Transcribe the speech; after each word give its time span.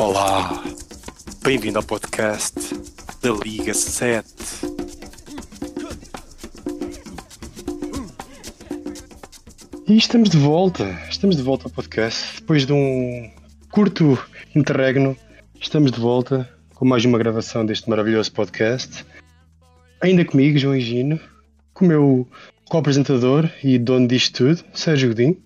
Olá, 0.00 0.64
bem-vindo 1.44 1.76
ao 1.76 1.84
podcast 1.84 2.58
da 3.20 3.32
Liga 3.44 3.74
7. 3.74 4.26
E 9.86 9.98
estamos 9.98 10.30
de 10.30 10.38
volta, 10.38 10.84
estamos 11.10 11.36
de 11.36 11.42
volta 11.42 11.66
ao 11.66 11.70
podcast. 11.70 12.40
Depois 12.40 12.64
de 12.64 12.72
um 12.72 13.30
curto 13.70 14.18
interregno, 14.56 15.14
estamos 15.60 15.92
de 15.92 16.00
volta 16.00 16.48
com 16.74 16.86
mais 16.86 17.04
uma 17.04 17.18
gravação 17.18 17.66
deste 17.66 17.90
maravilhoso 17.90 18.32
podcast. 18.32 19.04
Ainda 20.00 20.24
comigo, 20.24 20.56
João 20.56 20.74
Higino, 20.74 21.20
com 21.74 21.84
o 21.84 21.88
meu 21.88 22.28
co-apresentador 22.70 23.50
e 23.62 23.78
dono 23.78 24.08
disto 24.08 24.38
tudo, 24.38 24.64
Sérgio 24.72 25.10
Godinho. 25.10 25.36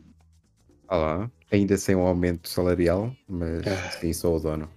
Olá, 0.88 1.28
ainda 1.54 1.76
sem 1.76 1.94
um 1.94 2.06
aumento 2.06 2.48
salarial, 2.48 3.14
mas 3.28 3.66
Ah. 3.66 3.90
sim, 4.00 4.12
sou 4.12 4.36
o 4.36 4.40
dono. 4.40 4.68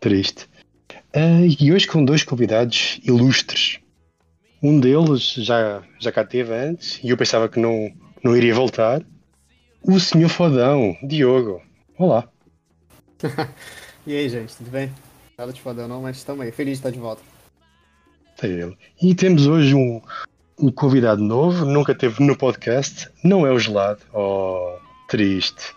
Triste. 0.00 0.48
Ah, 1.14 1.40
e 1.60 1.72
hoje 1.72 1.86
com 1.86 2.04
dois 2.04 2.22
convidados 2.24 3.00
ilustres. 3.04 3.78
Um 4.62 4.78
deles 4.78 5.32
já, 5.34 5.82
já 5.98 6.12
cá 6.12 6.22
esteve 6.22 6.52
antes 6.54 7.00
e 7.02 7.08
eu 7.10 7.16
pensava 7.16 7.48
que 7.48 7.58
não, 7.58 7.90
não 8.22 8.36
iria 8.36 8.54
voltar. 8.54 9.02
O 9.82 9.98
senhor 9.98 10.28
fodão, 10.28 10.96
Diogo. 11.02 11.62
Olá. 11.98 12.28
E 14.06 14.16
aí, 14.16 14.28
gente, 14.30 14.56
tudo 14.56 14.70
bem? 14.70 14.90
Nada 15.36 15.52
de 15.52 15.60
fodão 15.60 15.86
não, 15.86 16.00
mas 16.00 16.16
estamos 16.16 16.40
aí. 16.44 16.50
Feliz 16.50 16.72
de 16.72 16.78
estar 16.78 16.90
de 16.90 16.98
volta. 16.98 17.20
Está 18.34 18.48
ele. 18.48 18.74
E 19.00 19.14
temos 19.14 19.46
hoje 19.46 19.74
um, 19.74 20.00
um 20.58 20.72
convidado 20.72 21.22
novo, 21.22 21.66
nunca 21.66 21.94
teve 21.94 22.24
no 22.24 22.34
podcast. 22.36 23.10
Não 23.22 23.46
é 23.46 23.52
o 23.52 23.58
gelado. 23.58 24.00
Oh, 24.14 24.78
triste. 25.06 25.74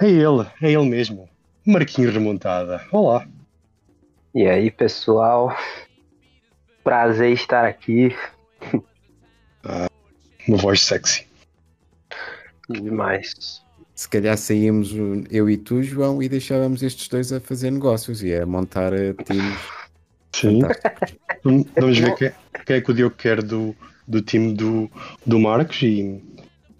É 0.00 0.08
ele, 0.08 0.46
é 0.62 0.72
ele 0.72 0.88
mesmo. 0.88 1.28
Marquinhos 1.66 2.14
Remontada. 2.14 2.82
Olá. 2.90 3.28
E 4.34 4.46
aí, 4.46 4.70
pessoal? 4.70 5.54
Prazer 6.82 7.32
estar 7.32 7.66
aqui. 7.66 8.16
Uma 10.48 10.56
voz 10.56 10.80
sexy. 10.80 11.26
Demais. 12.70 13.62
Se 13.94 14.08
calhar 14.08 14.38
saímos 14.38 14.90
eu 15.30 15.50
e 15.50 15.58
tu, 15.58 15.82
João, 15.82 16.22
e 16.22 16.30
deixávamos 16.30 16.82
estes 16.82 17.06
dois 17.06 17.30
a 17.30 17.38
fazer 17.38 17.70
negócios 17.70 18.22
e 18.22 18.34
a 18.34 18.46
montar 18.46 18.94
eh, 18.94 19.12
times. 19.24 19.58
Sim. 20.32 20.60
Vamos 21.78 21.98
ver 21.98 22.14
quem, 22.14 22.32
quem 22.64 22.76
é 22.76 22.80
que 22.80 22.90
o 22.90 22.94
Diogo 22.94 23.16
quer 23.16 23.42
do, 23.42 23.76
do 24.08 24.22
time 24.22 24.54
do, 24.54 24.90
do 25.26 25.38
Marcos 25.38 25.82
e, 25.82 26.22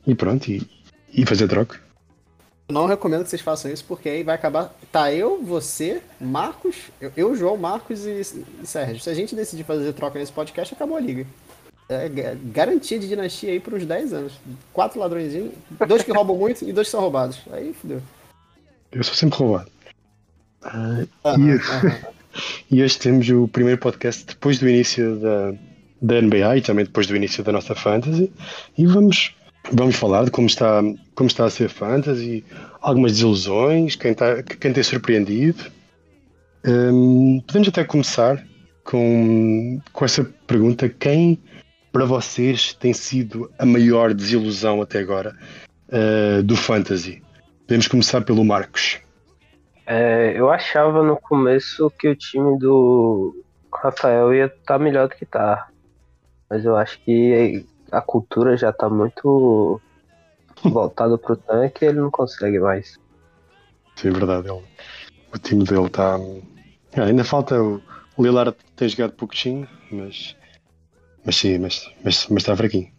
e 0.06 0.14
pronto, 0.14 0.50
e, 0.50 0.66
e 1.12 1.27
fazer 1.27 1.48
troca. 1.48 1.89
Não 2.70 2.86
recomendo 2.86 3.24
que 3.24 3.30
vocês 3.30 3.42
façam 3.42 3.70
isso, 3.70 3.84
porque 3.86 4.08
aí 4.08 4.22
vai 4.22 4.34
acabar. 4.34 4.74
Tá 4.92 5.12
eu, 5.12 5.42
você, 5.42 6.00
Marcos, 6.20 6.77
eu, 7.00 7.12
eu, 7.16 7.36
João, 7.36 7.56
Marcos 7.56 8.04
e, 8.06 8.20
e 8.62 8.66
Sérgio. 8.66 9.00
Se 9.00 9.10
a 9.10 9.14
gente 9.14 9.34
decidir 9.34 9.64
fazer 9.64 9.92
troca 9.92 10.18
nesse 10.18 10.32
podcast, 10.32 10.74
acabou 10.74 10.96
a 10.96 11.00
liga. 11.00 11.27
É 11.88 12.08
ga- 12.08 12.36
garantia 12.44 12.98
de 12.98 13.08
dinastia 13.08 13.50
aí 13.50 13.58
por 13.60 13.74
uns 13.74 13.84
10 13.84 14.12
anos. 14.12 14.32
Quatro 14.72 15.00
ladrõezinhos, 15.00 15.52
dois 15.88 16.02
que 16.04 16.12
roubam 16.12 16.36
muito 16.36 16.64
e 16.64 16.72
dois 16.72 16.86
que 16.86 16.92
são 16.92 17.00
roubados. 17.00 17.40
Aí 17.52 17.72
fudeu. 17.72 18.00
Eu 18.92 19.02
sou 19.02 19.14
sempre 19.14 19.38
roubado. 19.38 19.70
Ah, 20.62 21.05
Aham, 21.24 21.48
e, 21.48 21.52
aham. 21.52 21.96
e 22.70 22.82
hoje 22.82 22.98
temos 22.98 23.28
o 23.30 23.48
primeiro 23.48 23.80
podcast 23.80 24.24
depois 24.24 24.58
do 24.58 24.68
início 24.68 25.16
da, 25.16 25.52
da 26.00 26.20
NBA 26.22 26.58
e 26.58 26.62
também 26.62 26.84
depois 26.84 27.06
do 27.06 27.16
início 27.16 27.42
da 27.42 27.50
nossa 27.50 27.74
Fantasy. 27.74 28.32
E 28.78 28.86
vamos, 28.86 29.34
vamos 29.72 29.97
falar 29.97 30.25
de 30.25 30.30
como 30.30 30.47
está, 30.47 30.83
como 31.14 31.28
está 31.28 31.44
a 31.44 31.50
ser 31.50 31.69
Fantasy, 31.69 32.45
algumas 32.80 33.12
desilusões, 33.12 33.96
quem, 33.96 34.12
está, 34.12 34.42
quem 34.42 34.73
tem 34.73 34.83
surpreendido. 34.83 35.64
Hum, 36.64 37.42
podemos 37.46 37.68
até 37.68 37.84
começar 37.84 38.45
com, 38.84 39.80
com 39.92 40.05
essa 40.05 40.24
pergunta: 40.46 40.89
quem 40.89 41.39
para 41.92 42.05
vocês 42.05 42.74
tem 42.74 42.92
sido 42.92 43.51
a 43.58 43.67
maior 43.67 44.14
desilusão 44.14 44.80
até 44.80 44.98
agora 44.98 45.36
ah, 45.90 46.42
do 46.42 46.57
Fantasy? 46.57 47.23
Podemos 47.67 47.89
começar 47.89 48.23
pelo 48.23 48.45
Marcos. 48.45 48.98
É, 49.86 50.39
eu 50.39 50.51
achava 50.51 51.02
no 51.02 51.17
começo 51.17 51.90
que 51.98 52.08
o 52.08 52.14
time 52.14 52.58
do 52.58 53.34
Rafael 53.73 54.33
ia 54.34 54.46
estar 54.46 54.79
melhor 54.79 55.08
do 55.08 55.17
que 55.17 55.27
tá. 55.27 55.68
Mas 56.48 56.64
eu 56.64 56.77
acho 56.77 57.01
que 57.05 57.64
a 57.90 58.01
cultura 58.01 58.56
já 58.56 58.73
tá 58.73 58.89
muito 58.89 59.80
voltada 60.62 61.17
pro 61.18 61.36
tanque 61.36 61.84
e 61.84 61.89
ele 61.89 62.01
não 62.01 62.11
consegue 62.11 62.58
mais. 62.58 62.98
Sim, 63.96 64.08
é 64.08 64.12
verdade. 64.12 64.48
Ele, 64.48 64.62
o 65.33 65.39
time 65.39 65.64
dele 65.64 65.86
está. 65.86 66.18
ainda 66.96 67.24
falta 67.24 67.62
o, 67.62 67.80
o 68.17 68.23
Lillard 68.23 68.56
ter 68.77 68.89
jogado 68.89 69.12
pouquinho, 69.12 69.68
mas. 69.90 70.36
Mas 71.24 71.36
sim, 71.36 71.58
mas, 71.58 71.90
mas, 72.02 72.27
mas 72.28 72.42
está 72.42 72.56
fraquinho. 72.56 72.90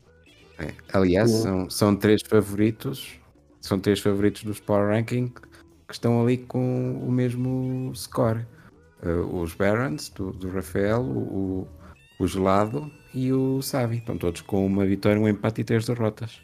É, 0.59 0.73
Aliás, 0.93 1.31
são, 1.31 1.69
são 1.69 1.95
três 1.95 2.21
favoritos, 2.21 3.19
são 3.59 3.79
três 3.79 3.99
favoritos 3.99 4.43
dos 4.43 4.59
Power 4.59 4.89
Ranking 4.89 5.33
que 5.87 5.95
estão 5.95 6.21
ali 6.21 6.37
com 6.37 6.99
o 7.05 7.11
mesmo 7.11 7.91
score. 7.95 8.45
Eh, 9.03 9.09
os 9.09 9.53
Barons, 9.55 10.09
do, 10.09 10.31
do 10.31 10.49
Rafael, 10.49 11.01
o, 11.01 11.67
o 12.23 12.27
Gelado 12.27 12.91
e 13.13 13.31
o 13.33 13.61
Savi. 13.61 13.97
Estão 13.97 14.17
todos 14.17 14.41
com 14.41 14.65
uma 14.65 14.85
vitória, 14.85 15.19
um 15.19 15.27
empate 15.27 15.61
e 15.61 15.63
três 15.63 15.85
derrotas. 15.85 16.39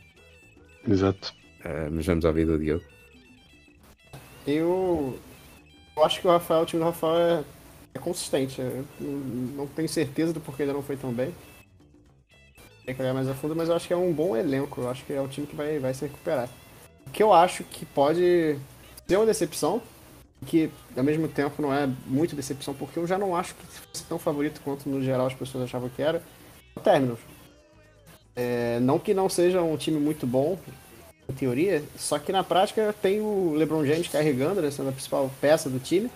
Exato. 0.87 1.33
Eh, 1.63 1.89
mas 1.91 2.05
vamos 2.05 2.25
ouvir 2.25 2.45
do 2.45 2.57
Diogo. 2.57 2.83
Eu, 4.45 5.19
eu 5.95 6.05
acho 6.05 6.21
que 6.21 6.27
o 6.27 6.31
Rafael, 6.31 6.61
o 6.61 6.65
time 6.65 6.81
do 6.81 6.85
Rafael 6.85 7.17
é, 7.19 7.43
é 7.95 7.99
consistente. 7.99 8.61
Eu 8.61 8.85
não 8.99 9.47
não 9.57 9.67
tenho 9.67 9.89
certeza 9.89 10.33
do 10.33 10.39
porquê 10.39 10.63
ainda 10.63 10.73
não 10.73 10.81
foi 10.81 10.95
tão 10.95 11.11
bem. 11.11 11.33
Tem 12.85 12.95
que 12.95 13.01
olhar 13.01 13.13
mais 13.13 13.27
a 13.27 13.33
fundo, 13.33 13.53
mas 13.55 13.67
eu 13.67 13.75
acho 13.75 13.85
que 13.85 13.93
é 13.93 13.97
um 13.97 14.13
bom 14.13 14.35
elenco. 14.35 14.79
Eu 14.79 14.89
acho 14.89 15.03
que 15.03 15.11
é 15.11 15.21
o 15.21 15.27
time 15.27 15.45
que 15.45 15.55
vai, 15.55 15.77
vai 15.77 15.93
se 15.93 16.05
recuperar. 16.05 16.49
O 17.05 17.09
que 17.09 17.21
eu 17.21 17.33
acho 17.33 17.63
que 17.65 17.85
pode 17.85 18.57
ser 19.05 19.17
uma 19.17 19.25
decepção, 19.25 19.81
que 20.45 20.69
ao 20.95 21.03
mesmo 21.03 21.27
tempo 21.27 21.61
não 21.61 21.73
é 21.73 21.89
muito 22.05 22.35
decepção, 22.35 22.73
porque 22.73 22.99
eu 22.99 23.07
já 23.07 23.17
não 23.17 23.35
acho 23.35 23.55
que 23.55 23.65
fosse 23.65 24.03
tão 24.05 24.19
favorito 24.19 24.61
quanto 24.63 24.87
no 24.87 25.01
geral 25.01 25.27
as 25.27 25.33
pessoas 25.33 25.63
achavam 25.63 25.89
que 25.89 26.01
era, 26.01 26.21
o 26.75 26.79
Terminus. 26.79 27.19
É, 28.35 28.79
não 28.79 28.99
que 28.99 29.13
não 29.13 29.27
seja 29.27 29.61
um 29.61 29.75
time 29.77 29.99
muito 29.99 30.27
bom, 30.27 30.59
em 31.29 31.33
teoria, 31.33 31.83
só 31.97 32.17
que 32.17 32.31
na 32.31 32.43
prática 32.43 32.95
tem 33.01 33.19
o 33.19 33.53
LeBron 33.55 33.85
James 33.85 34.07
carregando, 34.07 34.61
né, 34.61 34.71
sendo 34.71 34.89
a 34.89 34.91
principal 34.91 35.29
peça 35.41 35.69
do 35.69 35.79
time. 35.79 36.09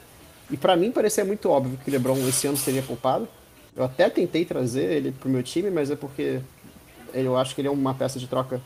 E 0.49 0.57
pra 0.57 0.75
mim 0.75 0.91
parecia 0.91 1.25
muito 1.25 1.49
óbvio 1.49 1.77
que 1.83 1.89
o 1.89 1.93
LeBron 1.93 2.17
esse 2.27 2.47
ano 2.47 2.57
seria 2.57 2.81
poupado. 2.81 3.27
Eu 3.75 3.83
até 3.83 4.09
tentei 4.09 4.45
trazer 4.45 4.91
ele 4.91 5.11
pro 5.11 5.29
meu 5.29 5.41
time, 5.41 5.69
mas 5.69 5.89
é 5.91 5.95
porque 5.95 6.41
eu 7.13 7.37
acho 7.37 7.55
que 7.55 7.61
ele 7.61 7.67
é 7.67 7.71
uma 7.71 7.93
peça 7.93 8.19
de 8.19 8.27
troca, 8.27 8.61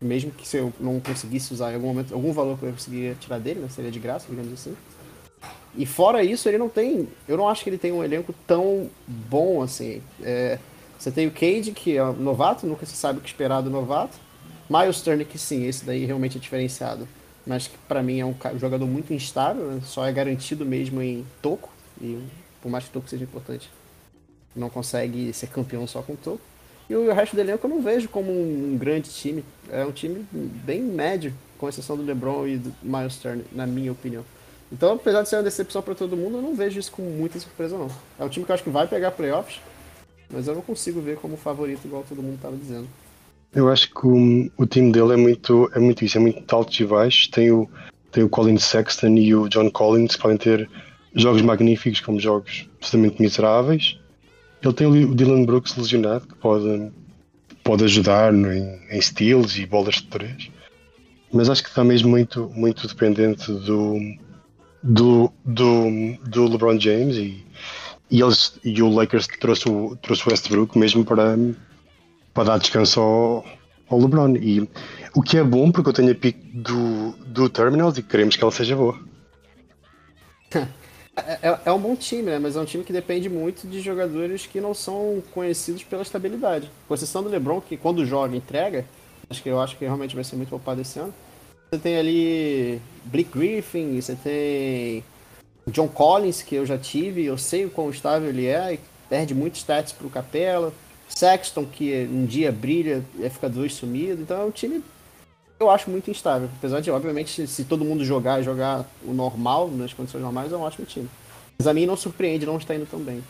mesmo 0.00 0.30
que 0.30 0.46
se 0.48 0.56
eu 0.56 0.72
não 0.80 0.98
conseguisse 0.98 1.52
usar 1.52 1.72
em 1.72 1.74
algum 1.74 1.88
momento, 1.88 2.14
algum 2.14 2.32
valor 2.32 2.58
que 2.58 2.64
eu 2.64 2.72
conseguiria 2.72 3.14
tirar 3.14 3.38
dele, 3.38 3.60
né, 3.60 3.68
seria 3.68 3.90
de 3.90 3.98
graça, 3.98 4.26
digamos 4.28 4.52
assim. 4.52 4.74
E 5.76 5.86
fora 5.86 6.22
isso, 6.24 6.48
ele 6.48 6.58
não 6.58 6.68
tem. 6.68 7.08
Eu 7.28 7.36
não 7.36 7.48
acho 7.48 7.62
que 7.62 7.70
ele 7.70 7.78
tem 7.78 7.92
um 7.92 8.02
elenco 8.02 8.34
tão 8.46 8.90
bom 9.06 9.62
assim. 9.62 10.02
É, 10.22 10.58
você 10.98 11.10
tem 11.10 11.26
o 11.26 11.30
Cade, 11.30 11.72
que 11.72 11.96
é 11.96 12.04
um 12.04 12.12
novato, 12.12 12.66
nunca 12.66 12.84
se 12.84 12.96
sabe 12.96 13.18
o 13.18 13.22
que 13.22 13.28
esperar 13.28 13.60
do 13.60 13.70
novato. 13.70 14.18
Miles 14.68 15.00
Turner, 15.00 15.26
que 15.26 15.38
sim, 15.38 15.66
esse 15.66 15.84
daí 15.84 16.04
realmente 16.04 16.38
é 16.38 16.40
diferenciado. 16.40 17.06
Mas 17.46 17.66
que 17.66 17.76
pra 17.88 18.02
mim 18.02 18.20
é 18.20 18.26
um 18.26 18.34
jogador 18.58 18.86
muito 18.86 19.12
instável, 19.14 19.64
né? 19.66 19.80
só 19.84 20.06
é 20.06 20.12
garantido 20.12 20.64
mesmo 20.66 21.00
em 21.00 21.24
toco. 21.40 21.70
E 22.00 22.18
por 22.60 22.70
mais 22.70 22.84
que 22.84 22.90
toco 22.90 23.08
seja 23.08 23.24
importante, 23.24 23.70
não 24.54 24.68
consegue 24.68 25.32
ser 25.32 25.46
campeão 25.48 25.86
só 25.86 26.02
com 26.02 26.14
toco. 26.16 26.40
E 26.90 26.96
o 26.96 27.12
resto 27.12 27.36
do 27.36 27.40
elenco 27.40 27.64
eu 27.64 27.70
não 27.70 27.80
vejo 27.80 28.08
como 28.08 28.32
um 28.32 28.76
grande 28.76 29.10
time. 29.10 29.44
É 29.70 29.86
um 29.86 29.92
time 29.92 30.26
bem 30.32 30.82
médio, 30.82 31.32
com 31.56 31.68
exceção 31.68 31.96
do 31.96 32.02
LeBron 32.02 32.48
e 32.48 32.56
do 32.56 32.74
Miles 32.82 33.16
Turner, 33.16 33.44
na 33.52 33.64
minha 33.64 33.92
opinião. 33.92 34.24
Então, 34.72 34.94
apesar 34.94 35.22
de 35.22 35.28
ser 35.28 35.36
uma 35.36 35.44
decepção 35.44 35.82
pra 35.82 35.94
todo 35.94 36.16
mundo, 36.16 36.38
eu 36.38 36.42
não 36.42 36.56
vejo 36.56 36.80
isso 36.80 36.90
com 36.90 37.02
muita 37.02 37.38
surpresa, 37.38 37.78
não. 37.78 37.88
É 38.18 38.24
um 38.24 38.28
time 38.28 38.44
que 38.44 38.50
eu 38.50 38.54
acho 38.54 38.64
que 38.64 38.70
vai 38.70 38.88
pegar 38.88 39.12
playoffs, 39.12 39.60
mas 40.28 40.48
eu 40.48 40.54
não 40.56 40.62
consigo 40.62 41.00
ver 41.00 41.16
como 41.18 41.36
favorito, 41.36 41.84
igual 41.84 42.04
todo 42.08 42.20
mundo 42.20 42.40
tava 42.42 42.56
dizendo. 42.56 42.88
Eu 43.54 43.68
acho 43.68 43.88
que 43.88 44.06
o, 44.06 44.50
o 44.56 44.66
time 44.66 44.90
dele 44.90 45.12
é 45.12 45.16
muito, 45.16 45.70
é 45.72 45.78
muito 45.78 46.04
isso, 46.04 46.18
é 46.18 46.20
muito 46.20 46.52
altos 46.52 46.78
e 46.80 46.84
baixos. 46.84 47.28
Tem 47.28 47.52
o, 47.52 47.70
tem 48.10 48.24
o 48.24 48.28
Colin 48.28 48.58
Sexton 48.58 49.14
e 49.14 49.32
o 49.32 49.48
John 49.48 49.70
Collins 49.70 50.16
que 50.16 50.22
podem 50.22 50.36
ter 50.36 50.68
jogos 51.14 51.42
magníficos 51.42 52.00
como 52.00 52.18
jogos 52.18 52.68
absolutamente 52.80 53.22
miseráveis. 53.22 53.99
Ele 54.62 54.74
tem 54.74 54.86
o 54.86 55.14
Dylan 55.14 55.44
Brooks 55.44 55.76
lesionado 55.76 56.26
que 56.26 56.34
pode, 56.34 56.92
pode 57.64 57.84
ajudar 57.84 58.34
em, 58.34 58.78
em 58.90 59.00
steals 59.00 59.56
e 59.56 59.64
bolas 59.64 59.96
de 59.96 60.04
três. 60.04 60.50
Mas 61.32 61.48
acho 61.48 61.62
que 61.62 61.68
está 61.68 61.82
mesmo 61.82 62.10
muito, 62.10 62.50
muito 62.54 62.86
dependente 62.86 63.50
do, 63.50 63.98
do, 64.82 65.32
do, 65.44 66.16
do 66.28 66.48
LeBron 66.48 66.78
James 66.78 67.16
e, 67.16 67.46
e, 68.10 68.20
eles, 68.20 68.58
e 68.64 68.82
o 68.82 68.90
Lakers 68.90 69.26
trouxe 69.26 69.68
o, 69.68 69.96
trouxe 69.96 70.26
o 70.26 70.30
Westbrook 70.30 70.76
mesmo 70.76 71.04
para, 71.04 71.38
para 72.34 72.44
dar 72.44 72.58
descanso 72.58 73.00
ao, 73.00 73.44
ao 73.88 74.00
LeBron. 74.00 74.36
E 74.36 74.68
o 75.14 75.22
que 75.22 75.38
é 75.38 75.44
bom 75.44 75.70
porque 75.70 75.88
eu 75.88 75.94
tenho 75.94 76.12
a 76.12 76.14
pique 76.14 76.44
do, 76.52 77.12
do 77.26 77.48
Terminals 77.48 77.96
e 77.96 78.02
queremos 78.02 78.36
que 78.36 78.42
ela 78.42 78.52
seja 78.52 78.76
boa. 78.76 78.98
É, 81.26 81.48
é, 81.48 81.60
é 81.66 81.72
um 81.72 81.78
bom 81.78 81.96
time, 81.96 82.30
né? 82.30 82.38
Mas 82.38 82.56
é 82.56 82.60
um 82.60 82.64
time 82.64 82.84
que 82.84 82.92
depende 82.92 83.28
muito 83.28 83.66
de 83.66 83.80
jogadores 83.80 84.46
que 84.46 84.60
não 84.60 84.74
são 84.74 85.22
conhecidos 85.32 85.82
pela 85.84 86.02
estabilidade. 86.02 86.70
Com 86.86 86.94
exceção 86.94 87.22
do 87.22 87.28
LeBron, 87.28 87.60
que 87.60 87.76
quando 87.76 88.04
joga 88.04 88.36
entrega, 88.36 88.84
acho 89.28 89.42
que 89.42 89.48
eu 89.48 89.60
acho 89.60 89.76
que 89.76 89.84
realmente 89.84 90.14
vai 90.14 90.24
ser 90.24 90.36
muito 90.36 90.48
poupado 90.50 90.80
esse 90.80 90.98
ano. 90.98 91.14
Você 91.70 91.78
tem 91.78 91.96
ali 91.96 92.80
Blake 93.04 93.30
Griffin, 93.32 94.00
você 94.00 94.16
tem 94.16 95.04
John 95.68 95.88
Collins, 95.88 96.42
que 96.42 96.56
eu 96.56 96.66
já 96.66 96.76
tive, 96.76 97.24
eu 97.24 97.38
sei 97.38 97.64
o 97.64 97.70
quão 97.70 97.90
estável 97.90 98.28
ele 98.28 98.46
é, 98.46 98.74
e 98.74 98.80
perde 99.08 99.34
muitos 99.34 99.60
stats 99.60 99.92
pro 99.92 100.10
Capela. 100.10 100.72
Sexton, 101.08 101.66
que 101.66 102.08
um 102.10 102.24
dia 102.24 102.52
brilha 102.52 103.04
e 103.18 103.28
fica 103.28 103.48
dois 103.48 103.74
sumido. 103.74 104.22
Então 104.22 104.40
é 104.40 104.44
um 104.44 104.50
time 104.50 104.82
eu 105.60 105.70
acho 105.70 105.90
muito 105.90 106.10
instável. 106.10 106.48
Apesar 106.56 106.80
de, 106.80 106.90
obviamente, 106.90 107.46
se 107.46 107.64
todo 107.64 107.84
mundo 107.84 108.02
jogar 108.04 108.40
jogar 108.40 108.86
o 109.04 109.12
normal, 109.12 109.68
nas 109.68 109.92
condições 109.92 110.22
normais, 110.22 110.50
é 110.50 110.56
um 110.56 110.62
ótimo 110.62 110.86
time. 110.86 111.08
Mas 111.58 111.66
a 111.66 111.74
mim 111.74 111.84
não 111.84 111.96
surpreende 111.96 112.46
não 112.46 112.56
estar 112.56 112.74
indo 112.74 112.86
tão 112.86 112.98
bem. 112.98 113.22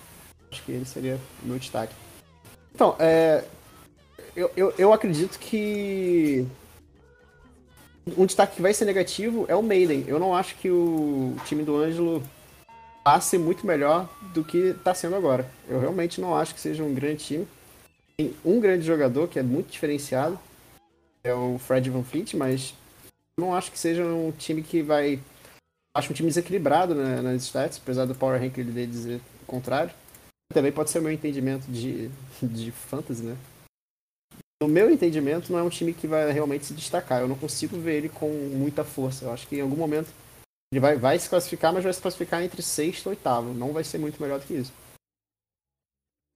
Acho 0.51 0.63
que 0.63 0.71
ele 0.71 0.85
seria 0.85 1.19
meu 1.43 1.59
destaque. 1.59 1.93
Então, 2.73 2.95
é, 3.01 3.45
eu, 4.37 4.51
eu, 4.57 4.73
eu 4.79 4.93
acredito 4.93 5.39
que 5.41 6.47
um 8.17 8.25
destaque 8.27 8.57
que 8.57 8.63
vai 8.63 8.73
ser 8.73 8.85
negativo 8.85 9.45
é 9.49 9.57
o 9.57 9.63
Maiden. 9.63 10.05
Eu 10.07 10.21
não 10.21 10.35
acho 10.35 10.55
que 10.57 10.71
o 10.71 11.35
time 11.47 11.65
do 11.65 11.77
Ângelo 11.77 12.23
passe 13.03 13.39
muito 13.39 13.67
melhor 13.67 14.09
do 14.33 14.45
que 14.45 14.59
está 14.59 14.95
sendo 14.95 15.17
agora. 15.17 15.51
Eu 15.69 15.81
realmente 15.81 16.21
não 16.21 16.37
acho 16.37 16.55
que 16.55 16.61
seja 16.61 16.85
um 16.85 16.95
grande 16.95 17.25
time. 17.25 17.49
Tem 18.17 18.35
um 18.45 18.61
grande 18.61 18.85
jogador 18.85 19.27
que 19.27 19.39
é 19.39 19.43
muito 19.43 19.71
diferenciado, 19.71 20.39
é 21.23 21.35
o 21.35 21.59
Fred 21.59 21.89
Van 21.91 22.03
Fleet, 22.03 22.35
mas 22.35 22.75
não 23.39 23.55
acho 23.55 23.71
que 23.71 23.79
seja 23.79 24.05
um 24.05 24.33
time 24.33 24.63
que 24.63 24.83
vai. 24.83 25.21
Acho 25.97 26.13
um 26.13 26.15
time 26.15 26.29
desequilibrado 26.29 26.95
né, 26.95 27.21
nas 27.21 27.43
stats, 27.43 27.79
apesar 27.83 28.05
do 28.05 28.15
Power 28.15 28.41
Rank 28.41 28.57
ele 28.59 28.87
dizer 28.87 29.21
o 29.43 29.47
contrário. 29.47 29.93
Também 30.53 30.73
pode 30.73 30.91
ser 30.91 30.99
o 30.99 31.03
meu 31.03 31.13
entendimento 31.13 31.71
de, 31.71 32.11
de 32.43 32.71
fantasy, 32.71 33.23
né? 33.23 33.37
No 34.63 34.69
meu 34.69 34.91
entendimento, 34.91 35.51
não 35.51 35.59
é 35.59 35.63
um 35.63 35.71
time 35.71 35.95
que 35.95 36.07
vai 36.07 36.31
realmente 36.31 36.67
se 36.67 36.75
destacar. 36.75 37.21
Eu 37.21 37.29
não 37.29 37.37
consigo 37.37 37.79
ver 37.79 37.97
ele 37.97 38.09
com 38.09 38.29
muita 38.29 38.85
força. 38.85 39.25
Eu 39.25 39.33
acho 39.33 39.47
que 39.47 39.57
em 39.57 39.63
algum 39.63 39.77
momento 39.77 40.09
ele 40.73 40.81
vai, 40.81 40.97
vai 40.97 41.19
se 41.19 41.29
classificar, 41.29 41.73
mas 41.73 41.83
vai 41.83 41.93
se 41.93 42.01
classificar 42.01 42.43
entre 42.43 42.63
sexto 42.63 43.07
e 43.07 43.09
oitavo. 43.11 43.55
Não 43.55 43.73
vai 43.73 43.83
ser 43.83 43.99
muito 43.99 44.21
melhor 44.21 44.39
do 44.39 44.47
que 44.47 44.55
isso. 44.55 44.73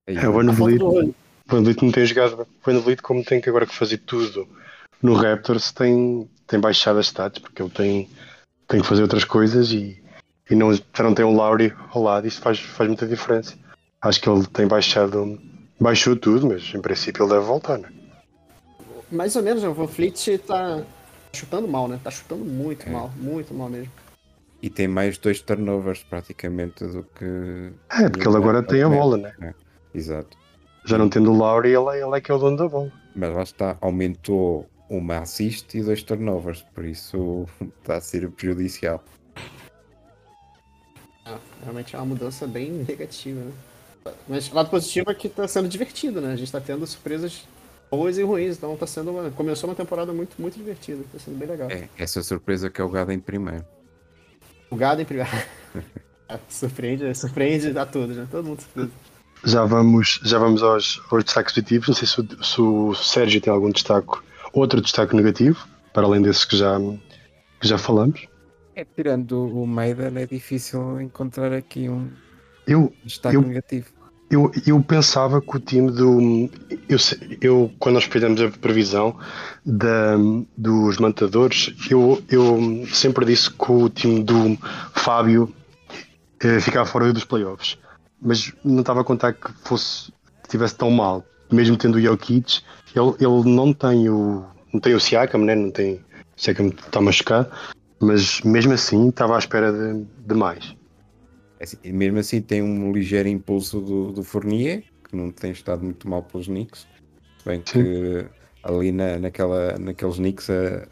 É, 0.06 0.28
o 0.28 0.32
Van 0.32 0.52
Vliet, 0.52 1.82
não 1.82 1.92
tem 1.92 2.06
jogado. 2.06 2.46
Van 2.64 2.80
Vliet, 2.80 3.02
como 3.02 3.24
tem 3.24 3.40
que 3.40 3.48
agora 3.48 3.66
que 3.66 3.74
fazer 3.74 3.98
tudo 3.98 4.48
no 5.02 5.14
Raptors 5.14 5.72
tem, 5.72 6.28
tem 6.46 6.60
baixado 6.60 6.98
as 6.98 7.06
stats 7.06 7.40
porque 7.40 7.62
ele 7.62 7.70
tem, 7.70 8.10
tem 8.68 8.80
que 8.80 8.86
fazer 8.86 9.02
outras 9.02 9.24
coisas 9.24 9.72
e, 9.72 10.02
e 10.50 10.54
não, 10.54 10.70
não 10.98 11.14
tem 11.14 11.24
um 11.24 11.34
Lowry 11.34 11.74
ao 11.90 12.02
lado, 12.02 12.26
isso 12.26 12.40
faz, 12.40 12.58
faz 12.58 12.88
muita 12.88 13.06
diferença. 13.06 13.54
Acho 14.00 14.20
que 14.20 14.28
ele 14.28 14.46
tem 14.46 14.66
baixado, 14.66 15.40
baixou 15.80 16.16
tudo, 16.16 16.46
mas 16.46 16.74
em 16.74 16.80
princípio 16.80 17.24
ele 17.24 17.32
deve 17.32 17.46
voltar, 17.46 17.78
né? 17.78 17.88
Mais 19.10 19.36
ou 19.36 19.42
menos, 19.42 19.62
né? 19.62 19.68
o 19.68 19.74
Van 19.74 19.86
Fleet 19.86 20.28
está 20.28 20.82
chutando 21.32 21.68
mal, 21.68 21.88
né? 21.88 22.00
Tá 22.02 22.10
chutando 22.10 22.44
muito 22.44 22.86
é. 22.86 22.90
mal, 22.90 23.10
muito 23.16 23.54
mal 23.54 23.68
mesmo. 23.68 23.92
E 24.62 24.70
tem 24.70 24.88
mais 24.88 25.18
dois 25.18 25.40
turnovers 25.42 26.02
praticamente 26.02 26.84
do 26.86 27.02
que. 27.02 27.72
É, 27.90 28.08
porque 28.08 28.26
ele 28.26 28.36
agora 28.36 28.62
tem 28.62 28.82
a 28.82 28.88
bola, 28.88 29.18
né? 29.18 29.34
É, 29.40 29.54
exato. 29.94 30.36
Já 30.86 30.96
não 30.96 31.08
tendo 31.08 31.30
o 31.30 31.36
Lowry, 31.36 31.70
ele, 31.70 31.88
é, 31.90 32.02
ele 32.02 32.16
é 32.16 32.20
que 32.20 32.30
é 32.30 32.34
o 32.34 32.38
dono 32.38 32.56
da 32.56 32.68
bola. 32.68 32.92
Mas 33.14 33.34
lá 33.34 33.42
está, 33.42 33.76
aumentou 33.80 34.68
uma 34.88 35.18
assist 35.18 35.76
e 35.76 35.82
dois 35.82 36.02
turnovers, 36.02 36.62
por 36.74 36.84
isso 36.84 37.46
está 37.80 37.96
a 37.96 38.00
ser 38.00 38.28
prejudicial. 38.30 39.02
Ah, 41.24 41.38
realmente 41.62 41.94
é 41.94 41.98
uma 41.98 42.06
mudança 42.06 42.46
bem 42.46 42.70
negativa, 42.70 43.40
né? 43.40 43.52
Mas 44.28 44.50
o 44.50 44.54
lado 44.54 44.68
positivo 44.68 45.10
é 45.10 45.14
que 45.14 45.28
está 45.28 45.48
sendo 45.48 45.68
divertido, 45.68 46.20
né? 46.20 46.32
A 46.32 46.36
gente 46.36 46.48
está 46.48 46.60
tendo 46.60 46.86
surpresas 46.86 47.46
boas 47.90 48.18
e 48.18 48.22
ruins, 48.22 48.56
então 48.56 48.76
tá 48.76 48.86
sendo 48.86 49.12
uma... 49.12 49.30
começou 49.30 49.70
uma 49.70 49.76
temporada 49.76 50.12
muito, 50.12 50.40
muito 50.40 50.58
divertida, 50.58 51.00
está 51.02 51.18
sendo 51.18 51.38
bem 51.38 51.48
legal. 51.48 51.70
É, 51.70 51.88
essa 51.96 52.22
surpresa 52.22 52.68
que 52.68 52.80
é 52.80 52.84
o 52.84 52.88
Gado 52.88 53.12
em 53.12 53.18
primeiro. 53.18 53.64
O 54.70 54.76
Gado 54.76 55.00
em 55.00 55.04
primeiro. 55.04 55.30
É, 56.26 56.38
surpreende, 56.48 57.14
surpreende 57.14 57.78
a 57.78 57.84
todos, 57.84 58.16
né? 58.16 58.26
Todo 58.30 58.46
mundo 58.46 58.62
surpreende. 58.62 58.92
Já 59.44 59.66
vamos, 59.66 60.20
já 60.24 60.38
vamos 60.38 60.62
aos, 60.62 61.02
aos 61.10 61.22
destaques 61.22 61.52
positivos. 61.52 61.88
Não 61.88 61.94
sei 61.94 62.08
se 62.08 62.18
o, 62.18 62.42
se 62.42 62.60
o 62.62 62.94
Sérgio 62.94 63.42
tem 63.42 63.52
algum 63.52 63.70
destaque 63.70 64.08
Outro 64.54 64.80
destaque 64.80 65.16
negativo, 65.16 65.66
para 65.92 66.06
além 66.06 66.22
desses 66.22 66.44
que 66.44 66.56
já, 66.56 66.78
que 67.60 67.66
já 67.66 67.76
falamos. 67.76 68.26
É, 68.76 68.84
tirando 68.84 69.46
o 69.46 69.66
Maiden, 69.66 70.16
é 70.16 70.26
difícil 70.26 71.00
encontrar 71.00 71.52
aqui 71.52 71.88
um 71.88 72.10
eu, 72.66 72.92
destaque 73.04 73.36
eu, 73.36 73.42
negativo. 73.42 73.86
Eu, 74.30 74.50
eu 74.66 74.82
pensava 74.82 75.40
que 75.40 75.56
o 75.56 75.60
time 75.60 75.90
do. 75.90 76.50
Eu, 76.88 76.98
eu, 77.40 77.72
quando 77.78 77.96
nós 77.96 78.04
fizemos 78.04 78.40
a 78.40 78.50
previsão 78.50 79.16
da, 79.64 80.16
dos 80.56 80.98
mantadores, 80.98 81.74
eu, 81.90 82.22
eu 82.28 82.86
sempre 82.92 83.24
disse 83.26 83.50
que 83.50 83.70
o 83.70 83.88
time 83.88 84.22
do 84.22 84.58
Fábio 84.94 85.54
eh, 86.40 86.58
ficava 86.58 86.86
fora 86.86 87.12
dos 87.12 87.24
playoffs. 87.24 87.78
Mas 88.20 88.52
não 88.64 88.80
estava 88.80 89.02
a 89.02 89.04
contar 89.04 89.34
que 89.34 89.52
fosse 89.62 90.10
que 90.42 90.48
tivesse 90.48 90.74
tão 90.74 90.90
mal. 90.90 91.24
Mesmo 91.50 91.76
tendo 91.76 91.96
o 91.96 92.00
Jokic, 92.00 92.62
ele, 92.94 93.14
ele 93.20 93.54
não 93.54 93.72
tem 93.72 94.08
o. 94.08 94.44
não 94.72 94.80
tem 94.80 94.94
o 94.94 95.00
Siakam, 95.00 95.44
né? 95.44 95.54
Não 95.54 95.70
tem. 95.70 95.94
O 95.94 96.40
Siakam 96.40 96.68
está 96.68 97.00
machucado, 97.00 97.50
mas 98.00 98.40
mesmo 98.42 98.72
assim 98.72 99.08
estava 99.08 99.36
à 99.36 99.38
espera 99.38 99.72
de, 99.72 100.04
de 100.26 100.34
mais. 100.34 100.74
É 101.58 101.64
assim, 101.64 101.78
mesmo 101.92 102.18
assim 102.18 102.40
tem 102.40 102.62
um 102.62 102.92
ligeiro 102.92 103.28
impulso 103.28 103.80
do, 103.80 104.12
do 104.12 104.22
Fournier, 104.22 104.84
que 105.08 105.16
não 105.16 105.30
tem 105.30 105.52
estado 105.52 105.84
muito 105.84 106.08
mal 106.08 106.22
pelos 106.22 106.46
Knicks. 106.46 106.86
Bem 107.44 107.60
que 107.60 107.72
Sim. 107.72 108.28
ali 108.62 108.90
na, 108.90 109.18
naquela, 109.18 109.78
naqueles 109.78 110.16
Knicks 110.16 110.50
a, 110.50 110.88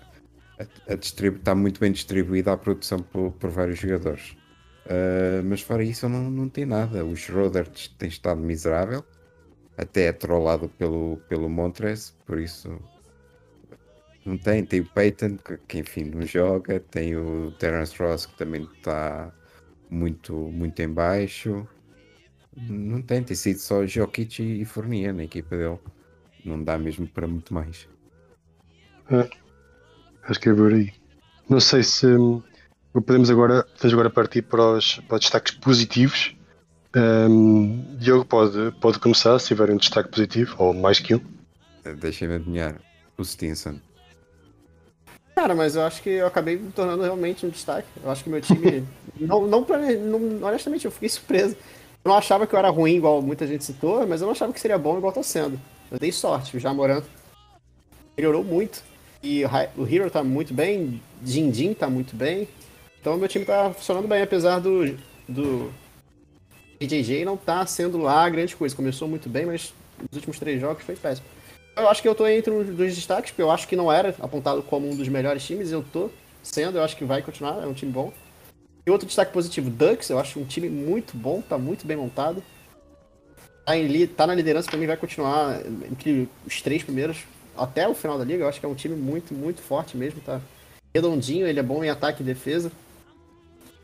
a, 0.59 0.93
a 0.93 0.95
está 0.95 1.55
muito 1.55 1.81
bem 1.81 1.91
distribuída 1.91 2.53
a 2.53 2.57
produção 2.57 2.99
por, 2.99 3.33
por 3.33 3.51
vários 3.51 3.79
jogadores. 3.79 4.37
Uh, 4.87 5.43
mas 5.45 5.61
fora 5.61 5.83
isso 5.83 6.09
não, 6.09 6.31
não 6.31 6.49
tem 6.49 6.67
nada. 6.67 7.05
O 7.05 7.15
Schroeder 7.17 7.69
tem 7.99 8.09
estado 8.09 8.41
miserável 8.41 9.05
até 9.83 10.07
é 10.07 10.13
trollado 10.13 10.69
pelo, 10.71 11.19
pelo 11.29 11.49
Montres, 11.49 12.17
por 12.27 12.39
isso 12.39 12.81
não 14.25 14.39
tem. 14.39 14.65
Tem 14.65 14.81
o 14.81 14.87
Peyton, 14.87 15.37
que, 15.37 15.57
que 15.69 15.79
enfim 15.79 16.05
não 16.05 16.23
joga, 16.23 16.81
tem 16.81 17.17
o 17.17 17.53
Terence 17.53 18.01
Ross 18.01 18.27
que 18.27 18.37
também 18.37 18.69
está 18.77 19.33
muito, 19.91 20.35
muito 20.35 20.81
em 20.81 20.89
baixo. 20.89 21.67
Não 22.57 23.01
tem, 23.03 23.23
tem 23.23 23.37
sido 23.37 23.59
só 23.59 23.87
Jokic 23.87 24.43
e 24.43 24.65
Fournier 24.65 25.15
na 25.15 25.25
equipa 25.25 25.57
dele. 25.57 25.79
Não 26.45 26.63
dá 26.63 26.79
mesmo 26.79 27.07
para 27.07 27.27
muito 27.27 27.53
mais. 27.55 27.89
É, 29.11 29.29
acho 30.25 30.41
que 30.41 30.49
é 30.49 30.55
por 30.55 30.73
aí. 30.73 30.93
Não 31.49 31.61
sei 31.61 31.83
se 31.83 32.07
hum, 32.07 32.43
podemos 32.93 33.31
agora, 33.31 33.65
podemos 33.65 33.93
agora 33.93 34.11
partir 34.11 34.43
para 34.43 34.77
os, 34.77 34.97
para 34.97 35.17
os 35.17 35.21
destaques 35.21 35.55
positivos 35.55 36.37
um, 36.95 37.97
Diogo 37.99 38.25
pode, 38.25 38.71
pode 38.81 38.99
começar 38.99 39.39
se 39.39 39.49
tiver 39.49 39.71
um 39.71 39.77
destaque 39.77 40.11
positivo, 40.11 40.55
ou 40.59 40.75
mais 40.75 41.01
que 41.01 41.15
um. 41.15 41.21
Deixa-me 41.99 42.35
adivinhar. 42.35 42.77
O 43.17 43.25
Stinson. 43.25 43.77
Cara, 45.35 45.55
mas 45.55 45.77
eu 45.77 45.83
acho 45.83 46.03
que 46.03 46.11
eu 46.11 46.27
acabei 46.27 46.57
me 46.57 46.71
tornando 46.73 47.03
realmente 47.03 47.45
um 47.45 47.49
destaque. 47.49 47.89
Eu 48.03 48.11
acho 48.11 48.25
que 48.25 48.31
meu 48.31 48.41
time. 48.41 48.85
não, 49.19 49.47
não, 49.47 49.65
não, 49.65 50.47
honestamente, 50.47 50.85
eu 50.85 50.91
fiquei 50.91 51.09
surpreso. 51.09 51.57
Eu 52.05 52.09
não 52.09 52.17
achava 52.17 52.47
que 52.47 52.55
eu 52.55 52.59
era 52.59 52.69
ruim, 52.69 52.97
igual 52.97 53.23
muita 53.23 53.47
gente 53.47 53.65
citou, 53.65 54.07
mas 54.07 54.21
eu 54.21 54.27
não 54.27 54.33
achava 54.33 54.53
que 54.53 54.61
seria 54.61 54.79
bom 54.79 54.99
igual 54.99 55.13
tô 55.13 55.23
sendo. 55.23 55.59
Eu 55.91 55.99
dei 55.99 56.11
sorte, 56.11 56.57
o 56.57 56.61
Jamoran 56.61 57.03
melhorou 58.17 58.43
muito. 58.43 58.83
E 59.23 59.45
o 59.77 59.87
Hero 59.87 60.11
tá 60.11 60.25
muito 60.25 60.53
bem, 60.53 61.01
Din 61.21 61.75
tá 61.75 61.89
muito 61.89 62.17
bem. 62.17 62.49
Então 63.01 63.17
meu 63.17 63.29
time 63.29 63.45
tá 63.45 63.73
funcionando 63.73 64.09
bem, 64.09 64.23
apesar 64.23 64.59
do, 64.59 64.97
do 65.29 65.73
JJ 66.87 67.25
não 67.25 67.37
tá 67.37 67.65
sendo 67.67 67.99
lá 67.99 68.29
grande 68.29 68.57
coisa. 68.57 68.75
Começou 68.75 69.09
muito 69.09 69.29
bem, 69.29 69.47
mas 69.47 69.73
nos 70.01 70.17
últimos 70.17 70.39
três 70.39 70.61
jogos 70.61 70.83
foi 70.83 70.97
péssimo. 70.97 71.27
Eu 71.77 71.89
acho 71.89 72.03
que 72.03 72.09
eu 72.09 72.15
tô 72.15 72.27
entre 72.27 72.53
um 72.53 72.63
dos 72.63 72.95
destaques, 72.95 73.31
porque 73.31 73.43
eu 73.43 73.51
acho 73.51 73.67
que 73.67 73.77
não 73.77 73.91
era 73.91 74.15
apontado 74.21 74.63
como 74.63 74.91
um 74.91 74.95
dos 74.95 75.09
melhores 75.09 75.43
times, 75.43 75.73
eu 75.73 75.83
tô 75.83 76.11
sendo, 76.43 76.77
eu 76.77 76.85
acho 76.85 76.97
que 76.97 77.05
vai 77.05 77.23
continuar, 77.23 77.63
é 77.63 77.67
um 77.67 77.73
time 77.73 77.91
bom. 77.91 78.13
E 78.85 78.91
outro 78.91 79.07
destaque 79.07 79.33
positivo, 79.33 79.71
Ducks, 79.71 80.11
eu 80.11 80.19
acho 80.19 80.39
um 80.39 80.45
time 80.45 80.69
muito 80.69 81.17
bom, 81.17 81.41
tá 81.41 81.57
muito 81.57 81.87
bem 81.87 81.97
montado. 81.97 82.43
Tá, 83.65 83.77
em, 83.77 84.07
tá 84.09 84.27
na 84.27 84.35
liderança, 84.35 84.69
pra 84.69 84.79
mim 84.79 84.87
vai 84.87 84.97
continuar 84.97 85.61
entre 85.91 86.29
os 86.45 86.61
três 86.61 86.83
primeiros 86.83 87.19
até 87.57 87.89
o 87.89 87.95
final 87.95 88.19
da 88.19 88.25
liga. 88.25 88.45
Eu 88.45 88.49
acho 88.49 88.59
que 88.59 88.67
é 88.67 88.69
um 88.69 88.75
time 88.75 88.97
muito, 88.97 89.33
muito 89.33 89.63
forte 89.63 89.97
mesmo, 89.97 90.21
tá 90.21 90.41
redondinho, 90.95 91.47
ele 91.47 91.61
é 91.61 91.63
bom 91.63 91.83
em 91.83 91.89
ataque 91.89 92.23
e 92.23 92.27
defesa. 92.27 92.71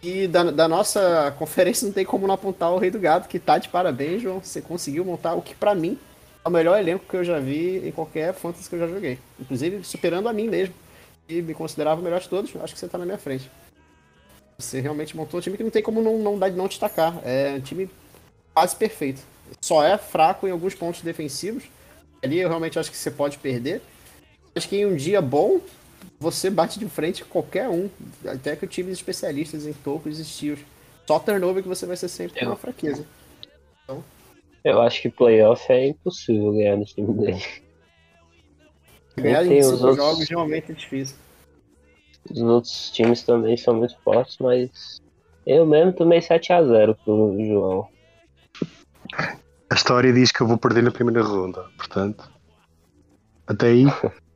E 0.03 0.29
da, 0.29 0.45
da, 0.45 0.69
nossa 0.69 1.35
conferência 1.39 1.87
não 1.87 1.93
tem 1.93 2.05
como 2.05 2.27
não 2.27 2.35
apontar 2.35 2.73
o 2.73 2.79
Rei 2.79 2.91
do 2.91 3.01
Gado, 3.01 3.27
que 3.27 3.39
tá 3.39 3.59
de 3.59 3.69
parabéns, 3.69 4.23
João. 4.23 4.41
Você 4.41 4.61
conseguiu 4.61 5.05
montar 5.05 5.35
o 5.35 5.43
que 5.43 5.55
para 5.55 5.75
mim 5.75 5.99
é 6.45 6.49
o 6.49 6.53
melhor 6.53 6.79
elenco 6.79 7.05
que 7.09 7.17
eu 7.17 7.25
já 7.25 7.41
vi 7.41 7.89
em 7.89 7.91
qualquer 7.91 8.33
fantasy 8.33 8.69
que 8.69 8.77
eu 8.77 8.81
já 8.81 8.87
joguei. 8.87 9.19
Inclusive 9.41 9.83
superando 9.83 10.29
a 10.29 10.33
mim 10.33 10.49
mesmo. 10.49 10.75
E 11.29 11.43
me 11.43 11.53
considerava 11.53 12.01
o 12.01 12.05
melhor 12.05 12.21
de 12.21 12.29
todos. 12.29 12.55
Acho 12.57 12.75
que 12.75 12.81
você 12.81 12.89
tá 12.89 12.97
na 12.97 13.05
minha 13.05 13.19
frente. 13.19 13.51
Você 14.57 14.81
realmente 14.81 15.17
montou 15.17 15.39
um 15.39 15.41
time 15.43 15.57
que 15.57 15.65
não 15.65 15.71
tem 15.71 15.83
como 15.83 16.01
não, 16.01 16.19
não, 16.19 16.37
não 16.37 16.69
destacar. 16.69 17.21
É 17.25 17.55
um 17.57 17.61
time 17.61 17.91
quase 18.55 18.77
perfeito. 18.77 19.21
Só 19.61 19.83
é 19.83 19.99
fraco 19.99 20.47
em 20.47 20.51
alguns 20.51 20.75
pontos 20.75 21.03
defensivos. 21.03 21.65
Ali 22.23 22.39
eu 22.39 22.49
realmente 22.49 22.79
acho 22.79 22.91
que 22.91 22.97
você 22.97 23.11
pode 23.11 23.39
perder. 23.39 23.83
Acho 24.55 24.69
que 24.69 24.77
em 24.77 24.87
um 24.87 24.97
dia 24.97 25.21
bom, 25.21 25.61
você 26.19 26.51
bate 26.51 26.79
de 26.79 26.89
frente 26.89 27.25
com 27.25 27.31
qualquer 27.31 27.69
um. 27.69 27.89
Até 28.27 28.57
que 28.57 28.65
o 28.65 28.69
time 28.69 28.91
especialistas 28.93 29.67
em 29.67 29.73
tocos 29.73 30.19
e 30.19 30.23
estilos. 30.23 30.61
Só 31.07 31.19
turnover 31.19 31.63
que 31.63 31.69
você 31.69 31.87
vai 31.87 31.97
ser 31.97 32.09
sempre 32.09 32.45
uma 32.45 32.57
fraqueza. 32.57 33.05
Eu 34.65 34.83
acho 34.83 35.01
que 35.01 35.09
playoff 35.09 35.65
é 35.73 35.89
impossível 35.89 36.53
ganhar 36.53 36.77
no 36.77 36.85
time 36.85 37.13
dele. 37.15 37.43
Ganhar 39.17 39.45
em 39.47 39.61
cinco 39.63 39.75
outros- 39.87 39.97
jogos 39.97 40.29
realmente 40.29 40.71
é 40.71 40.75
difícil. 40.75 41.17
Os 42.31 42.41
outros 42.41 42.91
times 42.93 43.23
também 43.25 43.57
são 43.57 43.75
muito 43.75 43.99
fortes, 44.01 44.37
mas 44.39 45.01
eu 45.45 45.67
mesmo 45.67 45.93
tomei 45.93 46.21
7x0 46.21 46.95
pro 47.05 47.37
João. 47.45 47.89
A 49.71 49.75
história 49.75 50.13
diz 50.13 50.31
que 50.31 50.41
eu 50.41 50.47
vou 50.47 50.57
perder 50.57 50.83
na 50.85 50.93
primeira 50.93 51.23
ronda, 51.23 51.65
portanto. 51.77 52.31
Até 53.47 53.69
aí. 53.69 53.85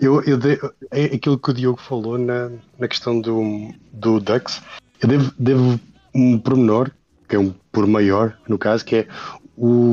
Eu, 0.00 0.22
eu 0.22 0.36
de- 0.38 0.58
é 0.90 1.04
aquilo 1.04 1.38
que 1.38 1.50
o 1.50 1.54
Diogo 1.54 1.80
falou 1.80 2.16
na, 2.18 2.50
na 2.78 2.88
questão 2.88 3.20
do, 3.20 3.70
do 3.92 4.18
Dux. 4.20 4.62
Eu 5.00 5.08
devo, 5.08 5.32
devo 5.38 5.80
um 6.14 6.38
pormenor, 6.38 6.90
que 7.28 7.36
é 7.36 7.38
um 7.38 7.52
por 7.70 7.86
maior, 7.86 8.36
no 8.48 8.58
caso, 8.58 8.84
que 8.84 8.96
é 8.96 9.08
o, 9.56 9.92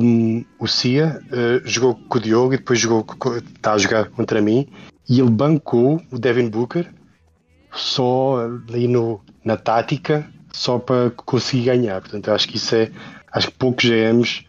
o 0.59 0.67
Cia 0.67 1.19
eh, 1.31 1.61
jogou 1.65 1.95
com 2.07 2.17
o 2.17 2.21
Diogo 2.21 2.53
e 2.53 2.57
depois 2.57 2.79
jogou, 2.79 3.05
está 3.53 3.73
a 3.73 3.77
jogar 3.77 4.09
contra 4.09 4.41
mim 4.41 4.67
e 5.09 5.19
ele 5.19 5.29
bancou 5.29 6.01
o 6.11 6.17
Devin 6.17 6.49
Booker 6.49 6.89
só 7.73 8.39
ali 8.67 8.87
no, 8.87 9.21
na 9.43 9.57
tática, 9.57 10.25
só 10.53 10.79
para 10.79 11.11
conseguir 11.11 11.65
ganhar. 11.65 12.01
Portanto, 12.01 12.31
acho 12.31 12.47
que 12.47 12.57
isso 12.57 12.73
é. 12.75 12.89
Acho 13.31 13.47
que 13.51 13.57
poucos 13.57 13.85
GMs 13.85 14.45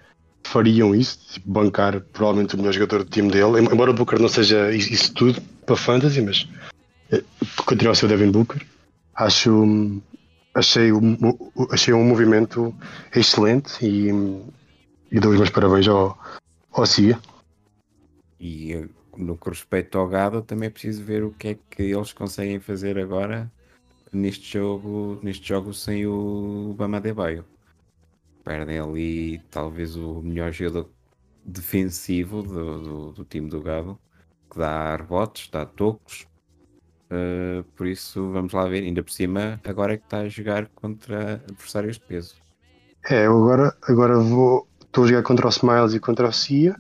fariam 0.48 0.94
isso, 0.94 1.18
tipo, 1.32 1.50
bancar 1.50 2.00
provavelmente 2.00 2.54
o 2.54 2.58
melhor 2.58 2.72
jogador 2.72 3.04
do 3.04 3.10
time 3.10 3.30
dele, 3.30 3.60
Em- 3.60 3.72
embora 3.72 3.90
o 3.90 3.94
Booker 3.94 4.18
não 4.20 4.28
seja 4.28 4.72
isso, 4.72 5.12
tudo 5.14 5.40
para 5.66 5.76
fantasy, 5.76 6.20
mas 6.20 6.48
eh, 7.10 7.22
continua 7.64 7.92
a 7.92 7.94
ser 7.94 8.06
o 8.06 8.08
Devin 8.08 8.30
Booker. 8.30 8.66
Acho, 9.14 10.00
achei, 10.54 10.90
achei 11.70 11.92
um 11.94 12.04
movimento 12.04 12.74
excelente 13.14 13.84
e, 13.84 14.08
e 15.10 15.20
dou 15.20 15.32
os 15.32 15.38
meus 15.38 15.50
parabéns 15.50 15.88
ao, 15.88 16.18
ao 16.72 16.86
Cia. 16.86 17.18
E 18.40 18.88
no 19.16 19.36
que 19.36 19.48
respeita 19.50 19.98
ao 19.98 20.08
Gado, 20.08 20.42
também 20.42 20.70
preciso 20.70 21.02
ver 21.02 21.24
o 21.24 21.32
que 21.32 21.48
é 21.48 21.58
que 21.70 21.82
eles 21.82 22.12
conseguem 22.12 22.60
fazer 22.60 22.98
agora 22.98 23.50
neste 24.12 24.52
jogo, 24.52 25.18
neste 25.22 25.48
jogo 25.48 25.74
sem 25.74 26.06
o 26.06 26.74
Bama 26.78 26.98
Adebayo. 26.98 27.44
Perdem 28.48 28.78
ali 28.78 29.42
talvez 29.50 29.94
o 29.94 30.22
melhor 30.22 30.50
jogador 30.52 30.88
defensivo 31.44 32.42
do, 32.42 32.80
do, 32.80 33.12
do 33.12 33.24
time 33.26 33.50
do 33.50 33.60
Gado, 33.60 33.98
que 34.50 34.58
dá 34.58 34.96
rebotes, 34.96 35.50
dá 35.50 35.66
tocos. 35.66 36.26
Uh, 37.10 37.62
por 37.76 37.86
isso 37.86 38.32
vamos 38.32 38.54
lá 38.54 38.66
ver, 38.66 38.84
ainda 38.84 39.02
por 39.02 39.12
cima, 39.12 39.60
agora 39.64 39.92
é 39.92 39.96
que 39.98 40.04
está 40.04 40.20
a 40.20 40.28
jogar 40.30 40.66
contra 40.68 41.42
adversários 41.46 41.96
de 41.96 42.00
peso. 42.00 42.36
É, 43.10 43.26
eu 43.26 43.36
agora, 43.36 43.76
agora 43.82 44.18
vou. 44.18 44.66
Estou 44.80 45.04
a 45.04 45.08
jogar 45.08 45.22
contra 45.24 45.46
o 45.46 45.50
Smiles 45.50 45.92
e 45.92 46.00
contra 46.00 46.26
o 46.26 46.32
Cia. 46.32 46.74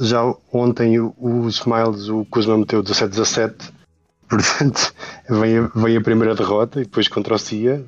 Já 0.00 0.22
ontem 0.50 0.98
o, 0.98 1.14
o 1.18 1.48
Smiles, 1.48 2.08
o 2.08 2.24
Kuzma 2.24 2.56
meteu 2.56 2.82
17-17. 2.82 3.74
Portanto, 4.26 4.94
vem 5.28 5.58
a, 5.58 5.66
vem 5.66 5.98
a 5.98 6.00
primeira 6.00 6.34
derrota 6.34 6.80
e 6.80 6.84
depois 6.84 7.08
contra 7.08 7.34
o 7.34 7.38
Cia, 7.38 7.84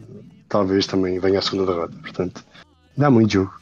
talvez 0.50 0.87
também 0.87 1.19
venha 1.19 1.38
a 1.38 1.42
segunda 1.42 1.64
derrota. 1.64 1.97
Portanto, 1.97 2.45
dá 2.97 3.11
muito 3.11 3.33
jogo. 3.33 3.55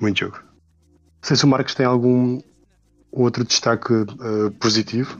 Muito 0.00 0.20
jogo. 0.20 0.38
Não 0.38 1.22
sei 1.22 1.36
se 1.36 1.44
o 1.44 1.48
Marcos 1.48 1.74
tem 1.74 1.86
algum 1.86 2.40
outro 3.12 3.44
destaque 3.44 3.92
eh, 3.92 4.50
positivo. 4.58 5.18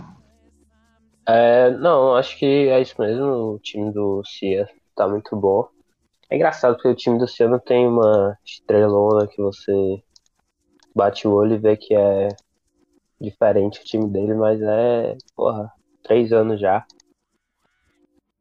É, 1.26 1.71
não, 1.71 2.14
acho 2.16 2.38
que 2.38 2.47
é 2.47 2.80
isso 2.80 2.95
mesmo. 2.99 3.54
O 3.54 3.59
time 3.59 3.92
do 3.92 4.23
Cia 4.25 4.69
tá 4.97 5.07
muito 5.07 5.37
bom. 5.37 5.69
É 6.28 6.37
engraçado 6.37 6.75
porque 6.75 6.88
o 6.88 6.95
time 6.95 7.19
do 7.19 7.28
Cia 7.28 7.49
não 7.49 7.59
tem 7.59 7.87
uma 7.87 8.37
estrelona 8.45 9.26
que 9.26 9.40
você 9.40 10.02
bate 10.95 11.26
o 11.28 11.33
olho 11.33 11.54
e 11.54 11.59
vê 11.59 11.76
que 11.76 11.95
é 11.95 12.28
diferente 13.21 13.80
o 13.80 13.85
time 13.85 14.09
dele, 14.09 14.35
mas 14.35 14.61
é, 14.62 15.16
porra, 15.37 15.71
três 16.02 16.33
anos 16.33 16.61
já. 16.61 16.85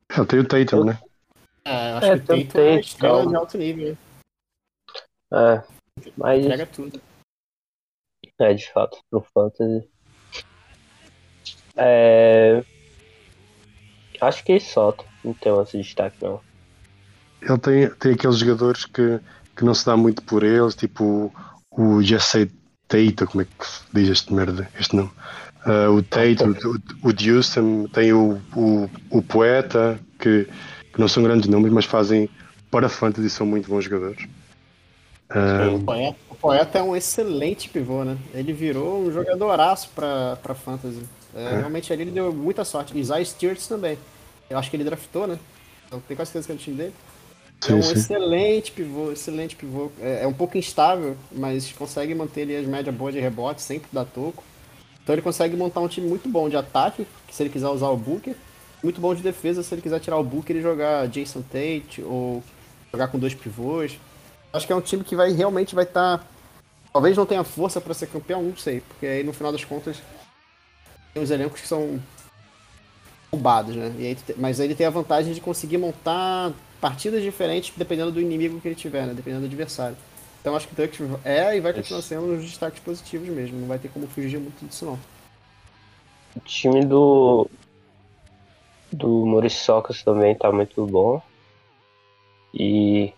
Ah, 0.09 0.25
tem 0.25 0.39
o 0.39 0.47
Tatum, 0.47 0.85
né? 0.85 0.99
É, 1.65 1.91
eu 1.91 1.97
acho 1.97 2.07
É, 2.07 2.19
que 2.19 2.25
tem 2.25 2.43
uma 2.43 2.51
tem, 2.51 2.79
estrela 2.79 3.27
de 3.27 3.35
alto 3.35 3.57
nível. 3.57 3.97
É, 5.31 5.63
mas 6.17 6.43
Entrega 6.43 6.65
tudo. 6.65 7.01
é 8.39 8.53
de 8.53 8.71
fato, 8.71 8.99
pro 9.09 9.21
Fantasy. 9.33 9.87
É, 11.75 12.63
acho 14.19 14.43
que 14.43 14.59
só, 14.59 14.95
não 15.23 15.33
tem 15.33 15.61
esse 15.61 15.77
destaque 15.77 16.17
não. 16.21 16.41
Ele 17.41 17.57
tem, 17.57 17.89
tem 17.95 18.13
aqueles 18.13 18.37
jogadores 18.37 18.85
que, 18.85 19.19
que 19.55 19.63
não 19.63 19.73
se 19.73 19.85
dá 19.85 19.95
muito 19.95 20.21
por 20.23 20.43
eles, 20.43 20.75
tipo 20.75 21.31
o, 21.71 21.97
o 21.97 22.03
Jesse 22.03 22.51
Tate, 22.87 23.25
como 23.25 23.41
é 23.41 23.45
que 23.45 23.65
se 23.65 23.83
diz 23.93 24.09
este 24.09 24.33
merda, 24.33 24.69
este 24.77 24.95
nome? 24.95 25.11
Ah, 25.65 25.89
o 25.89 26.01
Tate, 26.01 26.43
o, 26.43 26.51
o, 27.03 27.09
o 27.09 27.87
tem 27.89 28.13
o, 28.13 28.41
o, 28.55 28.89
o 29.09 29.21
Poeta, 29.21 29.99
que, 30.19 30.45
que 30.91 30.99
não 30.99 31.07
são 31.07 31.23
grandes 31.23 31.47
nomes, 31.47 31.71
mas 31.71 31.85
fazem 31.85 32.29
para 32.71 32.89
fantasy 32.89 33.29
são 33.29 33.45
muito 33.45 33.69
bons 33.69 33.85
jogadores. 33.85 34.27
Ah, 35.29 35.69
O 35.73 35.79
poeta, 35.79 36.19
o 36.29 36.35
poeta 36.35 36.79
é 36.79 36.83
um 36.83 36.95
excelente 36.95 37.69
pivô, 37.69 38.03
né? 38.03 38.17
Ele 38.33 38.51
virou 38.53 39.01
um 39.03 39.11
jogadoraço 39.11 39.91
pra, 39.93 40.37
pra 40.37 40.55
fantasy. 40.55 41.07
É, 41.33 41.57
Realmente 41.57 41.93
ali 41.93 42.03
ele 42.03 42.11
deu 42.11 42.33
muita 42.33 42.65
sorte. 42.65 42.95
E 42.97 42.99
Isaiah 42.99 43.23
Stewart 43.25 43.59
também. 43.67 43.97
Eu 44.49 44.57
acho 44.57 44.69
que 44.69 44.75
ele 44.75 44.83
draftou, 44.83 45.27
né? 45.27 45.39
Eu 45.91 46.01
tenho 46.01 46.17
quase 46.17 46.31
certeza 46.31 46.47
que 46.47 46.51
é 46.53 46.55
do 46.55 46.61
time 46.61 46.77
dele. 46.77 46.95
é 47.65 47.73
um 47.75 47.81
sim, 47.81 47.95
sim. 47.95 47.99
excelente 47.99 48.71
pivô, 48.71 49.11
excelente 49.11 49.55
pivô. 49.55 49.91
É, 49.99 50.23
é 50.23 50.27
um 50.27 50.33
pouco 50.33 50.57
instável, 50.57 51.17
mas 51.31 51.71
consegue 51.73 52.15
manter 52.15 52.43
ali 52.43 52.55
as 52.57 52.67
médias 52.67 52.95
boas 52.95 53.13
de 53.13 53.19
rebote, 53.19 53.61
sempre 53.61 53.89
dá 53.91 54.05
toco. 54.05 54.43
Então 55.03 55.15
ele 55.15 55.21
consegue 55.21 55.55
montar 55.57 55.81
um 55.81 55.87
time 55.87 56.07
muito 56.07 56.29
bom 56.29 56.49
de 56.49 56.57
ataque, 56.57 57.07
que 57.27 57.35
se 57.35 57.43
ele 57.43 57.49
quiser 57.49 57.69
usar 57.69 57.89
o 57.89 57.97
Booker. 57.97 58.35
Muito 58.83 59.01
bom 59.01 59.13
de 59.15 59.21
defesa, 59.23 59.63
se 59.63 59.73
ele 59.73 59.81
quiser 59.81 59.99
tirar 59.99 60.17
o 60.17 60.23
Booker 60.23 60.55
e 60.55 60.61
jogar 60.61 61.07
Jason 61.09 61.41
Tate 61.41 62.01
ou 62.03 62.43
jogar 62.93 63.09
com 63.09 63.19
dois 63.19 63.35
pivôs. 63.35 63.99
Acho 64.51 64.65
que 64.65 64.73
é 64.73 64.75
um 64.75 64.81
time 64.81 65.03
que 65.03 65.15
vai 65.15 65.31
realmente 65.31 65.75
vai 65.75 65.83
estar. 65.83 66.25
Talvez 66.91 67.15
não 67.15 67.25
tenha 67.25 67.43
força 67.43 67.79
para 67.79 67.93
ser 67.93 68.07
campeão, 68.07 68.41
não 68.41 68.57
sei. 68.57 68.81
Porque 68.81 69.05
aí 69.05 69.23
no 69.23 69.33
final 69.33 69.51
das 69.51 69.63
contas 69.63 70.01
tem 71.13 71.21
uns 71.21 71.29
elencos 71.29 71.61
que 71.61 71.67
são 71.67 71.99
roubados, 73.31 73.75
né? 73.75 73.93
E 73.97 74.07
aí 74.07 74.17
mas 74.37 74.59
aí 74.59 74.67
ele 74.67 74.75
tem 74.75 74.87
a 74.87 74.91
vantagem 74.91 75.33
de 75.33 75.41
conseguir 75.41 75.77
montar 75.77 76.51
partidas 76.81 77.21
diferentes 77.21 77.73
dependendo 77.75 78.11
do 78.11 78.21
inimigo 78.21 78.59
que 78.59 78.67
ele 78.67 78.75
tiver, 78.75 79.05
né? 79.05 79.13
Dependendo 79.13 79.41
do 79.41 79.47
adversário. 79.47 79.97
Então 80.41 80.55
acho 80.55 80.67
que 80.67 80.73
o 80.73 80.75
Ducks 80.75 80.99
é 81.25 81.57
e 81.57 81.59
vai 81.59 81.73
continuar 81.73 82.01
sendo 82.01 82.23
um 82.23 82.35
dos 82.37 82.45
destaques 82.45 82.79
positivos 82.79 83.27
mesmo. 83.27 83.59
Não 83.59 83.67
vai 83.67 83.77
ter 83.77 83.89
como 83.89 84.07
fugir 84.07 84.39
muito 84.39 84.65
disso 84.65 84.85
não. 84.85 84.99
O 86.35 86.39
time 86.39 86.85
do. 86.85 87.49
Do 88.91 89.25
Muriçocas 89.25 90.01
também 90.01 90.33
tá 90.33 90.51
muito 90.51 90.85
bom. 90.85 91.21
E 92.53 93.13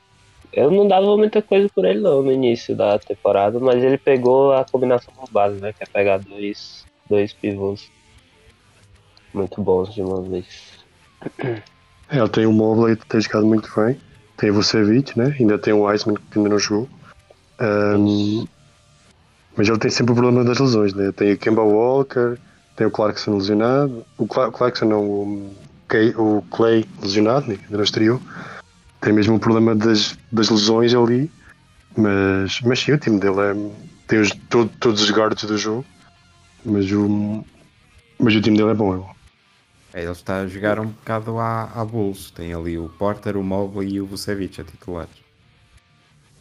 eu 0.53 0.69
não 0.71 0.87
dava 0.87 1.15
muita 1.17 1.41
coisa 1.41 1.69
por 1.73 1.85
ele 1.85 1.99
não 1.99 2.21
no 2.21 2.31
início 2.31 2.75
da 2.75 2.97
temporada, 2.99 3.59
mas 3.59 3.83
ele 3.83 3.97
pegou 3.97 4.53
a 4.53 4.65
combinação 4.65 5.13
com 5.15 5.25
base, 5.31 5.59
né? 5.59 5.73
Que 5.73 5.83
é 5.83 5.87
pegar 5.87 6.17
dois, 6.19 6.85
dois 7.09 7.33
pivôs 7.33 7.89
muito 9.33 9.61
bons 9.61 9.93
de 9.93 10.01
uma 10.01 10.21
vez. 10.21 10.45
É, 12.09 12.27
tem 12.27 12.45
o 12.45 12.51
Mobley 12.51 12.97
que 12.97 13.05
tem 13.05 13.21
jogado 13.21 13.45
muito 13.45 13.69
bem. 13.75 13.97
Tem 14.37 14.49
o 14.49 14.55
Vucevic, 14.55 15.17
né? 15.17 15.35
Ainda 15.39 15.57
tem 15.57 15.73
o 15.73 15.83
Wiseman 15.83 16.15
que 16.15 16.37
ainda 16.37 16.49
não 16.49 16.59
jogou. 16.59 16.89
Ahm, 17.59 18.45
mas 19.55 19.67
ele 19.67 19.77
tem 19.79 19.91
sempre 19.91 20.13
o 20.13 20.15
problema 20.15 20.43
das 20.43 20.59
lesões, 20.59 20.93
né? 20.93 21.11
Tem 21.11 21.33
o 21.33 21.37
Kemba 21.37 21.61
Walker, 21.61 22.37
tem 22.75 22.87
o 22.87 22.91
Clarkson 22.91 23.35
lesionado. 23.35 24.05
O 24.17 24.27
Cla- 24.27 24.51
Clarkson 24.51 24.85
não, 24.85 25.03
o, 25.05 25.55
Kay- 25.87 26.15
o 26.17 26.43
Clay 26.51 26.85
lesionado, 27.01 27.47
né? 27.47 27.57
ainda 27.63 27.77
não 27.77 27.83
estreou. 27.83 28.19
Tem 29.01 29.11
mesmo 29.13 29.35
o 29.35 29.39
problema 29.39 29.75
das, 29.75 30.17
das 30.31 30.49
lesões 30.49 30.93
ali. 30.93 31.31
Mas, 31.97 32.61
mas 32.61 32.79
sim, 32.79 32.93
o 32.93 32.97
time 32.97 33.19
dele 33.19 33.39
é, 33.41 33.53
tem 34.07 34.19
os, 34.19 34.29
todo- 34.49 34.71
todos 34.79 35.01
os 35.01 35.09
guards 35.11 35.43
do 35.43 35.57
jogo. 35.57 35.85
Mas 36.63 36.91
o, 36.91 37.43
mas 38.19 38.35
o 38.35 38.41
time 38.41 38.57
dele 38.57 38.71
é 38.71 38.73
bom, 38.73 38.93
é 38.93 38.97
bom. 38.97 39.15
É, 39.93 40.03
ele 40.03 40.11
está 40.11 40.37
a 40.41 40.47
jogar 40.47 40.79
um 40.79 40.87
bocado 40.87 41.37
à, 41.39 41.63
à 41.73 41.83
Bulls. 41.83 42.31
Tem 42.31 42.53
ali 42.53 42.77
o 42.77 42.87
Porter, 42.87 43.35
o 43.35 43.43
Mobley 43.43 43.95
e 43.95 44.01
o 44.01 44.05
Vucevic 44.05 44.61
a 44.61 44.63
titulares. 44.63 45.11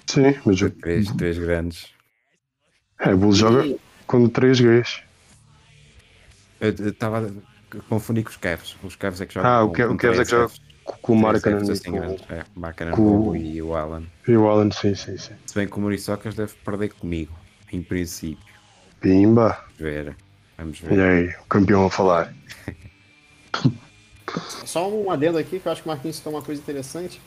Sim, 0.07 0.35
mas 0.45 0.61
o, 0.61 0.71
Três, 0.71 1.11
três 1.13 1.39
grandes. 1.39 1.89
é, 3.01 3.15
o 3.15 3.19
Bulls 3.19 3.39
joga 3.39 3.77
com 4.07 4.29
três 4.29 4.61
gays. 4.61 5.03
Eu 6.61 6.71
estava 6.71 7.27
a 7.27 7.81
confundir 7.89 8.23
com 8.25 8.31
os 8.31 8.37
Cavs. 8.37 8.77
Os 8.85 8.95
Cavs 8.97 9.21
é 9.21 9.27
que 9.27 9.35
jogam 9.35 9.51
Ah, 9.51 9.63
o 9.65 9.73
Kev- 9.73 9.89
com 9.89 9.95
o 9.95 9.97
Cavs 9.97 10.19
é 10.21 10.25
que 10.25 10.31
joga 10.31 10.43
Cavs. 10.49 10.61
Com 11.03 11.13
o 11.13 11.17
Markkanen 11.17 11.67
e 11.69 11.71
assim 11.73 11.91
com, 11.91 11.99
grandes. 11.99 12.25
É, 12.31 12.45
Markkanen, 12.55 12.95
com- 12.95 13.37
e 13.37 13.61
o 13.63 13.75
Allen. 13.75 14.07
e 14.27 14.37
o 14.37 14.49
Allen, 14.49 14.71
sim, 14.73 14.95
sim, 14.95 15.17
sim. 15.17 15.35
Se 15.47 15.55
bem 15.55 15.67
que 15.69 15.77
o 15.77 15.81
Muriçocas 15.81 16.35
deve 16.35 16.53
perder 16.65 16.93
comigo, 16.95 17.33
em 17.73 17.83
princípio. 17.83 18.45
Pimba. 19.01 19.59
Vamos 19.79 19.79
ver. 19.79 20.17
Vamos 20.59 20.81
E 20.81 20.83
ver. 20.87 21.01
aí, 21.01 21.29
o 21.41 21.45
campeão 21.49 21.87
a 21.87 21.91
falar. 21.91 22.33
Só 24.65 24.89
um 24.89 25.11
adendo 25.11 25.39
aqui, 25.39 25.59
que 25.59 25.67
eu 25.67 25.73
acho 25.73 25.83
que 25.83 25.89
o 25.89 25.91
Marquinhos 25.93 26.17
citou 26.17 26.33
uma 26.33 26.43
coisa 26.43 26.61
interessante. 26.61 27.21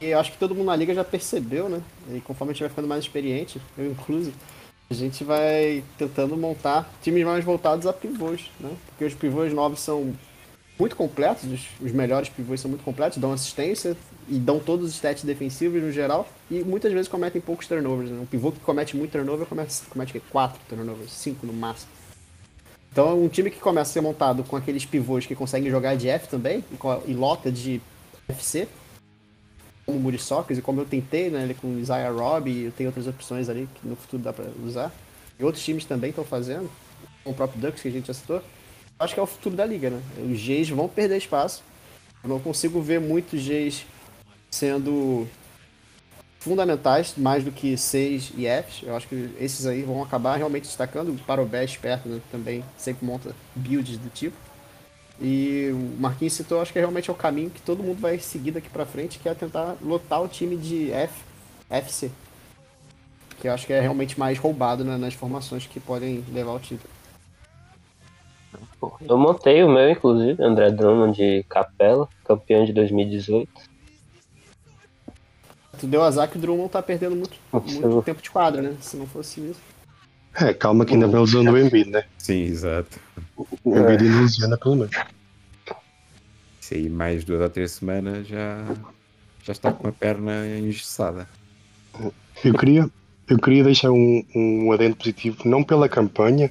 E 0.00 0.06
eu 0.06 0.20
acho 0.20 0.30
que 0.32 0.38
todo 0.38 0.54
mundo 0.54 0.66
na 0.66 0.76
liga 0.76 0.94
já 0.94 1.02
percebeu, 1.02 1.68
né? 1.68 1.80
E 2.12 2.20
conforme 2.20 2.50
a 2.50 2.54
gente 2.54 2.60
vai 2.60 2.68
ficando 2.68 2.86
mais 2.88 3.02
experiente, 3.04 3.60
eu 3.76 3.90
incluso, 3.90 4.32
a 4.90 4.94
gente 4.94 5.24
vai 5.24 5.82
tentando 5.98 6.36
montar 6.36 6.88
times 7.02 7.24
mais 7.24 7.44
voltados 7.44 7.86
a 7.86 7.92
pivôs, 7.92 8.50
né? 8.60 8.70
Porque 8.86 9.04
os 9.04 9.14
pivôs 9.14 9.52
novos 9.52 9.80
são 9.80 10.14
muito 10.78 10.94
completos, 10.94 11.44
os, 11.44 11.66
os 11.80 11.92
melhores 11.92 12.28
pivôs 12.28 12.60
são 12.60 12.70
muito 12.70 12.84
completos, 12.84 13.18
dão 13.18 13.32
assistência 13.32 13.96
e 14.28 14.38
dão 14.38 14.58
todos 14.58 14.88
os 14.88 14.94
stats 14.94 15.24
defensivos 15.24 15.82
no 15.82 15.90
geral, 15.90 16.28
e 16.50 16.62
muitas 16.62 16.92
vezes 16.92 17.08
cometem 17.08 17.40
poucos 17.40 17.66
turnovers. 17.66 18.10
Né? 18.10 18.18
Um 18.20 18.26
pivô 18.26 18.52
que 18.52 18.60
comete 18.60 18.96
muito 18.96 19.12
turnover 19.12 19.46
comete, 19.46 19.82
comete 19.88 20.20
quatro 20.30 20.60
turnovers, 20.68 21.12
cinco 21.12 21.46
no 21.46 21.52
máximo. 21.52 21.90
Então, 22.92 23.22
um 23.22 23.28
time 23.28 23.50
que 23.50 23.58
começa 23.58 23.90
a 23.90 23.92
ser 23.92 24.00
montado 24.00 24.42
com 24.42 24.56
aqueles 24.56 24.84
pivôs 24.84 25.26
que 25.26 25.34
conseguem 25.34 25.70
jogar 25.70 25.96
de 25.96 26.08
F 26.08 26.28
também, 26.28 26.64
e, 26.70 27.10
e 27.10 27.14
lota 27.14 27.50
de 27.50 27.80
FC, 28.28 28.68
como 29.84 29.98
o 29.98 30.00
Muriçocas, 30.00 30.58
e 30.58 30.62
como 30.62 30.80
eu 30.80 30.84
tentei, 30.84 31.30
né, 31.30 31.54
com 31.60 31.68
o 31.68 31.78
Isaiah 31.78 32.10
Robb, 32.10 32.48
e 32.48 32.70
tem 32.70 32.86
outras 32.86 33.06
opções 33.06 33.48
ali 33.48 33.68
que 33.74 33.86
no 33.86 33.96
futuro 33.96 34.22
dá 34.22 34.32
pra 34.32 34.46
usar. 34.64 34.92
E 35.38 35.44
outros 35.44 35.64
times 35.64 35.84
também 35.84 36.10
estão 36.10 36.24
fazendo, 36.24 36.70
como 37.22 37.34
o 37.34 37.36
próprio 37.36 37.60
Ducks, 37.60 37.82
que 37.82 37.88
a 37.88 37.90
gente 37.90 38.06
já 38.06 38.14
citou. 38.14 38.42
Acho 38.98 39.14
que 39.14 39.20
é 39.20 39.22
o 39.22 39.26
futuro 39.26 39.54
da 39.54 39.66
liga, 39.66 39.90
né? 39.90 40.00
Os 40.18 40.40
Gs 40.40 40.72
vão 40.72 40.88
perder 40.88 41.18
espaço. 41.18 41.62
Eu 42.22 42.30
não 42.30 42.40
consigo 42.40 42.80
ver 42.80 43.00
muitos 43.00 43.46
Gs 43.46 43.84
sendo 44.50 45.28
fundamentais, 46.40 47.14
mais 47.16 47.44
do 47.44 47.50
que 47.50 47.76
Cs 47.76 48.32
e 48.36 48.46
Fs. 48.46 48.82
Eu 48.84 48.96
acho 48.96 49.08
que 49.08 49.30
esses 49.38 49.66
aí 49.66 49.82
vão 49.82 50.02
acabar 50.02 50.36
realmente 50.36 50.64
destacando. 50.64 51.20
Para 51.26 51.42
o 51.42 51.46
Best 51.46 51.78
perto, 51.78 52.08
né? 52.08 52.20
Também 52.30 52.64
sempre 52.78 53.04
monta 53.04 53.34
builds 53.54 53.98
do 53.98 54.08
tipo. 54.08 54.36
E 55.20 55.70
o 55.72 56.00
Marquinhos 56.00 56.34
citou, 56.34 56.60
acho 56.60 56.72
que 56.72 56.78
realmente 56.78 57.08
é 57.08 57.12
o 57.12 57.16
caminho 57.16 57.50
que 57.50 57.62
todo 57.62 57.82
mundo 57.82 58.00
vai 58.00 58.18
seguir 58.18 58.50
daqui 58.50 58.68
pra 58.68 58.84
frente, 58.84 59.18
que 59.18 59.28
é 59.28 59.34
tentar 59.34 59.76
lotar 59.82 60.22
o 60.22 60.28
time 60.28 60.56
de 60.56 60.92
F, 60.92 61.14
FC. 61.70 62.10
Que 63.40 63.48
eu 63.48 63.52
acho 63.52 63.66
que 63.66 63.72
é 63.72 63.80
realmente 63.80 64.18
mais 64.18 64.38
roubado 64.38 64.84
né, 64.84 64.96
nas 64.96 65.14
formações 65.14 65.66
que 65.66 65.80
podem 65.80 66.22
levar 66.32 66.52
o 66.52 66.58
título. 66.58 66.95
Eu 69.08 69.18
montei 69.18 69.62
o 69.62 69.68
meu, 69.68 69.90
inclusive, 69.90 70.42
André 70.42 70.70
Drummond 70.70 71.16
de 71.16 71.44
Capela, 71.48 72.08
campeão 72.24 72.64
de 72.64 72.72
2018. 72.72 73.48
Tu 75.78 75.86
deu 75.86 76.02
azar 76.02 76.30
que 76.30 76.38
o 76.38 76.40
Drummond 76.40 76.70
tá 76.70 76.82
perdendo 76.82 77.16
muito, 77.16 77.36
muito 77.52 78.02
tempo 78.02 78.22
de 78.22 78.30
quadra, 78.30 78.62
né? 78.62 78.74
Se 78.80 78.96
não 78.96 79.06
fosse 79.06 79.40
isso. 79.40 79.60
É, 80.34 80.52
calma 80.52 80.84
que 80.84 80.94
ainda 80.94 81.08
vem 81.08 81.20
usando 81.20 81.50
o 81.50 81.58
Embiid, 81.58 81.90
né? 81.90 82.04
Sim, 82.18 82.42
exato. 82.42 83.00
O 83.36 83.76
Embiid 83.76 84.04
ainda 84.04 84.20
lesiona 84.20 84.58
pelo 84.58 84.76
menos. 84.76 84.96
Isso 86.60 86.74
aí, 86.74 86.88
mais 86.88 87.24
duas 87.24 87.40
ou 87.40 87.48
três 87.48 87.72
semanas 87.72 88.26
já, 88.26 88.64
já 89.42 89.52
está 89.52 89.72
com 89.72 89.88
a 89.88 89.92
perna 89.92 90.46
engessada. 90.58 91.28
Eu 92.44 92.52
queria, 92.54 92.90
eu 93.28 93.38
queria 93.38 93.64
deixar 93.64 93.90
um, 93.90 94.24
um 94.34 94.72
adendo 94.72 94.96
positivo, 94.96 95.38
não 95.44 95.62
pela 95.62 95.88
campanha, 95.88 96.50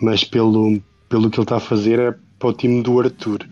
mas 0.00 0.22
pelo, 0.22 0.80
pelo 1.08 1.30
que 1.30 1.38
ele 1.38 1.44
está 1.44 1.56
a 1.56 1.60
fazer 1.60 1.98
é 1.98 2.14
para 2.38 2.48
o 2.48 2.52
time 2.52 2.82
do 2.82 3.00
Arthur. 3.00 3.46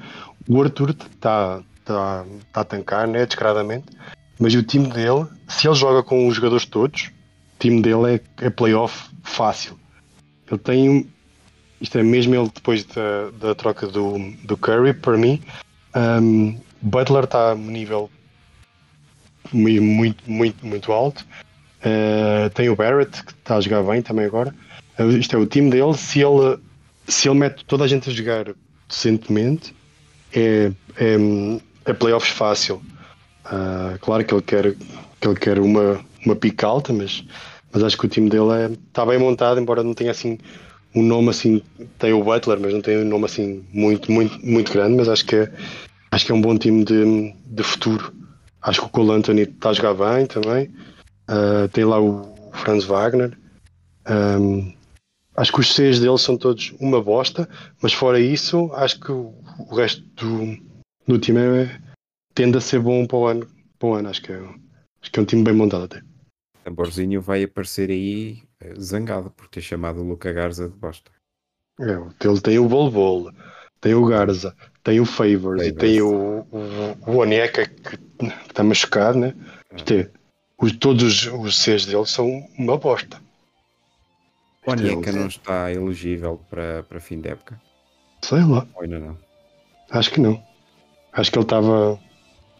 O 0.48 0.62
Arthur 0.62 0.90
está 0.90 1.62
tá, 1.84 2.24
tá 2.52 2.60
a 2.60 2.64
tancar, 2.64 3.06
né, 3.08 3.24
descaradamente, 3.24 3.86
mas 4.38 4.54
o 4.54 4.62
time 4.62 4.88
dele, 4.88 5.26
se 5.48 5.66
ele 5.66 5.74
joga 5.74 6.02
com 6.02 6.26
os 6.26 6.34
jogadores 6.36 6.66
todos, 6.66 7.10
o 7.54 7.58
time 7.58 7.80
dele 7.80 8.20
é, 8.40 8.46
é 8.46 8.50
playoff 8.50 9.08
fácil. 9.22 9.78
Ele 10.50 10.58
tem, 10.58 11.10
isto 11.80 11.98
é 11.98 12.02
mesmo 12.02 12.34
ele 12.34 12.50
depois 12.54 12.84
da, 12.84 13.30
da 13.40 13.54
troca 13.54 13.86
do, 13.86 14.18
do 14.44 14.56
Curry, 14.56 14.92
para 14.92 15.16
mim, 15.16 15.40
um, 15.94 16.58
Butler 16.82 17.24
está 17.24 17.52
a 17.52 17.54
nível 17.54 18.10
mu- 19.52 19.82
muito, 19.82 20.30
muito, 20.30 20.66
muito 20.66 20.92
alto. 20.92 21.24
Uh, 21.80 22.50
tem 22.54 22.68
o 22.68 22.76
Barrett 22.76 23.22
que 23.24 23.32
está 23.32 23.56
a 23.56 23.60
jogar 23.60 23.82
bem 23.82 24.02
também 24.02 24.24
agora. 24.24 24.54
Uh, 24.98 25.10
isto 25.10 25.36
é 25.36 25.38
o 25.38 25.46
time 25.46 25.70
dele. 25.70 25.94
Se 25.96 26.20
ele, 26.20 26.58
se 27.06 27.28
ele 27.28 27.38
mete 27.38 27.64
toda 27.64 27.84
a 27.84 27.88
gente 27.88 28.08
a 28.08 28.12
jogar 28.12 28.54
decentemente, 28.88 29.74
é, 30.32 30.72
é, 30.96 31.16
é 31.84 31.92
playoffs 31.92 32.32
fácil. 32.32 32.82
Uh, 33.46 33.98
claro 34.00 34.24
que 34.24 34.34
ele 34.34 34.42
quer, 34.42 34.74
que 35.20 35.28
ele 35.28 35.38
quer 35.38 35.58
uma, 35.58 36.00
uma 36.24 36.36
pica 36.36 36.66
alta, 36.66 36.92
mas, 36.92 37.24
mas 37.72 37.82
acho 37.82 37.98
que 37.98 38.06
o 38.06 38.08
time 38.08 38.30
dele 38.30 38.50
é, 38.52 38.70
está 38.88 39.04
bem 39.04 39.18
montado, 39.18 39.60
embora 39.60 39.82
não 39.82 39.94
tenha 39.94 40.10
assim 40.10 40.38
um 40.94 41.02
nome 41.02 41.30
assim. 41.30 41.62
Tem 41.98 42.12
o 42.12 42.22
Butler, 42.22 42.58
mas 42.60 42.72
não 42.72 42.80
tem 42.80 42.98
um 42.98 43.04
nome 43.04 43.24
assim 43.24 43.64
muito, 43.72 44.10
muito, 44.10 44.44
muito 44.46 44.72
grande. 44.72 44.96
Mas 44.96 45.08
acho 45.08 45.26
que 45.26 45.36
é, 45.36 45.52
acho 46.10 46.24
que 46.24 46.32
é 46.32 46.34
um 46.34 46.40
bom 46.40 46.56
time 46.56 46.84
de, 46.84 47.34
de 47.46 47.62
futuro. 47.62 48.12
Acho 48.62 48.80
que 48.80 48.86
o 48.86 48.90
Cole 48.90 49.12
Anthony 49.12 49.42
está 49.42 49.70
a 49.70 49.72
jogar 49.72 49.94
bem 49.94 50.26
também. 50.26 50.70
Uh, 51.28 51.68
tem 51.72 51.84
lá 51.84 52.00
o 52.00 52.34
Franz 52.52 52.84
Wagner. 52.84 53.36
Um, 54.08 54.72
acho 55.36 55.52
que 55.52 55.60
os 55.60 55.74
Cs 55.74 56.00
dele 56.00 56.18
são 56.18 56.36
todos 56.36 56.74
uma 56.80 57.02
bosta, 57.02 57.48
mas 57.82 57.92
fora 57.92 58.20
isso, 58.20 58.70
acho 58.74 59.00
que 59.00 59.12
o, 59.12 59.34
o 59.58 59.74
resto 59.74 60.02
do, 60.16 60.56
do 61.06 61.18
time 61.18 61.40
é- 61.40 61.80
tende 62.34 62.58
a 62.58 62.60
ser 62.60 62.80
bom 62.80 63.06
para 63.06 63.16
o 63.16 63.26
ano. 63.26 63.46
Para 63.78 63.88
o 63.88 63.94
ano. 63.94 64.08
Acho, 64.08 64.22
que 64.22 64.32
é, 64.32 64.38
acho 65.00 65.10
que 65.10 65.18
é 65.18 65.22
um 65.22 65.26
time 65.26 65.42
bem 65.44 65.54
montado 65.54 65.84
até. 65.84 66.02
Tamborzinho 66.64 67.20
vai 67.20 67.42
aparecer 67.44 67.90
aí 67.90 68.42
eh, 68.60 68.74
zangado 68.80 69.30
por 69.30 69.46
ter 69.48 69.60
chamado 69.60 70.00
o 70.00 70.08
Luca 70.08 70.32
Garza 70.32 70.68
de 70.68 70.76
bosta. 70.76 71.10
É, 71.78 71.92
ele 72.26 72.40
tem 72.40 72.58
o 72.58 72.68
Bol 72.68 72.90
Bol, 72.90 73.30
tem 73.80 73.94
o 73.94 74.06
Garza, 74.06 74.56
tem 74.82 75.00
o 75.00 75.04
Favors 75.04 75.62
e 75.62 75.72
tem 75.72 76.00
o, 76.00 76.46
o, 76.50 77.10
o 77.10 77.16
Onyeka 77.16 77.66
que 77.66 77.98
está 78.48 78.62
machucado, 78.62 79.18
né? 79.18 79.34
É, 79.90 80.08
os, 80.56 80.72
todos 80.76 81.26
os, 81.26 81.32
os 81.32 81.56
Cs 81.62 81.84
dele 81.84 82.06
são 82.06 82.48
uma 82.56 82.78
bosta. 82.78 83.20
O 84.66 84.74
Isto 84.74 84.86
é, 84.86 84.92
Onyeka 84.92 85.12
não 85.12 85.26
está 85.26 85.72
elegível 85.72 86.40
para, 86.48 86.82
para 86.84 87.00
fim 87.00 87.20
de 87.20 87.28
época? 87.28 87.60
Sei 88.22 88.42
lá. 88.42 88.66
Ou 88.74 88.82
ainda 88.82 88.98
não? 88.98 89.18
Acho 89.90 90.10
que 90.10 90.20
não. 90.20 90.42
Acho 91.12 91.30
que 91.30 91.38
ele 91.38 91.44
estava. 91.44 92.00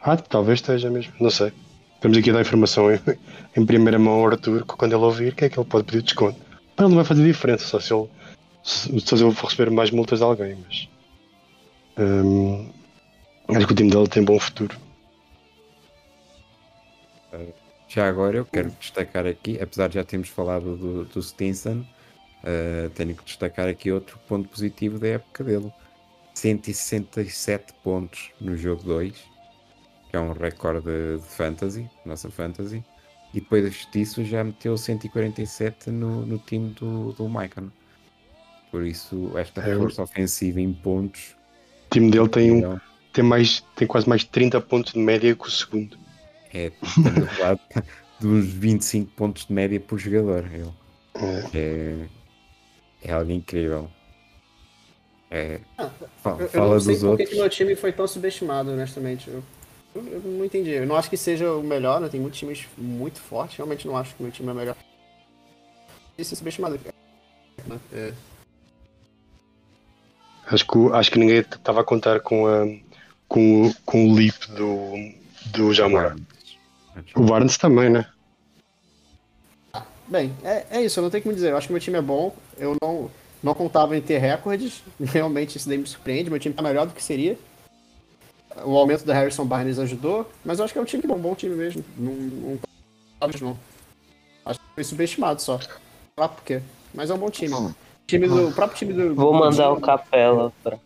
Ah, 0.01 0.17
talvez 0.17 0.61
esteja 0.61 0.91
mesmo. 0.91 1.15
Não 1.19 1.31
sei. 1.31 1.53
Temos 2.01 2.19
aqui 2.19 2.31
a 2.31 2.35
dar 2.35 2.43
informação 2.43 2.93
em, 2.93 3.01
em 3.57 3.65
primeira 3.65 3.99
mão 3.99 4.15
ao 4.15 4.27
Arthur, 4.27 4.67
que 4.67 4.77
quando 4.77 4.93
ele 4.93 5.03
ouvir, 5.03 5.35
que 5.35 5.47
é 5.47 5.49
que 5.49 5.59
ele 5.59 5.69
pode 5.69 5.85
pedir 5.85 6.03
desconto. 6.03 6.39
Mas 6.77 6.85
ele 6.85 6.89
não 6.89 6.97
vai 6.97 7.05
fazer 7.05 7.25
diferença, 7.25 7.65
só 7.65 7.81
se 7.81 7.95
ele, 7.95 8.09
se, 8.63 9.01
se 9.01 9.15
ele 9.15 9.33
for 9.33 9.49
receber 9.49 9.71
mais 9.71 9.91
multas 9.91 10.19
de 10.19 10.25
alguém. 10.25 10.59
Mas. 10.67 10.89
hum, 11.99 12.71
acho 13.49 13.67
que 13.67 13.73
o 13.73 13.77
time 13.77 13.91
dele 13.91 14.09
tem 14.09 14.23
bom 14.23 14.39
futuro. 14.39 14.77
Já 17.89 18.09
agora 18.09 18.37
eu 18.37 18.45
quero 18.45 18.71
destacar 18.81 19.27
aqui, 19.27 19.59
apesar 19.61 19.89
de 19.89 19.95
já 19.95 20.05
termos 20.05 20.29
falado 20.29 20.77
do, 20.77 21.05
do 21.05 21.23
Stinson, 21.23 21.85
eh, 22.45 22.91
tenho 22.95 23.15
que 23.15 23.25
destacar 23.25 23.69
aqui 23.69 23.91
outro 23.91 24.19
ponto 24.29 24.49
positivo 24.49 24.99
da 24.99 25.09
época 25.09 25.43
dele. 25.43 25.73
167 26.35 27.73
pontos 27.83 28.31
no 28.41 28.57
jogo 28.57 28.83
2, 28.83 29.13
que 30.11 30.17
é 30.17 30.21
um 30.21 30.33
recorde 30.33 30.85
de, 30.85 31.23
fantasy, 31.23 31.89
nossa 32.05 32.31
fantasy. 32.31 32.85
E 33.33 33.41
depois 33.41 33.89
disso 33.91 34.25
já 34.25 34.45
meteu 34.45 34.77
147 34.77 35.91
no, 35.91 36.27
no 36.27 36.39
time 36.39 36.71
do, 36.75 37.13
do 37.13 37.29
Maicon. 37.29 37.71
Por 38.71 38.85
isso, 38.85 39.33
esta 39.39 39.61
É, 39.61 39.77
força 39.77 40.03
ofensiva 40.03 40.61
em 40.61 40.73
pontos. 40.73 41.37
O 41.87 41.95
time 41.95 42.11
dele 42.11 42.29
tem, 42.29 42.51
um, 42.53 42.61
não, 42.61 42.81
tem, 43.13 43.25
mais, 43.25 43.61
tem 43.77 43.87
quase 43.89 44.09
mais 44.09 44.25
30 44.25 44.61
pontos 44.61 44.93
de 44.93 44.99
média 44.99 45.35
que 45.35 45.47
o 45.47 45.51
segundo. 45.51 45.97
É, 46.53 46.73
estamos 46.83 47.23
a 47.23 47.27
falar 47.29 47.59
uns 48.23 48.47
25 48.47 49.11
pontos 49.13 49.47
de 49.47 49.53
média 49.53 49.81
por 49.81 49.99
jogador. 49.99 50.45
Ele. 50.53 50.73
É. 51.15 51.51
É, 51.55 52.09
é 53.05 53.13
algo 53.13 53.31
incrível. 53.31 53.89
É, 55.31 55.61
fa- 56.23 56.31
Eu, 56.31 56.41
eu 56.41 56.49
fala 56.49 56.75
não 56.75 56.81
sei 56.81 56.95
dos 56.95 57.03
por 57.03 57.07
que 57.07 57.11
outros. 57.23 57.29
que 57.31 57.37
meu 57.37 57.49
time 57.51 57.77
foi 57.77 57.93
tão 57.93 58.07
subestimado, 58.07 58.71
honestamente. 58.71 59.29
Eu, 59.29 59.43
eu- 59.95 60.07
eu 60.07 60.21
não 60.21 60.45
entendi. 60.45 60.71
Eu 60.71 60.87
não 60.87 60.97
acho 60.97 61.11
que 61.11 61.17
seja 61.17 61.53
o 61.53 61.63
melhor, 61.63 62.01
né? 62.01 62.09
Tem 62.09 62.21
muitos 62.21 62.39
times 62.39 62.67
muito 62.79 63.21
fortes. 63.21 63.57
Realmente 63.57 63.87
não 63.87 63.97
acho 63.97 64.15
que 64.15 64.23
meu 64.23 64.33
time 64.33 64.49
é 64.49 64.53
o 64.53 64.55
melhor. 64.55 64.77
Isso 66.17 66.35
é 66.35 66.37
subestimado. 66.37 66.79
É, 67.93 68.13
Acho 70.47 70.67
que, 70.67 70.79
acho 70.93 71.11
que 71.11 71.19
ninguém 71.19 71.39
estava 71.39 71.81
a 71.81 71.85
contar 71.85 72.21
com, 72.21 72.47
a, 72.47 72.67
com, 73.27 73.67
o- 73.69 73.75
com 73.87 74.09
o 74.11 74.15
leap 74.15 74.47
do, 74.51 74.93
do 75.47 75.73
Jamora. 75.73 76.15
O 77.17 77.23
Barnes 77.23 77.57
também, 77.57 77.89
né? 77.91 78.07
Bem, 80.07 80.35
é, 80.43 80.67
é 80.71 80.83
isso, 80.83 80.99
eu 80.99 81.03
não 81.03 81.11
tenho 81.11 81.21
o 81.21 81.23
que 81.23 81.29
me 81.29 81.35
dizer. 81.35 81.51
Eu 81.51 81.57
acho 81.57 81.67
que 81.67 81.73
meu 81.73 81.81
time 81.81 81.99
é 81.99 82.03
bom. 82.03 82.35
Eu 82.59 82.77
não, 82.83 83.11
não 83.43 83.55
contava 83.55 83.97
em 83.97 84.01
ter 84.01 84.19
recordes. 84.19 84.83
Realmente 85.01 85.57
isso 85.57 85.69
daí 85.69 85.79
me 85.79 85.87
surpreende. 85.87 86.31
Meu 86.31 86.39
time 86.39 86.55
tá 86.55 86.63
melhor 86.63 86.87
do 86.87 86.95
que 86.95 87.03
seria. 87.03 87.39
o 88.65 88.77
aumento 88.77 89.05
da 89.05 89.15
Harrison 89.15 89.45
Barnes 89.45 89.79
ajudou, 89.79 90.31
mas 90.45 90.59
eu 90.59 90.65
acho 90.65 90.73
que 90.73 90.79
é 90.79 90.83
um 90.83 90.87
time 90.87 91.03
bom, 91.07 91.19
bom 91.19 91.35
time 91.35 91.55
mesmo. 91.55 91.85
Não, 91.97 92.13
não, 92.13 92.59
não. 93.41 93.59
Acho 94.45 94.61
que 94.61 94.67
foi 94.75 94.85
subestimado 94.85 95.41
só. 95.41 95.59
Sei 95.59 95.71
lá 96.19 96.29
por 96.29 96.45
quê. 96.45 96.61
Mas 96.93 97.11
é 97.11 97.15
um 97.15 97.19
bom 97.19 97.31
time. 97.31 97.55
O 97.55 97.75
time 98.07 98.29
do, 98.29 98.49
o 98.49 98.53
próprio 98.53 98.79
time 98.79 98.93
do. 98.93 99.15
Vou 99.15 99.33
mandar 99.33 99.73
o 99.73 99.81
Capela 99.81 100.53
pra, 100.63 100.79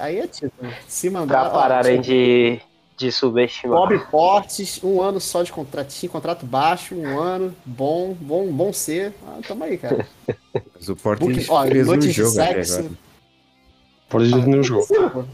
Aí, 0.00 0.20
é 0.20 0.26
tipo, 0.26 0.52
se 0.86 1.10
mandar. 1.10 1.50
pra 1.50 1.50
pararem 1.50 1.98
ó, 1.98 2.02
de, 2.02 2.60
de 2.98 3.12
subestimar. 3.12 3.78
Bob 3.78 3.98
Portes, 4.10 4.82
um 4.82 5.00
ano 5.00 5.20
só 5.20 5.44
de 5.44 5.52
contratinho, 5.52 6.10
contrato 6.10 6.44
baixo, 6.44 6.96
um 6.96 7.18
ano, 7.18 7.54
bom, 7.64 8.12
bom, 8.12 8.50
bom 8.52 8.72
ser. 8.72 9.14
Ah, 9.24 9.38
tamo 9.46 9.62
aí, 9.62 9.78
cara. 9.78 10.06
Mas 10.74 10.88
o 10.88 10.96
ó, 11.48 11.62
fez 11.66 11.86
um 11.86 11.90
noites 11.90 12.08
de 12.08 12.12
jogo 12.12 12.30
sexo. 12.30 12.90
dizer 14.20 14.42
que 14.42 14.50
não 14.50 14.62
jogou. 14.64 15.24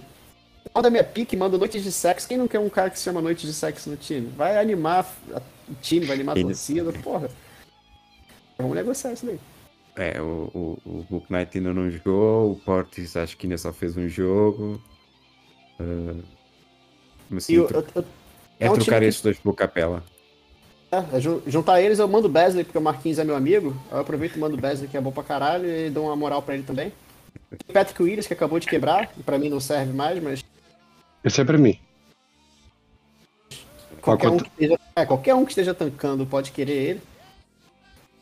Manda 0.74 0.90
minha 0.90 1.04
pique, 1.04 1.36
manda 1.36 1.56
noites 1.56 1.82
de 1.82 1.90
sexo. 1.90 2.28
Quem 2.28 2.36
não 2.36 2.46
quer 2.46 2.58
um 2.58 2.68
cara 2.68 2.90
que 2.90 2.98
se 2.98 3.04
chama 3.04 3.22
noites 3.22 3.46
de 3.46 3.54
sexo 3.54 3.88
no 3.88 3.96
time? 3.96 4.26
Vai 4.36 4.58
animar 4.58 5.06
a- 5.32 5.40
o 5.68 5.74
time, 5.80 6.04
vai 6.04 6.16
animar 6.16 6.36
a 6.36 6.40
torcida, 6.42 6.92
porra. 6.92 7.30
Vamos 8.58 8.76
negociar 8.76 9.12
isso 9.14 9.24
daí. 9.24 9.38
É, 9.96 10.20
o, 10.20 10.50
o, 10.52 10.78
o 10.84 11.06
Book 11.08 11.32
Knight 11.32 11.56
ainda 11.56 11.72
não 11.72 11.88
jogou, 11.88 12.52
o 12.52 12.56
Portis 12.56 13.16
acho 13.16 13.36
que 13.36 13.46
ainda 13.46 13.56
só 13.56 13.72
fez 13.72 13.96
um 13.96 14.08
jogo. 14.08 14.82
Ah, 15.80 16.20
mas 17.30 17.44
sim, 17.44 17.52
E 17.54 17.56
eu, 17.56 17.66
tro- 17.66 17.78
eu- 17.78 17.86
eu- 17.96 18.04
é 18.60 18.66
é 18.66 18.70
um 18.70 18.74
trocar 18.74 18.84
time 18.84 18.98
que- 19.00 19.04
esses 19.06 19.20
dois 19.22 19.38
pelo 19.38 19.54
Capela. 19.54 20.02
é, 20.90 21.20
jun- 21.20 21.42
juntar 21.46 21.80
eles, 21.80 21.98
eu 21.98 22.06
mando 22.08 22.26
o 22.28 22.30
Besley, 22.30 22.64
porque 22.64 22.78
o 22.78 22.80
Marquinhos 22.80 23.18
é 23.18 23.24
meu 23.24 23.34
amigo. 23.36 23.76
Eu 23.90 23.98
aproveito 23.98 24.36
e 24.36 24.38
mando 24.38 24.56
o 24.56 24.60
Besley, 24.60 24.88
que 24.88 24.96
é 24.96 25.00
bom 25.00 25.10
pra 25.12 25.22
caralho, 25.24 25.66
e 25.66 25.90
dou 25.90 26.04
uma 26.06 26.14
moral 26.16 26.40
pra 26.42 26.54
ele 26.54 26.62
também. 26.62 26.92
Tem 27.50 27.72
Patrick 27.74 28.02
Williams, 28.02 28.26
que 28.26 28.32
acabou 28.32 28.58
de 28.60 28.66
quebrar, 28.66 29.10
e 29.18 29.22
pra 29.22 29.38
mim 29.38 29.48
não 29.48 29.60
serve 29.60 29.92
mais, 29.92 30.22
mas 30.22 30.44
Esse 31.24 31.40
é 31.40 31.44
para 31.44 31.58
mim. 31.58 31.78
Qualquer 34.00 34.28
um, 34.28 34.36
esteja, 34.36 34.78
é, 34.96 35.06
qualquer 35.06 35.34
um 35.34 35.44
que 35.44 35.52
esteja 35.52 35.72
tancando 35.72 36.26
pode 36.26 36.50
querer 36.52 36.72
ele. 36.74 37.02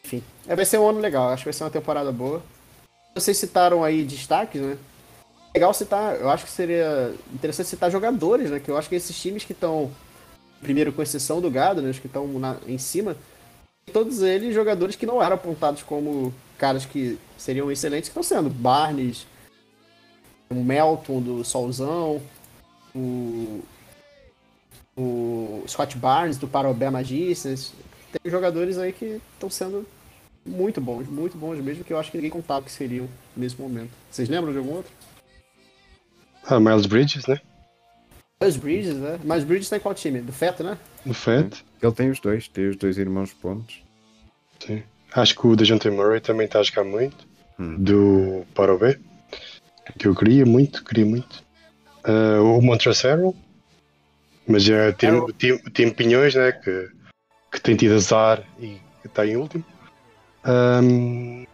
Enfim, 0.04 0.22
é, 0.46 0.54
vai 0.54 0.64
ser 0.64 0.78
um 0.78 0.88
ano 0.88 1.00
legal. 1.00 1.28
Acho 1.30 1.42
que 1.42 1.46
vai 1.46 1.52
ser 1.52 1.64
uma 1.64 1.70
temporada 1.70 2.12
boa. 2.12 2.42
Vocês 3.14 3.36
citaram 3.36 3.82
aí 3.82 4.04
destaques, 4.04 4.60
né? 4.60 4.78
Legal 5.54 5.74
citar, 5.74 6.18
eu 6.18 6.30
acho 6.30 6.44
que 6.44 6.50
seria 6.50 7.14
interessante 7.32 7.68
citar 7.68 7.90
jogadores, 7.90 8.50
né? 8.50 8.58
Que 8.58 8.70
eu 8.70 8.76
acho 8.78 8.88
que 8.88 8.94
esses 8.94 9.20
times 9.20 9.44
que 9.44 9.52
estão, 9.52 9.90
primeiro 10.60 10.92
com 10.92 11.02
exceção 11.02 11.40
do 11.40 11.50
Gado, 11.50 11.82
né? 11.82 11.90
Os 11.90 11.98
que 11.98 12.06
estão 12.06 12.26
em 12.66 12.78
cima, 12.78 13.16
todos 13.92 14.22
eles 14.22 14.54
jogadores 14.54 14.96
que 14.96 15.04
não 15.04 15.22
eram 15.22 15.34
apontados 15.34 15.82
como 15.82 16.32
caras 16.56 16.86
que 16.86 17.18
seriam 17.36 17.70
excelentes, 17.70 18.08
que 18.08 18.18
estão 18.18 18.22
sendo. 18.22 18.48
Barnes, 18.48 19.26
o 20.50 20.54
Melton 20.54 21.20
do 21.20 21.44
Solzão, 21.44 22.22
o 22.94 23.62
o 24.96 25.64
Scott 25.66 25.96
Barnes 25.96 26.36
do 26.36 26.46
Parobé 26.46 26.90
Magicians. 26.90 27.72
Tem 28.12 28.30
jogadores 28.30 28.78
aí 28.78 28.92
que 28.92 29.20
estão 29.34 29.48
sendo 29.48 29.86
muito 30.44 30.80
bons, 30.80 31.08
muito 31.08 31.36
bons 31.36 31.58
mesmo, 31.60 31.84
que 31.84 31.92
eu 31.92 31.98
acho 31.98 32.10
que 32.10 32.18
ninguém 32.18 32.30
contava 32.30 32.64
que 32.64 32.70
seriam 32.70 33.08
nesse 33.36 33.60
momento. 33.60 33.90
Vocês 34.10 34.28
lembram 34.28 34.52
de 34.52 34.58
algum 34.58 34.74
outro? 34.74 34.92
Ah, 36.46 36.60
Miles 36.60 36.86
Bridges, 36.86 37.26
né? 37.26 37.40
Miles 38.40 38.56
Bridges, 38.56 38.96
né? 38.96 39.18
Miles 39.22 39.44
Bridges 39.44 39.68
tá 39.68 39.76
em 39.76 39.80
qual 39.80 39.94
time? 39.94 40.20
Do 40.20 40.32
Feto, 40.32 40.64
né? 40.64 40.76
No 41.04 41.14
Fed. 41.14 41.64
Ele 41.80 41.92
tem 41.92 42.10
os 42.10 42.20
dois, 42.20 42.48
tem 42.48 42.68
os 42.68 42.76
dois 42.76 42.98
irmãos 42.98 43.32
pontos. 43.32 43.82
Sim. 44.58 44.82
Acho 45.14 45.34
que 45.36 45.46
o 45.46 45.56
Dejante 45.56 45.90
Murray 45.90 46.20
também 46.20 46.46
está 46.46 46.60
a 46.60 46.62
jogar 46.62 46.84
muito. 46.84 47.26
Hum. 47.58 47.76
Do 47.78 48.46
Parobé. 48.54 48.98
Que 49.98 50.08
eu 50.08 50.14
queria 50.14 50.46
muito, 50.46 50.84
queria 50.84 51.04
muito. 51.04 51.44
Ah, 52.04 52.40
o 52.40 52.60
Montracero. 52.60 53.34
Mas 54.46 54.64
já 54.64 54.92
tem, 54.92 55.12
o 55.12 55.32
time, 55.32 55.52
o 55.64 55.70
time 55.70 55.92
Pinhões, 55.92 56.34
né? 56.34 56.50
Que, 56.52 56.90
que 57.52 57.60
tem 57.60 57.76
tido 57.76 57.94
azar 57.94 58.42
e 58.58 58.80
que 59.00 59.06
está 59.06 59.26
em 59.26 59.36
último. 59.36 59.64
Um, 60.44 61.46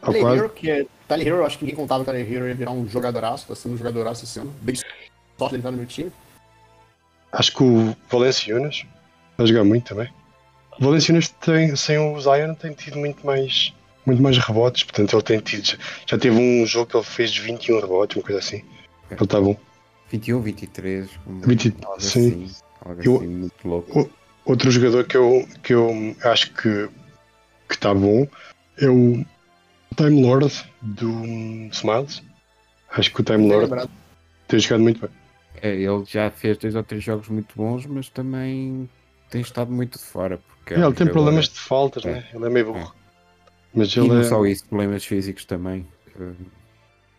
ao 0.00 0.48
que 0.50 0.70
é. 0.70 0.86
Tyler 1.08 1.26
Hero, 1.28 1.44
acho 1.46 1.58
que 1.58 1.64
ninguém 1.64 1.76
contava 1.76 2.04
que 2.04 2.10
o 2.10 2.12
Tyler 2.12 2.32
Hero 2.32 2.48
ia 2.48 2.54
virar 2.54 2.70
um 2.72 2.88
jogadoraço, 2.88 3.46
tá 3.48 3.54
sendo 3.54 3.74
um 3.74 3.78
jogadoraço 3.78 4.24
esse 4.24 4.38
ano. 4.38 4.52
Bem 4.62 4.74
sorte 4.76 5.50
dele 5.52 5.56
estar 5.60 5.70
no 5.70 5.76
meu 5.78 5.86
time. 5.86 6.10
acho 7.32 7.52
que 7.54 7.62
o 7.62 7.96
Valenciunas 8.08 8.84
vai 9.36 9.46
jogar 9.46 9.64
muito 9.64 9.88
também. 9.88 10.08
O 10.80 10.84
Valenciunas 10.84 11.28
tem, 11.28 11.74
sem 11.76 11.98
o 11.98 12.20
Zion 12.20 12.54
tem 12.54 12.72
tido 12.72 12.98
muito 12.98 13.24
mais, 13.26 13.72
muito 14.06 14.22
mais 14.22 14.38
rebotes, 14.38 14.84
portanto 14.84 15.12
ele 15.14 15.22
tem 15.22 15.40
tido. 15.40 15.78
Já 16.06 16.16
teve 16.18 16.36
um 16.36 16.64
jogo 16.66 16.90
que 16.90 16.96
ele 16.96 17.04
fez 17.04 17.36
21 17.36 17.80
rebotes, 17.80 18.16
uma 18.16 18.22
coisa 18.22 18.38
assim. 18.38 18.62
Ele 19.10 19.22
está 19.22 19.40
bom. 19.40 19.56
21, 20.10 20.40
23. 20.40 21.10
um- 21.26 21.40
20, 21.40 21.74
algo 21.84 22.00
sim. 22.00 22.28
assim, 22.44 22.54
algo 22.84 23.02
Eu- 23.02 23.16
assim, 23.16 23.26
muito 23.26 23.68
louco. 23.68 24.10
Outro 24.44 24.70
jogador 24.70 25.04
que 25.04 25.16
eu, 25.16 25.48
que 25.62 25.74
eu 25.74 26.16
acho 26.24 26.52
que 26.52 26.88
que 27.66 27.74
está 27.76 27.94
bom 27.94 28.28
é 28.78 28.86
o 28.88 29.24
Time 29.94 30.22
Lord 30.22 30.64
do 30.82 31.08
Smiles. 31.72 32.22
Acho 32.90 33.12
que 33.12 33.20
o 33.20 33.24
Time 33.24 33.48
Lord 33.48 33.88
tem 34.48 34.58
jogado 34.60 34.82
muito 34.82 35.00
bem. 35.00 35.10
É, 35.62 35.70
ele 35.74 36.04
já 36.06 36.30
fez 36.30 36.58
dois 36.58 36.74
ou 36.74 36.82
três 36.82 37.02
jogos 37.02 37.28
muito 37.28 37.54
bons, 37.56 37.86
mas 37.86 38.08
também 38.08 38.88
tem 39.30 39.40
estado 39.40 39.72
muito 39.72 39.98
de 39.98 40.04
fora. 40.04 40.38
Porque 40.58 40.74
é 40.74 40.78
É, 40.78 40.84
ele 40.84 40.94
tem 40.94 41.06
problemas 41.06 41.48
de 41.48 41.58
faltas, 41.58 42.04
É. 42.04 42.12
né? 42.12 42.28
Ele 42.32 42.44
é 42.44 42.50
meio 42.50 42.72
burro. 42.72 42.94
Mas 43.74 43.88
E 43.88 43.98
ele 44.00 44.08
não 44.08 44.20
é, 44.20 44.24
só 44.24 44.44
isso, 44.46 44.66
problemas 44.66 45.04
físicos 45.04 45.44
também. 45.44 45.86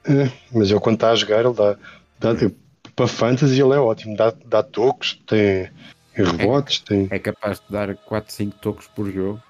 Eh, 0.05 0.23
é, 0.23 0.31
mas 0.53 0.69
ele 0.69 0.79
quando 0.79 0.95
está 0.95 1.11
a 1.11 1.15
jogar, 1.15 1.43
ele 1.43 1.53
dá, 1.53 1.77
dá 2.19 2.35
tipo, 2.35 2.55
para 2.95 3.07
fantasy 3.07 3.59
ele 3.59 3.73
é 3.73 3.79
ótimo, 3.79 4.15
dá, 4.15 4.33
dá 4.45 4.63
tocos, 4.63 5.21
tem 5.27 5.69
rebotes, 6.13 6.79
tem. 6.79 7.07
É 7.09 7.19
capaz 7.19 7.59
de 7.59 7.65
dar 7.69 7.93
4, 7.95 8.33
5 8.33 8.57
tocos 8.59 8.87
por 8.87 9.11
jogo. 9.11 9.41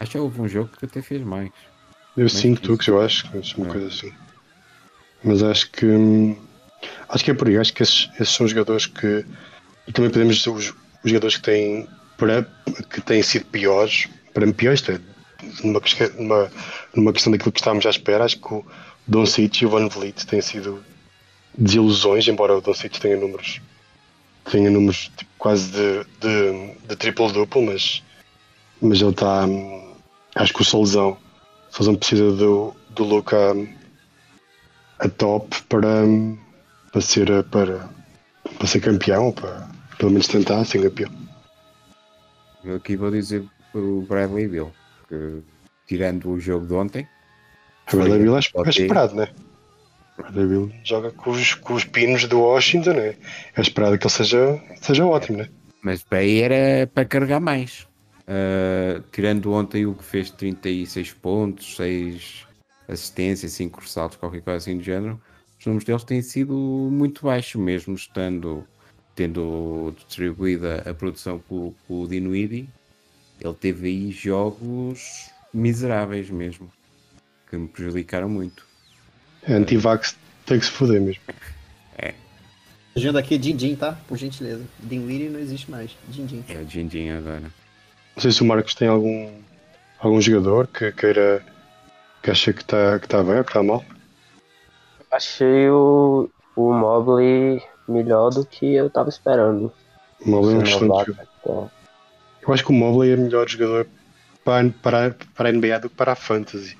Acho 0.00 0.10
que 0.12 0.18
houve 0.18 0.40
um 0.40 0.48
jogo 0.48 0.70
que 0.76 0.84
até 0.84 1.00
fez 1.00 1.22
mais. 1.22 1.50
Deu 2.16 2.28
5 2.28 2.60
que 2.60 2.68
tocos, 2.68 2.86
eu 2.86 3.00
acho, 3.00 3.26
uma 3.56 3.66
É. 3.66 3.70
coisa 3.70 3.88
assim. 3.88 4.12
Mas 5.22 5.42
acho 5.42 5.70
que 5.70 5.86
hum, 5.86 6.36
acho 7.08 7.24
que 7.24 7.30
é 7.30 7.34
por 7.34 7.48
aí, 7.48 7.56
acho 7.58 7.72
que 7.72 7.82
esses, 7.82 8.08
esses 8.20 8.34
são 8.34 8.46
jogadores 8.46 8.86
que 8.86 9.24
e 9.86 9.92
também 9.92 10.10
podemos 10.10 10.36
dizer 10.36 10.50
os, 10.50 10.68
os 10.70 10.74
jogadores 11.10 11.36
que 11.36 11.42
têm 11.42 11.88
para, 12.16 12.42
que 12.90 13.00
têm 13.00 13.22
sido 13.22 13.44
piores, 13.46 14.08
para 14.32 14.46
mim 14.46 14.52
piores, 14.52 14.82
é, 14.88 14.98
numa, 15.62 15.80
questão- 15.80 16.08
numa, 16.16 16.50
numa 16.94 17.12
questão 17.12 17.32
daquilo 17.32 17.52
que 17.52 17.60
estávamos 17.60 17.84
à 17.86 17.90
espera, 17.90 18.24
acho 18.24 18.38
que 18.38 18.54
o 18.54 18.64
Don 19.06 19.26
City 19.26 19.64
e 19.64 19.66
o 19.66 19.70
Van 19.70 19.88
Vliet 19.88 20.24
têm 20.26 20.40
sido 20.40 20.82
desilusões, 21.56 22.26
embora 22.28 22.56
o 22.56 22.60
Don 22.60 22.74
City 22.74 23.00
tenha 23.00 23.16
números 23.16 23.60
tenha 24.50 24.70
números 24.70 25.10
tipo, 25.16 25.30
quase 25.38 25.70
de, 25.70 26.04
de, 26.20 26.74
de 26.88 26.96
triple-duplo, 26.96 27.62
mas, 27.62 28.02
mas 28.80 29.00
ele 29.00 29.10
está 29.10 29.44
hum, 29.46 29.94
acho 30.34 30.52
que 30.52 30.60
o 30.62 30.64
Solzão 30.64 31.16
o 31.74 31.76
Solzão 31.76 31.96
precisa 31.96 32.30
do, 32.30 32.72
do 32.90 33.02
Luca 33.02 33.36
a 35.00 35.08
top 35.08 35.60
para, 35.64 36.04
para 36.92 37.00
ser 37.00 37.42
para, 37.44 37.90
para 38.56 38.66
ser 38.66 38.80
campeão, 38.80 39.32
para 39.32 39.68
pelo 39.98 40.12
menos 40.12 40.28
tentar 40.28 40.64
ser 40.64 40.82
campeão. 40.82 41.10
Eu 42.64 42.76
aqui 42.76 42.94
vou 42.94 43.10
dizer 43.10 43.44
o 43.74 44.02
Bradley 44.08 44.46
Bill, 44.46 44.72
que 45.08 45.42
tirando 45.86 46.30
o 46.30 46.40
jogo 46.40 46.64
de 46.64 46.74
ontem, 46.74 47.08
O 47.92 47.96
Bradley 47.96 48.20
Bill 48.20 48.36
é, 48.36 48.38
é 48.38 48.68
esperado, 48.68 49.16
né? 49.16 49.28
O 50.16 50.22
Bradley 50.22 50.46
Bill 50.46 50.72
joga 50.84 51.10
com 51.10 51.32
os, 51.32 51.54
com 51.54 51.74
os 51.74 51.84
pinos 51.84 52.24
do 52.28 52.40
Washington, 52.40 52.92
né? 52.92 53.16
É 53.56 53.60
esperado 53.60 53.98
que 53.98 54.06
ele 54.06 54.14
seja, 54.14 54.62
seja 54.80 55.04
ótimo, 55.04 55.38
né? 55.38 55.48
mas 55.84 56.02
para 56.02 56.18
aí 56.18 56.40
era 56.40 56.86
para 56.86 57.04
carregar 57.04 57.40
mais. 57.40 57.86
Ah, 58.26 59.02
tirando 59.12 59.52
ontem 59.52 59.86
o 59.86 59.94
que 59.94 60.04
fez 60.04 60.30
36 60.30 61.12
pontos, 61.14 61.76
6 61.76 62.46
assistências, 62.88 63.52
5 63.52 63.80
ressaltos, 63.80 64.18
qualquer 64.18 64.42
coisa 64.42 64.58
assim 64.58 64.76
do 64.76 64.82
género, 64.82 65.20
os 65.58 65.66
números 65.66 65.84
deles 65.84 66.04
têm 66.04 66.22
sido 66.22 66.54
muito 66.54 67.24
baixos, 67.24 67.60
mesmo 67.60 67.94
estando 67.94 68.66
tendo 69.14 69.94
distribuída 69.96 70.82
a 70.88 70.92
produção 70.92 71.38
com, 71.48 71.72
o 71.88 72.06
Dinuidi, 72.08 72.68
ele 73.40 73.54
teve 73.54 73.86
aí 73.86 74.10
jogos 74.10 75.30
miseráveis 75.52 76.28
mesmo, 76.30 76.70
que 77.48 77.56
me 77.56 77.68
prejudicaram 77.68 78.28
muito. 78.28 78.66
É 79.44 79.54
anti-vax, 79.54 80.16
tem 80.46 80.58
que 80.58 80.64
se 80.64 80.72
foder 80.72 81.00
mesmo. 81.00 81.22
Agenda 82.96 83.18
aqui 83.18 83.36
Din 83.36 83.56
Din, 83.56 83.74
tá? 83.74 83.98
Por 84.06 84.16
gentileza. 84.16 84.64
Dinwiddie 84.78 85.28
não 85.28 85.40
existe 85.40 85.68
mais. 85.68 85.90
Din 86.08 86.26
Din. 86.26 86.44
É 86.48 86.58
o 86.58 86.68
Jindin 86.68 87.10
agora. 87.10 87.50
Não 88.14 88.22
sei 88.22 88.30
se 88.30 88.42
o 88.42 88.44
Marcos 88.44 88.74
tem 88.74 88.88
algum, 88.88 89.30
algum 89.98 90.20
jogador 90.20 90.66
que 90.66 90.92
queira 90.92 91.44
que 92.22 92.30
acha 92.30 92.52
que 92.52 92.62
está 92.62 92.98
que 92.98 93.08
tá 93.08 93.22
bem 93.22 93.38
ou 93.38 93.44
que 93.44 93.50
está 93.50 93.62
mal. 93.62 93.84
Achei 95.10 95.68
o, 95.68 96.30
o 96.56 96.72
Mobley 96.72 97.62
melhor 97.88 98.30
do 98.30 98.46
que 98.46 98.74
eu 98.74 98.88
tava 98.88 99.08
esperando. 99.08 99.72
O 100.24 100.30
Mobley 100.30 100.54
é 100.54 100.58
um 100.58 100.62
excelente 100.62 101.06
jogador. 101.06 101.70
Eu 102.46 102.54
acho 102.54 102.64
que 102.64 102.70
o 102.70 102.74
Mobley 102.74 103.12
é 103.12 103.16
melhor 103.16 103.48
jogador 103.48 103.86
para, 104.44 104.70
para, 104.82 105.16
para 105.34 105.48
a 105.48 105.52
NBA 105.52 105.80
do 105.80 105.88
que 105.88 105.96
para 105.96 106.12
a 106.12 106.16
Fantasy. 106.16 106.78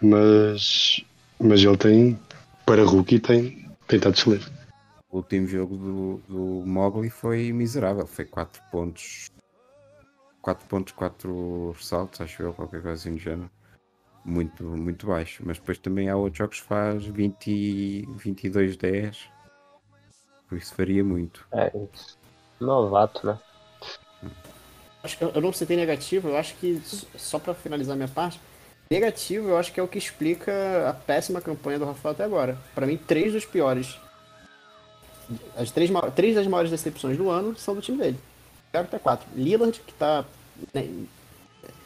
Mas, 0.00 1.04
mas 1.40 1.62
ele 1.62 1.76
tem, 1.76 2.18
para 2.64 2.84
rookie, 2.84 3.18
tem, 3.18 3.68
tem 3.86 3.96
estado 3.96 4.14
excelente. 4.14 4.46
o 5.10 5.16
último 5.16 5.46
jogo 5.48 5.76
do, 5.76 6.22
do 6.28 6.66
Mogli 6.66 7.10
foi 7.10 7.52
miserável. 7.52 8.06
Foi 8.06 8.24
4 8.24 8.62
pontos. 8.70 9.30
4 10.42 10.66
pontos, 10.66 10.92
4 10.92 11.72
ressaltos, 11.72 12.20
acho 12.20 12.42
eu, 12.42 12.52
qualquer 12.52 12.82
coisa 12.82 12.94
assim 12.94 13.14
do 13.14 13.18
género. 13.18 13.50
Muito, 14.24 14.64
muito 14.64 15.06
baixo. 15.06 15.42
Mas 15.44 15.58
depois 15.58 15.78
também 15.78 16.08
há 16.08 16.16
outros 16.16 16.38
jogos 16.38 16.60
que 16.60 16.66
faz 16.66 17.04
20, 17.04 18.06
22, 18.16 18.76
10. 18.76 19.30
Por 20.48 20.58
isso 20.58 20.74
faria 20.74 21.04
muito. 21.04 21.46
É 21.52 21.70
isso. 21.92 22.18
Novato, 22.60 23.26
né? 23.26 23.38
Acho 25.02 25.16
que 25.16 25.24
eu 25.24 25.30
eu 25.30 25.40
não 25.40 25.52
citei 25.52 25.76
negativo, 25.76 26.28
eu 26.28 26.36
acho 26.36 26.54
que, 26.56 26.82
só 27.16 27.38
pra 27.38 27.54
finalizar 27.54 27.96
minha 27.96 28.08
parte, 28.08 28.40
negativo 28.90 29.48
eu 29.48 29.56
acho 29.56 29.72
que 29.72 29.78
é 29.78 29.82
o 29.82 29.88
que 29.88 29.98
explica 29.98 30.52
a 30.88 30.92
péssima 30.92 31.40
campanha 31.40 31.78
do 31.78 31.84
Rafael 31.84 32.12
até 32.12 32.24
agora. 32.24 32.58
Pra 32.74 32.86
mim, 32.86 32.96
três 32.96 33.32
dos 33.32 33.44
piores. 33.44 33.98
As 35.56 35.70
três, 35.70 35.90
três 36.16 36.34
das 36.34 36.46
maiores 36.46 36.70
decepções 36.70 37.16
do 37.16 37.30
ano 37.30 37.56
são 37.56 37.74
do 37.74 37.80
time 37.80 37.98
dele. 37.98 38.18
Quero 38.72 38.84
até 38.84 38.98
quatro. 38.98 39.26
Lillard, 39.34 39.80
que 39.80 39.92
tá. 39.94 40.24
né, 40.74 40.82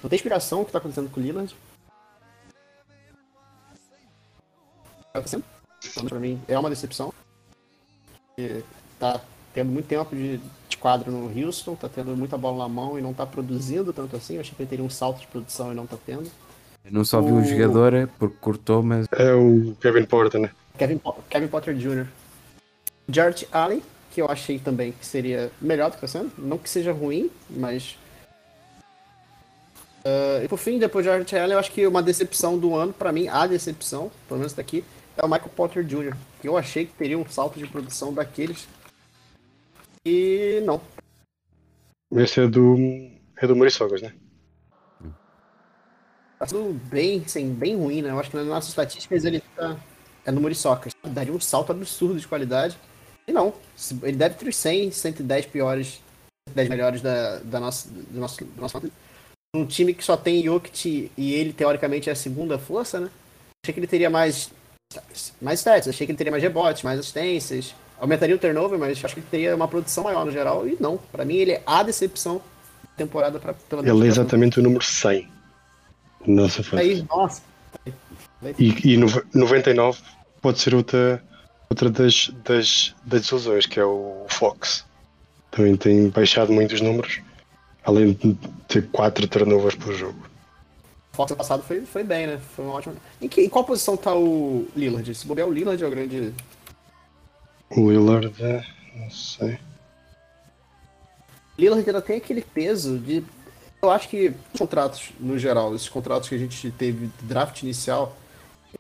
não 0.03 0.09
tem 0.11 0.17
explicação 0.17 0.63
o 0.63 0.65
que 0.65 0.73
tá 0.73 0.79
acontecendo 0.79 1.11
com 1.11 1.21
o 1.21 1.23
Lillard. 1.23 1.55
Acontecendo? 5.15 5.45
Pra 6.09 6.19
mim, 6.19 6.41
é 6.49 6.59
uma 6.59 6.71
decepção. 6.71 7.13
E 8.39 8.63
tá 8.99 9.21
tendo 9.53 9.71
muito 9.71 9.87
tempo 9.87 10.15
de, 10.17 10.41
de 10.69 10.77
quadro 10.79 11.11
no 11.13 11.27
Houston, 11.47 11.75
tá 11.75 11.89
tendo 11.89 12.17
muita 12.17 12.39
bola 12.39 12.59
na 12.65 12.69
mão 12.69 12.99
e 12.99 13.03
não 13.03 13.13
tá 13.13 13.27
produzindo 13.27 13.93
tanto 13.93 14.17
assim. 14.17 14.35
Eu 14.35 14.41
achei 14.41 14.55
que 14.55 14.63
ele 14.63 14.71
teria 14.71 14.85
um 14.85 14.91
salto 14.91 15.21
de 15.21 15.27
produção 15.27 15.71
e 15.73 15.75
não 15.75 15.87
tá 15.87 15.97
tendo. 16.05 16.31
Eu 16.85 16.93
não 16.93 17.05
só 17.05 17.21
vi 17.21 17.31
o 17.31 17.37
O- 17.39 17.45
jogador 17.45 17.93
é 17.95 18.07
porque 18.07 18.37
cortou, 18.41 18.83
mas 18.83 19.07
É 19.13 19.33
o 19.35 19.75
Kevin 19.81 20.05
Porter, 20.05 20.41
né? 20.41 20.51
Kevin, 20.79 20.99
Po- 20.99 21.17
Kevin 21.29 21.49
Potter 21.49 21.75
Jr. 21.77 22.07
Jared 23.09 23.47
Allen, 23.53 23.83
que 24.13 24.21
eu 24.21 24.31
achei 24.31 24.59
também 24.59 24.93
que 24.93 25.07
seria 25.07 25.51
melhor 25.61 25.91
do 25.91 25.95
que 25.95 26.03
tá 26.03 26.07
sendo. 26.07 26.31
Não 26.39 26.59
que 26.59 26.69
seja 26.69 26.93
ruim, 26.93 27.31
mas. 27.49 27.97
Ah, 30.05 30.41
e 30.45 30.49
por 30.49 30.59
fim, 30.59 30.79
depois 30.79 31.05
de 31.05 31.11
Jared 31.11 31.37
Allen, 31.37 31.53
eu 31.53 31.59
acho 31.59 31.73
que 31.73 31.87
uma 31.87 32.03
decepção 32.03 32.59
do 32.59 32.75
ano, 32.75 32.93
pra 32.93 33.13
mim, 33.13 33.29
a 33.29 33.47
decepção, 33.47 34.11
pelo 34.29 34.41
menos 34.41 34.53
daqui, 34.53 34.85
é 35.17 35.25
o 35.25 35.29
Michael 35.29 35.51
Potter 35.57 35.85
Jr., 35.85 36.17
que 36.41 36.49
eu 36.49 36.57
achei 36.57 36.87
que 36.87 36.93
teria 36.93 37.19
um 37.19 37.27
salto 37.27 37.59
de 37.59 37.67
produção 37.67 38.13
daqueles. 38.13 38.69
E 40.05 40.63
não. 40.65 40.81
Esse 42.13 42.41
é 42.41 42.47
do. 42.47 42.77
É 43.37 43.47
do 43.47 43.57
Muriçogas, 43.57 44.03
né? 44.03 44.13
Tá 46.39 46.47
tudo 46.47 46.79
bem, 46.89 47.23
assim, 47.25 47.53
bem 47.55 47.77
ruim, 47.77 48.03
né? 48.03 48.11
Eu 48.11 48.19
acho 48.19 48.31
que 48.31 48.37
nas 48.37 48.47
nossas 48.47 48.71
estatísticas 48.71 49.25
ele 49.25 49.41
tá. 49.57 49.77
É 50.25 50.31
no 50.31 50.41
Muriçoca. 50.41 50.91
Daria 51.05 51.33
um 51.33 51.41
salto 51.41 51.73
absurdo 51.73 52.19
de 52.19 52.29
qualidade. 52.29 52.77
E 53.33 53.35
não. 53.35 53.55
Ele 54.03 54.17
deve 54.17 54.35
ter 54.35 54.47
os 54.49 54.57
100, 54.57 54.91
110 54.91 55.47
piores, 55.47 56.01
110 56.51 56.69
melhores 56.69 57.01
da, 57.01 57.39
da 57.39 57.59
nossa, 57.59 57.89
do 57.89 58.21
nosso, 58.21 58.45
do 58.45 58.61
nosso. 58.61 58.93
Um 59.57 59.65
time 59.67 59.95
que 59.95 60.05
só 60.05 60.17
tem 60.17 60.43
Jokic 60.45 61.11
e 61.17 61.35
ele, 61.35 61.53
teoricamente, 61.53 62.09
é 62.11 62.13
a 62.13 62.17
segunda 62.17 62.59
força, 62.59 63.01
né? 63.01 63.11
Achei 63.65 63.73
que 63.73 63.81
ele 63.81 63.87
teria 63.87 64.11
mais. 64.11 64.51
Mais 65.41 65.61
stats, 65.61 65.89
achei 65.89 66.07
que 66.07 66.11
ele 66.13 66.19
teria 66.19 66.31
mais 66.31 66.43
rebotes, 66.43 66.83
mais 66.83 67.01
assistências. 67.01 67.75
Aumentaria 67.99 68.35
o 68.35 68.39
turnover, 68.39 68.79
mas 68.79 69.03
acho 69.03 69.15
que 69.15 69.21
ele 69.21 69.27
teria 69.31 69.57
uma 69.57 69.69
produção 69.69 70.05
maior 70.05 70.27
no 70.27 70.33
geral. 70.33 70.69
E 70.69 70.77
não. 70.79 70.99
Pra 70.99 71.25
mim, 71.25 71.37
ele 71.37 71.53
é 71.53 71.63
a 71.65 71.83
decepção 71.83 72.37
da 72.83 72.91
temporada 72.97 73.39
pra, 73.39 73.55
pela 73.55 73.81
Ele 73.89 74.05
é 74.05 74.09
exatamente 74.09 74.59
o 74.61 74.63
número 74.63 74.85
100. 74.85 75.29
Nossa, 76.27 76.63
foi. 76.63 76.79
Aí, 76.79 77.07
nossa. 77.09 77.41
E, 78.59 78.93
e 78.93 78.97
nove- 78.97 79.23
99 79.33 80.01
pode 80.41 80.59
ser 80.61 80.75
outra, 80.75 81.23
outra 81.73 81.91
das, 81.91 82.31
das, 82.45 82.95
das 83.05 83.21
desilusões, 83.23 83.67
que 83.67 83.81
é 83.81 83.85
o 83.85 84.27
Fox. 84.29 84.85
Também 85.51 85.77
tem 85.77 86.09
baixado 86.09 86.53
muito 86.53 86.75
os 86.75 86.81
números, 86.81 87.21
além 87.85 88.13
de 88.13 88.35
ter 88.69 88.89
4 88.91 89.27
turnovers 89.27 89.75
por 89.75 89.93
jogo. 89.95 90.19
O 91.13 91.17
Fox 91.17 91.31
ano 91.33 91.39
passado 91.39 91.63
foi, 91.63 91.85
foi 91.85 92.05
bem, 92.05 92.27
né? 92.27 92.41
Foi 92.57 92.65
uma 92.65 92.75
ótima. 92.75 92.95
Em, 93.21 93.29
que- 93.29 93.43
em 93.43 93.49
qual 93.49 93.65
posição 93.65 93.97
tá 93.97 94.15
o 94.15 94.67
Lillard? 94.77 95.15
Se 95.15 95.27
bobear, 95.27 95.47
o 95.49 95.53
Lillard 95.53 95.83
é 95.83 95.87
o 95.87 95.91
grande. 95.91 96.33
O 97.71 97.83
Willard, 97.83 98.33
é, 98.43 98.65
não 98.95 99.11
sei. 99.11 99.59
Lillard 101.59 101.87
ainda 101.87 102.01
tem 102.03 102.17
aquele 102.17 102.43
peso 102.43 102.99
de. 102.99 103.23
Eu 103.83 103.91
acho 103.91 104.09
que 104.09 104.33
os 104.55 104.59
contratos, 104.59 105.11
no 105.19 105.39
geral, 105.39 105.75
esses 105.75 105.89
contratos 105.89 106.29
que 106.29 106.35
a 106.35 106.39
gente 106.39 106.71
teve 106.71 107.11
draft 107.23 107.63
inicial, 107.63 108.17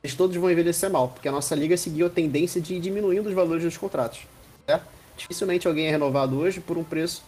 eles 0.02 0.16
todos 0.16 0.36
vão 0.36 0.50
envelhecer 0.50 0.90
mal, 0.90 1.08
porque 1.08 1.28
a 1.28 1.32
nossa 1.32 1.54
liga 1.54 1.76
seguiu 1.76 2.06
a 2.06 2.10
tendência 2.10 2.60
de 2.60 2.74
ir 2.74 2.80
diminuindo 2.80 3.28
os 3.28 3.34
valores 3.34 3.62
dos 3.62 3.76
contratos. 3.76 4.20
Certo? 4.66 4.84
Dificilmente 5.16 5.68
alguém 5.68 5.86
é 5.86 5.90
renovado 5.90 6.36
hoje 6.38 6.60
por 6.60 6.76
um 6.76 6.84
preço 6.84 7.22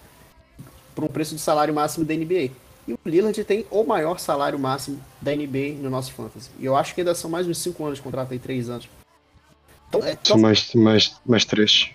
por 0.94 1.04
um 1.04 1.08
preço 1.08 1.34
de 1.34 1.40
salário 1.40 1.74
máximo 1.74 2.04
da 2.04 2.14
NBA. 2.14 2.50
E 2.86 2.92
o 2.92 2.98
Lillard 3.04 3.42
tem 3.44 3.66
o 3.70 3.82
maior 3.82 4.18
salário 4.18 4.58
máximo 4.58 5.00
da 5.20 5.34
NBA 5.34 5.80
no 5.80 5.90
nosso 5.90 6.12
fantasy. 6.12 6.50
E 6.58 6.64
eu 6.64 6.76
acho 6.76 6.94
que 6.94 7.00
ainda 7.00 7.14
são 7.14 7.30
mais 7.30 7.48
uns 7.48 7.58
5 7.58 7.84
anos 7.84 7.98
de 7.98 8.02
contrato 8.02 8.32
aí, 8.32 8.38
3 8.38 8.68
anos. 8.68 8.88
Então 9.88 10.04
é 10.04 10.16
São 10.22 10.38
mais, 10.38 10.72
mais, 10.74 11.16
mais 11.24 11.44
3. 11.44 11.90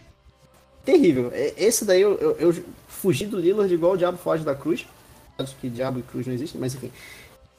terrível. 0.84 1.32
Esse 1.56 1.86
daí 1.86 2.02
eu, 2.02 2.18
eu, 2.18 2.32
eu 2.40 2.64
fugi 2.88 3.26
do 3.26 3.40
Lillard 3.40 3.74
igual 3.74 3.94
o 3.94 3.98
Diabo 3.98 4.18
foge 4.18 4.44
da 4.44 4.56
Cruz. 4.56 4.86
Acho 5.38 5.56
que 5.56 5.70
Diabo 5.70 6.00
e 6.00 6.04
Cruz 6.04 6.28
não 6.28 6.34
existem, 6.34 6.60
mas 6.60 6.76
enfim. 6.76 6.92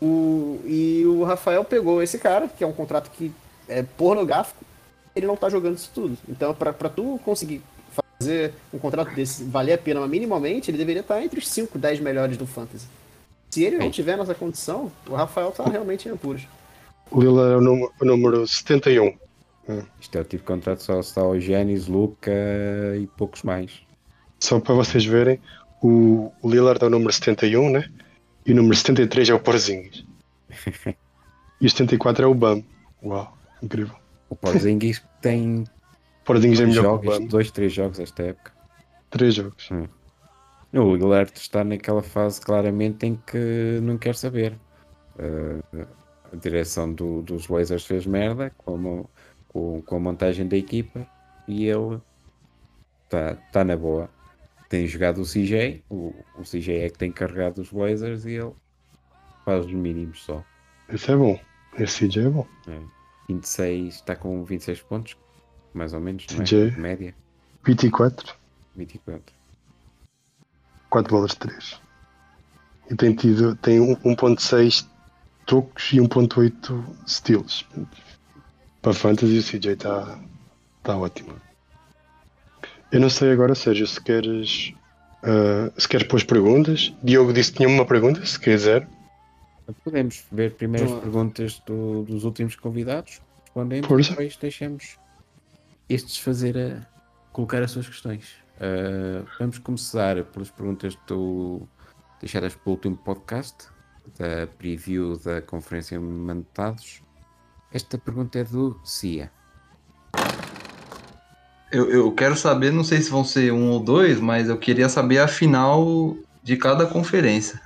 O, 0.00 0.60
e 0.64 1.04
o 1.06 1.24
Rafael 1.24 1.64
pegou 1.64 2.02
esse 2.02 2.18
cara, 2.18 2.48
que 2.48 2.64
é 2.64 2.66
um 2.66 2.72
contrato 2.72 3.10
que 3.10 3.30
é 3.68 3.82
pornográfico, 3.82 4.64
ele 5.14 5.26
não 5.26 5.36
tá 5.36 5.48
jogando 5.50 5.76
isso 5.76 5.90
tudo. 5.94 6.16
Então, 6.28 6.54
pra, 6.54 6.72
pra 6.72 6.88
tu 6.88 7.20
conseguir 7.24 7.60
fazer 8.18 8.52
um 8.72 8.78
contrato 8.78 9.14
desse 9.14 9.44
valer 9.44 9.74
a 9.74 9.78
pena 9.78 10.06
minimamente, 10.06 10.70
ele 10.70 10.78
deveria 10.78 11.00
estar 11.02 11.22
entre 11.22 11.38
os 11.38 11.48
5, 11.48 11.78
10 11.78 12.00
melhores 12.00 12.36
do 12.36 12.46
Fantasy. 12.46 12.86
Se 13.50 13.64
ele 13.64 13.76
não 13.78 13.86
É. 13.86 13.90
tiver 13.90 14.16
nessa 14.16 14.34
condição, 14.34 14.90
o 15.08 15.14
Rafael 15.14 15.50
tá 15.50 15.64
realmente 15.64 16.08
em 16.08 16.12
apuros. 16.12 16.42
O 17.10 17.20
Lillard 17.20 17.52
é 17.54 17.56
o 17.56 17.60
número, 17.60 17.92
o 18.00 18.04
número 18.04 18.46
71. 18.46 19.12
isto 20.00 20.16
é 20.16 20.20
o 20.20 20.24
tipo 20.24 20.42
de 20.42 20.46
contrato 20.46 20.82
só 20.82 21.00
está 21.00 21.22
o 21.24 21.38
Giannis, 21.38 21.86
Luca 21.88 22.30
e 22.96 23.06
poucos 23.16 23.42
mais. 23.42 23.82
Só 24.38 24.58
para 24.60 24.74
vocês 24.74 25.04
verem, 25.04 25.40
o, 25.82 26.32
o 26.40 26.48
Lillard 26.48 26.82
é 26.82 26.86
o 26.86 26.90
número 26.90 27.12
71, 27.12 27.68
né? 27.70 27.90
E 28.46 28.52
o 28.52 28.56
número 28.56 28.74
73 28.76 29.28
é 29.28 29.34
o 29.34 29.40
Porzingis. 29.40 30.04
e 31.60 31.66
o 31.66 31.70
74 31.70 32.24
é 32.24 32.26
o 32.26 32.34
Bam. 32.34 32.62
Uau, 33.02 33.36
incrível. 33.62 33.96
O 34.28 34.36
Porzingis 34.36 35.02
tem 35.20 35.64
Porzingis 36.24 36.60
é 36.60 36.66
melhor 36.66 36.82
que 37.00 37.06
o 37.06 37.10
jogos, 37.10 37.18
Bam. 37.18 37.26
dois, 37.26 37.50
três 37.50 37.72
jogos 37.72 37.98
esta 38.00 38.22
época. 38.22 38.52
Três 39.10 39.34
jogos. 39.34 39.68
O 40.72 40.94
Lillard 40.94 41.32
está 41.34 41.64
naquela 41.64 42.02
fase 42.02 42.40
claramente 42.40 43.04
em 43.06 43.16
que 43.26 43.80
não 43.82 43.98
quer 43.98 44.14
saber. 44.14 44.56
Uh, 45.18 45.86
a 46.32 46.36
direção 46.36 46.92
do- 46.92 47.22
dos 47.22 47.46
Blazers 47.48 47.84
fez 47.84 48.06
merda 48.06 48.52
com 48.56 49.00
a, 49.00 49.04
com, 49.48 49.82
com 49.82 49.96
a 49.96 50.00
montagem 50.00 50.46
da 50.46 50.56
equipa 50.56 51.04
e 51.48 51.66
ele 51.66 52.00
está 53.04 53.34
tá 53.52 53.64
na 53.64 53.76
boa. 53.76 54.08
Tem 54.70 54.86
jogado 54.86 55.20
o 55.20 55.24
CJ, 55.26 55.82
o, 55.90 56.14
o 56.38 56.42
CJ 56.42 56.84
é 56.84 56.88
que 56.90 56.96
tem 56.96 57.10
carregado 57.10 57.60
os 57.60 57.70
Blazers 57.70 58.24
e 58.24 58.34
ele 58.34 58.52
faz 59.44 59.66
os 59.66 59.72
mínimos 59.72 60.22
só. 60.22 60.44
Esse 60.88 61.10
é 61.10 61.16
bom. 61.16 61.38
Esse 61.76 62.06
CJ 62.08 62.26
é 62.26 62.30
bom. 62.30 62.46
26, 63.28 63.94
está 63.96 64.14
com 64.14 64.44
26 64.44 64.80
pontos, 64.82 65.16
mais 65.74 65.92
ou 65.92 66.00
menos, 66.00 66.24
não 66.30 66.40
é? 66.40 66.44
CJ. 66.44 66.70
Média, 66.78 67.14
24, 67.64 68.34
24. 68.76 69.34
4 70.88 71.10
bolas 71.12 71.32
de 71.32 71.36
3. 71.38 71.80
E 72.90 72.94
tem 72.94 73.12
tido, 73.14 73.56
tem 73.56 73.80
um- 73.80 73.96
1.6 74.04 74.88
tocos 75.46 75.92
e 75.92 76.00
1.8 76.00 76.84
steals. 77.08 77.66
Para 78.80 78.94
Fantasy 78.94 79.36
o 79.38 79.42
CJ 79.42 79.72
está 79.72 80.16
tá 80.84 80.96
ótimo. 80.96 81.34
Eu 82.92 83.00
não 83.00 83.08
sei 83.10 83.32
agora, 83.32 83.54
Sérgio, 83.54 83.86
se 83.86 84.00
queres, 84.00 84.72
ah, 85.22 85.70
se 85.78 85.88
queres 85.88 86.06
pôr 86.06 86.24
perguntas. 86.24 86.92
Diogo 87.02 87.32
disse 87.32 87.52
que 87.52 87.58
tinha 87.58 87.68
uma 87.68 87.84
pergunta, 87.86 88.24
se 88.24 88.38
quiser. 88.38 88.88
Podemos 89.84 90.24
ver 90.32 90.54
primeiro 90.54 90.92
as 90.94 91.00
perguntas 91.00 91.62
do- 91.64 92.02
dos 92.02 92.24
últimos 92.24 92.56
convidados, 92.56 93.20
respondemos 93.44 93.86
Força. 93.86 94.08
e 94.08 94.10
depois 94.14 94.36
deixamos 94.36 94.98
estes 95.88 96.18
fazer 96.18 96.58
a 96.58 96.86
colocar 97.32 97.62
as 97.62 97.70
suas 97.70 97.86
questões. 97.86 98.24
Ah, 98.60 99.24
vamos 99.38 99.58
começar 99.58 100.24
pelas 100.24 100.50
perguntas 100.50 100.96
do, 101.06 101.62
deixadas 102.20 102.54
pelo 102.56 102.74
último 102.74 102.96
podcast, 102.96 103.68
da 104.18 104.48
preview 104.58 105.16
da 105.18 105.40
conferência 105.40 106.00
Mandados. 106.00 107.00
Esta 107.72 107.96
pergunta 107.96 108.40
é 108.40 108.44
do 108.44 108.80
Cia. 108.84 109.30
Eu, 111.70 111.88
eu 111.90 112.12
quero 112.12 112.36
saber, 112.36 112.72
não 112.72 112.82
sei 112.82 113.00
se 113.00 113.10
vão 113.10 113.22
ser 113.22 113.52
um 113.52 113.70
ou 113.70 113.78
dois, 113.78 114.20
mas 114.20 114.48
eu 114.48 114.58
queria 114.58 114.88
saber 114.88 115.18
a 115.18 115.28
final 115.28 116.16
de 116.42 116.56
cada 116.56 116.84
conferência. 116.84 117.60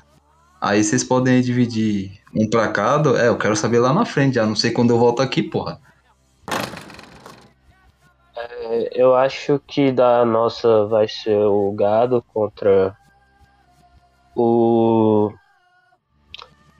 Aí 0.60 0.82
vocês 0.82 1.02
podem 1.02 1.40
dividir 1.40 2.22
um 2.34 2.48
pra 2.48 2.68
cada. 2.68 3.18
É, 3.22 3.28
eu 3.28 3.38
quero 3.38 3.56
saber 3.56 3.78
lá 3.78 3.92
na 3.92 4.04
frente 4.04 4.34
já. 4.34 4.46
Não 4.46 4.56
sei 4.56 4.70
quando 4.72 4.90
eu 4.90 4.98
volto 4.98 5.20
aqui, 5.20 5.42
porra. 5.42 5.80
É, 8.36 8.90
eu 8.94 9.14
acho 9.14 9.60
que 9.66 9.92
da 9.92 10.24
nossa 10.24 10.86
vai 10.86 11.06
ser 11.06 11.36
o 11.36 11.72
Gado 11.72 12.22
contra 12.32 12.96
o. 14.34 15.30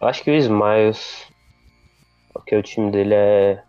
Eu 0.01 0.09
acho 0.09 0.23
que 0.23 0.31
o 0.31 0.35
Smiles. 0.35 1.27
Porque 2.33 2.57
o 2.57 2.63
time 2.63 2.91
dele 2.91 3.15
é 3.15 3.63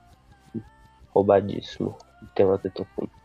roubadíssimo. 1.14 1.98
Tem 2.34 2.46
uma 2.46 2.58
Tetocumpo. 2.58 3.25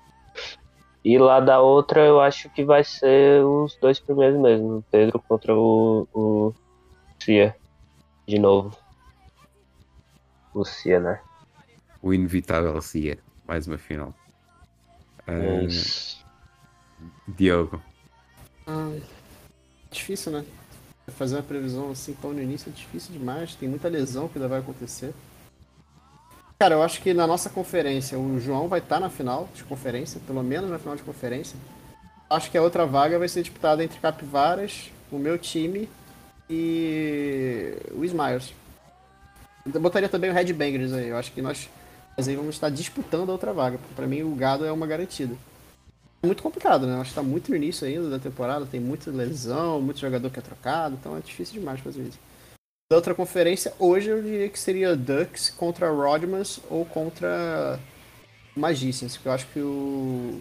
E 1.04 1.18
lá 1.18 1.40
da 1.40 1.60
outra 1.60 2.04
eu 2.04 2.20
acho 2.20 2.50
que 2.50 2.64
vai 2.64 2.84
ser 2.84 3.42
os 3.44 3.74
dois 3.76 3.98
primeiros 3.98 4.38
mesmo. 4.38 4.84
Pedro 4.90 5.18
contra 5.20 5.54
o, 5.54 6.06
o 6.12 6.54
Cia. 7.18 7.56
De 8.26 8.38
novo. 8.38 8.76
O 10.52 10.64
Cia, 10.64 11.00
né? 11.00 11.20
O 12.02 12.12
inevitável 12.12 12.80
Cia. 12.82 13.18
Mais 13.46 13.66
uma 13.66 13.78
final. 13.78 14.14
Isso. 15.66 16.24
Diogo. 17.26 17.82
Ah, 18.66 18.92
difícil, 19.90 20.32
né? 20.32 20.44
Fazer 21.08 21.36
uma 21.36 21.42
previsão 21.42 21.90
assim 21.90 22.14
tão 22.14 22.32
no 22.32 22.42
início 22.42 22.68
é 22.68 22.72
difícil 22.72 23.12
demais. 23.12 23.54
Tem 23.54 23.68
muita 23.68 23.88
lesão 23.88 24.28
que 24.28 24.38
ainda 24.38 24.48
vai 24.48 24.60
acontecer. 24.60 25.14
Cara, 26.60 26.74
eu 26.74 26.82
acho 26.82 27.00
que 27.00 27.14
na 27.14 27.26
nossa 27.26 27.48
conferência 27.48 28.18
o 28.18 28.38
João 28.38 28.68
vai 28.68 28.80
estar 28.80 29.00
na 29.00 29.08
final 29.08 29.48
de 29.54 29.64
conferência, 29.64 30.20
pelo 30.26 30.42
menos 30.42 30.68
na 30.68 30.78
final 30.78 30.94
de 30.94 31.02
conferência. 31.02 31.58
Acho 32.28 32.50
que 32.50 32.58
a 32.58 32.60
outra 32.60 32.84
vaga 32.84 33.18
vai 33.18 33.28
ser 33.28 33.40
disputada 33.40 33.82
entre 33.82 33.98
Capivaras, 33.98 34.90
o 35.10 35.18
meu 35.18 35.38
time 35.38 35.88
e 36.50 37.74
o 37.92 38.04
Smiles. 38.04 38.52
Eu 39.72 39.80
botaria 39.80 40.06
também 40.06 40.28
o 40.28 40.34
Red 40.34 40.52
Bangers 40.52 40.92
aí. 40.92 41.08
Eu 41.08 41.16
acho 41.16 41.32
que 41.32 41.40
nós, 41.40 41.66
nós 42.14 42.28
aí 42.28 42.36
vamos 42.36 42.56
estar 42.56 42.68
disputando 42.68 43.30
a 43.30 43.32
outra 43.32 43.54
vaga. 43.54 43.80
Pra 43.96 44.06
mim 44.06 44.22
o 44.22 44.34
Gado 44.34 44.66
é 44.66 44.70
uma 44.70 44.86
garantida. 44.86 45.34
É 46.22 46.26
muito 46.26 46.42
complicado, 46.42 46.86
né? 46.86 47.00
Acho 47.00 47.08
que 47.08 47.16
tá 47.16 47.22
muito 47.22 47.48
no 47.48 47.56
início 47.56 47.88
ainda 47.88 48.10
da 48.10 48.18
temporada, 48.18 48.66
tem 48.66 48.80
muita 48.80 49.10
lesão, 49.10 49.80
muito 49.80 49.98
jogador 49.98 50.28
que 50.28 50.38
é 50.38 50.42
trocado, 50.42 50.94
então 51.00 51.16
é 51.16 51.20
difícil 51.20 51.58
demais 51.58 51.80
fazer 51.80 52.02
isso. 52.02 52.18
Da 52.90 52.96
outra 52.96 53.14
conferência, 53.14 53.72
hoje 53.78 54.08
eu 54.08 54.20
diria 54.20 54.48
que 54.48 54.58
seria 54.58 54.96
Ducks 54.96 55.48
contra 55.48 55.88
Rodmans 55.88 56.58
ou 56.68 56.84
contra 56.84 57.78
Magicians, 58.56 59.16
porque 59.16 59.28
eu 59.28 59.32
acho 59.32 59.46
que 59.46 59.60
o 59.60 60.40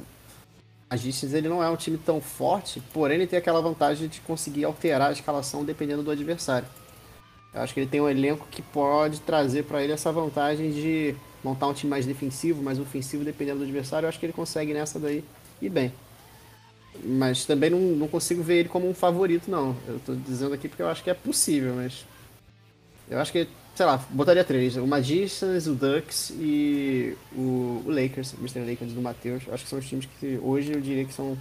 Magicians 0.89 1.35
ele 1.35 1.47
não 1.47 1.63
é 1.63 1.69
um 1.69 1.75
time 1.75 1.95
tão 1.95 2.19
forte, 2.19 2.81
porém 2.91 3.17
ele 3.17 3.27
tem 3.27 3.37
aquela 3.37 3.61
vantagem 3.61 4.07
de 4.07 4.19
conseguir 4.21 4.65
alterar 4.65 5.09
a 5.09 5.11
escalação 5.11 5.63
dependendo 5.63 6.01
do 6.01 6.09
adversário. 6.09 6.67
Eu 7.53 7.61
acho 7.61 7.71
que 7.71 7.81
ele 7.81 7.89
tem 7.89 8.01
um 8.01 8.09
elenco 8.09 8.47
que 8.49 8.63
pode 8.63 9.19
trazer 9.21 9.65
pra 9.65 9.83
ele 9.83 9.93
essa 9.93 10.11
vantagem 10.11 10.71
de 10.71 11.15
montar 11.43 11.67
um 11.67 11.73
time 11.75 11.91
mais 11.91 12.07
defensivo, 12.07 12.63
mais 12.63 12.79
ofensivo 12.79 13.23
dependendo 13.23 13.59
do 13.59 13.65
adversário. 13.65 14.07
Eu 14.07 14.09
acho 14.09 14.19
que 14.19 14.25
ele 14.25 14.33
consegue 14.33 14.73
nessa 14.73 14.97
daí 14.97 15.23
ir 15.61 15.69
bem. 15.69 15.93
Mas 17.03 17.45
também 17.45 17.69
não, 17.69 17.79
não 17.79 18.07
consigo 18.07 18.41
ver 18.41 18.61
ele 18.61 18.69
como 18.69 18.89
um 18.89 18.93
favorito, 18.95 19.51
não. 19.51 19.77
Eu 19.87 19.99
tô 20.03 20.15
dizendo 20.15 20.55
aqui 20.55 20.67
porque 20.67 20.81
eu 20.81 20.89
acho 20.89 21.03
que 21.03 21.11
é 21.11 21.13
possível, 21.13 21.75
mas. 21.75 22.03
Eu 23.09 23.19
acho 23.19 23.31
que, 23.31 23.47
sei 23.75 23.85
lá, 23.85 23.97
botaria 24.11 24.43
três. 24.43 24.77
O 24.77 24.85
Magicians, 24.85 25.67
o 25.67 25.73
Ducks 25.73 26.31
e 26.31 27.15
o, 27.33 27.83
o 27.85 27.89
Lakers, 27.89 28.33
o 28.33 28.37
Mr. 28.37 28.59
Lakers 28.59 28.93
do 28.93 29.01
Matheus. 29.01 29.43
Acho 29.51 29.63
que 29.63 29.69
são 29.69 29.79
os 29.79 29.87
times 29.87 30.07
que 30.19 30.39
hoje 30.41 30.73
eu 30.73 30.79
diria 30.79 31.05
que 31.05 31.13
são 31.13 31.37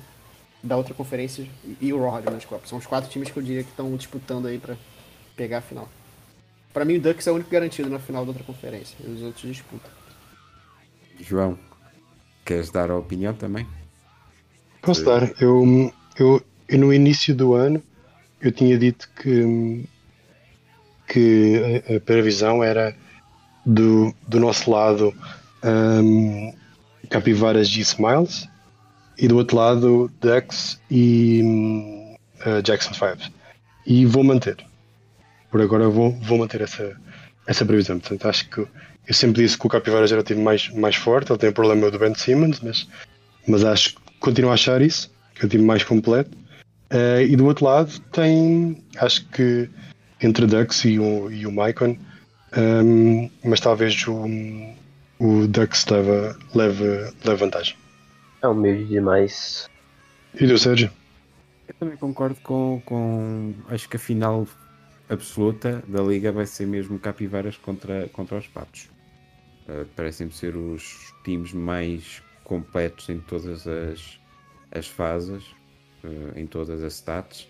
da 0.62 0.76
outra 0.76 0.94
conferência. 0.94 1.46
E, 1.80 1.92
o 1.92 1.98
Rodman, 1.98 2.36
desculpa. 2.36 2.66
São 2.66 2.78
os 2.78 2.86
quatro 2.86 3.10
times 3.10 3.30
que 3.30 3.38
eu 3.38 3.42
diria 3.42 3.62
que 3.62 3.70
estão 3.70 3.94
disputando 3.96 4.46
aí 4.46 4.58
pra 4.58 4.76
pegar 5.36 5.58
a 5.58 5.62
final. 5.62 5.88
Pra 6.72 6.84
mim 6.84 6.96
o 6.96 7.00
Ducks 7.00 7.26
é 7.26 7.30
o 7.30 7.34
único 7.34 7.50
garantido 7.50 7.90
na 7.90 7.98
final 7.98 8.24
da 8.24 8.30
outra 8.30 8.44
conferência. 8.44 8.96
E 9.04 9.10
os 9.10 9.22
outros 9.22 9.42
disputam. 9.42 9.90
João, 11.20 11.58
queres 12.44 12.70
dar 12.70 12.90
a 12.90 12.96
opinião 12.96 13.34
também? 13.34 13.66
Posso 14.80 15.04
dar? 15.04 15.30
Eu, 15.40 15.92
eu, 16.18 16.42
eu 16.68 16.78
no 16.78 16.92
início 16.92 17.34
do 17.34 17.54
ano 17.54 17.82
eu 18.40 18.52
tinha 18.52 18.78
dito 18.78 19.10
que, 19.16 19.84
que 21.08 21.82
a, 21.96 22.00
previsão 22.00 22.62
era 22.62 22.94
do, 23.64 24.14
do 24.26 24.38
nosso 24.38 24.70
lado 24.70 25.14
um, 25.64 26.52
Capivaras 27.08 27.68
e 27.68 27.80
Smiles 27.80 28.46
e 29.16 29.26
do 29.26 29.36
outro 29.36 29.56
lado 29.56 30.10
Ducks 30.20 30.80
e 30.90 31.42
uh, 32.46 32.62
Jackson 32.62 32.94
5. 32.94 33.32
E 33.86 34.06
vou 34.06 34.22
manter. 34.22 34.56
Por 35.50 35.60
agora 35.60 35.88
vou, 35.88 36.12
vou 36.20 36.38
manter 36.38 36.60
essa, 36.60 36.94
essa 37.46 37.64
previsão. 37.64 37.98
Portanto, 37.98 38.28
acho 38.28 38.48
que 38.48 38.60
eu 38.60 39.14
sempre 39.14 39.42
disse 39.42 39.58
que 39.58 39.66
o 39.66 39.70
Capivaras 39.70 40.12
era 40.12 40.20
o 40.20 40.24
time 40.24 40.42
mais, 40.42 40.68
mais 40.68 40.94
forte, 40.94 41.32
ele 41.32 41.38
tem 41.38 41.48
o 41.48 41.54
problema 41.54 41.90
do 41.90 41.98
Ben 41.98 42.14
Simmons, 42.14 42.60
mas, 42.60 42.86
mas 43.46 43.64
acho 43.64 43.96
continuo 44.20 44.50
a 44.50 44.54
achar 44.54 44.82
isso, 44.82 45.10
que 45.34 45.42
é 45.42 45.46
o 45.46 45.48
time 45.48 45.64
mais 45.64 45.82
completo. 45.82 46.36
Eh, 46.90 47.24
e 47.30 47.36
do 47.36 47.46
outro 47.46 47.64
lado 47.64 47.98
tem, 48.12 48.82
acho 48.98 49.26
que 49.28 49.68
entre 50.20 50.44
o 50.44 50.48
Dux 50.48 50.84
e 50.84 50.98
o, 50.98 51.30
e 51.30 51.46
o 51.46 51.52
Maicon, 51.52 51.96
ehm, 52.56 53.30
mas 53.44 53.60
talvez 53.60 54.06
o, 54.06 54.26
o 55.18 55.46
Dux 55.46 55.86
leve, 55.86 56.36
leve, 56.54 57.12
leve 57.24 57.36
vantagem. 57.36 57.76
É 58.42 58.48
humilde 58.48 58.84
demais. 58.86 59.68
E 60.34 60.46
do 60.46 60.58
Sérgio? 60.58 60.90
Eu 61.66 61.74
também 61.74 61.96
concordo 61.96 62.36
com, 62.42 62.80
com. 62.84 63.54
Acho 63.68 63.88
que 63.88 63.96
a 63.96 64.00
final 64.00 64.46
absoluta 65.08 65.82
da 65.88 66.02
liga 66.02 66.30
vai 66.30 66.46
ser 66.46 66.66
mesmo 66.66 66.98
Capivaras 66.98 67.56
contra, 67.56 68.08
contra 68.08 68.38
os 68.38 68.46
Patos. 68.46 68.88
Uh, 69.68 69.84
Parecem-me 69.96 70.32
ser 70.32 70.56
os 70.56 71.12
times 71.24 71.52
mais 71.52 72.22
completos 72.44 73.08
em 73.08 73.20
todas 73.20 73.66
as, 73.66 74.18
as 74.70 74.86
fases, 74.86 75.44
uh, 76.04 76.38
em 76.38 76.46
todas 76.46 76.82
as 76.82 76.94
stats, 76.94 77.48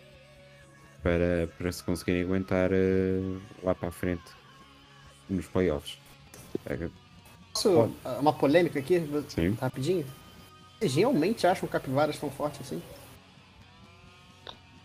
para, 1.03 1.49
para 1.59 1.73
se 1.73 1.83
conseguirem 1.83 2.23
aguentar 2.23 2.71
uh, 2.73 3.41
lá 3.63 3.75
para 3.75 3.89
a 3.89 3.93
frente 3.93 4.23
nos 5.29 5.47
playoffs. 5.47 5.99
Posso 7.53 7.91
uma 8.21 8.33
polêmica 8.33 8.79
aqui, 8.79 9.03
Sim. 9.29 9.57
rapidinho? 9.61 10.07
Vocês 10.79 10.95
realmente 10.95 11.47
acham 11.47 11.69
capivaras 11.69 12.19
tão 12.19 12.31
forte 12.31 12.61
assim? 12.63 12.81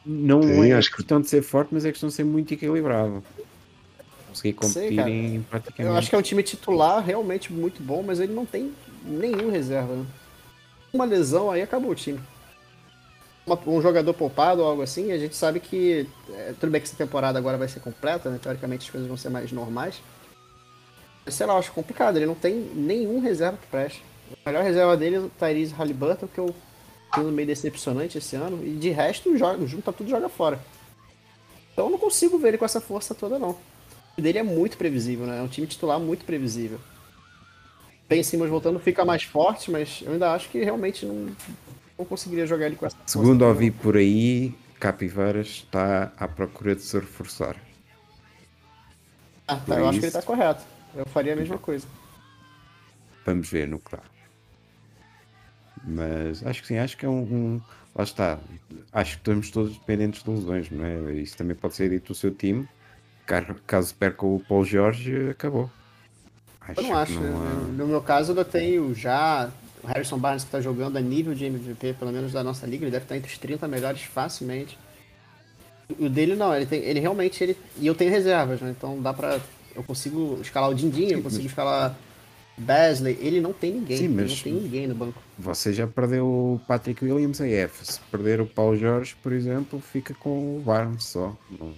Não 0.06 0.42
Sim, 0.42 0.70
é 0.72 0.74
acho 0.74 0.90
que- 0.90 0.98
questão 0.98 1.22
de 1.22 1.30
ser 1.30 1.42
forte, 1.42 1.70
mas 1.74 1.86
é 1.86 1.92
questão 1.92 2.10
de 2.10 2.16
ser 2.16 2.24
muito 2.26 2.54
equilibrado. 2.54 3.24
Conseguir 4.28 4.56
Sei, 4.66 4.88
competir 4.90 5.08
em 5.08 5.42
praticamente. 5.44 5.82
Eu 5.92 5.96
acho 5.96 6.10
que 6.10 6.16
é 6.16 6.18
um 6.18 6.22
time 6.24 6.42
titular 6.44 7.04
realmente 7.04 7.54
muito 7.54 7.82
bom, 7.82 8.02
mas 8.04 8.20
ele 8.20 8.34
não 8.34 8.46
tem 8.46 8.74
nenhum 9.06 9.50
reserva. 9.52 9.96
Né? 9.96 10.06
Uma 10.92 11.06
lesão 11.06 11.52
aí 11.52 11.62
acabou 11.62 11.92
o 11.92 11.96
time. 11.96 12.20
Uma- 13.46 13.60
um 13.68 13.82
jogador 13.82 14.14
poupado 14.14 14.62
ou 14.62 14.68
algo 14.68 14.82
assim, 14.82 15.12
a 15.12 15.18
gente 15.18 15.36
sabe 15.36 15.60
que. 15.60 16.08
é, 16.34 16.54
tudo 16.60 16.72
bem 16.72 16.80
que 16.80 16.88
essa 16.88 16.96
temporada 16.96 17.38
agora 17.38 17.58
vai 17.58 17.68
ser 17.68 17.82
completa, 17.82 18.30
né? 18.30 18.40
Teoricamente 18.42 18.86
as 18.86 18.90
coisas 18.90 19.08
vão 19.08 19.18
ser 19.18 19.30
mais 19.30 19.52
normais. 19.52 20.02
Sei 21.28 21.46
lá, 21.46 21.54
eu 21.54 21.58
acho 21.60 21.72
complicado, 21.72 22.18
ele 22.18 22.26
não 22.26 22.36
tem 22.36 22.56
nenhum 22.74 23.20
reserva 23.20 23.58
que 23.58 23.68
preste. 23.68 24.04
A 24.46 24.50
melhor 24.50 24.64
reserva 24.64 24.96
dele 24.98 25.16
é 25.18 25.20
o 25.20 25.30
Tyrese 25.40 25.74
Halliburton, 25.74 26.28
que 26.28 26.40
eu 26.40 26.54
tenho 27.14 27.32
meio 27.32 27.48
decepcionante 27.48 28.18
esse 28.18 28.36
ano, 28.36 28.66
e 28.66 28.72
de 28.76 28.90
resto 28.90 29.38
joga, 29.38 29.66
junta 29.68 29.94
tudo 29.94 30.08
e 30.08 30.10
joga 30.10 30.28
fora. 30.28 30.60
Então 31.72 31.86
eu 31.86 31.92
não 31.92 31.98
consigo 31.98 32.38
ver 32.38 32.50
ele 32.50 32.58
com 32.58 32.66
essa 32.66 32.82
força 32.82 33.14
toda, 33.14 33.38
não. 33.40 33.58
O 34.18 34.22
dele 34.22 34.38
é 34.40 34.44
muito 34.44 34.78
previsível, 34.78 35.26
né? 35.26 35.40
É 35.40 35.42
um 35.42 35.48
time 35.48 35.66
titular 35.68 36.00
muito 36.00 36.26
previsível. 36.26 36.80
Ben 38.08 38.22
Simmons 38.22 38.50
voltando 38.50 38.80
fica 38.80 39.04
mais 39.06 39.24
forte, 39.24 39.72
mas 39.72 40.02
eu 40.02 40.12
ainda 40.14 40.34
acho 40.34 40.50
que 40.50 40.64
realmente 40.64 41.06
não, 41.06 41.28
não 41.98 42.06
conseguiria 42.06 42.46
jogar 42.48 42.66
ele 42.68 42.76
com 42.76 42.86
essa 42.86 42.98
Segundo 43.06 43.44
ouvi 43.46 43.72
por 43.72 43.96
aí, 43.98 44.54
Capivaras 44.80 45.48
está 45.48 46.12
à 46.18 46.28
procura 46.28 46.76
de 46.76 46.82
se 46.82 46.98
reforçar. 47.00 47.56
Ah, 49.48 49.56
tá, 49.58 49.76
eu 49.80 49.88
acho 49.88 50.00
que 50.00 50.06
ele 50.06 50.08
isso- 50.08 50.18
tá 50.20 50.26
correto. 50.26 50.64
Eu 50.96 51.06
faria 51.06 51.34
a 51.34 51.36
mesma 51.36 51.58
coisa. 51.58 51.88
Vamos 53.26 53.50
ver 53.50 53.68
no 53.68 53.80
que 53.80 53.92
dá. 53.96 54.02
Mas 55.86 56.46
acho 56.46 56.62
que 56.62 56.68
sim, 56.68 56.78
acho 56.78 56.98
que 56.98 57.06
é 57.06 57.10
um, 57.10 57.22
um- 57.22 57.62
Lá 57.96 58.04
está. 58.04 58.40
Acho 58.92 59.12
que 59.12 59.18
estamos 59.18 59.52
todos 59.52 59.74
dependentes 59.78 60.24
de 60.24 60.30
lesões, 60.32 60.68
não 60.72 60.84
é? 60.84 61.14
Isso 61.14 61.38
também 61.38 61.56
pode 61.56 61.76
ser 61.76 61.92
dito 61.92 62.08
do 62.08 62.16
seu 62.16 62.34
time. 62.34 62.68
Caso 63.68 63.94
perca 63.94 64.26
o 64.26 64.40
Paul 64.40 64.66
Jorge, 64.66 65.30
acabou. 65.30 65.70
Eu 66.76 66.82
não 66.84 66.96
acho. 66.98 67.14
não 67.20 67.38
há- 67.48 67.54
No 67.68 67.88
meu 67.88 68.02
caso, 68.02 68.34
eu 68.34 68.44
tenho 68.44 68.96
já 68.96 69.52
o 69.84 69.88
Harrison 69.88 70.18
Barnes 70.18 70.44
que 70.44 70.52
tá 70.52 70.62
jogando 70.62 70.98
a 70.98 71.02
nível 71.02 71.34
de 71.34 71.46
MVP, 71.46 71.94
pelo 72.00 72.12
menos 72.12 72.32
da 72.32 72.44
nossa 72.44 72.66
liga. 72.66 72.86
Ele 72.86 72.92
deve 72.92 73.06
estar 73.06 73.18
entre 73.18 73.32
os 73.32 73.38
30 73.38 73.68
melhores 73.68 74.02
facilmente. 74.04 74.78
O 76.00 76.08
dele 76.10 76.36
não, 76.36 76.56
ele, 76.56 76.66
tem, 76.66 76.80
ele 76.84 77.00
realmente. 77.00 77.44
Ele, 77.44 77.58
e 77.78 77.86
eu 77.86 77.94
tenho 77.94 78.10
reservas, 78.10 78.62
né? 78.62 78.74
Então 78.78 79.02
dá 79.02 79.14
pra. 79.14 79.40
Eu 79.76 79.84
consigo 79.84 80.40
escalar 80.42 80.70
o 80.70 80.76
Dindim, 80.76 81.08
eu 81.12 81.22
consigo 81.22 81.46
escalar 81.46 81.96
Basley. 82.58 83.18
Ele 83.20 83.42
não 83.42 83.52
tem 83.52 83.74
ninguém. 83.74 83.98
Sim, 83.98 84.06
ele 84.06 84.14
mas- 84.14 84.30
não 84.32 84.38
tem 84.38 84.54
ninguém 84.54 84.88
no 84.88 84.96
banco. 84.96 85.22
Você 85.38 85.74
já 85.74 85.86
perdeu 85.86 86.26
o 86.26 86.62
Patrick 86.68 87.04
Williams 87.04 87.42
a 87.42 87.48
F. 87.48 87.86
Se 87.92 88.00
perder 88.12 88.40
o 88.40 88.46
Paul 88.46 88.78
Jorge, 88.78 89.16
por 89.22 89.34
exemplo, 89.34 89.82
fica 89.82 90.14
com 90.14 90.58
o 90.58 90.62
Barnes 90.62 91.04
só. 91.06 91.36
Não- 91.60 91.74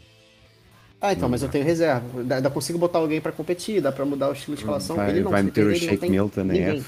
Ah, 1.01 1.11
então, 1.11 1.23
Não 1.23 1.29
mas 1.29 1.43
eu 1.43 1.49
tenho 1.49 1.63
reserva. 1.65 2.23
Dá, 2.23 2.39
dá 2.39 2.49
consigo 2.49 2.77
botar 2.79 2.99
alguém 2.99 3.19
pra 3.21 3.31
competir, 3.31 3.81
dá 3.81 3.91
pra 3.91 4.05
mudar 4.05 4.29
o 4.29 4.33
estilo 4.33 4.55
de 4.55 4.61
escalação. 4.63 4.95
Vai, 4.95 5.09
ele 5.11 5.21
não, 5.21 5.31
vai 5.31 5.43
meter 5.43 5.65
o 5.65 5.75
Shake 5.75 6.09
Milton 6.09 6.43
na. 6.45 6.55
F. 6.55 6.85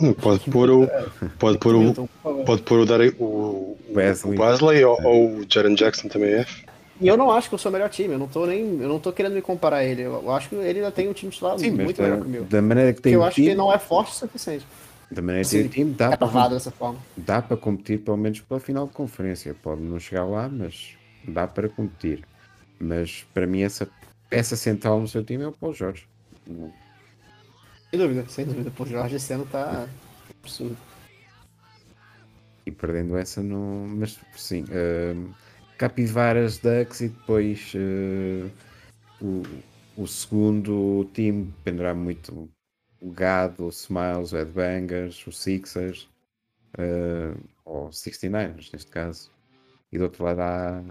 Hum, 0.00 0.12
Pode 0.14 0.50
pôr 0.50 0.70
o. 0.70 0.88
Pode 1.38 1.58
pôr 1.58 1.74
o. 1.74 2.08
Pode 2.44 2.62
pôr 2.62 2.80
o, 2.80 2.86
Dare- 2.86 3.14
o, 3.18 3.24
o 3.24 3.78
Wesley. 3.94 4.38
Wesley 4.38 4.84
ou, 4.84 5.02
ou 5.04 5.30
o 5.38 5.46
Jaren 5.48 5.74
Jackson 5.74 6.08
também 6.08 6.30
é. 6.34 6.46
E 7.00 7.06
eu 7.06 7.16
não 7.16 7.30
acho 7.30 7.48
que 7.48 7.54
eu 7.54 7.58
sou 7.58 7.70
o 7.70 7.72
melhor 7.72 7.88
time, 7.90 8.14
eu 8.14 8.18
não 8.18 8.26
tô 8.26 8.44
nem. 8.46 8.60
Eu 8.80 8.88
não 8.88 8.98
tô 8.98 9.12
querendo 9.12 9.34
me 9.34 9.42
comparar 9.42 9.78
a 9.78 9.84
ele. 9.84 10.02
Eu 10.02 10.30
acho 10.32 10.48
que 10.48 10.54
ele 10.56 10.80
ainda 10.80 10.90
tem 10.90 11.08
um 11.08 11.12
time 11.12 11.30
titular 11.30 11.58
Sim, 11.58 11.70
muito 11.70 11.96
da, 11.96 12.02
melhor 12.02 12.20
que 12.20 12.26
o 12.26 12.28
meu. 12.28 12.44
da 12.44 12.62
maneira 12.62 12.92
que 12.92 13.00
tem 13.00 13.12
eu 13.12 13.22
acho 13.22 13.36
que 13.36 13.42
time, 13.42 13.48
ele 13.52 13.58
não 13.58 13.72
é 13.72 13.78
forte 13.78 14.10
o 14.10 14.14
suficiente. 14.14 14.66
da 15.10 15.22
maneira 15.22 15.44
que 15.44 15.50
tem 15.50 15.64
o 15.64 15.68
time, 15.68 15.92
dá 15.92 16.08
Gravado 16.16 16.32
para, 16.32 16.48
dessa 16.54 16.70
forma. 16.72 16.98
dá 17.16 17.40
para 17.40 17.56
competir 17.56 17.98
pelo 18.00 18.16
menos 18.16 18.40
pela 18.40 18.58
final 18.58 18.86
de 18.86 18.92
conferência. 18.92 19.54
Pode 19.62 19.80
não 19.80 19.98
chegar 20.00 20.24
lá, 20.24 20.48
mas 20.48 20.90
dá 21.26 21.46
para 21.46 21.68
competir. 21.68 22.22
Mas 22.80 23.24
para 23.32 23.46
mim 23.46 23.62
essa, 23.62 23.88
essa 24.30 24.56
central 24.56 25.00
no 25.00 25.06
seu 25.06 25.22
time 25.24 25.44
é 25.44 25.46
o 25.48 25.52
Paul 25.52 25.72
Jorge. 25.74 26.04
Sem 27.90 27.98
dúvida, 27.98 28.28
sem 28.28 28.44
dúvida. 28.44 28.70
Pô, 28.70 28.84
Jorge 28.84 29.16
esse 29.16 29.32
ano 29.32 29.46
tá 29.46 29.88
absurdo. 30.42 30.76
E 32.66 32.70
perdendo 32.70 33.16
essa 33.16 33.42
não. 33.42 33.86
Mas 33.88 34.18
sim. 34.36 34.64
hum, 34.64 35.32
Capivaras, 35.78 36.58
Ducks 36.58 37.00
e 37.00 37.08
depois 37.08 37.72
eh, 37.74 38.50
o, 39.22 39.42
o 39.96 40.06
segundo 40.06 41.08
time 41.14 41.44
dependerá 41.44 41.94
muito 41.94 42.50
o 43.00 43.10
Gado, 43.10 43.64
o 43.64 43.68
Smiles, 43.68 44.32
o 44.32 44.36
Headbangers, 44.36 45.24
o 45.26 45.32
Sixers, 45.32 46.08
eh, 46.76 47.32
ou 47.64 47.90
69ers 47.90 48.72
neste 48.72 48.90
caso. 48.90 49.30
E 49.92 49.98
do 49.98 50.04
outro 50.04 50.24
lado 50.24 50.40
há 50.40 50.84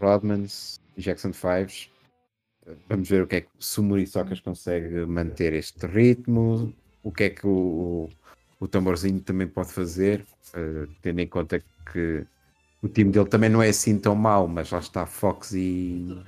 Rodmans 0.00 0.80
Jackson 0.98 1.32
Fives. 1.32 1.88
Vamos 2.88 3.08
ver 3.08 3.22
o 3.22 3.26
que 3.26 3.36
é 3.36 3.40
que 3.42 3.50
se 3.58 3.80
o 3.80 3.82
Muriçocas 3.82 4.40
consegue 4.40 5.04
manter 5.06 5.52
este 5.52 5.86
ritmo, 5.86 6.74
o 7.02 7.12
que 7.12 7.24
é 7.24 7.30
que 7.30 7.46
o, 7.46 8.08
o 8.58 8.68
tamborzinho 8.68 9.20
também 9.20 9.46
pode 9.48 9.72
fazer, 9.72 10.26
eh, 10.54 10.88
tendo 11.02 11.20
em 11.20 11.28
conta 11.28 11.62
que 11.92 12.26
o 12.82 12.88
time 12.88 13.10
dele 13.10 13.28
também 13.28 13.50
não 13.50 13.62
é 13.62 13.68
assim 13.68 13.98
tão 13.98 14.14
mau, 14.14 14.48
mas 14.48 14.70
lá 14.70 14.78
está 14.78 15.06
Fox 15.06 15.52
e 15.52 16.24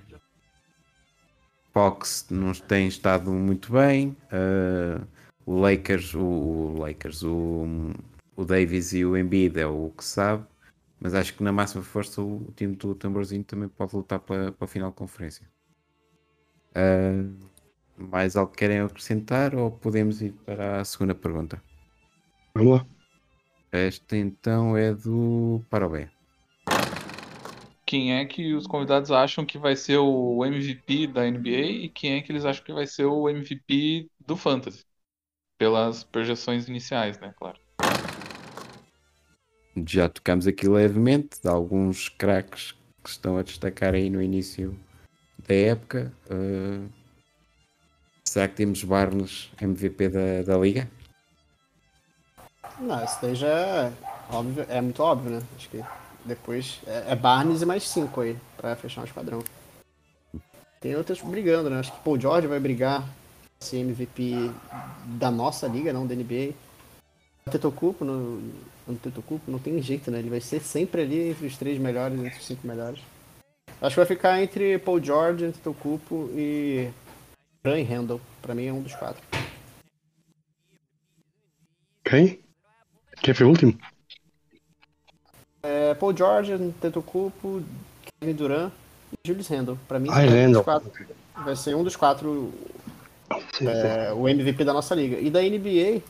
Fox 1.72 2.26
não 2.30 2.52
tem 2.52 2.88
estado 2.88 3.30
muito 3.32 3.72
bem. 3.72 4.16
eh, 4.30 5.00
o 5.46 5.58
Lakers, 5.60 6.14
o, 6.14 6.20
o 6.20 6.78
Lakers, 6.78 7.22
o, 7.22 7.92
o 8.36 8.44
Davis 8.44 8.92
e 8.92 9.04
o 9.04 9.16
Embiid 9.16 9.58
é 9.60 9.66
o 9.66 9.90
que 9.96 10.04
sabe, 10.04 10.44
mas 11.00 11.14
acho 11.14 11.34
que 11.36 11.42
na 11.42 11.52
máxima 11.52 11.82
força 11.84 12.20
o, 12.22 12.48
o 12.48 12.52
time 12.52 12.74
do 12.76 12.94
tamborzinho 12.94 13.44
também 13.44 13.68
pode 13.68 13.94
lutar 13.96 14.20
para, 14.20 14.52
para 14.52 14.64
a 14.64 14.68
final 14.68 14.90
de 14.90 14.96
conferência. 14.96 15.55
Eh, 16.78 17.24
mais 17.96 18.36
algo 18.36 18.52
que 18.52 18.58
querem 18.58 18.80
acrescentar 18.80 19.54
ou 19.54 19.70
podemos 19.70 20.20
ir 20.20 20.32
para 20.44 20.82
a 20.82 20.84
segunda 20.84 21.14
pergunta? 21.14 21.62
Vamos 22.54 22.80
lá. 22.80 22.86
Esta 23.72 24.14
então 24.14 24.76
é 24.76 24.92
do 24.92 25.64
Parobé. 25.70 26.10
Quem 27.86 28.14
é 28.14 28.26
que 28.26 28.52
os 28.52 28.66
convidados 28.66 29.10
acham 29.10 29.46
que 29.46 29.58
vai 29.58 29.74
ser 29.74 29.96
o 29.96 30.44
MVP 30.44 31.06
da 31.06 31.26
NBA 31.26 31.84
e 31.84 31.88
quem 31.88 32.14
é 32.14 32.20
que 32.20 32.30
eles 32.30 32.44
acham 32.44 32.62
que 32.62 32.72
vai 32.72 32.86
ser 32.86 33.06
o 33.06 33.26
MVP 33.26 34.10
do 34.26 34.36
Fantasy? 34.36 34.84
Pelas 35.56 36.04
projeções 36.04 36.68
iniciais, 36.68 37.18
né? 37.20 37.32
Claro. 37.38 37.58
Já 39.86 40.08
tocamos 40.10 40.46
aqui 40.46 40.68
levemente 40.68 41.40
de 41.40 41.48
alguns 41.48 42.10
craques 42.10 42.72
que 43.02 43.08
estão 43.08 43.38
a 43.38 43.42
destacar 43.42 43.94
aí 43.94 44.10
no 44.10 44.20
início 44.20 44.78
da 45.46 45.54
época. 45.54 46.12
Uh, 46.30 46.88
será 48.24 48.48
que 48.48 48.56
temos 48.56 48.82
Barnes 48.82 49.50
MVP 49.60 50.08
da, 50.08 50.42
da 50.42 50.58
liga? 50.58 50.88
Não, 52.78 53.02
isso 53.04 53.18
daí 53.22 53.34
já 53.34 53.48
é 53.48 53.92
óbvio, 54.30 54.66
é 54.68 54.80
muito 54.80 55.02
óbvio, 55.02 55.30
né? 55.30 55.42
Acho 55.56 55.68
que 55.70 55.82
depois 56.24 56.80
é, 56.86 57.12
é 57.12 57.16
Barnes 57.16 57.62
e 57.62 57.66
mais 57.66 57.88
cinco 57.88 58.20
aí, 58.20 58.36
pra 58.56 58.76
fechar 58.76 59.02
um 59.02 59.04
esquadrão. 59.04 59.42
Tem 60.80 60.94
outras 60.94 61.20
brigando, 61.22 61.70
né? 61.70 61.78
Acho 61.78 61.92
que 61.92 62.00
Paul 62.00 62.20
George 62.20 62.46
vai 62.46 62.60
brigar 62.60 63.08
ser 63.60 63.78
MVP 63.78 64.50
da 65.04 65.30
nossa 65.30 65.66
liga, 65.66 65.92
não 65.92 66.06
da 66.06 66.14
NBA. 66.14 66.52
O 67.46 67.50
Tetocupo, 67.50 68.04
no, 68.04 68.42
no 68.86 68.96
Tetocupo, 68.96 69.50
não 69.50 69.58
tem 69.58 69.80
jeito, 69.80 70.10
né? 70.10 70.18
Ele 70.18 70.30
vai 70.30 70.40
ser 70.40 70.60
sempre 70.60 71.02
ali 71.02 71.30
entre 71.30 71.46
os 71.46 71.56
três 71.56 71.78
melhores, 71.78 72.18
entre 72.18 72.38
os 72.38 72.46
cinco 72.46 72.66
melhores. 72.66 73.00
Acho 73.80 73.94
que 73.94 74.00
vai 74.00 74.06
ficar 74.06 74.42
entre 74.42 74.78
Paul 74.78 75.02
George, 75.02 75.52
Tetocupo 75.52 76.30
e 76.34 76.90
Ryan 77.64 77.84
Randall. 77.84 78.20
Pra 78.40 78.54
mim 78.54 78.66
é 78.66 78.72
um 78.72 78.80
dos 78.82 78.94
quatro. 78.94 79.22
Quem? 82.04 82.40
Quem 83.22 83.34
foi 83.34 83.46
o 83.46 83.50
último? 83.50 83.78
É, 85.62 85.94
Paul 85.94 86.16
George, 86.16 86.56
Tetocupo, 86.80 87.62
Kevin 88.20 88.34
Durant 88.34 88.72
e 89.12 89.28
Julius 89.28 89.48
Randle. 89.48 89.78
Pra 89.88 89.98
mim, 89.98 90.08
Ah, 90.12 90.22
é 90.24 90.48
um 90.48 90.62
quatro- 90.62 90.92
vai 91.44 91.56
ser 91.56 91.74
um 91.74 91.82
dos 91.84 91.96
quatro 91.96 92.52
Sim, 93.54 93.66
é, 93.66 94.12
o 94.12 94.28
MVP 94.28 94.64
da 94.64 94.72
nossa 94.72 94.94
liga. 94.94 95.18
E 95.18 95.28
da 95.30 95.42
NBA, 95.42 96.00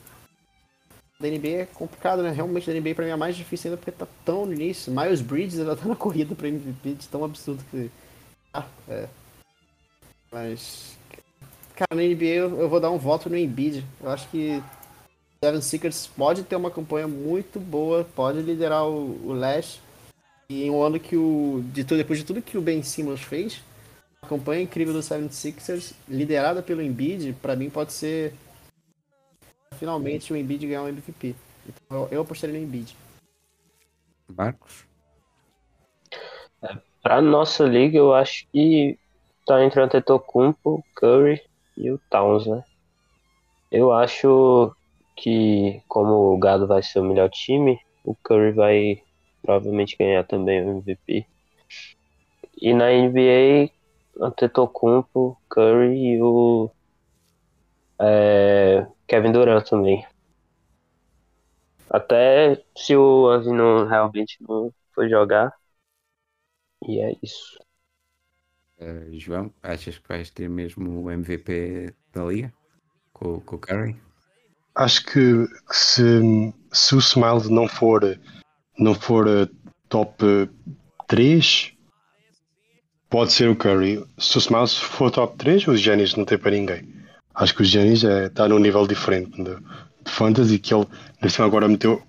da 1.18 1.28
NBA 1.28 1.48
é 1.48 1.66
complicado, 1.66 2.22
né? 2.22 2.30
Realmente 2.30 2.70
da 2.70 2.78
NBA 2.78 2.94
pra 2.94 3.04
mim 3.04 3.10
é 3.10 3.16
mais 3.16 3.36
difícil 3.36 3.70
ainda 3.70 3.78
porque 3.78 3.90
tá 3.90 4.06
tão 4.24 4.46
no 4.46 4.52
início. 4.52 4.92
Miles 4.92 5.20
Bridges 5.20 5.58
ainda 5.60 5.76
tá 5.76 5.86
na 5.86 5.96
corrida 5.96 6.34
pra 6.34 6.48
MVP 6.48 6.94
de 6.94 7.08
tão 7.08 7.24
absurdo 7.24 7.64
que. 7.70 7.90
Ah, 8.52 8.66
é. 8.88 9.08
Mas. 10.30 10.96
Cara, 11.74 11.94
na 11.94 12.02
NBA 12.02 12.24
eu, 12.24 12.60
eu 12.60 12.68
vou 12.68 12.80
dar 12.80 12.90
um 12.90 12.98
voto 12.98 13.28
no 13.28 13.36
Embiid. 13.36 13.84
Eu 14.00 14.10
acho 14.10 14.28
que 14.28 14.62
Seven 15.42 15.60
Secrets 15.60 16.06
pode 16.06 16.42
ter 16.42 16.56
uma 16.56 16.70
campanha 16.70 17.06
muito 17.06 17.60
boa, 17.60 18.06
pode 18.14 18.40
liderar 18.40 18.86
o, 18.86 19.28
o 19.28 19.32
Leste. 19.32 19.80
E 20.48 20.64
em 20.64 20.70
um 20.70 20.82
ano 20.82 21.00
que 21.00 21.16
o. 21.16 21.62
De 21.72 21.84
tudo, 21.84 21.98
depois 21.98 22.18
de 22.18 22.24
tudo 22.24 22.42
que 22.42 22.58
o 22.58 22.62
Ben 22.62 22.82
Simmons 22.82 23.20
fez, 23.20 23.62
a 24.22 24.26
campanha 24.26 24.62
incrível 24.62 24.92
do 24.92 25.00
76ers, 25.00 25.92
liderada 26.08 26.62
pelo 26.62 26.82
Embiid, 26.82 27.34
pra 27.40 27.56
mim 27.56 27.70
pode 27.70 27.92
ser 27.92 28.32
finalmente 29.74 30.32
o 30.32 30.36
Embiid 30.36 30.66
ganhar 30.66 30.82
um 30.82 30.88
MVP. 30.88 31.34
Então 31.66 32.02
eu, 32.02 32.08
eu 32.10 32.22
apostaria 32.22 32.58
no 32.58 32.64
Embiid. 32.64 32.96
Marcos? 34.28 34.86
Pra 37.02 37.20
nossa 37.20 37.64
liga, 37.64 37.96
eu 37.96 38.12
acho 38.12 38.46
que 38.52 38.98
tá 39.46 39.64
entre 39.64 39.80
o 39.80 39.84
Antetokounmpo, 39.84 40.84
Curry 40.96 41.40
e 41.76 41.90
o 41.90 42.00
Towns, 42.10 42.46
né? 42.46 42.64
Eu 43.70 43.92
acho 43.92 44.74
que, 45.14 45.80
como 45.86 46.34
o 46.34 46.38
Gado 46.38 46.66
vai 46.66 46.82
ser 46.82 46.98
o 46.98 47.04
melhor 47.04 47.30
time, 47.30 47.78
o 48.04 48.14
Curry 48.14 48.52
vai 48.52 49.02
provavelmente 49.40 49.96
ganhar 49.96 50.24
também 50.24 50.60
o 50.60 50.78
MVP. 50.78 51.26
E 52.60 52.74
na 52.74 52.90
NBA, 52.90 53.70
Antetokounmpo, 54.20 55.38
Curry 55.48 56.14
e 56.14 56.22
o 56.22 56.70
é, 57.98 58.86
Kevin 59.06 59.32
Durant 59.32 59.68
também. 59.68 60.04
Até 61.88 62.62
se 62.76 62.96
o 62.96 63.28
Anzi 63.28 63.52
não 63.52 63.86
realmente 63.86 64.36
não 64.40 64.72
for 64.92 65.08
jogar. 65.08 65.52
E 66.86 67.00
é 67.00 67.14
isso. 67.22 67.58
Eh, 68.78 69.08
João, 69.12 69.52
achas 69.62 69.98
que 69.98 70.08
vais 70.08 70.30
ter 70.30 70.48
mesmo 70.48 71.04
o 71.04 71.10
MVP 71.10 71.94
da 72.12 72.24
liga? 72.24 72.52
Com, 73.12 73.40
com 73.40 73.56
o 73.56 73.58
Curry? 73.58 73.96
Acho 74.74 75.04
que 75.06 75.46
se, 75.70 76.52
se 76.72 76.94
o 76.94 76.98
Smile 76.98 77.48
não 77.48 77.66
for, 77.66 78.02
não 78.78 78.94
for 78.94 79.26
eh, 79.26 79.48
top 79.88 80.16
3, 81.08 81.72
pode 83.08 83.32
ser 83.32 83.48
o 83.48 83.56
Curry. 83.56 84.04
Se 84.18 84.36
o 84.36 84.40
Smile 84.40 84.68
for 84.68 85.10
top 85.10 85.36
3, 85.38 85.66
os 85.68 85.80
Giannis 85.80 86.14
não 86.14 86.24
tem 86.26 86.36
para 86.36 86.50
ninguém. 86.50 86.95
Acho 87.36 87.54
que 87.54 87.62
o 87.62 87.64
Giannis 87.64 88.02
está 88.02 88.48
num 88.48 88.58
nível 88.58 88.86
diferente 88.86 89.42
de, 89.42 89.54
de 89.54 90.10
fantasy, 90.10 90.58
que 90.58 90.74
ele 90.74 90.86
agora 91.38 91.68
meteu, 91.68 92.02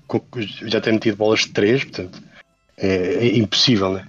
já 0.63 0.79
tem 0.81 0.93
metido 0.93 1.17
bolas 1.17 1.41
de 1.41 1.49
3, 1.49 1.83
portanto 1.83 2.21
é, 2.77 3.25
é 3.25 3.37
impossível, 3.37 3.93
né? 3.93 4.07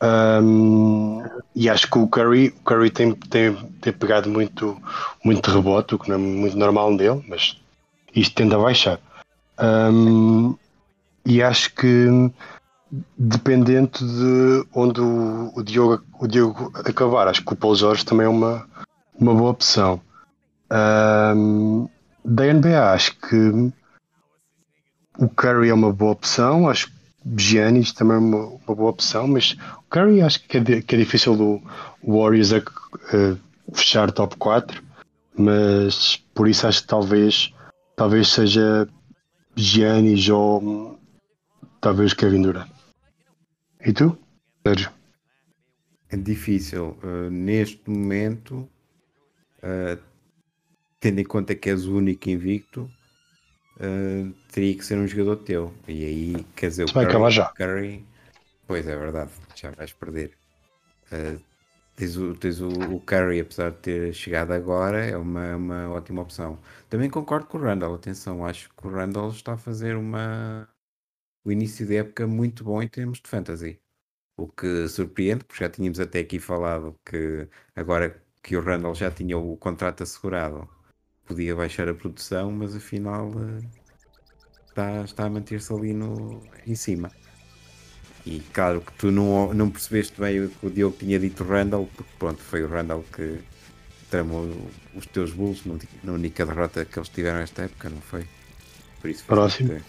Ahm, 0.00 1.22
e 1.54 1.68
acho 1.68 1.88
que 1.88 1.98
o 1.98 2.08
Curry, 2.08 2.48
o 2.48 2.62
Curry 2.64 2.90
tem, 2.90 3.14
tem, 3.14 3.54
tem 3.80 3.92
pegado 3.92 4.28
muito, 4.28 4.80
muito 5.24 5.50
rebote, 5.50 5.94
o 5.94 5.98
que 5.98 6.08
não 6.08 6.16
é 6.16 6.18
muito 6.18 6.56
normal 6.56 6.96
dele, 6.96 7.24
mas 7.28 7.56
isto 8.14 8.34
tende 8.34 8.54
a 8.54 8.58
baixar. 8.58 8.98
Ahm, 9.58 10.54
e 11.24 11.42
acho 11.42 11.72
que 11.74 12.08
dependente 13.16 14.04
de 14.04 14.66
onde 14.74 15.00
o, 15.00 15.52
o, 15.54 15.62
Diogo, 15.62 16.02
o 16.20 16.26
Diogo 16.26 16.72
acabar, 16.74 17.28
acho 17.28 17.44
que 17.44 17.52
o 17.52 17.56
Paul 17.56 17.74
Jorge 17.74 18.04
também 18.04 18.26
é 18.26 18.28
uma, 18.28 18.66
uma 19.18 19.34
boa 19.34 19.50
opção. 19.50 20.00
Ahm, 20.74 21.86
da 22.24 22.46
NBA, 22.46 22.92
acho 22.94 23.14
que 23.20 23.72
o 25.18 25.28
Curry 25.28 25.68
é 25.68 25.74
uma 25.74 25.92
boa 25.92 26.12
opção, 26.12 26.66
acho 26.68 26.86
que 26.88 26.94
Giannis 27.36 27.92
também 27.92 28.16
é 28.16 28.20
uma, 28.20 28.46
uma 28.46 28.74
boa 28.74 28.90
opção, 28.90 29.28
mas 29.28 29.52
o 29.78 29.82
Curry 29.90 30.22
acho 30.22 30.42
que 30.48 30.56
é, 30.56 30.60
di- 30.60 30.82
que 30.82 30.94
é 30.94 30.98
difícil 30.98 31.36
do 31.36 31.62
Warriors 32.02 32.52
a, 32.54 32.56
eh, 32.56 33.36
fechar 33.74 34.10
top 34.10 34.34
4, 34.36 34.82
mas 35.36 36.16
por 36.34 36.48
isso 36.48 36.66
acho 36.66 36.80
que 36.82 36.88
talvez, 36.88 37.52
talvez 37.94 38.28
seja 38.28 38.88
Gianni, 39.54 40.16
João, 40.16 40.98
talvez 41.82 42.14
Kevin 42.14 42.42
Durant. 42.42 42.70
E 43.84 43.92
tu, 43.92 44.16
Sérgio? 44.66 44.90
É 46.08 46.16
difícil. 46.16 46.96
Uh, 47.02 47.30
neste 47.30 47.88
momento, 47.88 48.68
uh, 49.62 49.98
tendo 51.02 51.18
em 51.18 51.24
conta 51.24 51.52
que 51.52 51.68
és 51.68 51.84
o 51.84 51.96
único 51.96 52.30
invicto, 52.30 52.88
uh, 53.76 54.32
teria 54.52 54.74
que 54.76 54.84
ser 54.84 54.96
um 54.96 55.06
jogador 55.06 55.36
teu. 55.38 55.74
E 55.88 56.04
aí, 56.04 56.46
quer 56.54 56.68
dizer, 56.68 56.84
Isso 56.84 56.94
vai 56.94 57.04
acabar 57.04 57.28
já. 57.28 57.48
Curry, 57.48 58.06
pois 58.68 58.86
é 58.86 58.96
verdade, 58.96 59.32
já 59.56 59.72
vais 59.72 59.92
perder. 59.92 60.30
Uh, 61.12 61.40
tens 61.96 62.16
o, 62.16 62.34
tens 62.36 62.60
o, 62.60 62.68
o, 62.68 63.00
Curry, 63.00 63.40
apesar 63.40 63.72
de 63.72 63.78
ter 63.78 64.14
chegado 64.14 64.52
agora, 64.52 65.04
é 65.04 65.16
uma, 65.16 65.56
uma 65.56 65.88
ótima 65.90 66.22
opção. 66.22 66.56
Também 66.88 67.10
concordo 67.10 67.46
com 67.46 67.58
o 67.58 67.62
Randall, 67.62 67.96
atenção, 67.96 68.46
acho 68.46 68.70
que 68.70 68.86
o 68.86 68.90
Randall 68.90 69.30
está 69.30 69.54
a 69.54 69.58
fazer 69.58 69.96
uma 69.96 70.68
o 71.44 71.50
início 71.50 71.84
de 71.84 71.96
época 71.96 72.26
muito 72.28 72.62
bom 72.62 72.80
em 72.80 72.86
termos 72.86 73.20
de 73.20 73.28
fantasy. 73.28 73.80
O 74.36 74.46
que 74.46 74.88
surpreende, 74.88 75.44
porque 75.44 75.64
já 75.64 75.68
tínhamos 75.68 75.98
até 75.98 76.20
aqui 76.20 76.38
falado 76.38 76.96
que 77.04 77.48
agora 77.74 78.22
que 78.40 78.56
o 78.56 78.60
Randall 78.60 78.94
já 78.94 79.10
tinha 79.10 79.36
o 79.36 79.56
contrato 79.56 80.04
assegurado, 80.04 80.68
podia 81.32 81.56
baixar 81.56 81.88
a 81.88 81.94
produção, 81.94 82.52
mas 82.52 82.76
afinal 82.76 83.28
uh, 83.28 83.58
está, 84.68 85.02
está 85.02 85.24
a 85.24 85.30
manter-se 85.30 85.72
ali 85.72 85.92
no, 85.92 86.42
em 86.66 86.74
cima. 86.74 87.10
E 88.24 88.40
claro 88.52 88.80
que 88.80 88.92
tu 88.92 89.10
não, 89.10 89.52
não 89.52 89.70
percebeste 89.70 90.20
bem 90.20 90.44
o 90.44 90.48
que 90.48 90.66
o 90.66 90.70
Diogo 90.70 90.96
tinha 90.96 91.18
dito 91.18 91.42
Randall, 91.42 91.88
porque 91.96 92.12
pronto, 92.18 92.40
foi 92.40 92.62
o 92.62 92.68
Randall 92.68 93.04
que 93.12 93.40
tramou 94.10 94.48
os 94.94 95.06
teus 95.06 95.32
Bulls 95.32 95.62
na 96.04 96.12
única 96.12 96.46
derrota 96.46 96.84
que 96.84 96.98
eles 96.98 97.08
tiveram 97.08 97.38
esta 97.40 97.62
época, 97.62 97.88
não 97.88 98.00
foi? 98.00 98.26
Por 99.00 99.10
isso 99.10 99.24
Próximo. 99.24 99.80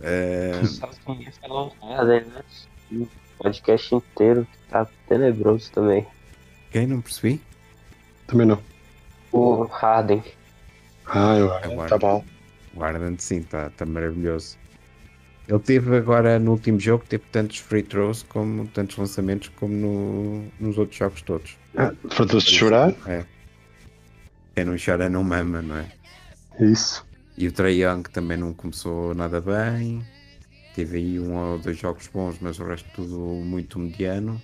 Uh... 0.00 0.66
Só? 0.66 0.90
O 2.90 3.08
podcast 3.38 3.94
inteiro 3.94 4.46
tá 4.68 4.86
tenebroso 5.06 5.70
também. 5.70 6.06
Quem 6.72 6.86
não 6.86 7.00
percebi? 7.00 7.40
Também 8.26 8.46
não. 8.46 8.69
O 9.32 9.64
Harden. 9.64 10.22
Ah, 11.06 11.36
eu 11.36 11.52
acho. 11.54 11.88
Tá 11.88 11.98
bom. 11.98 12.24
O 12.74 12.80
Harden 12.80 13.16
sim, 13.18 13.42
tá, 13.42 13.70
tá 13.70 13.84
maravilhoso. 13.86 14.56
Ele 15.48 15.58
teve 15.58 15.96
agora 15.96 16.38
no 16.38 16.52
último 16.52 16.78
jogo, 16.78 17.04
teve 17.08 17.24
tantos 17.32 17.58
free 17.58 17.82
throws 17.82 18.22
como 18.22 18.68
tantos 18.68 18.96
lançamentos 18.96 19.48
como 19.56 19.74
no, 19.74 20.44
nos 20.60 20.78
outros 20.78 20.96
jogos 20.96 21.22
todos. 21.22 21.56
Ah, 21.76 21.92
Fartou-se 22.08 22.46
de 22.46 22.54
chorar? 22.54 22.94
É. 23.06 23.24
Quem 24.54 24.64
não 24.64 24.76
chora 24.84 25.08
não 25.08 25.24
mama, 25.24 25.60
não 25.60 25.76
é? 25.76 25.86
Isso. 26.60 27.04
E 27.36 27.48
o 27.48 27.52
Trae 27.52 27.82
Young 27.82 28.02
também 28.02 28.36
não 28.36 28.52
começou 28.52 29.14
nada 29.14 29.40
bem. 29.40 30.04
Teve 30.74 30.98
aí 30.98 31.18
um 31.18 31.34
ou 31.36 31.58
dois 31.58 31.78
jogos 31.78 32.06
bons, 32.06 32.36
mas 32.40 32.60
o 32.60 32.64
resto 32.64 32.88
tudo 32.94 33.18
muito 33.18 33.78
mediano. 33.78 34.40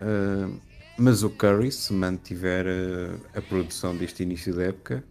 Uh, 0.00 0.60
mas 0.98 1.22
o 1.22 1.30
Curry, 1.30 1.72
se 1.72 1.92
mantiver 1.92 2.66
uh, 2.66 3.20
a 3.36 3.42
produção 3.42 3.96
deste 3.96 4.22
início 4.22 4.54
da 4.54 4.64
época, 4.64 5.04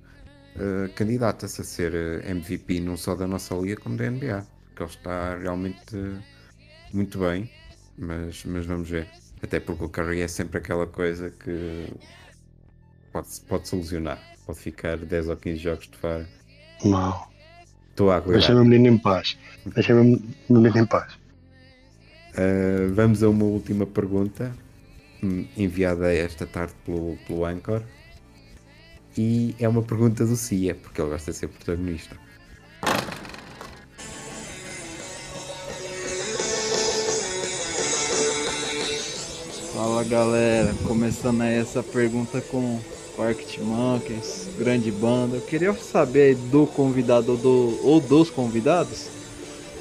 uh, 0.56 0.92
candidata-se 0.94 1.62
a 1.62 1.64
ser 1.64 1.94
MVP 2.26 2.80
não 2.80 2.98
só 2.98 3.16
da 3.16 3.28
nossa 3.28 3.56
liga 3.56 3.78
como 3.82 3.98
da 3.98 4.10
NBA 4.10 4.46
que 4.76 4.84
ele 4.84 4.90
está 4.90 5.38
realmente 5.38 5.96
muito 6.92 7.20
bem, 7.20 7.50
mas, 7.98 8.44
mas 8.46 8.66
vamos 8.66 8.90
ver. 8.90 9.08
Até 9.42 9.60
porque 9.60 9.84
o 9.84 9.90
Curry 9.90 10.22
é 10.22 10.28
sempre 10.28 10.58
aquela 10.58 10.88
coisa 10.88 11.30
que 11.30 11.88
pode, 13.12 13.28
pode 13.48 13.68
solucionar. 13.68 14.20
Pode 14.46 14.60
ficar 14.60 14.98
10 14.98 15.30
ou 15.30 15.38
15 15.38 15.58
jogos 15.58 15.88
de 15.88 15.98
fora. 15.98 16.28
Mal. 16.84 17.32
Estou 17.90 18.10
a 18.10 18.16
aguardar. 18.16 18.40
Deixa-me 18.40 18.60
o 18.60 18.66
menino 18.66 18.96
em 18.96 18.98
paz. 18.98 19.38
Deixa-me 19.66 20.16
o 20.50 20.54
menino 20.54 20.78
em 20.78 20.86
paz. 20.86 21.14
Uh, 22.34 22.94
vamos 22.94 23.22
a 23.22 23.30
uma 23.30 23.46
última 23.46 23.86
pergunta 23.86 24.52
enviada 25.58 26.14
esta 26.14 26.46
tarde 26.46 26.74
pelo, 26.86 27.18
pelo 27.28 27.46
Anchor. 27.46 27.82
E 29.18 29.56
é 29.60 29.68
uma 29.68 29.84
pergunta 29.84 30.26
do 30.26 30.36
CIA, 30.36 30.76
porque 30.76 31.02
ele 31.02 31.10
gosta 31.10 31.32
de 31.32 31.38
ser 31.38 31.48
protagonista. 31.48 32.18
Fala 39.74 40.04
galera, 40.04 40.74
começando 40.88 41.42
aí 41.42 41.60
essa 41.60 41.84
pergunta 41.84 42.42
com 42.42 42.80
Arctic 43.20 43.60
Monkeys, 43.60 44.50
grande 44.58 44.92
banda. 44.92 45.38
Eu 45.38 45.42
queria 45.42 45.74
saber 45.74 46.36
do 46.36 46.66
convidado 46.66 47.38
do, 47.38 47.80
ou 47.84 48.00
dos 48.00 48.30
convidados 48.30 49.08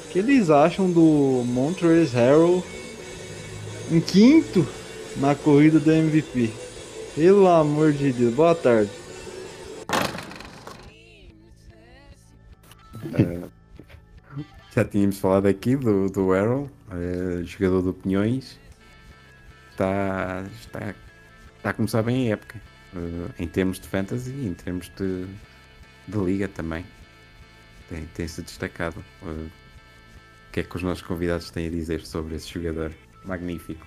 o 0.05 0.09
que 0.09 0.19
eles 0.19 0.51
acham 0.51 0.91
do 0.91 1.43
Montrezl 1.45 2.15
Harrell 2.15 2.63
em 3.91 3.99
quinto 3.99 4.67
na 5.17 5.35
corrida 5.35 5.79
do 5.79 5.91
MVP. 5.91 6.51
Pelo 7.15 7.47
amor 7.47 7.91
de 7.91 8.11
Deus, 8.11 8.33
boa 8.33 8.55
tarde. 8.55 8.91
É, 13.13 13.47
já 14.73 14.83
tínhamos 14.85 15.19
falado 15.19 15.45
aqui 15.47 15.75
do, 15.75 16.09
do 16.09 16.31
Harrell, 16.31 16.69
é, 16.91 17.43
jogador 17.43 17.81
do 17.81 17.93
Pinhões 17.93 18.57
está, 19.73 20.43
está, 20.61 20.95
está 21.57 21.69
a 21.69 21.73
começar 21.73 22.01
bem 22.03 22.29
a 22.29 22.33
época. 22.33 22.61
Uh, 22.95 23.33
em 23.39 23.47
termos 23.47 23.79
de 23.79 23.87
fantasy 23.87 24.29
e 24.29 24.47
em 24.47 24.53
termos 24.53 24.87
de, 24.95 25.25
de 26.07 26.17
liga 26.17 26.47
também. 26.47 26.85
Tem, 27.89 28.05
tem-se 28.13 28.41
destacado. 28.43 29.03
Uh, 29.23 29.49
o 30.49 30.51
que 30.51 30.59
é 30.59 30.63
que 30.63 30.75
os 30.75 30.83
nossos 30.83 31.01
convidados 31.01 31.49
têm 31.49 31.67
a 31.67 31.71
dizer 31.71 32.05
sobre 32.05 32.35
esse 32.35 32.47
jogador 32.47 32.93
magnífico? 33.25 33.85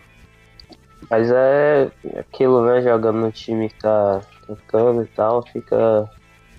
Mas 1.11 1.31
é 1.31 1.91
aquilo, 2.19 2.65
né? 2.65 2.83
Jogando 2.83 3.21
no 3.21 3.33
time 3.33 3.69
que 3.69 3.81
tá 3.81 4.21
tocando 4.47 5.03
e 5.03 5.07
tal, 5.07 5.43
fica. 5.47 6.09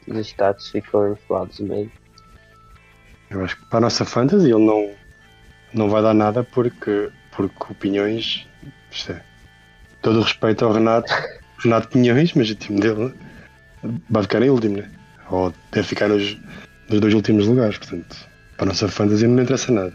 Os 0.08 0.18
status 0.26 0.70
ficam 0.70 1.12
inflados 1.12 1.60
mesmo. 1.60 1.92
Eu 3.30 3.44
acho 3.44 3.58
que 3.58 3.66
para 3.66 3.80
a 3.80 3.82
nossa 3.82 4.06
fantasy 4.06 4.46
ele 4.50 4.66
não, 4.66 4.92
não 5.74 5.90
vai 5.90 6.02
dar 6.02 6.14
nada 6.14 6.46
porque, 6.46 7.10
porque 7.36 7.72
opiniões 7.74 8.48
isto 8.92 9.12
é, 9.12 9.22
todo 10.02 10.20
o 10.20 10.24
respeito 10.24 10.66
ao 10.66 10.72
Renato, 10.72 11.12
Renato 11.64 11.90
Pinhões, 11.90 12.34
mas 12.34 12.50
o 12.50 12.56
time 12.56 12.80
dele 12.80 13.14
vai 14.10 14.24
ficar 14.24 14.42
em 14.42 14.50
último, 14.50 14.78
né? 14.78 14.90
Ou 15.30 15.54
deve 15.72 15.88
ficar 15.88 16.08
nos, 16.08 16.38
nos 16.90 17.00
dois 17.00 17.14
últimos 17.14 17.48
lugares, 17.48 17.78
portanto, 17.78 18.16
para 18.56 18.66
a 18.66 18.68
nossa 18.68 18.88
fantasy 18.88 19.28
não 19.28 19.44
interessa 19.44 19.72
nada. 19.72 19.94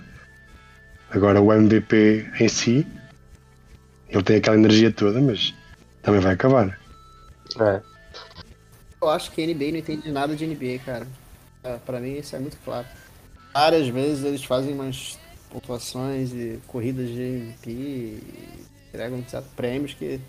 Agora 1.11 1.41
o 1.41 1.53
MVP 1.53 2.31
em 2.41 2.49
si, 2.49 2.87
ele 4.13 4.23
tem 4.23 4.37
aquela 4.37 4.57
energia 4.57 4.93
toda, 4.93 5.21
mas 5.21 5.55
também 6.03 6.21
vai 6.21 6.35
acabar. 6.35 6.79
É. 7.59 7.81
Eu 9.01 9.09
acho 9.09 9.31
que 9.33 9.43
a 9.43 9.47
NBA 9.47 9.73
não 9.73 9.79
entende 9.79 10.11
nada 10.11 10.37
de 10.37 10.47
NBA, 10.47 10.79
cara. 10.85 11.07
É, 11.65 11.77
pra 11.79 12.01
mim 12.01 12.19
isso 12.19 12.37
é 12.37 12.39
muito 12.39 12.57
claro. 12.65 12.87
Várias 13.53 13.89
vezes 13.89 14.25
eles 14.25 14.45
fazem 14.45 14.75
umas 14.75 15.19
pontuações 15.51 16.33
e 16.33 16.61
corridas 16.67 17.09
de 17.09 17.21
MVP 17.21 18.19
entregam 18.89 19.25
prêmios 19.57 19.95
que. 19.95 20.21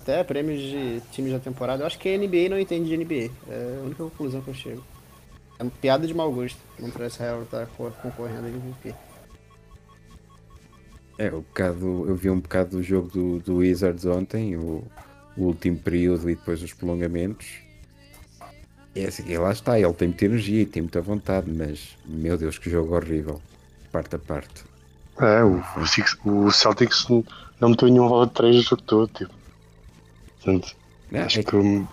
Até 0.00 0.24
prêmios 0.24 0.60
de 0.60 1.02
times 1.12 1.32
da 1.32 1.38
temporada. 1.38 1.82
Eu 1.82 1.86
acho 1.86 1.98
que 1.98 2.08
a 2.08 2.16
NBA 2.16 2.48
não 2.48 2.58
entende 2.58 2.88
de 2.88 2.96
NBA. 2.96 3.30
É 3.50 3.78
a 3.78 3.84
única 3.84 4.04
conclusão 4.04 4.40
que 4.40 4.48
eu 4.48 4.54
chego. 4.54 4.82
É 5.58 5.62
uma 5.62 5.70
piada 5.70 6.06
de 6.06 6.14
mau 6.14 6.32
gosto. 6.32 6.58
Não 6.78 6.90
parece 6.90 7.18
real 7.18 7.42
estar 7.42 7.66
concorrendo 7.66 8.46
a 8.46 8.48
MVP. 8.48 8.94
É, 11.18 11.32
o 11.32 11.40
bocado, 11.40 12.04
eu 12.06 12.14
vi 12.14 12.30
um 12.30 12.38
bocado 12.38 12.76
do 12.76 12.82
jogo 12.82 13.10
do, 13.10 13.40
do 13.40 13.56
Wizards 13.56 14.06
ontem, 14.06 14.56
o, 14.56 14.84
o 15.36 15.46
último 15.46 15.76
período 15.76 16.30
e 16.30 16.36
depois 16.36 16.62
os 16.62 16.72
prolongamentos. 16.72 17.48
E, 18.94 19.04
assim, 19.04 19.24
e 19.26 19.36
lá 19.36 19.50
está, 19.50 19.78
ele 19.80 19.92
tem 19.94 20.08
muita 20.08 20.24
energia 20.26 20.62
e 20.62 20.66
tem 20.66 20.82
muita 20.82 21.00
vontade, 21.00 21.50
mas 21.50 21.96
meu 22.06 22.38
Deus, 22.38 22.56
que 22.56 22.70
jogo 22.70 22.94
horrível, 22.94 23.42
parte 23.90 24.14
a 24.14 24.18
parte. 24.18 24.64
É, 25.20 25.42
o, 25.42 25.60
o 26.24 26.52
Celtics 26.52 27.08
não 27.60 27.70
meteu 27.70 27.88
nenhuma 27.88 28.08
bola 28.08 28.26
de 28.28 28.34
3 28.34 28.54
no 28.54 28.62
jogo 28.62 28.82
todo, 28.82 29.10
tipo. 29.12 29.34
Portanto, 30.36 30.76
é, 31.12 31.20
acho 31.20 31.40
é 31.40 31.42
que 31.42 31.56
o, 31.56 31.88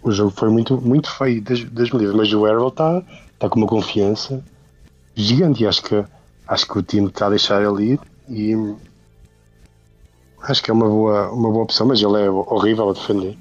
o, 0.00 0.12
jogo 0.12 0.30
foi 0.30 0.48
muito, 0.48 0.80
muito 0.80 1.10
feio 1.10 1.42
das, 1.42 1.64
das 1.64 1.90
medidas, 1.90 2.14
mas 2.14 2.32
o 2.32 2.46
Errol 2.46 2.68
está 2.68 3.02
tá 3.36 3.48
com 3.48 3.58
uma 3.58 3.66
confiança 3.66 4.44
gigante 5.16 5.64
e 5.64 5.66
acho 5.66 5.82
que, 5.82 6.04
acho 6.46 6.68
que 6.68 6.78
o 6.78 6.82
time 6.82 7.08
está 7.08 7.26
a 7.26 7.30
deixar 7.30 7.60
ele 7.60 7.94
ir 7.94 8.13
e 8.28 8.54
acho 10.42 10.62
que 10.62 10.70
é 10.70 10.74
uma 10.74 10.88
boa, 10.88 11.30
uma 11.30 11.50
boa 11.50 11.64
opção, 11.64 11.86
mas 11.86 12.00
ele 12.00 12.22
é 12.22 12.30
horrível 12.30 12.90
a 12.90 12.92
defender. 12.92 13.36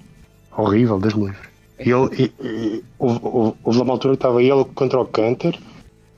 Horrível, 0.56 1.00
Deus 1.00 1.14
me 1.14 1.26
livre. 1.26 1.50
E 1.80 1.90
ele, 1.90 2.10
e, 2.42 2.48
e, 2.48 2.84
houve, 3.00 3.20
houve, 3.24 3.58
houve 3.64 3.82
uma 3.82 3.94
altura 3.94 4.14
que 4.14 4.18
estava 4.18 4.42
ele 4.42 4.64
contra 4.76 5.00
o 5.00 5.06
Canter, 5.06 5.60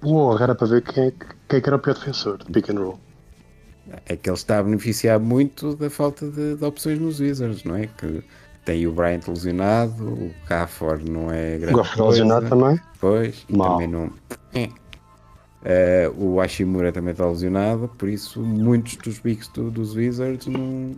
Uou, 0.05 0.37
era 0.39 0.53
para 0.53 0.67
ver 0.67 0.83
quem 0.83 1.11
quem 1.49 1.61
que 1.61 1.69
era 1.69 1.75
o 1.75 1.79
pior 1.79 1.95
defensor 1.95 2.37
de 2.37 2.45
pick 2.51 2.69
and 2.69 2.79
roll. 2.79 2.99
É 4.05 4.15
que 4.15 4.29
ele 4.29 4.37
está 4.37 4.59
a 4.59 4.63
beneficiar 4.63 5.19
muito 5.19 5.75
da 5.75 5.89
falta 5.89 6.29
de, 6.29 6.55
de 6.55 6.63
opções 6.63 6.99
nos 6.99 7.19
Wizards, 7.19 7.63
não 7.63 7.75
é? 7.75 7.87
Que 7.87 8.23
tem 8.63 8.85
o 8.87 8.91
Bryant 8.91 9.21
lesionado, 9.27 10.03
o 10.05 10.33
Cafor 10.47 10.99
não 11.07 11.31
é 11.31 11.55
O 11.55 11.59
grande 11.59 11.73
Goffrey 11.73 11.97
coisa, 11.97 12.23
lesionado 12.23 12.49
também. 12.49 12.79
Pois, 12.99 13.45
Mal. 13.49 13.73
também 13.73 13.87
não. 13.87 14.11
É. 14.53 14.69
Eh, 15.67 16.07
o 16.15 16.39
Hashimura 16.39 16.91
também 16.91 17.11
está 17.11 17.25
lesionado, 17.27 17.87
por 17.97 18.07
isso 18.07 18.39
muitos 18.39 18.97
dos 18.97 19.17
bigs 19.17 19.47
do- 19.47 19.71
dos 19.71 19.95
Wizards 19.95 20.45
não, 20.45 20.95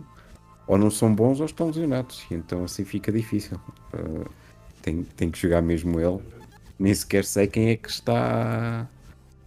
ou 0.66 0.76
não 0.76 0.90
são 0.90 1.14
bons 1.14 1.40
ou 1.40 1.46
estão 1.46 1.68
lesionados, 1.68 2.26
então 2.30 2.64
assim 2.64 2.84
fica 2.84 3.10
difícil. 3.10 3.58
Eh, 3.94 4.24
tem, 4.82 5.02
tem 5.04 5.30
que 5.30 5.38
jogar 5.38 5.62
mesmo 5.62 5.98
ele. 5.98 6.20
Nem 6.78 6.94
sequer 6.94 7.24
sei 7.24 7.46
quem 7.46 7.70
é 7.70 7.76
que 7.76 7.88
está 7.88 8.86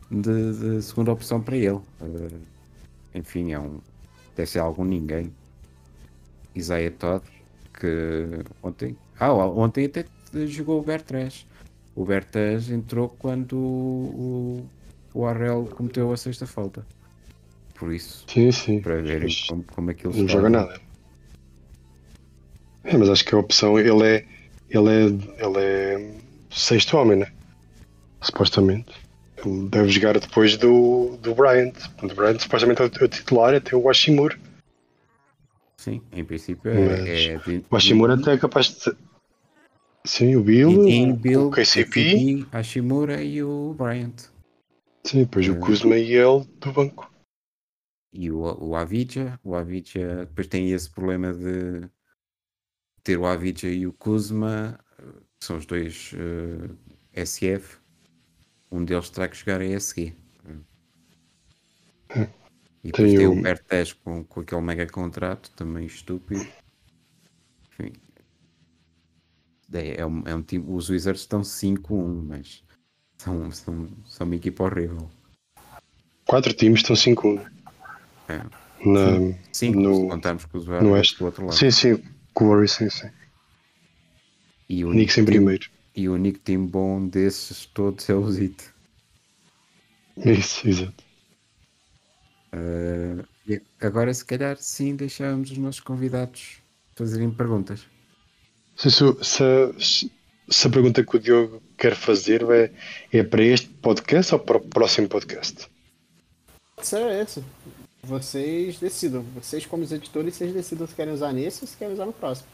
de, 0.10 0.78
de 0.78 0.82
segunda 0.82 1.12
opção 1.12 1.40
para 1.40 1.56
ele. 1.56 1.80
Eh, 2.02 3.20
enfim, 3.20 3.52
é 3.52 3.60
um. 3.60 3.80
Deve 4.36 4.50
ser 4.50 4.60
algum 4.60 4.84
ninguém. 4.84 5.32
Isaiah 6.56 6.92
Todd, 6.98 7.24
que 7.80 8.44
ontem. 8.64 8.98
Ah, 9.20 9.32
ontem 9.34 9.86
até 9.86 10.04
jogou 10.48 10.80
o 10.80 10.84
Bertrand. 10.84 11.46
O 11.96 12.04
Bertrand 12.06 12.62
entrou 12.72 13.08
quando 13.08 13.56
o, 13.56 14.66
o 15.14 15.26
Arrel 15.26 15.66
cometeu 15.76 16.12
a 16.12 16.18
sexta 16.18 16.46
falta. 16.46 16.86
Por 17.76 17.92
isso, 17.94 18.24
Sim, 18.28 18.52
sim. 18.52 18.80
para 18.80 19.02
verem 19.02 19.24
Mas 19.24 19.44
como, 19.48 19.64
como 19.64 19.92
é 19.92 19.94
que 19.94 20.06
ele 20.08 20.16
Não 20.18 20.26
está. 20.26 20.38
joga 20.38 20.50
nada. 20.50 20.80
É, 22.84 22.98
mas 22.98 23.10
acho 23.10 23.26
que 23.26 23.34
a 23.36 23.38
opção, 23.38 23.78
ele 23.80 24.04
é. 24.04 24.26
Ele 24.70 24.90
é. 24.90 25.04
Ele 25.46 25.58
é 25.58 26.12
sexto 26.50 26.98
homem, 26.98 27.18
né? 27.20 27.32
Supostamente. 28.22 28.92
Ele 29.44 29.68
deve 29.70 29.90
jogar 29.90 30.20
depois 30.20 30.58
do, 30.58 31.18
do 31.22 31.34
Bryant. 31.34 31.74
O 32.04 32.08
Bryant 32.14 32.40
supostamente 32.40 32.82
é 32.82 32.86
o, 32.86 33.06
é 33.06 33.08
titular, 33.08 33.54
até 33.56 33.76
o 33.76 33.88
Hashimura. 33.88 34.38
Sim, 35.78 36.02
em 36.12 36.24
princípio 36.24 36.72
Mas 36.74 37.08
é. 37.08 37.26
é 37.34 37.38
de- 37.40 37.66
O 37.70 37.76
Hashimura 37.76 38.14
até 38.14 38.34
é 38.34 38.38
capaz 38.38 38.68
de. 38.70 38.96
Sim, 40.06 40.36
o 40.36 40.44
Bill, 40.44 41.16
Bill, 41.18 41.48
o 41.48 41.52
KCP, 41.52 42.46
Hashimura 42.52 43.22
e 43.24 43.42
o 43.44 43.76
Bryant. 43.78 44.14
Sim, 45.04 45.20
depois 45.24 45.48
o 45.48 45.54
Eh, 45.54 45.60
Kuzma 45.60 45.98
e 45.98 46.14
ele 46.14 46.46
do 46.60 46.72
banco. 46.74 47.12
E 48.14 48.30
o, 48.32 48.42
o 48.42 48.76
Avicii, 48.76 49.34
o 49.44 49.56
Avicii 49.56 50.04
depois 50.28 50.48
tem 50.48 50.72
esse 50.72 50.90
problema 50.90 51.34
de 51.34 51.88
ter 53.04 53.18
o 53.18 53.26
Avicii 53.26 53.80
e 53.80 53.88
o 53.88 53.94
Kuzma, 53.94 54.78
eh, 55.00 55.04
que 55.40 55.46
são 55.46 55.58
os 55.58 55.66
dois 55.66 56.12
eh, 56.16 57.24
SF. 57.24 57.80
Um 58.72 58.84
deles 58.86 59.10
terá 59.10 59.28
que 59.28 59.36
jogar 59.38 59.62
a 59.62 59.66
ESG. 59.66 60.16
E 62.84 62.88
depois 62.92 63.10
Tem 63.12 63.18
tem 63.18 63.28
o- 63.28 63.38
o 63.38 63.42
Bertes 63.42 63.94
com, 63.94 64.24
com 64.24 64.40
aquele 64.40 64.62
mega 64.62 64.88
contrato, 64.88 65.52
também 65.56 65.86
estúpido. 65.86 66.46
Enfim. 67.80 67.94
É, 69.74 70.02
é 70.02 70.06
um, 70.06 70.24
é 70.28 70.36
um 70.36 70.42
time, 70.42 70.66
os 70.68 70.90
Wizards 70.90 71.22
estão 71.22 71.42
5-1, 71.44 72.26
mas 72.28 72.64
são, 73.24 73.52
são, 73.52 73.88
são 74.08 74.26
uma 74.28 74.36
equipa 74.36 74.64
horrível. 74.64 75.10
Quatro 76.26 76.54
times 76.54 76.80
estão 76.82 76.96
5-1. 76.96 77.46
É. 78.28 78.38
Na, 78.86 79.36
5 79.52 79.80
No- 79.80 79.96
se 79.96 80.08
contarmos 80.10 80.46
com 80.46 80.58
os 80.58 80.66
no 80.66 80.72
Warriors 80.74 80.94
Oeste. 80.98 81.20
do 81.20 81.26
outro 81.26 81.46
lado. 81.46 81.56
sim, 81.58 81.70
sim, 81.72 82.04
com 82.34 82.46
o 82.46 82.48
Warriors, 82.50 82.72
sim, 82.72 82.90
sim. 82.90 83.10
E 84.68 84.84
o 84.86 84.90
Knicks 84.92 85.18
em 85.18 85.26
primeiro. 85.26 85.70
E 85.96 86.08
o 86.10 86.14
único 86.14 86.40
time 86.40 86.66
bom 86.68 87.06
desses 87.08 87.66
todos 87.66 88.10
é 88.10 88.14
o 88.16 88.32
Zit. 88.32 88.64
Isso, 90.18 90.68
exato. 90.68 91.04
Uh, 92.54 93.26
agora, 93.82 94.14
se 94.14 94.26
calhar, 94.26 94.58
sim, 94.58 94.96
deixávamos 94.96 95.52
os 95.52 95.58
nossos 95.58 95.82
convidados 95.82 96.58
fazerem 96.96 97.30
perguntas. 97.32 97.86
Se, 98.76 98.90
se- 98.90 99.74
se- 99.80 100.12
se 100.52 100.68
a 100.68 100.70
pergunta 100.70 101.04
que 101.04 101.16
o 101.16 101.20
Diogo 101.20 101.62
quer 101.78 101.96
fazer 101.96 102.44
é, 102.52 102.72
é 103.12 103.24
para 103.24 103.44
este 103.44 103.68
podcast 103.70 104.34
ou 104.36 104.40
para 104.40 104.58
o 104.58 104.62
próximo 104.62 105.08
podcast? 105.08 105.68
É 106.94 107.22
esse. 107.22 107.44
Vocês 108.04 108.80
decidam. 108.80 109.22
Vocês, 109.36 109.66
como 109.66 109.84
os 109.84 109.92
editores, 109.92 110.36
vocês 110.36 110.54
decidam 110.54 110.88
se 110.88 110.96
querem 110.96 111.14
usar 111.14 111.32
nesse 111.32 111.62
ou 111.64 111.68
se 111.68 111.78
querem 111.78 111.94
usar 111.94 112.06
no 112.06 112.14
próximo. 112.14 112.48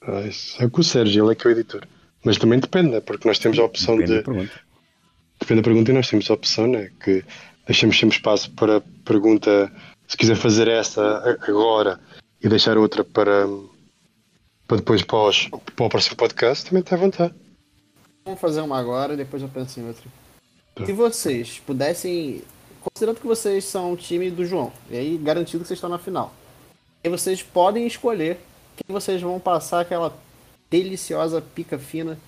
Ah, 0.00 0.20
isso 0.22 0.60
é 0.62 0.68
com 0.68 0.80
o 0.80 0.84
Sérgio, 0.84 1.24
ele 1.24 1.32
é 1.32 1.34
que 1.34 1.46
é 1.46 1.50
o 1.50 1.52
editor. 1.52 1.86
Mas 2.24 2.36
também 2.38 2.58
depende, 2.58 2.90
né? 2.90 3.00
porque 3.00 3.26
nós 3.26 3.38
temos 3.38 3.58
a 3.58 3.64
opção 3.64 3.96
Depende 3.96 4.12
da 4.14 4.18
de. 4.20 4.24
pergunta. 4.24 4.60
Depende 5.40 5.60
da 5.60 5.64
pergunta 5.64 5.90
e 5.90 5.94
nós 5.94 6.08
temos 6.08 6.30
a 6.30 6.34
opção, 6.34 6.66
né? 6.68 6.90
Que 7.02 7.24
deixamos 7.66 7.98
sempre 7.98 8.16
espaço 8.16 8.50
para 8.52 8.80
pergunta. 9.04 9.72
Se 10.06 10.16
quiser 10.16 10.36
fazer 10.36 10.68
essa 10.68 11.02
a- 11.02 11.50
agora 11.50 11.98
e 12.42 12.48
deixar 12.48 12.76
outra 12.78 13.02
para, 13.02 13.46
para 14.72 14.78
depois 14.78 15.02
para, 15.02 15.18
os- 15.28 15.48
para 15.76 15.84
o 15.84 15.88
próximo 15.90 16.16
podcast, 16.16 16.64
também 16.64 16.80
está 16.80 16.96
à 16.96 16.98
vontade. 16.98 17.34
Vamos 18.24 18.40
fazer 18.40 18.62
uma 18.62 18.78
agora 18.78 19.12
e 19.12 19.16
depois 19.18 19.42
eu 19.42 19.48
penso 19.48 19.78
em 19.78 19.86
outra. 19.86 20.02
Tá. 20.74 20.86
Se 20.86 20.92
vocês 20.92 21.60
pudessem. 21.66 22.42
Considerando 22.80 23.20
que 23.20 23.26
vocês 23.26 23.64
são 23.64 23.92
o 23.92 23.96
time 23.96 24.30
do 24.30 24.44
João, 24.44 24.72
e 24.90 24.96
aí 24.96 25.16
garantido 25.18 25.62
que 25.62 25.68
vocês 25.68 25.76
estão 25.76 25.90
na 25.90 25.98
final. 25.98 26.32
E 27.04 27.08
vocês 27.08 27.42
podem 27.42 27.86
escolher 27.86 28.40
quem 28.76 28.92
vocês 28.92 29.20
vão 29.20 29.38
passar 29.38 29.80
aquela 29.80 30.16
deliciosa 30.70 31.40
pica 31.40 31.78
fina 31.78 32.18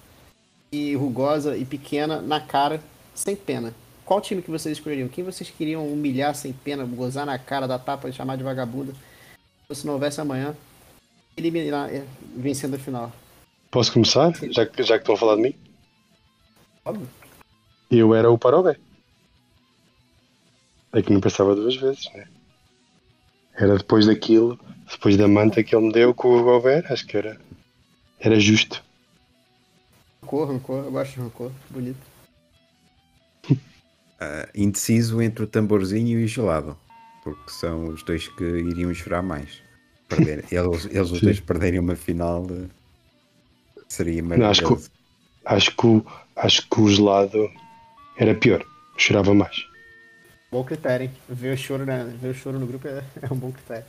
e 0.70 0.94
rugosa 0.94 1.56
e 1.56 1.64
pequena 1.64 2.20
na 2.20 2.40
cara, 2.40 2.80
sem 3.14 3.34
pena. 3.34 3.74
Qual 4.04 4.20
time 4.20 4.42
que 4.42 4.50
vocês 4.50 4.76
escolheriam? 4.76 5.08
Quem 5.08 5.24
vocês 5.24 5.48
queriam 5.50 5.88
humilhar 5.88 6.34
sem 6.34 6.52
pena, 6.52 6.84
gozar 6.84 7.24
na 7.24 7.38
cara, 7.38 7.66
dar 7.66 7.78
tapa 7.78 8.08
e 8.08 8.12
chamar 8.12 8.36
de 8.36 8.44
vagabunda? 8.44 8.92
Se 9.72 9.86
não 9.86 9.94
houvesse 9.94 10.20
amanhã, 10.20 10.54
eliminar, 11.36 11.92
é, 11.92 12.04
vencendo 12.36 12.74
a 12.74 12.78
final. 12.78 13.12
Posso 13.70 13.92
começar? 13.92 14.32
Já 14.50 14.66
que, 14.66 14.82
já 14.82 14.98
que 14.98 15.02
estão 15.02 15.14
a 15.14 15.18
falar 15.18 15.36
de 15.36 15.42
mim? 15.42 15.54
Óbvio. 16.84 17.08
Eu 17.90 18.14
era 18.14 18.30
o 18.30 18.38
Parobé. 18.38 18.76
É 20.92 21.02
que 21.02 21.12
não 21.12 21.20
pensava 21.20 21.56
duas 21.56 21.74
vezes, 21.76 22.08
né? 22.14 22.28
Era 23.56 23.76
depois 23.76 24.06
daquilo, 24.06 24.58
depois 24.90 25.16
da 25.16 25.26
manta 25.26 25.62
que 25.62 25.74
ele 25.74 25.86
me 25.86 25.92
deu 25.92 26.14
com 26.14 26.36
o 26.36 26.42
Gobert, 26.42 26.90
acho 26.90 27.06
que 27.06 27.16
era, 27.16 27.40
era 28.20 28.38
justo. 28.38 28.82
Rancor, 30.22 30.48
rancor, 30.48 30.84
eu 30.84 30.92
gosto 30.92 31.12
de 31.12 31.20
rancor, 31.20 31.52
bonito. 31.70 31.98
Uh, 33.50 33.58
indeciso 34.54 35.20
entre 35.20 35.44
o 35.44 35.46
tamborzinho 35.46 36.20
e 36.20 36.24
o 36.24 36.28
gelado, 36.28 36.76
porque 37.22 37.50
são 37.50 37.88
os 37.88 38.02
dois 38.04 38.28
que 38.28 38.44
iriam 38.44 38.94
chorar 38.94 39.22
mais. 39.22 39.63
Perder, 40.16 40.44
eles, 40.50 40.84
eles 40.86 41.10
os 41.10 41.22
dois 41.22 41.40
perderem 41.40 41.80
uma 41.80 41.96
final 41.96 42.46
eh, 42.50 42.68
seria 43.88 44.22
Não, 44.36 44.46
acho 44.46 44.62
que, 44.62 44.68
maravilhoso. 44.68 44.90
acho, 45.44 45.76
que 45.76 45.86
o, 45.86 46.06
acho 46.36 46.68
que 46.68 46.80
o 46.80 46.88
gelado 46.88 47.50
era 48.16 48.34
pior, 48.34 48.64
chorava 48.96 49.34
mais. 49.34 49.56
Bom 50.50 50.64
critério, 50.64 51.06
hein? 51.06 51.12
Ver 51.28 51.54
o 51.54 51.56
choro, 51.56 51.84
né? 51.84 52.04
Ver 52.20 52.28
o 52.28 52.34
choro 52.34 52.58
no 52.58 52.66
grupo 52.66 52.86
é, 52.86 53.04
é 53.22 53.32
um 53.32 53.36
bom 53.36 53.50
critério. 53.50 53.86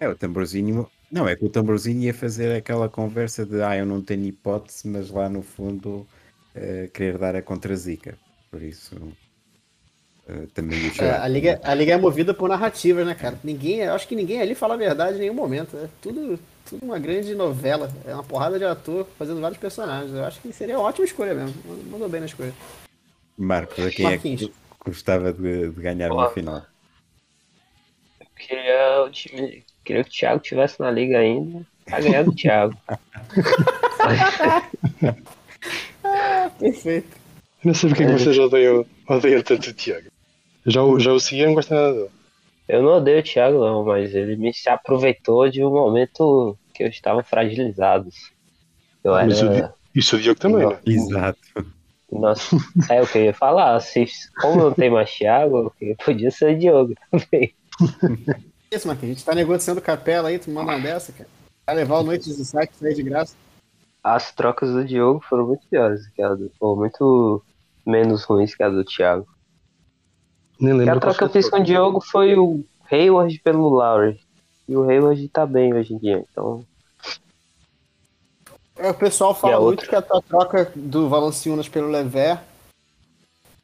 É, 0.00 0.08
o 0.08 0.16
tamborzinho. 0.16 0.90
Não, 1.10 1.28
é 1.28 1.36
que 1.36 1.44
o 1.44 1.50
tamborzinho 1.50 2.00
ia 2.00 2.14
fazer 2.14 2.56
aquela 2.56 2.88
conversa 2.88 3.46
de 3.46 3.62
ah, 3.62 3.76
eu 3.76 3.86
não 3.86 4.02
tenho 4.02 4.24
hipótese, 4.24 4.88
mas 4.88 5.10
lá 5.10 5.28
no 5.28 5.42
fundo 5.42 6.06
eh, 6.54 6.90
querer 6.92 7.18
dar 7.18 7.36
a 7.36 7.42
contra-zica. 7.42 8.18
Por 8.50 8.62
isso 8.62 8.96
também 10.54 10.78
ia 10.78 10.92
É, 11.04 11.16
a, 11.18 11.28
liga, 11.28 11.60
a 11.62 11.74
liga 11.74 11.92
é 11.92 11.96
movida 11.96 12.32
por 12.34 12.48
narrativas, 12.48 13.06
né, 13.06 13.14
cara? 13.14 13.38
Ninguém, 13.42 13.80
eu 13.80 13.94
acho 13.94 14.06
que 14.06 14.14
ninguém 14.14 14.40
ali 14.40 14.54
fala 14.54 14.74
a 14.74 14.76
verdade 14.76 15.16
em 15.16 15.20
nenhum 15.20 15.34
momento. 15.34 15.76
É 15.76 15.88
tudo, 16.00 16.38
tudo 16.68 16.84
uma 16.84 16.98
grande 16.98 17.34
novela. 17.34 17.90
É 18.04 18.14
uma 18.14 18.24
porrada 18.24 18.58
de 18.58 18.64
ator 18.64 19.06
fazendo 19.18 19.40
vários 19.40 19.58
personagens. 19.58 20.12
Eu 20.14 20.24
acho 20.24 20.40
que 20.40 20.52
seria 20.52 20.78
uma 20.78 20.88
ótima 20.88 21.04
escolha 21.04 21.34
mesmo. 21.34 21.54
Mandou 21.90 22.08
bem 22.08 22.20
na 22.20 22.26
escolha. 22.26 22.52
Marcos, 23.36 23.86
a 23.86 23.90
quem 23.90 24.06
é 24.06 24.18
que 24.18 24.28
Marquinhos. 24.28 24.50
gostava 24.84 25.32
de, 25.32 25.68
de 25.68 25.80
ganhar 25.80 26.10
uma 26.10 26.22
Olá. 26.22 26.30
final? 26.30 26.62
Eu 28.20 28.26
queria 28.36 29.04
o 29.04 29.10
time. 29.10 29.64
Queria 29.84 30.04
que 30.04 30.10
o 30.10 30.12
Thiago 30.12 30.40
tivesse 30.40 30.80
na 30.80 30.90
liga 30.90 31.18
ainda. 31.18 31.62
Pra 31.84 32.00
ganhar 32.00 32.22
do 32.22 32.32
Thiago. 32.32 32.76
Perfeito. 36.58 37.08
Eu 37.64 37.68
não 37.68 37.74
sei 37.74 37.88
porque 37.90 38.02
é 38.02 38.06
que 38.06 38.12
vocês 38.12 38.38
odeiam, 38.38 38.84
odeiam 39.08 39.42
tanto 39.42 39.70
o 39.70 39.72
Tiago. 39.72 40.08
Já, 40.66 40.82
o- 40.82 40.98
já 40.98 41.12
o 41.12 41.20
segui, 41.20 41.42
eu 41.42 41.46
não 41.48 41.54
gosto 41.54 41.74
nada 41.74 41.92
dele. 41.92 42.10
Eu 42.68 42.82
não 42.82 42.90
odeio 42.96 43.20
o 43.20 43.22
Thiago, 43.22 43.58
não, 43.58 43.84
mas 43.84 44.14
ele 44.14 44.36
me 44.36 44.54
se 44.54 44.68
aproveitou 44.68 45.48
de 45.50 45.64
um 45.64 45.70
momento 45.70 46.56
que 46.72 46.84
eu 46.84 46.88
estava 46.88 47.22
fragilizado. 47.22 48.08
Eu 49.02 49.16
era. 49.16 49.74
Isso 49.94 50.16
o 50.16 50.20
Diogo 50.20 50.40
também, 50.40 50.66
né? 50.66 50.78
Exato. 50.86 51.38
Nossa, 52.10 52.56
é 52.90 53.02
o 53.02 53.06
que 53.06 53.18
eu 53.18 53.24
ia 53.24 53.34
falar. 53.34 53.78
Se, 53.80 54.06
como 54.40 54.62
não 54.62 54.72
tem 54.72 54.90
mais 54.90 55.10
Thiago, 55.10 55.72
podia 56.04 56.30
ser 56.30 56.54
o 56.54 56.58
Diogo 56.58 56.94
também. 57.10 57.54
Isso, 58.70 58.86
Marquinhos. 58.86 59.12
A 59.12 59.14
gente 59.14 59.24
tá 59.24 59.34
negociando 59.34 59.80
capela 59.80 60.28
aí, 60.28 60.38
tu 60.38 60.50
manda 60.50 60.72
uma 60.72 60.80
dessa, 60.80 61.12
cara. 61.12 61.28
Vai 61.66 61.76
levar 61.76 61.98
o 61.98 62.02
Noites 62.02 62.36
de 62.36 62.44
Saque 62.44 62.72
aí 62.84 62.94
de 62.94 63.02
graça. 63.02 63.34
As 64.02 64.32
trocas 64.32 64.70
do 64.72 64.84
Diogo 64.84 65.22
foram 65.28 65.46
muito 65.46 65.66
piores 65.68 66.06
que 66.08 66.22
a 66.22 66.34
do. 66.34 66.50
Ou 66.60 66.76
muito 66.76 67.42
menos 67.86 68.24
ruins 68.24 68.54
que 68.54 68.62
a 68.62 68.68
do 68.68 68.84
Thiago. 68.84 69.26
Nem 70.60 70.74
E 70.74 70.76
lembro 70.78 70.98
a 70.98 71.00
qual 71.00 71.14
troca 71.14 71.18
que 71.18 71.24
eu 71.24 71.28
foi 71.28 71.40
a 71.40 71.42
fiz 71.42 71.50
com 71.50 71.60
o 71.60 71.64
Diogo 71.64 72.00
foi 72.00 72.36
o 72.36 72.64
Hayward 72.90 73.38
pelo 73.40 73.68
Lowry. 73.68 74.20
E 74.68 74.76
o 74.76 74.88
Hayward 74.88 75.28
tá 75.28 75.44
bem 75.44 75.74
hoje 75.74 75.94
em 75.94 75.98
dia, 75.98 76.24
então. 76.30 76.64
É, 78.76 78.90
o 78.90 78.94
pessoal 78.94 79.34
fala 79.34 79.54
E 79.54 79.56
a 79.56 79.60
muito 79.60 79.86
que 79.88 79.94
a, 79.94 79.98
a 79.98 80.20
troca 80.20 80.72
do 80.74 81.08
Valanciunas 81.08 81.68
pelo 81.68 81.88
Lever. 81.88 82.38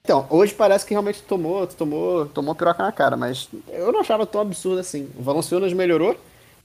Então, 0.03 0.27
hoje 0.31 0.55
parece 0.55 0.87
que 0.87 0.95
realmente 0.95 1.23
tomou, 1.23 1.67
tomou, 1.67 2.27
tomou 2.27 2.55
piroca 2.55 2.83
na 2.83 2.93
cara, 2.93 3.17
mas 3.17 3.49
eu 3.69 3.93
não 3.93 4.01
achava 4.01 4.27
tão 4.27 4.41
absurdo 4.41 4.81
assim. 4.81 5.11
O 5.19 5.23
Valanciunas 5.23 5.73
melhorou, 5.73 6.13
o 6.13 6.17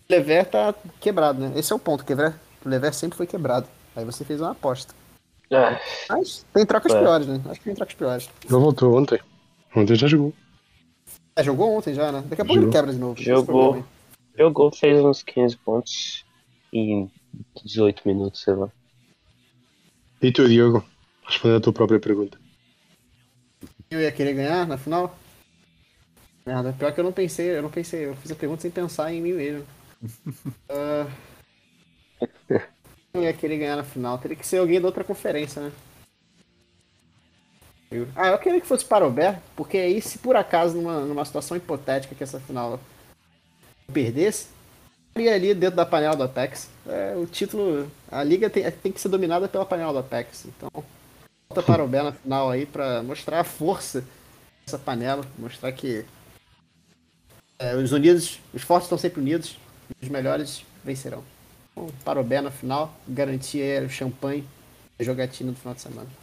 Lever 0.10 0.46
tá 0.46 0.74
quebrado, 1.00 1.42
né? 1.42 1.52
Esse 1.56 1.74
é 1.74 1.76
o 1.76 1.80
ponto, 1.80 2.06
quebrar. 2.06 2.40
O 2.66 2.70
Lever 2.70 2.94
sempre 2.94 3.18
foi 3.18 3.28
quebrado. 3.28 3.68
Aí 3.96 4.06
você 4.06 4.24
fez 4.24 4.40
uma 4.40 4.52
aposta. 4.52 4.94
Ah, 5.52 5.80
Mas 6.10 6.46
tem 6.54 6.66
trocas 6.66 6.94
É. 6.94 7.00
piores, 7.00 7.28
né? 7.28 7.42
Acho 7.50 7.60
que 7.60 7.66
tem 7.66 7.76
trocas 7.76 7.94
piores. 7.96 8.30
Ele 8.44 8.52
voltou 8.54 8.98
ontem. 8.98 9.20
Ontem 9.76 9.96
já 9.96 10.08
jogou. 10.08 10.34
É, 11.36 11.44
jogou 11.44 11.78
ontem 11.78 11.94
já, 11.94 12.12
né? 12.12 12.24
Daqui 12.28 12.42
a 12.42 12.46
pouco 12.46 12.60
ele 12.60 12.66
Jogou. 12.66 12.72
quebra 12.72 12.94
de 12.94 13.00
novo. 13.00 13.22
Jogou. 13.22 13.86
jogou, 14.38 14.72
fez 14.72 15.04
uns 15.04 15.24
15 15.24 15.58
pontos 15.58 16.26
em 16.72 17.10
18 17.64 18.08
minutos, 18.08 18.42
sei 18.42 18.54
lá. 18.54 18.70
E 20.22 20.32
tu, 20.32 20.48
Diogo? 20.48 20.86
Respondendo 21.26 21.58
a 21.58 21.62
tua 21.62 21.74
própria 21.74 22.00
pergunta. 22.00 22.38
Eu 23.90 24.00
ia 24.00 24.12
querer 24.12 24.34
ganhar 24.34 24.68
na 24.68 24.78
final? 24.78 25.18
Merda, 26.46 26.74
pior 26.74 26.94
que 26.94 27.00
eu 27.00 27.04
não 27.04 27.12
pensei, 27.12 27.58
eu 27.58 27.62
não 27.62 27.70
pensei, 27.70 28.06
eu 28.06 28.16
fiz 28.16 28.32
a 28.32 28.36
pergunta 28.36 28.62
sem 28.62 28.72
pensar 28.72 29.14
em 29.14 29.22
mim 29.22 29.34
mesmo. 29.34 29.66
Ah, 30.70 31.08
eu 33.14 33.22
ia 33.24 33.34
querer 33.34 33.58
ganhar 33.58 33.76
na 33.76 33.84
final, 33.84 34.18
teria 34.18 34.36
que 34.36 34.46
ser 34.46 34.58
alguém 34.58 34.80
da 34.82 34.88
outra 34.88 35.04
conferência, 35.04 35.62
né? 35.62 35.72
Ah, 38.16 38.30
eu 38.30 38.38
queria 38.38 38.62
que 38.62 38.68
fosse 38.68 38.86
para 38.86 39.06
o 39.06 39.12
Ber, 39.12 39.38
porque 39.56 39.78
aí 39.78 40.02
se 40.02 40.18
por 40.18 40.36
acaso 40.36 40.76
numa, 40.76 41.02
numa 41.02 41.26
situação 41.26 41.58
hipotética 41.58 42.16
que 42.16 42.24
essa 42.24 42.40
final 42.40 42.80
perdesse, 43.92 44.48
estaria 45.10 45.34
ali 45.34 45.54
dentro 45.54 45.76
da 45.76 45.86
panela 45.86 46.16
do 46.16 46.24
Apex. 46.24 46.70
É, 46.88 47.16
o 47.16 47.26
título, 47.26 47.90
a 48.12 48.24
liga 48.24 48.50
tem, 48.50 48.70
tem 48.72 48.92
que 48.92 49.00
ser 49.00 49.10
dominada 49.10 49.48
pela 49.48 49.66
panela 49.66 49.94
do 49.94 50.00
Apex, 50.00 50.46
então 50.46 50.70
volta 51.50 51.64
para 51.64 51.84
o 51.84 51.88
Ber 51.88 52.04
na 52.04 52.12
final 52.12 52.50
aí 52.50 52.66
pra 52.66 53.04
mostrar 53.04 53.40
a 53.40 53.44
força 53.44 54.04
dessa 54.66 54.80
panela, 54.80 55.26
mostrar 55.38 55.72
que 55.72 56.06
é, 57.60 57.76
os 57.76 57.92
unidos, 57.92 58.40
os 58.54 58.62
fortes 58.62 58.86
estão 58.86 58.98
sempre 58.98 59.22
unidos, 59.22 59.58
os 60.02 60.10
melhores 60.10 60.66
vencerão. 60.84 61.24
Então, 61.72 61.90
para 62.04 62.20
o 62.20 62.24
Ber 62.24 62.42
na 62.42 62.52
final, 62.52 62.94
garantir 63.08 63.62
aí 63.62 63.86
o 63.86 63.90
champanhe, 63.90 64.48
jogatina 65.00 65.52
do 65.52 65.58
final 65.58 65.74
de 65.74 65.82
semana. 65.82 66.23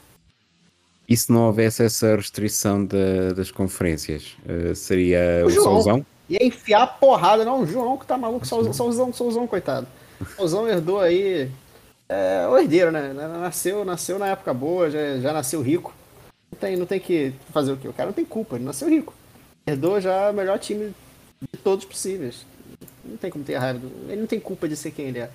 E 1.11 1.17
se 1.17 1.33
não 1.33 1.47
houvesse 1.47 1.83
essa 1.83 2.15
restrição 2.15 2.85
da- 2.87 3.33
das 3.35 3.51
conferências, 3.51 4.37
eh, 4.49 4.73
seria 4.77 5.43
O 5.43 5.49
o 5.49 5.51
João. 5.51 5.65
Solzão? 5.65 6.07
E 6.29 6.37
enfiar 6.47 6.83
a 6.83 6.87
porrada, 6.87 7.45
não, 7.45 7.63
o 7.63 7.67
João 7.67 7.99
que 7.99 8.07
tá 8.07 8.17
maluco, 8.17 8.47
Solzão, 8.47 8.73
Solzão, 8.73 9.13
Solzão, 9.13 9.47
coitado. 9.49 9.89
Solzão 10.37 10.69
herdou 10.69 11.01
aí. 11.01 11.51
É 12.09 12.47
o 12.49 12.57
herdeiro, 12.57 12.93
né? 12.93 13.13
Nasceu, 13.13 13.85
nasceu 13.85 14.19
na 14.19 14.29
época 14.29 14.55
boa, 14.55 14.89
já, 14.91 15.19
já 15.19 15.33
nasceu 15.33 15.61
rico. 15.61 15.93
Não 16.53 16.59
tem, 16.59 16.77
não 16.77 16.87
tem 16.87 17.01
que 17.01 17.33
fazer 17.53 17.73
o 17.73 17.77
quê? 17.77 17.89
O 17.89 17.93
cara 17.93 18.07
não 18.09 18.13
tem 18.15 18.25
culpa, 18.25 18.55
ele 18.57 18.65
nasceu 18.65 18.89
rico. 18.89 19.13
Herdou 19.67 20.01
já 20.01 20.31
o 20.31 20.35
melhor 20.35 20.59
time 20.61 20.93
de 21.53 21.59
todos 21.59 21.85
possíveis. 21.85 22.45
Não 23.05 23.17
tem 23.17 23.31
como 23.31 23.45
ter 23.45 23.57
raiva. 23.57 23.81
Ele 24.09 24.21
não 24.21 24.27
tem 24.27 24.39
culpa 24.41 24.69
de 24.69 24.77
ser 24.77 24.91
quem 24.93 25.07
ele 25.07 25.19
é. 25.21 25.31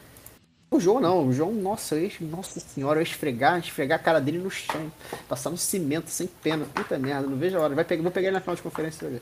O 0.70 0.80
João 0.80 0.99
não, 0.99 1.28
o 1.28 1.34
João, 1.34 1.53
nossa, 1.53 1.95
eu, 1.95 2.11
nossa 2.22 2.59
senhora, 2.59 2.99
eu 2.99 3.01
ia 3.03 3.07
esfregar, 3.07 3.59
esfregar 3.59 3.99
a 3.99 4.01
cara 4.03 4.20
dele 4.20 4.39
no 4.39 4.49
chão, 4.51 4.91
passar 5.30 5.49
no 5.49 5.57
cimento 5.57 6.09
sem 6.09 6.28
pena. 6.28 6.66
Puta 6.74 6.97
merda, 6.97 7.28
não 7.28 7.38
vejo 7.38 7.57
a 7.57 7.61
hora. 7.61 7.76
Vai 7.76 7.86
pegar, 7.86 8.01
vou 8.03 8.11
pegar 8.11 8.28
ele 8.28 8.34
na 8.36 8.41
final 8.41 8.55
de 8.55 8.61
conferência 8.61 9.07
ver. 9.09 9.22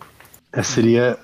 É, 0.52 0.64
Seria, 0.64 1.18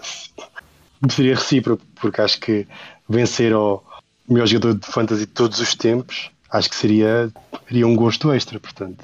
seria 1.10 1.36
recíproco, 1.36 1.84
porque 1.96 2.22
acho 2.22 2.40
que 2.40 2.68
vencer 3.08 3.54
o 3.56 3.82
melhor 4.28 4.46
jogador 4.46 4.76
de 4.78 4.86
fantasy 4.88 5.22
de 5.22 5.28
todos 5.28 5.60
os 5.60 5.74
tempos, 5.74 6.30
acho 6.52 6.70
que 6.70 6.76
seria, 6.76 7.32
seria 7.68 7.88
um 7.88 7.96
gosto 7.96 8.32
extra, 8.32 8.60
portanto. 8.60 9.04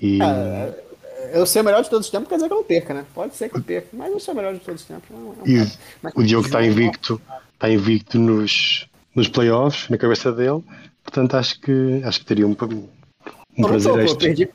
E 0.00 0.20
Ah, 0.20 0.72
Eu 1.32 1.46
ser 1.46 1.60
o 1.60 1.64
melhor 1.64 1.82
de 1.82 1.88
todos 1.88 2.06
os 2.06 2.10
tempos 2.10 2.28
quer 2.28 2.34
dizer 2.34 2.48
que 2.48 2.52
eu 2.52 2.58
não 2.58 2.64
perca, 2.64 2.92
né? 2.92 3.06
Pode 3.14 3.34
ser 3.36 3.48
que 3.48 3.56
eu 3.56 3.62
perca, 3.62 3.88
mas 3.92 4.10
eu 4.12 4.20
sou 4.20 4.34
o 4.34 4.36
melhor 4.36 4.52
de 4.52 4.60
todos 4.60 4.82
os 4.82 4.86
tempos. 4.86 5.08
É 5.10 5.14
um- 5.14 5.32
é 5.32 6.10
E 6.10 6.20
o- 6.20 6.22
Diogo 6.24 6.46
está 6.46 6.62
invicto, 6.62 7.20
está 7.54 7.70
invicto 7.70 8.18
nos, 8.18 8.86
nos 9.14 9.28
playoffs, 9.28 9.88
na 9.88 9.98
cabeça 9.98 10.32
dele, 10.32 10.62
portanto 11.02 11.36
acho 11.36 11.60
que 11.60 12.02
acho 12.04 12.20
que 12.20 12.26
teria 12.26 12.46
um, 12.46 12.56
um 13.58 13.62
prazer 13.62 13.98
extra. 13.98 14.18
perdi. 14.18 14.50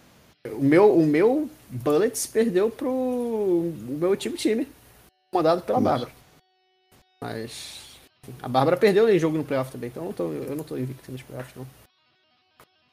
O 0.51 0.64
meu, 0.64 0.95
o 0.95 1.05
meu 1.05 1.49
Bullets 1.70 2.26
perdeu 2.28 2.70
pro 2.72 2.89
o 2.89 3.97
meu 3.99 4.16
time 4.16 4.38
time, 4.38 4.68
comandado 5.32 5.62
pela 5.62 5.80
Mas- 5.80 5.91
Bárbara. 6.01 6.12
Mas 7.22 7.80
a 8.41 8.47
Bárbara 8.47 8.78
perdeu 8.78 9.10
em 9.10 9.20
jogo 9.20 9.38
no 9.38 9.43
playoff 9.43 9.72
também, 9.72 9.89
então 9.89 10.03
eu 10.03 10.08
não 10.08 10.14
tô, 10.14 10.32
eu 10.32 10.55
não 10.55 10.64
tô 10.64 10.78
invicto 10.78 11.12
nos 11.12 11.22
playoffs, 11.22 11.55
não. 11.55 11.66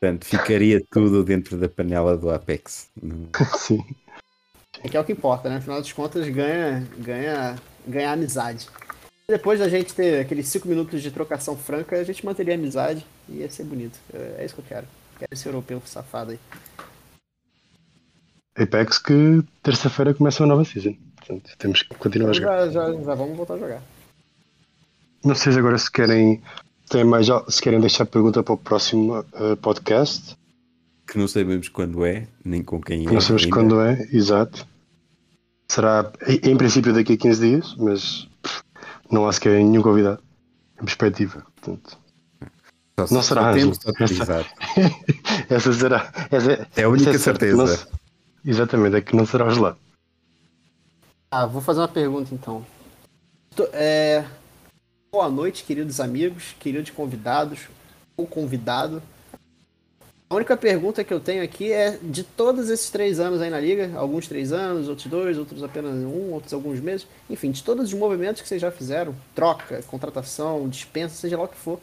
Portanto, 0.01 0.25
ficaria 0.27 0.83
tudo 0.91 1.25
dentro 1.25 1.57
da 1.57 1.69
panela 1.69 2.17
do 2.17 2.31
Apex. 2.31 2.89
Sim. 3.57 3.83
É 4.83 4.89
que 4.89 4.97
é 4.97 5.01
o 5.01 5.05
que 5.05 5.13
importa, 5.13 5.49
né? 5.49 5.57
Afinal 5.57 5.79
das 5.81 5.93
contas, 5.93 6.29
ganha, 6.29 6.87
ganha, 6.99 7.57
ganha 7.87 8.13
amizade. 8.13 8.69
Depois 9.29 9.59
da 9.59 9.69
gente 9.69 9.95
ter 9.95 10.21
aqueles 10.21 10.47
5 10.49 10.69
minutos 10.69 11.01
de 11.03 11.11
trocação 11.11 11.57
franca, 11.57 11.97
a 11.97 12.05
gente 12.05 12.25
manteria 12.25 12.55
a 12.55 12.59
amizade 12.59 13.05
e 13.29 13.37
ia 13.39 13.51
ser 13.51 13.65
bonito. 13.65 13.99
É, 14.13 14.37
é 14.41 14.45
isso 14.45 14.55
que 14.55 14.61
eu 14.61 14.65
quero. 14.67 14.87
Quero 15.19 15.29
esse 15.33 15.47
europeu 15.47 15.81
safado 15.87 16.33
aí. 16.33 16.39
Apex 18.57 18.99
que 18.99 19.43
terça-feira 19.63 20.13
começa 20.15 20.43
uma 20.43 20.49
nova 20.51 20.65
season. 20.65 20.95
Portanto, 21.17 21.51
temos 21.59 21.83
que 21.83 21.95
continuar 21.95 22.31
a 22.31 22.33
Então 22.33 22.43
jogar. 22.43 22.71
já, 22.71 22.93
já, 22.93 23.03
já 23.03 23.15
vamos 23.15 23.37
voltar 23.37 23.55
a 23.55 23.59
jogar. 23.59 23.83
Não 25.25 25.35
sei 25.35 25.53
se 25.53 25.59
agora 25.59 25.79
se 25.79 25.91
querem, 25.91 26.43
tem 26.91 27.03
mais, 27.03 27.27
se 27.49 27.63
querem 27.63 27.81
deixar 27.81 28.05
pergunta 28.05 28.43
para 28.43 28.53
o 28.55 28.59
próximo 28.59 29.25
eh, 29.33 29.57
podcast. 29.57 30.37
Que 31.07 31.19
não 31.19 31.27
sabemos 31.27 31.69
quando 31.71 32.05
é, 32.05 32.29
nem 32.45 32.63
com 32.63 32.79
quem 32.81 33.07
é. 33.07 33.11
Não 33.11 33.23
sabemos 33.23 33.45
ainda. 33.45 33.57
quando 33.57 33.81
é, 33.81 34.07
exato. 34.13 34.67
Será 35.67 36.13
em, 36.29 36.57
princípio 36.59 36.93
daqui 36.93 37.15
a 37.15 37.17
15 37.17 37.41
dias, 37.49 37.75
mas 37.79 38.29
não 39.15 39.27
há 39.29 39.33
sequer 39.33 39.63
nenhum 39.63 39.81
convidado 39.83 40.23
em 40.81 40.85
perspectiva. 40.85 41.47
Portanto, 41.57 41.99
se- 43.07 43.15
Não 43.15 43.23
será, 43.23 43.51
Ângelo. 43.51 43.73
autorizado. 43.87 44.47
essa 45.49 45.73
será. 45.73 46.13
Essa, 46.31 46.69
É 46.77 46.83
a 46.83 46.89
única 46.89 47.11
essa 47.11 47.33
que 47.33 47.45
não 47.47 47.67
certeza. 47.67 47.77
se- 47.77 47.87
exatamente, 48.45 48.97
é 48.97 49.01
que 49.01 49.17
não 49.17 49.25
será 49.25 49.49
gelado. 49.51 49.79
Ah, 51.31 51.47
vou 51.47 51.61
fazer 51.63 51.81
uma 51.81 51.89
pergunta 51.89 52.35
então. 52.35 52.65
Tô- 53.57 53.69
é, 53.73 54.25
Boa 55.11 55.31
noite, 55.31 55.63
queridos 55.63 56.01
amigos, 56.01 56.57
queridos 56.59 56.91
convidados, 56.91 57.69
ou 58.17 58.27
convidado. 58.27 59.01
A 60.29 60.35
única 60.37 60.57
pergunta 60.57 61.05
que 61.05 61.13
eu 61.13 61.21
tenho 61.21 61.45
aqui 61.45 61.71
é 61.71 61.99
de 61.99 62.25
todos 62.25 62.71
esses 62.71 62.91
três 62.91 63.21
anos 63.21 63.41
aí 63.41 63.51
na 63.51 63.61
liga, 63.61 63.93
alguns 63.97 64.27
três 64.27 64.53
anos, 64.53 64.89
outros 64.89 65.07
dois, 65.07 65.39
outros 65.39 65.63
apenas 65.63 65.95
um, 65.95 66.33
outros 66.33 66.53
alguns 66.53 66.81
meses, 66.81 67.07
enfim, 67.29 67.51
de 67.51 67.63
todos 67.63 67.93
os 67.93 67.95
movimentos 67.95 68.41
que 68.41 68.49
vocês 68.49 68.61
já 68.61 68.71
fizeram, 68.71 69.15
troca, 69.35 69.83
contratação, 69.83 70.69
dispensa, 70.69 71.15
seja 71.15 71.37
lá 71.37 71.45
o 71.45 71.49
que 71.49 71.57
for, 71.57 71.79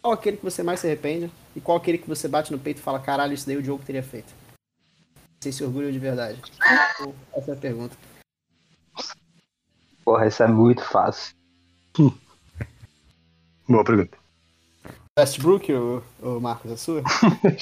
qual 0.00 0.14
aquele 0.14 0.36
que 0.36 0.44
você 0.44 0.62
mais 0.62 0.80
se 0.80 0.86
arrepende 0.86 1.30
e 1.54 1.60
qual 1.60 1.76
aquele 1.76 1.98
que 1.98 2.08
você 2.08 2.26
bate 2.26 2.52
no 2.52 2.58
peito 2.58 2.78
e 2.78 2.82
fala, 2.82 3.00
caralho, 3.00 3.34
isso 3.34 3.46
daí 3.46 3.56
o 3.56 3.62
Diogo 3.62 3.84
teria 3.84 4.02
feito? 4.02 4.32
Vocês 5.38 5.54
se 5.54 5.64
orgulham 5.64 5.90
de 5.90 5.98
verdade? 5.98 6.40
Essa 7.34 7.50
é 7.50 7.54
a 7.54 7.56
pergunta. 7.56 7.96
Porra, 10.04 10.26
isso 10.26 10.42
é 10.42 10.48
muito 10.48 10.82
fácil. 10.84 11.34
Boa 13.68 13.84
pergunta. 13.84 14.19
Westbrook, 15.18 15.72
o, 15.72 16.02
o 16.22 16.40
Marcos, 16.40 16.72
a 16.72 16.76
sua? 16.76 17.02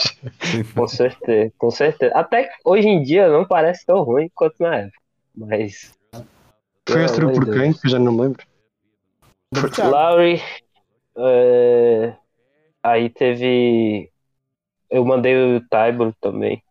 Com 0.74 0.86
certeza, 0.86 1.52
com 1.58 1.70
certeza. 1.70 2.14
Até 2.14 2.50
hoje 2.64 2.86
em 2.86 3.02
dia 3.02 3.28
não 3.28 3.44
parece 3.44 3.84
tão 3.84 4.02
ruim 4.02 4.30
quanto 4.34 4.54
na 4.60 4.76
época. 4.76 4.98
Mas. 5.34 5.92
Foi 6.88 7.04
de 7.04 7.20
por 7.32 7.44
quem? 7.52 7.74
Já 7.84 7.98
não 7.98 8.12
me 8.12 8.22
lembro. 8.22 8.46
Lowry. 9.78 10.42
é, 11.16 12.14
Aí 12.82 13.10
teve. 13.10 14.10
Eu 14.90 15.04
mandei 15.04 15.56
o 15.56 15.60
Tybor 15.68 16.14
também. 16.20 16.62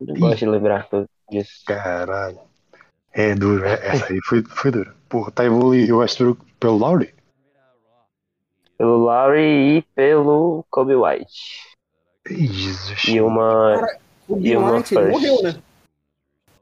Não 0.00 0.14
gosto 0.16 0.38
de 0.38 0.46
lembrar 0.46 0.88
tudo 0.88 1.08
disso. 1.30 1.64
Caralho. 1.66 2.38
É 3.12 3.34
duro, 3.34 3.64
é- 3.64 3.80
essa 3.86 4.12
aí 4.12 4.20
foi, 4.24 4.42
foi 4.42 4.70
duro. 4.70 4.92
Porra, 5.08 5.30
Tybull 5.30 5.74
e 5.74 5.92
o 5.92 5.98
Westbrook 5.98 6.44
pelo 6.58 6.76
Lowry? 6.76 7.13
Pelo 8.76 8.96
Lowry 8.96 9.78
e 9.78 9.82
pelo 9.94 10.64
Kobe 10.70 10.94
White. 10.94 11.76
Jesus. 12.28 13.04
E 13.04 13.20
uma. 13.20 13.86
Kobe 14.26 14.48
E 14.48 14.56
uma 14.56 14.72
White, 14.72 14.94
morreu, 14.94 15.42
né? 15.42 15.62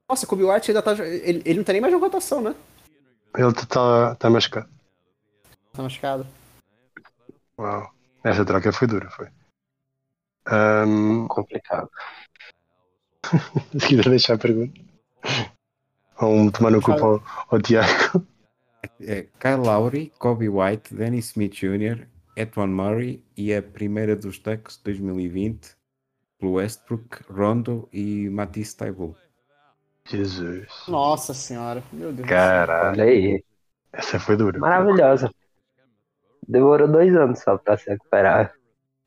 Nossa, 0.09 0.27
Kobe 0.27 0.45
White 0.45 0.71
ainda 0.71 0.83
tá. 0.83 0.93
Ele, 0.93 1.43
ele 1.45 1.55
não 1.55 1.65
tá 1.65 1.73
nem 1.73 1.81
mais 1.81 1.93
na 1.93 2.01
rotação, 2.01 2.41
né? 2.43 2.55
Ele 3.37 3.49
está 3.49 4.15
tá 4.17 4.29
machucado. 4.29 4.69
Tá 5.73 5.83
machucado. 5.83 6.27
Uau. 7.59 7.91
Essa 8.25 8.45
troca 8.45 8.73
foi 8.73 8.87
dura, 8.87 9.11
foi. 9.11 9.29
Ahm, 10.47 11.27
Complicado. 11.29 11.89
se 13.79 13.89
quiser 13.89 14.09
deixar 14.09 14.35
a 14.35 14.39
pergunta. 14.39 14.81
Ou 16.21 16.35
um 16.35 16.51
tomar 16.51 16.71
no 16.71 16.83
cu 16.83 16.93
ao, 16.93 17.23
ao 17.51 17.61
Tiago. 17.61 18.27
É 19.01 19.22
Kyle 19.39 19.57
Lowry, 19.64 20.12
Kobe 20.18 20.49
White, 20.49 20.95
Danny 20.95 21.18
Smith 21.18 21.53
Jr., 21.55 22.07
Etwan 22.37 22.68
Murray 22.68 23.22
e 23.37 23.55
a 23.55 23.62
primeira 23.62 24.16
dos 24.16 24.39
Ducks 24.39 24.78
2020 24.85 25.76
pelo 26.39 26.53
Westbrook, 26.55 27.22
Rondo 27.30 27.89
e 27.93 28.28
Matisse 28.30 28.76
Taibull. 28.76 29.16
Jesus. 30.09 30.66
Nossa 30.89 31.33
senhora, 31.33 31.83
meu 31.93 32.12
Deus. 32.12 32.28
Caralho. 32.28 32.91
Olha 33.01 33.05
aí. 33.05 33.45
Essa 33.93 34.18
foi 34.18 34.37
dura. 34.37 34.59
Maravilhosa. 34.59 35.30
Demorou 36.49 36.89
dois 36.89 37.14
anos 37.14 37.39
só 37.41 37.57
pra 37.57 37.76
se 37.76 37.89
recuperar. 37.89 38.53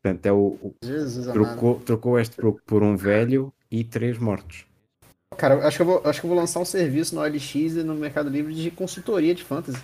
Portanto, 0.01 0.25
é 0.25 0.31
o, 0.31 0.57
o- 0.61 0.75
Jesus 0.83 1.27
amado. 1.27 1.47
trocou, 1.49 1.79
trocou 1.81 2.11
o 2.13 2.15
Westbrook 2.15 2.61
por 2.65 2.81
um 2.83 2.95
velho 2.95 3.51
e 3.69 3.83
três 3.83 4.17
mortos. 4.17 4.65
Cara, 5.37 5.67
acho 5.67 5.77
que 5.77 5.81
eu, 5.81 5.85
vou, 5.85 6.01
acho 6.05 6.19
que 6.19 6.25
eu 6.25 6.29
vou 6.29 6.37
lançar 6.37 6.59
um 6.59 6.65
serviço 6.65 7.15
no 7.15 7.21
OLX 7.21 7.55
e 7.55 7.83
no 7.83 7.95
Mercado 7.95 8.29
Livre 8.29 8.53
de 8.53 8.71
consultoria 8.71 9.33
de 9.35 9.43
fantasy. 9.43 9.81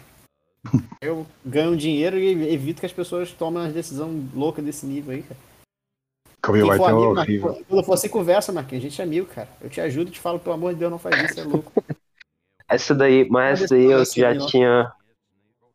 Eu 1.02 1.26
ganho 1.44 1.76
dinheiro 1.76 2.18
e 2.20 2.54
evito 2.54 2.80
que 2.80 2.86
as 2.86 2.94
pessoas 2.94 3.32
tomem 3.32 3.64
uma 3.64 3.70
decisão 3.70 4.24
louca 4.36 4.62
desse 4.62 4.86
nível 4.86 5.16
aí, 5.16 5.24
cara. 5.24 5.40
Kobe 6.42 6.62
Quem 6.62 6.78
for 6.78 6.90
é 6.90 6.92
amigo, 6.92 7.20
horrível. 7.20 7.48
Marquinhos, 7.48 7.68
quando 7.68 8.00
for 8.00 8.10
conversa, 8.10 8.52
Marquinhos. 8.52 8.84
A 8.84 8.90
gente 8.90 9.02
é 9.02 9.04
amigo, 9.04 9.28
cara. 9.28 9.50
Eu 9.62 9.70
te 9.70 9.80
ajudo 9.80 10.10
e 10.10 10.12
te 10.12 10.20
falo, 10.20 10.40
pelo 10.40 10.56
amor 10.56 10.74
de 10.74 10.80
Deus, 10.80 10.92
não 10.92 11.00
faz 11.00 11.32
isso, 11.32 11.40
é 11.40 11.44
louco. 11.44 11.72
Essa 12.68 12.96
daí, 12.96 13.28
mas 13.30 13.64
essa 13.64 13.76
daí 13.76 13.92
eu 13.92 14.06
já 14.06 14.38
tinha. 14.38 14.94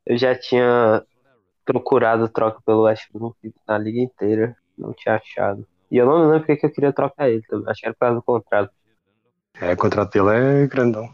Eu 0.07 0.17
já 0.17 0.35
tinha 0.35 1.05
procurado 1.63 2.27
troca 2.27 2.59
pelo 2.65 2.85
Westbrook 2.85 3.37
na 3.69 3.77
liga 3.77 4.01
inteira. 4.01 4.57
Não 4.79 4.95
tinha 4.95 5.17
achado. 5.17 5.67
E 5.91 5.99
eu 5.99 6.07
não 6.07 6.21
me 6.21 6.25
lembro 6.25 6.39
porque 6.41 6.57
que 6.57 6.65
eu 6.65 6.73
queria 6.73 6.95
trocar 6.95 7.29
ele 7.29 7.43
também. 7.43 7.71
Acho 7.71 7.81
que 7.81 7.87
era 7.87 7.93
por 7.93 8.01
causa 8.01 8.15
do 8.15 8.23
contrato. 8.23 8.73
É, 9.61 9.73
o 9.73 9.77
contrato 9.77 10.13
dele 10.13 10.65
é 10.65 10.67
grandão. 10.67 11.07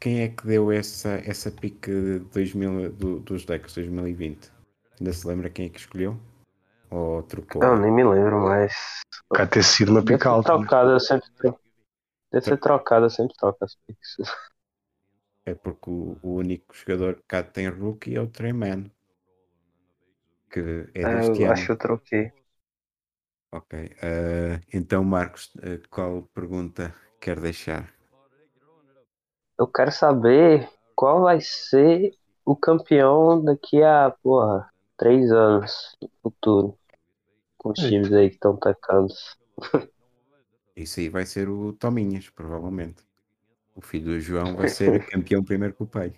Quem 0.00 0.22
é 0.22 0.28
que 0.28 0.44
deu 0.46 0.72
essa, 0.72 1.20
essa 1.24 1.50
pique 1.52 1.90
de 1.90 2.18
2000, 2.32 2.90
do- 2.92 3.20
dos 3.20 3.44
decks 3.44 3.74
2020? 3.74 4.50
Ainda 4.98 5.12
se 5.12 5.26
lembra 5.26 5.50
quem 5.50 5.66
é 5.66 5.68
que 5.68 5.78
escolheu? 5.78 6.18
Ou 6.90 7.22
trocou? 7.24 7.70
Eu 7.70 7.76
nem 7.76 7.90
me 7.92 8.04
lembro, 8.04 8.40
mas. 8.40 8.72
Cá 9.32 9.46
ter 9.46 9.62
sido 9.64 9.90
uma 9.92 10.04
pica 10.04 10.28
alta. 10.30 10.58
né? 10.58 10.68
trocado, 10.68 10.90
eu 10.92 11.00
sempre 11.00 11.28
troco. 11.36 11.60
Deve 12.32 12.46
ser 12.46 12.58
trocado, 12.58 13.06
eu 13.06 13.10
sempre 13.10 13.36
troco 13.36 13.64
as 13.64 13.76
picks. 13.86 14.16
É 15.44 15.52
porque 15.62 15.90
o, 15.90 16.16
o 16.22 16.30
único 16.44 16.72
jogador 16.80 17.16
que 17.16 17.24
cá 17.32 17.42
tem 17.42 17.68
rookie 17.68 18.14
é 18.14 18.20
o 18.20 18.28
Treyman. 18.36 18.80
Que 20.50 20.64
é 20.94 21.04
É, 21.04 21.08
deste 21.08 21.42
eu 21.44 21.50
ano. 21.52 21.52
acho 21.52 21.66
que 21.66 21.72
eu 21.72 21.78
troquei. 21.78 22.32
Ok. 23.50 23.72
eh, 24.02 24.60
então, 24.72 25.02
Marcos, 25.04 25.50
eh, 25.62 25.80
qual 25.90 26.22
pergunta 26.34 26.94
quer 27.20 27.40
deixar? 27.40 27.92
Eu 29.58 29.66
quero 29.66 29.90
saber 29.90 30.68
qual 30.94 31.22
vai 31.22 31.40
ser 31.40 32.14
o 32.44 32.54
campeão 32.56 33.44
daqui 33.44 33.82
a, 33.82 34.14
porra, 34.22 34.70
três 34.96 35.30
anos 35.30 35.96
no 36.00 36.10
futuro. 36.22 36.78
Com 37.56 37.70
os 37.70 37.78
Eita. 37.78 37.90
times 37.90 38.12
aí 38.12 38.28
que 38.28 38.36
estão 38.36 38.56
tacando. 38.56 39.12
Isso 40.76 41.00
aí 41.00 41.08
vai 41.08 41.26
ser 41.26 41.48
o 41.48 41.72
Tominhas, 41.72 42.30
provavelmente. 42.30 43.02
O 43.74 43.80
filho 43.80 44.06
do 44.06 44.20
João 44.20 44.54
vai 44.54 44.68
ser 44.68 45.04
campeão 45.10 45.42
primeiro 45.42 45.74
que 45.74 45.82
o 45.82 45.86
pai. 45.86 46.12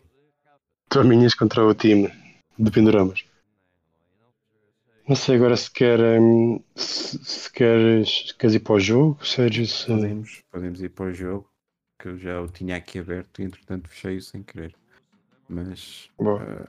Tominhas 0.90 1.34
contra 1.34 1.64
o 1.64 1.74
time 1.74 2.12
de 2.58 2.70
Penduramas. 2.70 3.24
Não 5.08 5.16
sei 5.16 5.36
agora 5.36 5.56
se 5.56 5.70
quer 5.70 6.00
hum, 6.00 6.62
se, 6.76 7.18
se 7.24 7.52
queres, 7.52 8.32
queres 8.32 8.54
ir 8.54 8.60
para 8.60 8.74
o 8.74 8.80
jogo, 8.80 9.24
Sérgio. 9.26 9.66
Se... 9.66 9.86
Podemos, 9.86 10.42
podemos 10.50 10.82
ir 10.82 10.90
para 10.90 11.06
o 11.06 11.12
jogo, 11.12 11.50
que 11.98 12.08
eu 12.08 12.18
já 12.18 12.40
o 12.40 12.48
tinha 12.48 12.76
aqui 12.76 12.98
aberto 12.98 13.40
e 13.40 13.44
entretanto 13.44 13.88
fechei-o 13.88 14.22
sem 14.22 14.42
querer. 14.42 14.74
Mas, 15.48 16.08
eh, 16.20 16.68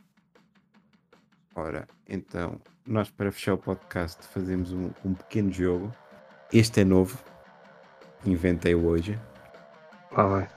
ora, 1.53 1.87
então, 2.09 2.59
nós 2.85 3.11
para 3.11 3.31
fechar 3.31 3.53
o 3.53 3.57
podcast 3.57 4.25
fazemos 4.27 4.73
um, 4.73 4.89
um 5.05 5.13
pequeno 5.13 5.51
jogo. 5.51 5.93
Este 6.51 6.81
é 6.81 6.83
novo, 6.83 7.23
inventei-o 8.25 8.85
hoje. 8.85 9.19
Lá 10.11 10.25
vai. 10.25 10.49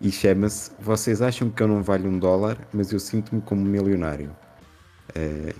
E 0.00 0.10
chama-se 0.10 0.72
Vocês 0.80 1.20
acham 1.20 1.50
que 1.50 1.62
eu 1.62 1.68
não 1.68 1.82
valho 1.82 2.08
um 2.08 2.18
dólar, 2.18 2.56
mas 2.72 2.90
eu 2.92 2.98
sinto-me 2.98 3.42
como 3.42 3.60
um 3.60 3.66
milionário. 3.66 4.34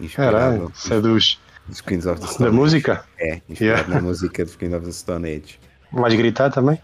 Inspirado 0.00 0.32
Caralho, 0.36 0.72
isso 0.74 0.94
é 0.94 1.00
dos, 1.00 1.40
dos 1.68 1.80
Queens 1.80 2.06
of 2.06 2.20
the 2.20 2.26
Stone 2.26 2.50
da 2.50 2.56
música? 2.56 3.04
É, 3.18 3.40
inspirado 3.48 3.80
Yeah. 3.82 3.94
na 3.94 4.00
música 4.00 4.44
dos 4.44 4.56
Queens 4.56 4.74
of 4.74 4.86
the 4.86 4.92
Stone 4.92 5.28
Age. 5.28 5.58
Vais 5.92 6.14
gritar 6.14 6.50
também? 6.50 6.80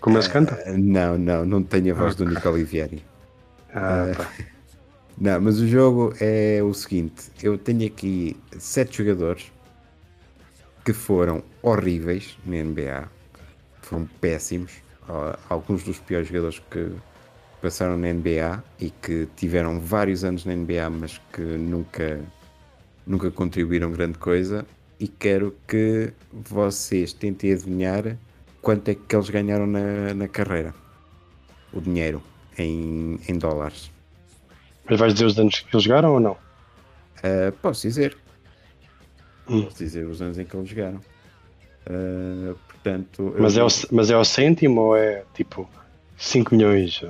Como 0.00 0.16
eles 0.16 0.28
cantam? 0.28 0.56
Eh, 0.58 0.76
não, 0.76 1.18
não, 1.18 1.44
não 1.44 1.62
tenho 1.62 1.94
a 1.94 1.98
voz 1.98 2.14
do 2.14 2.24
Nico 2.24 2.48
Olivieri. 2.48 3.02
Ah, 3.74 4.12
pá. 4.16 4.28
Não, 5.18 5.40
mas 5.40 5.58
o 5.60 5.66
jogo 5.66 6.14
é 6.20 6.60
o 6.62 6.74
seguinte: 6.74 7.30
eu 7.42 7.56
tenho 7.56 7.86
aqui 7.86 8.36
sete 8.58 8.98
jogadores 8.98 9.50
que 10.84 10.92
foram 10.92 11.42
horríveis 11.62 12.36
na 12.44 12.56
NBA, 12.62 13.08
foram 13.80 14.06
péssimos. 14.20 14.72
ah, 15.08 15.38
Alguns 15.48 15.82
dos 15.84 15.98
piores 15.98 16.28
jogadores 16.28 16.60
que 16.70 16.92
passaram 17.66 17.96
na 17.98 18.12
NBA 18.12 18.62
e 18.78 18.90
que 18.90 19.26
tiveram 19.34 19.80
vários 19.80 20.22
anos 20.22 20.44
na 20.44 20.54
NBA, 20.54 20.88
mas 20.88 21.20
que 21.32 21.40
nunca, 21.42 22.20
nunca 23.04 23.28
contribuíram 23.28 23.90
grande 23.90 24.18
coisa. 24.18 24.64
E 25.00 25.08
quero 25.08 25.52
que 25.66 26.12
vocês 26.32 27.12
tentem 27.12 27.52
adivinhar 27.52 28.16
quanto 28.62 28.88
é 28.88 28.94
que 28.94 29.16
eles 29.16 29.28
ganharam 29.28 29.66
na, 29.66 30.14
na 30.14 30.28
carreira. 30.28 30.72
O 31.72 31.80
dinheiro 31.80 32.22
em, 32.56 33.18
em 33.28 33.36
dólares. 33.36 33.90
Mas 34.88 35.00
vais 35.00 35.12
dizer 35.12 35.26
os 35.26 35.36
anos 35.36 35.58
que 35.58 35.74
eles 35.74 35.82
jogaram 35.82 36.12
ou 36.14 36.20
não? 36.20 36.32
Uh, 36.32 37.50
posso 37.60 37.82
dizer. 37.82 38.16
Hum. 39.48 39.64
Posso 39.64 39.78
dizer 39.78 40.06
os 40.06 40.22
anos 40.22 40.38
em 40.38 40.44
que 40.44 40.56
eles 40.56 40.68
jogaram. 40.68 41.00
Uh, 41.90 42.54
portanto, 42.68 43.32
eu 43.34 43.42
Mas 43.42 43.56
é, 43.56 43.60
vou- 43.60 43.68
o, 43.68 43.72
mas 43.90 44.08
é 44.08 44.14
ao 44.14 44.24
cêntimo 44.24 44.80
ou 44.80 44.96
é 44.96 45.24
tipo 45.34 45.68
5 46.16 46.54
milhões? 46.54 47.02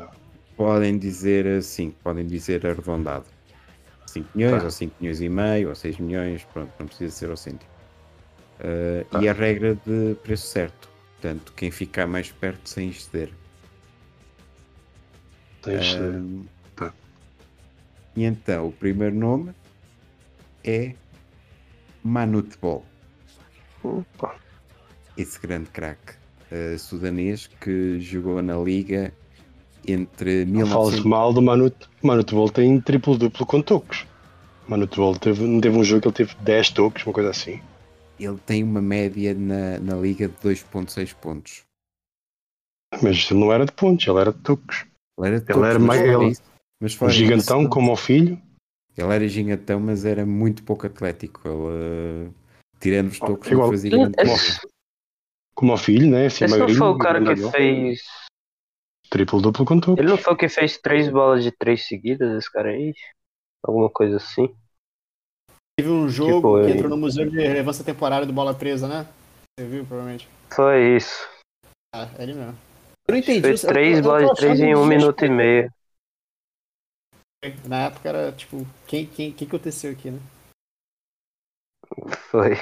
Podem 0.57 0.99
dizer 0.99 1.47
assim, 1.47 1.91
podem 2.03 2.27
dizer 2.27 2.67
arredondado. 2.67 3.27
5 4.07 4.29
milhões, 4.35 4.59
Tá. 4.61 4.65
ou 4.65 4.71
5 4.71 4.95
milhões 5.01 5.21
e 5.21 5.29
meio, 5.29 5.69
ou 5.69 5.75
6 5.75 5.99
milhões, 5.99 6.45
pronto, 6.53 6.73
não 6.79 6.87
precisa 6.87 7.15
ser 7.15 7.31
ao 7.31 7.37
cêntimo. 7.37 7.71
Uh, 8.61 9.05
Tá. 9.11 9.23
E 9.23 9.29
a 9.29 9.33
regra 9.33 9.75
de 9.87 10.15
preço 10.23 10.47
certo. 10.47 10.89
Portanto, 11.13 11.53
quem 11.57 11.71
ficar 11.71 12.07
mais 12.07 12.31
perto 12.33 12.69
sem 12.69 12.89
exceder. 12.89 13.31
Tens, 15.63 15.95
Um, 15.97 16.45
tá. 16.75 16.93
E 18.15 18.25
então, 18.25 18.69
o 18.69 18.73
primeiro 18.73 19.15
nome 19.15 19.53
é 20.65 20.95
Manute 22.03 22.57
Ball. 22.59 22.85
opa, 23.83 24.37
esse 25.17 25.39
grande 25.41 25.69
craque 25.71 26.15
eh, 26.51 26.77
sudanês 26.79 27.47
que 27.61 27.99
jogou 28.01 28.41
na 28.43 28.57
liga 28.59 29.13
entre 29.87 30.45
não 30.45 30.61
fales 30.67 31.01
1900 31.01 31.05
mal 31.05 31.33
do 31.33 31.43
Manute. 31.43 31.89
Manute 32.03 32.35
Ball 32.35 32.51
tem 32.51 32.81
triplo-duplo 32.81 33.47
com 33.47 33.61
tocos. 33.63 34.07
Manute 34.69 34.97
Ball 34.97 35.17
teve, 35.17 35.43
não 35.45 35.61
teve 35.61 35.77
um 35.77 35.85
jogo 35.85 36.03
que 36.03 36.09
ele 36.09 36.15
teve 36.15 36.35
10 36.43 36.71
tocos, 36.71 37.05
uma 37.07 37.13
coisa 37.13 37.31
assim. 37.31 37.61
ele 38.19 38.39
tem 38.47 38.63
uma 38.65 38.81
média 38.83 39.35
na, 39.35 39.79
na 39.79 39.95
liga 39.97 40.27
de 40.29 40.35
2.6 40.43 41.15
pontos. 41.15 41.63
Mas 43.03 43.29
ele 43.31 43.41
não 43.41 43.53
era 43.53 43.65
de 43.67 43.73
pontos, 43.73 44.07
ele 44.07 44.19
era 44.19 44.33
de 44.33 44.39
tocos. 44.39 44.87
Ele 45.19 45.27
era, 45.29 45.37
Ele 45.37 45.65
era 45.67 45.79
mais- 45.79 46.01
fora 46.01 46.13
ele- 46.25 46.33
isso- 46.33 46.43
mas 46.81 47.01
Um 47.01 47.09
gigantão 47.11 47.61
isso, 47.63 47.71
como 47.71 47.93
o 47.93 47.97
filho. 47.97 48.41
Ele 48.97 49.13
era 49.13 49.29
gigantão, 49.29 49.79
mas 49.81 50.05
era 50.05 50.25
muito 50.25 50.63
pouco 50.63 50.87
atlético. 50.87 51.41
Ele, 51.47 52.29
eh, 52.29 52.31
tirando 52.81 53.09
os 53.09 53.19
tocos, 53.19 53.51
igual- 53.51 53.67
não 53.69 53.73
fazia 53.73 53.91
grande. 53.91 54.15
Esse, 54.19 54.67
Como 55.55 55.73
o 55.73 55.77
filho, 55.79 56.11
né? 56.11 56.27
Assim, 56.27 56.45
esse 56.45 56.53
não 56.53 56.59
magrinho, 56.61 56.79
foi 56.79 56.89
o 56.89 56.99
cara 56.99 57.35
que 57.35 57.51
fez. 57.51 58.01
Triplo-duplo 59.17 59.65
com 59.65 59.81
tocos. 59.81 59.99
Ele 59.99 60.11
não 60.11 60.19
foi 60.19 60.35
o 60.35 60.37
que 60.37 60.47
fez 60.47 60.77
três 60.77 61.09
bolas 61.09 61.43
de 61.43 61.51
três 61.51 61.87
seguidas, 61.89 62.37
esse 62.37 62.53
cara 62.53 62.69
aí? 62.69 62.93
Alguma 63.65 63.89
coisa 63.89 64.19
assim. 64.19 64.55
Teve 65.79 65.89
um 65.89 66.07
jogo 66.07 66.59
que 66.59 66.65
ele- 66.65 66.75
entrou 66.75 66.91
no 66.91 66.99
Museu 66.99 67.27
de 67.29 67.37
Relevância 67.39 67.83
Temporária 67.83 68.27
do 68.27 68.33
Bola 68.33 68.55
Presa, 68.55 68.87
né? 68.87 69.09
Você 69.59 69.67
viu, 69.67 69.87
provavelmente. 69.87 70.29
Foi 70.55 70.97
isso. 70.97 71.27
Ah, 71.95 72.11
é 72.19 72.25
ele 72.25 72.35
mesmo. 72.35 72.59
Eu 73.09 73.13
não 73.13 73.17
entendi. 73.17 73.49
Eu- 73.49 73.59
três 73.59 73.97
eu 73.97 74.03
bolas 74.03 74.29
de 74.29 74.37
três 74.37 74.61
em 74.61 74.75
um 74.75 74.85
minuto 74.85 75.25
e 75.25 75.31
meio. 75.31 75.73
Na 77.67 77.87
época 77.87 78.09
era 78.11 78.33
tipo, 78.33 78.67
quem, 78.87 79.07
quem, 79.07 79.33
quem 79.33 79.49
que 79.49 79.57
aconteceu 79.57 79.93
aqui, 79.93 80.11
né? 80.11 80.21
Foi. 82.31 82.53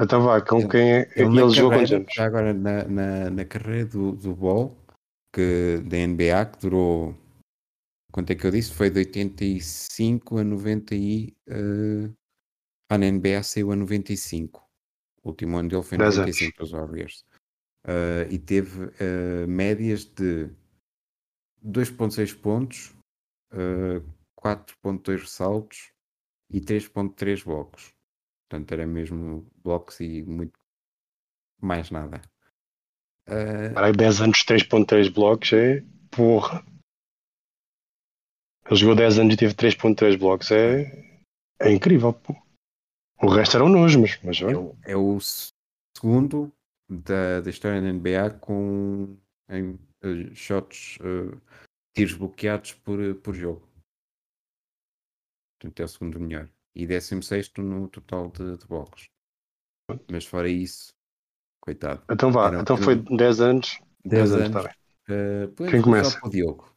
Então 0.00 0.22
vá, 0.22 0.40
com 0.40 0.66
quem 0.66 0.94
é. 0.94 1.12
Ele 1.14 1.50
jogou 1.50 1.82
agora 2.18 2.54
na, 2.54 2.84
na, 2.84 3.30
na 3.30 3.44
carreira 3.44 3.84
do, 3.84 4.12
do 4.12 4.34
Ball, 4.34 4.74
que, 5.34 5.78
da 5.88 5.96
NBA, 6.06 6.46
que 6.46 6.60
durou. 6.60 7.14
Quanto 8.12 8.30
é 8.30 8.34
que 8.34 8.46
eu 8.46 8.50
disse? 8.50 8.72
Foi 8.72 8.90
de 8.90 9.00
85 9.00 10.38
a 10.38 10.44
90 10.44 10.94
e. 10.94 11.36
ah, 12.88 12.98
na 12.98 13.10
NBA 13.10 13.42
saiu 13.42 13.72
a 13.72 13.76
95. 13.76 14.64
O 15.22 15.30
último 15.30 15.56
ano 15.56 15.68
dele 15.68 15.82
foi 15.82 15.96
em 15.96 15.98
Dez 15.98 16.16
95 16.16 16.56
para 16.56 16.64
os 16.64 16.70
Warriors. 16.70 17.24
Eh, 17.86 18.28
e 18.30 18.38
teve 18.38 18.90
eh, 18.98 19.46
médias 19.46 20.04
de 20.04 20.50
2,6 21.62 22.34
pontos, 22.40 22.94
eh, 23.52 24.00
4.2 24.36 25.20
ressaltos 25.20 25.92
e 26.50 26.60
3.3 26.60 27.44
blocos. 27.44 27.94
Portanto, 28.48 28.72
era 28.72 28.86
mesmo 28.86 29.46
blocos 29.62 30.00
e 30.00 30.22
muito 30.22 30.58
mais 31.60 31.90
nada. 31.90 32.22
Eh, 33.26 33.70
Para 33.72 33.86
aí 33.86 33.92
10 33.92 34.20
anos 34.20 34.44
3.3 34.44 35.08
blocos 35.08 35.52
é 35.52 35.82
porra. 36.10 36.64
Ele 38.66 38.76
jogou 38.76 38.96
10 38.96 39.18
anos 39.18 39.34
e 39.34 39.36
teve 39.36 39.54
3.3 39.54 40.16
blocos. 40.16 40.50
É, 40.50 40.84
é 41.60 41.72
incrível, 41.72 42.12
pô. 42.12 42.34
O 43.22 43.28
resto 43.28 43.56
era 43.56 43.64
um 43.64 43.68
nojo, 43.68 44.00
mas, 44.00 44.18
mas 44.22 44.40
é, 44.40 44.56
o, 44.56 44.76
é 44.84 44.96
o 44.96 45.20
se- 45.20 45.50
segundo 45.96 46.52
da, 46.88 47.40
da 47.40 47.50
história 47.50 47.80
da 47.80 47.88
NBA 47.88 48.30
com 48.30 49.16
em, 49.48 49.78
eh, 50.02 50.34
shots, 50.34 50.98
eh, 51.00 51.36
tiros 51.94 52.14
bloqueados 52.14 52.74
por, 52.74 52.98
por 53.16 53.34
jogo. 53.34 53.68
Portanto, 55.58 55.80
é 55.80 55.84
o 55.84 55.88
segundo 55.88 56.20
melhor. 56.20 56.48
E 56.74 56.86
16 56.86 57.50
no 57.58 57.88
total 57.88 58.30
de, 58.30 58.56
de 58.56 58.66
blocos. 58.66 59.08
Mas 60.10 60.24
fora 60.24 60.48
isso, 60.48 60.92
coitado. 61.64 62.02
Então 62.10 62.30
vá, 62.30 62.48
Era- 62.48 62.60
então 62.60 62.76
foi 62.76 62.94
10 62.96 63.40
anos. 63.40 63.78
10 64.04 64.32
anos, 64.32 64.44
anos. 64.46 64.52
tá 64.52 64.68
bem. 64.68 65.48
Podemos 65.56 65.72
Quem 65.72 65.80
começar 65.82 66.02
começa? 66.02 66.20
com 66.20 66.28
o 66.28 66.30
Diogo. 66.30 66.74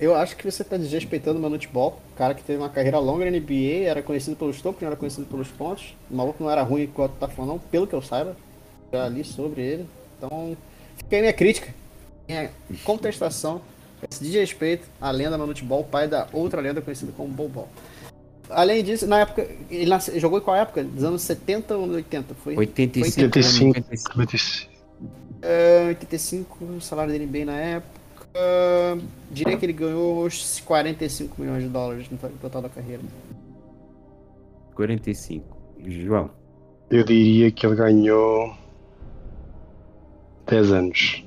Eu- 0.00 0.14
acho 0.14 0.36
que 0.36 0.50
você 0.50 0.64
tá 0.64 0.76
desrespeitando 0.78 1.38
o 1.38 1.42
Manute 1.42 1.68
Ball, 1.68 2.00
cara 2.16 2.34
que 2.34 2.42
teve 2.42 2.58
uma 2.58 2.70
carreira 2.70 2.98
longa 2.98 3.24
na 3.24 3.30
NBA, 3.30 3.84
era 3.88 4.02
conhecido 4.02 4.34
pelos 4.36 4.62
tocos, 4.62 4.80
não 4.80 4.88
era 4.88 4.96
conhecido 4.96 5.26
pelos 5.26 5.48
pontos. 5.48 5.94
O 6.10 6.16
maluco 6.16 6.42
não 6.42 6.50
era 6.50 6.62
ruim 6.62 6.82
igual 6.82 7.08
tu 7.10 7.16
tá 7.18 7.28
falando, 7.28 7.50
não, 7.50 7.58
pelo 7.58 7.86
que 7.86 7.94
eu 7.94 8.00
saiba. 8.00 8.34
Já 8.90 9.06
li 9.08 9.22
sobre 9.24 9.60
ele. 9.60 9.86
Então, 10.16 10.56
fica 10.96 11.16
aí 11.16 11.20
minha 11.20 11.32
crítica. 11.32 11.74
Minha 12.26 12.50
contestação. 12.84 13.60
Esse 14.08 14.22
desrespeito 14.22 14.86
à 15.00 15.10
lenda 15.10 15.36
Manute 15.36 15.64
Ball, 15.64 15.84
pai 15.84 16.06
da 16.08 16.26
outra 16.32 16.60
lenda 16.60 16.80
conhecida 16.80 17.12
como 17.16 17.28
Bol 17.28 17.48
Ball. 17.48 17.68
Além 18.50 18.82
disso, 18.84 19.06
na 19.06 19.20
época. 19.20 19.46
Ele 19.70 19.86
nasce- 19.86 20.18
jogou 20.20 20.38
em 20.38 20.42
qual 20.42 20.56
época? 20.56 20.82
Dos 20.84 21.02
anos 21.04 21.22
70 21.22 21.76
ou 21.76 21.88
80? 21.88 22.34
Foi 22.34 22.56
85, 22.56 23.06
85. 23.20 23.66
95. 23.66 24.16
95. 24.16 24.70
É, 25.42 25.84
85, 25.88 26.64
o 26.64 26.80
salário 26.80 27.12
dele 27.12 27.26
bem 27.26 27.44
na 27.44 27.54
época. 27.56 27.96
Diria 29.30 29.56
que 29.56 29.64
ele 29.66 29.72
ganhou 29.72 30.26
uns 30.26 30.60
45 30.60 31.40
milhões 31.40 31.62
de 31.62 31.68
dólares 31.68 32.08
no 32.10 32.18
to- 32.18 32.28
total 32.40 32.62
da 32.62 32.68
carreira. 32.68 33.02
45. 34.74 35.56
João. 35.86 36.30
Eu 36.90 37.02
diria 37.04 37.50
que 37.50 37.66
ele 37.66 37.74
ganhou 37.76 38.54
10 40.46 40.70
anos. 40.72 41.24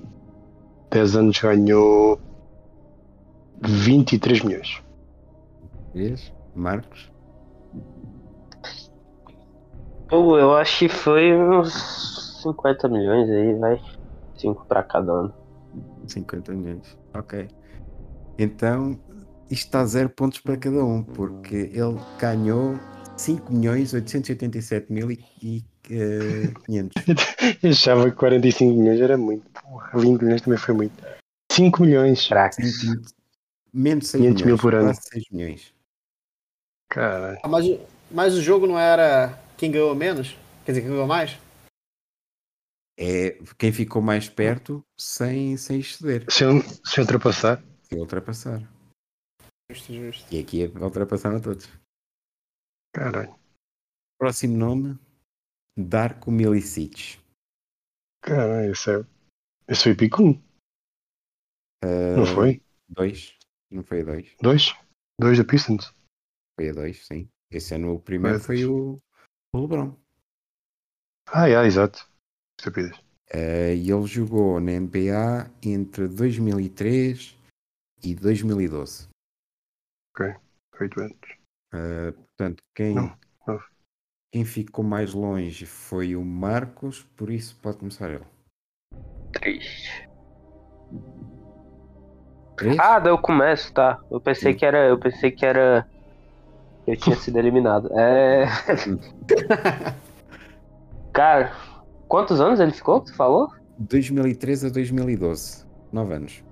10 0.91 1.15
anos 1.15 1.39
ganhou 1.39 2.20
23 3.61 4.41
milhões. 4.43 4.82
Vês? 5.93 6.32
Marcos. 6.60 7.12
Eu, 10.12 10.38
eu 10.38 10.55
acho 10.55 10.80
que 10.80 10.89
foi 10.89 11.34
uns 11.36 12.41
50 12.41 12.88
milhões 12.88 13.30
aí, 13.30 13.53
vai. 13.55 13.82
5 14.38 14.66
pra 14.66 14.84
cada 14.84 15.12
ano. 15.12 15.34
50 16.07 16.53
milhões. 16.53 16.97
Ok. 17.14 17.47
Então, 18.38 18.99
isto 19.49 19.66
está 19.66 19.86
zero 19.86 20.10
pontos 20.10 20.39
para 20.39 20.57
cada 20.57 20.84
um, 20.84 21.03
porque 21.03 21.55
ele 21.55 21.99
ganhou 22.20 22.80
5 23.18 23.53
milhões 23.53 23.93
887 23.93 24.91
mil 24.91 25.12
e, 25.12 25.20
e 25.43 25.64
eh, 25.91 26.51
500. 26.66 27.03
Eu 27.64 27.70
achava 27.70 28.10
que 28.10 28.16
45 28.16 28.74
milhões 28.74 29.01
era 29.01 29.18
muito. 29.18 29.49
Porra, 29.51 29.91
20 29.99 30.22
milhões 30.22 30.41
também 30.41 30.60
foi 30.60 30.74
muito. 30.74 31.03
5 31.51 31.82
milhões. 31.82 32.28
Craques. 32.28 32.84
Menos 33.74 34.07
6 34.07 34.24
500 34.24 34.41
mil 34.41 34.45
milhões. 34.45 34.62
por 34.62 34.76
ano. 34.76 34.86
Quase 34.86 35.01
6 35.12 35.24
milhões. 35.32 35.79
Caralho. 36.90 37.40
Ah, 37.44 37.48
Mas, 37.48 37.66
o- 37.66 37.88
mas 38.12 38.34
o 38.34 38.42
jogo 38.42 38.66
não 38.68 38.78
era 38.80 39.38
quem 39.58 39.72
ganhou 39.72 39.94
menos? 39.96 40.30
Quer 40.66 40.72
dizer, 40.72 40.82
quem 40.82 40.90
ganhou 40.92 41.08
mais? 41.08 41.32
É 42.98 43.38
quem 43.58 43.72
ficou 43.72 44.02
mais 44.02 44.28
perto 44.28 44.84
sem, 45.00 45.56
sem 45.56 45.80
exceder, 45.80 46.26
Se 46.30 46.44
eu, 46.44 46.62
se 46.86 47.00
eu 47.00 47.04
ultrapassar, 47.04 47.64
sem 47.84 47.98
ultrapassar. 48.00 48.60
Justo, 49.72 49.94
justo. 49.94 50.34
E 50.36 50.40
aqui 50.40 50.64
é 50.64 50.68
ultrapassaram 50.68 51.38
a 51.38 51.42
todos. 51.42 51.66
caralho. 52.94 53.34
Próximo 54.20 54.58
nome: 54.58 55.00
Darko 55.78 56.30
Milicic. 56.30 57.18
Caralho, 58.22 58.72
esse 58.74 58.92
é. 59.00 59.06
Esse 59.68 59.84
foi 59.84 59.96
pico 59.96 60.22
1, 60.24 60.44
Eh, 61.86 62.16
não 62.18 62.26
foi? 62.26 62.62
2. 62.90 63.38
Não 63.72 63.84
foi 63.84 64.02
a 64.02 64.04
2. 64.06 64.36
2? 64.42 64.76
2 65.22 65.38
da 65.38 65.46
Pistons. 65.46 65.94
Foi 66.60 66.70
a 66.70 66.74
2, 66.74 67.05
sim. 67.05 67.30
Esse 67.49 67.76
ano 67.76 67.93
o 67.95 67.99
primeiro 68.01 68.38
Foi 68.38 68.57
foi 68.57 68.66
dois. 68.68 69.01
o, 69.53 69.57
o 69.57 69.62
LeBron. 69.62 69.95
Ah, 71.32 71.47
é, 71.47 71.53
exato. 71.66 72.05
Estupidez. 72.60 72.99
Eh, 73.30 73.76
e 73.76 73.89
ele 73.89 74.05
jogou 74.05 74.60
na 74.60 74.74
NBA 74.74 75.49
entre 75.64 76.10
2003 76.10 77.38
e 78.03 78.14
2012. 78.14 79.07
8 80.82 80.99
anos. 80.99 81.18
Eh, 81.74 82.12
portanto, 82.12 82.62
quem, 82.76 82.95
Não, 82.95 83.18
nove. 83.47 83.64
quem 84.34 84.43
ficou 84.43 84.84
mais 84.84 85.14
longe 85.14 85.66
foi 85.66 86.14
o 86.16 86.26
Marcos, 86.26 87.03
por 87.16 87.30
isso 87.30 87.57
pode 87.62 87.78
começar 87.78 88.10
ele. 88.10 88.26
Triste. 89.32 90.10
Três? 92.57 92.78
Ah, 92.80 92.99
daí 92.99 93.14
eu 93.14 93.18
começo, 93.22 93.74
tá. 93.74 93.97
Eu 94.12 94.20
pensei 94.20 94.53
que 94.53 94.66
era. 94.66 94.88
Eu 94.89 94.99
pensei 94.99 95.32
que 95.32 95.45
era. 95.45 95.89
Eu 96.90 96.98
tinha 96.98 97.16
sido 97.16 97.38
eliminado. 97.38 97.92
É. 97.94 98.48
Cara, 101.14 101.52
quantos 102.08 102.42
anos 102.42 102.60
ele 102.60 102.72
ficou? 102.72 103.00
que 103.02 103.12
Tu 103.12 103.16
falou? 103.16 103.48
2013 103.78 104.66
a 104.68 104.70
2012. 104.72 105.66
9 105.94 106.14
anos. 106.16 106.44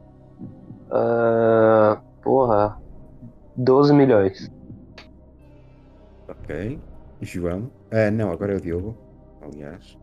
Ah, 0.91 1.99
porra. 2.21 2.79
12 3.55 3.93
milhões. 3.95 4.51
Ok. 6.29 6.79
João. 7.21 7.71
Ah, 7.89 8.11
não, 8.11 8.31
agora 8.31 8.53
é 8.53 8.57
o 8.57 8.61
Diogo. 8.61 8.95
Aliás. 9.41 9.97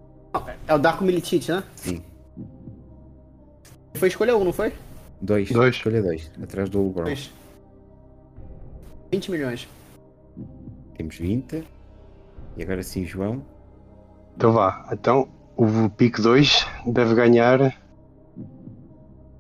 É 0.66 0.74
o 0.74 0.78
Darko 0.78 1.05
Milicic, 1.05 1.49
né? 1.49 1.62
Sim. 1.76 2.03
Foi 3.95 4.09
escolha 4.09 4.37
1, 4.37 4.43
não 4.43 4.53
foi? 4.53 4.72
Dois. 5.22 5.49
Dois. 5.53 5.76
Escolha 5.76 6.03
dois. 6.03 6.28
Atrás 6.43 6.68
do 6.68 6.82
LeBron. 6.82 7.05
Dois. 7.05 7.32
20 9.12 9.30
milhões. 9.30 9.68
Temos 10.97 11.16
20. 11.16 11.64
E 12.57 12.62
agora 12.62 12.82
sim, 12.82 13.05
João. 13.05 13.42
Então 14.36 14.53
vá. 14.53 14.88
Então, 14.92 15.28
o 15.57 15.88
pico 15.90 16.20
2 16.20 16.66
deve 16.86 17.14
ganhar 17.14 17.74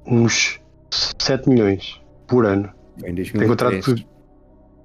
uns 0.06 0.60
7 0.90 1.48
milhões 1.48 2.00
por 2.26 2.46
ano. 2.46 2.72
Em 3.04 3.14
Tem 3.14 3.48
contrato 3.48 3.72
2003. 3.72 3.96
de. 3.96 4.08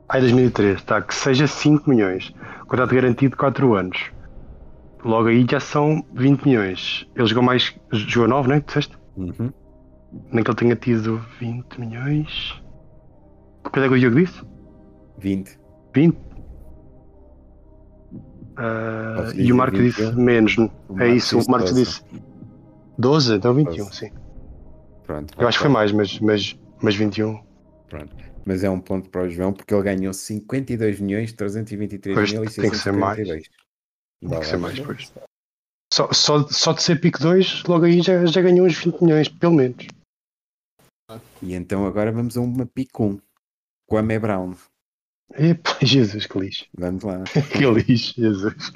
Ai, 0.08 0.22
2003, 0.22 0.82
tá? 0.84 1.02
Que 1.02 1.14
seja 1.14 1.46
5 1.46 1.90
milhões. 1.90 2.34
Contrato 2.68 2.96
garantido 2.96 3.38
4 3.38 3.76
anos. 3.76 4.12
Logo 5.04 5.28
aí 5.28 5.46
já 5.50 5.60
são 5.60 6.04
20 6.14 6.46
milhões. 6.46 7.08
Ele 7.16 7.28
jogou 7.28 7.44
mais. 7.44 7.76
Jogou 7.92 8.28
9, 8.28 8.50
né? 8.50 8.64
Disseste? 8.66 8.98
Uhum. 9.16 9.52
Nem 10.32 10.44
que 10.44 10.50
ele 10.50 10.58
tenha 10.58 10.76
tido 10.76 11.24
20 11.40 11.80
milhões. 11.80 12.62
Quanto 13.64 13.80
é 13.80 13.88
que 13.88 13.94
o 13.94 14.00
Diogo 14.00 14.16
disse? 14.16 14.42
20. 15.20 15.60
20? 15.94 16.18
Posso 19.16 19.40
e 19.40 19.52
o 19.52 19.56
Marco 19.56 19.78
21? 19.78 20.06
disse 20.06 20.20
menos. 20.20 20.56
É 21.00 21.08
isso, 21.08 21.40
o 21.40 21.50
Marco 21.50 21.70
12. 21.70 21.84
disse 21.84 22.04
12, 22.98 23.36
então 23.36 23.54
21, 23.54 23.86
12. 23.86 23.96
sim. 23.96 24.12
Pronto. 25.06 25.34
Eu 25.40 25.48
acho 25.48 25.58
que 25.58 25.64
foi 25.64 25.72
mais, 25.72 25.92
mas, 25.92 26.20
mas, 26.20 26.60
mas 26.82 26.96
21. 26.96 27.42
Pronto. 27.88 28.16
Mas 28.46 28.64
é 28.64 28.70
um 28.70 28.80
ponto 28.80 29.10
para 29.10 29.24
o 29.24 29.30
João 29.30 29.54
porque 29.54 29.74
ele 29.74 29.84
ganhou 29.84 30.14
52 30.14 31.00
milhões 31.00 31.32
323 31.34 32.16
Pois, 32.16 32.32
mil 32.32 32.44
e 32.44 32.50
tem 32.50 32.70
que 32.70 32.78
ser 32.78 32.92
mais. 32.92 33.18
642. 33.18 33.50
Tem 34.22 34.40
que 34.40 34.46
ser 34.46 34.58
mais, 34.58 34.80
pois. 34.80 35.14
Só, 35.92 36.12
só, 36.14 36.48
só 36.48 36.74
de 36.74 36.84
ser 36.84 37.00
pico 37.00 37.20
2, 37.20 37.64
logo 37.64 37.86
aí 37.86 38.02
já, 38.02 38.26
já 38.26 38.42
ganhou 38.42 38.68
uns 38.68 38.78
20 38.78 39.02
milhões, 39.02 39.30
pelo 39.30 39.54
menos. 39.54 39.88
E 41.42 41.56
então 41.56 41.86
agora 41.86 42.12
vamos 42.12 42.38
a 42.38 42.42
uma 42.42 42.66
pico 42.66 43.06
1. 43.06 43.20
Kwame 43.88 44.20
Brown. 44.20 44.54
Epa, 45.36 45.78
Jesus, 45.86 46.26
que 46.26 46.40
lixo. 46.40 46.66
Vamos 46.78 47.04
lá. 47.04 47.24
Que 47.52 47.66
lixo, 47.66 48.20
Jesus. 48.20 48.72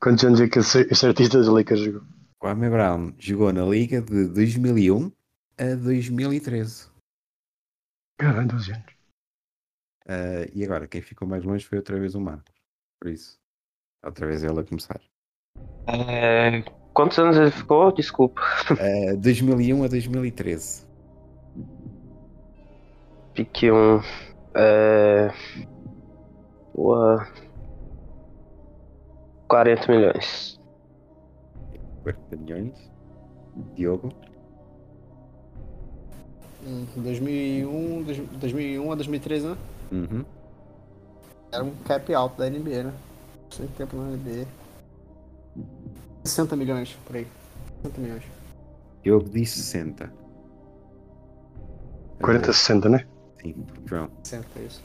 Quantos 0.00 0.24
anos 0.24 0.40
é 0.40 0.48
que 0.48 0.58
esse, 0.58 0.82
esse 0.82 1.06
artista 1.06 1.38
das 1.38 1.48
Lakers 1.48 1.80
jogou? 1.80 2.02
Kwame 2.38 2.68
Brown 2.68 3.14
jogou 3.18 3.52
na 3.52 3.64
liga 3.64 4.00
de 4.00 4.28
2001 4.28 5.10
a 5.58 5.74
2013. 5.74 6.88
Caralho, 8.18 8.48
12 8.48 8.72
anos. 8.72 8.96
Ah, 10.08 10.46
e 10.54 10.64
agora, 10.64 10.86
quem 10.86 11.02
ficou 11.02 11.26
mais 11.26 11.44
longe 11.44 11.64
foi 11.64 11.78
outra 11.78 11.98
vez 11.98 12.14
o 12.14 12.20
Marcos. 12.20 12.54
Por 13.00 13.10
isso, 13.10 13.38
outra 14.04 14.26
vez 14.26 14.44
ele 14.44 14.60
a 14.60 14.64
começar. 14.64 15.00
É, 15.88 16.62
quantos 16.94 17.18
anos 17.18 17.36
ele 17.36 17.50
ficou? 17.50 17.92
Desculpa. 17.92 18.40
Ah, 18.78 19.16
2001 19.16 19.84
a 19.84 19.88
2013. 19.88 20.86
Pique 23.34 23.70
1. 23.70 24.00
É. 24.56 25.30
Porra. 26.74 27.28
40 29.48 29.92
milhões. 29.92 30.60
40 32.02 32.36
milhões. 32.36 32.92
Diogo. 33.74 34.10
Hum, 36.66 36.84
2001, 36.96 38.02
dois- 38.02 38.18
2001 38.18 38.92
a 38.92 38.94
2013, 38.96 39.46
né? 39.46 39.56
Uhum. 39.92 40.24
Era 41.52 41.62
um 41.64 41.70
cap 41.84 42.12
alto 42.12 42.38
da 42.38 42.50
NBA, 42.50 42.82
né? 42.84 42.92
Bastante 43.48 43.72
tempo 43.74 43.96
na 43.96 44.10
NBA. 44.16 44.46
60 46.24 46.56
milhões, 46.56 46.98
por 47.06 47.16
aí. 47.16 47.26
60 47.82 48.00
milhões. 48.00 48.22
Diogo 49.02 49.28
disse 49.30 49.58
60. 49.62 50.12
40, 52.20 52.52
60, 52.52 52.88
né? 52.88 53.06
Sim, 53.54 53.66
João. 53.86 54.10
60, 54.22 54.46
é 54.56 54.62
isso. 54.62 54.82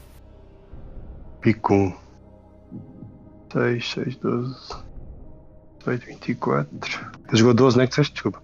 Pico 1.40 1.74
1. 1.74 1.96
6, 3.52 3.90
6, 3.92 4.16
12. 4.16 4.56
8, 5.86 6.06
24. 6.06 6.68
Ele 7.28 7.36
jogou 7.36 7.54
12, 7.54 7.78
né? 7.78 7.84
Que 7.84 7.90
disseste? 7.90 8.12
Desculpa. 8.14 8.42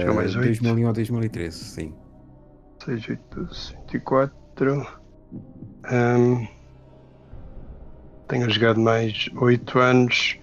Jogou 0.00 0.14
mais 0.14 0.34
Uh, 0.34 0.40
8. 0.40 0.62
2001 0.62 0.86
ou 0.86 0.92
2013, 0.92 1.56
sim. 1.56 1.94
6, 2.84 3.08
8, 3.08 3.20
12, 3.40 3.76
24. 3.92 4.86
Ahm, 5.84 6.46
tenho 8.28 8.50
jogado 8.50 8.80
mais 8.80 9.28
8 9.36 9.78
anos. 9.78 10.38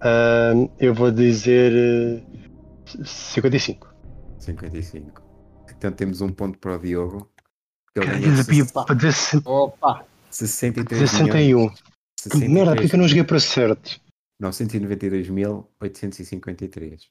Ahm, 0.00 0.68
eu 0.78 0.94
vou 0.94 1.10
dizer 1.10 1.72
eh, 1.72 3.04
55. 3.04 3.94
55. 4.38 5.22
Então 5.76 5.92
temos 5.92 6.20
um 6.20 6.30
ponto 6.30 6.58
para 6.58 6.76
o 6.76 6.78
Diogo. 6.78 7.28
Ele 7.96 8.06
Cara, 8.06 8.18
ganhou 8.18 8.36
eu 8.36 8.42
sabia 8.44 8.64
Opa. 8.64 8.84
para 8.86 8.94
dizer 8.96 9.12
60 9.12 9.48
Opa! 9.50 10.06
63 10.30 11.12
milhões. 11.20 11.72
61. 12.20 12.40
Que 12.40 12.48
merda, 12.48 12.72
porque 12.74 12.88
que 12.88 12.94
eu 12.94 12.98
não 12.98 13.08
63 13.08 13.10
joguei 13.10 13.24
para 13.24 13.40
certo? 13.40 14.00
Não, 14.40 14.50
192.853. 14.50 17.08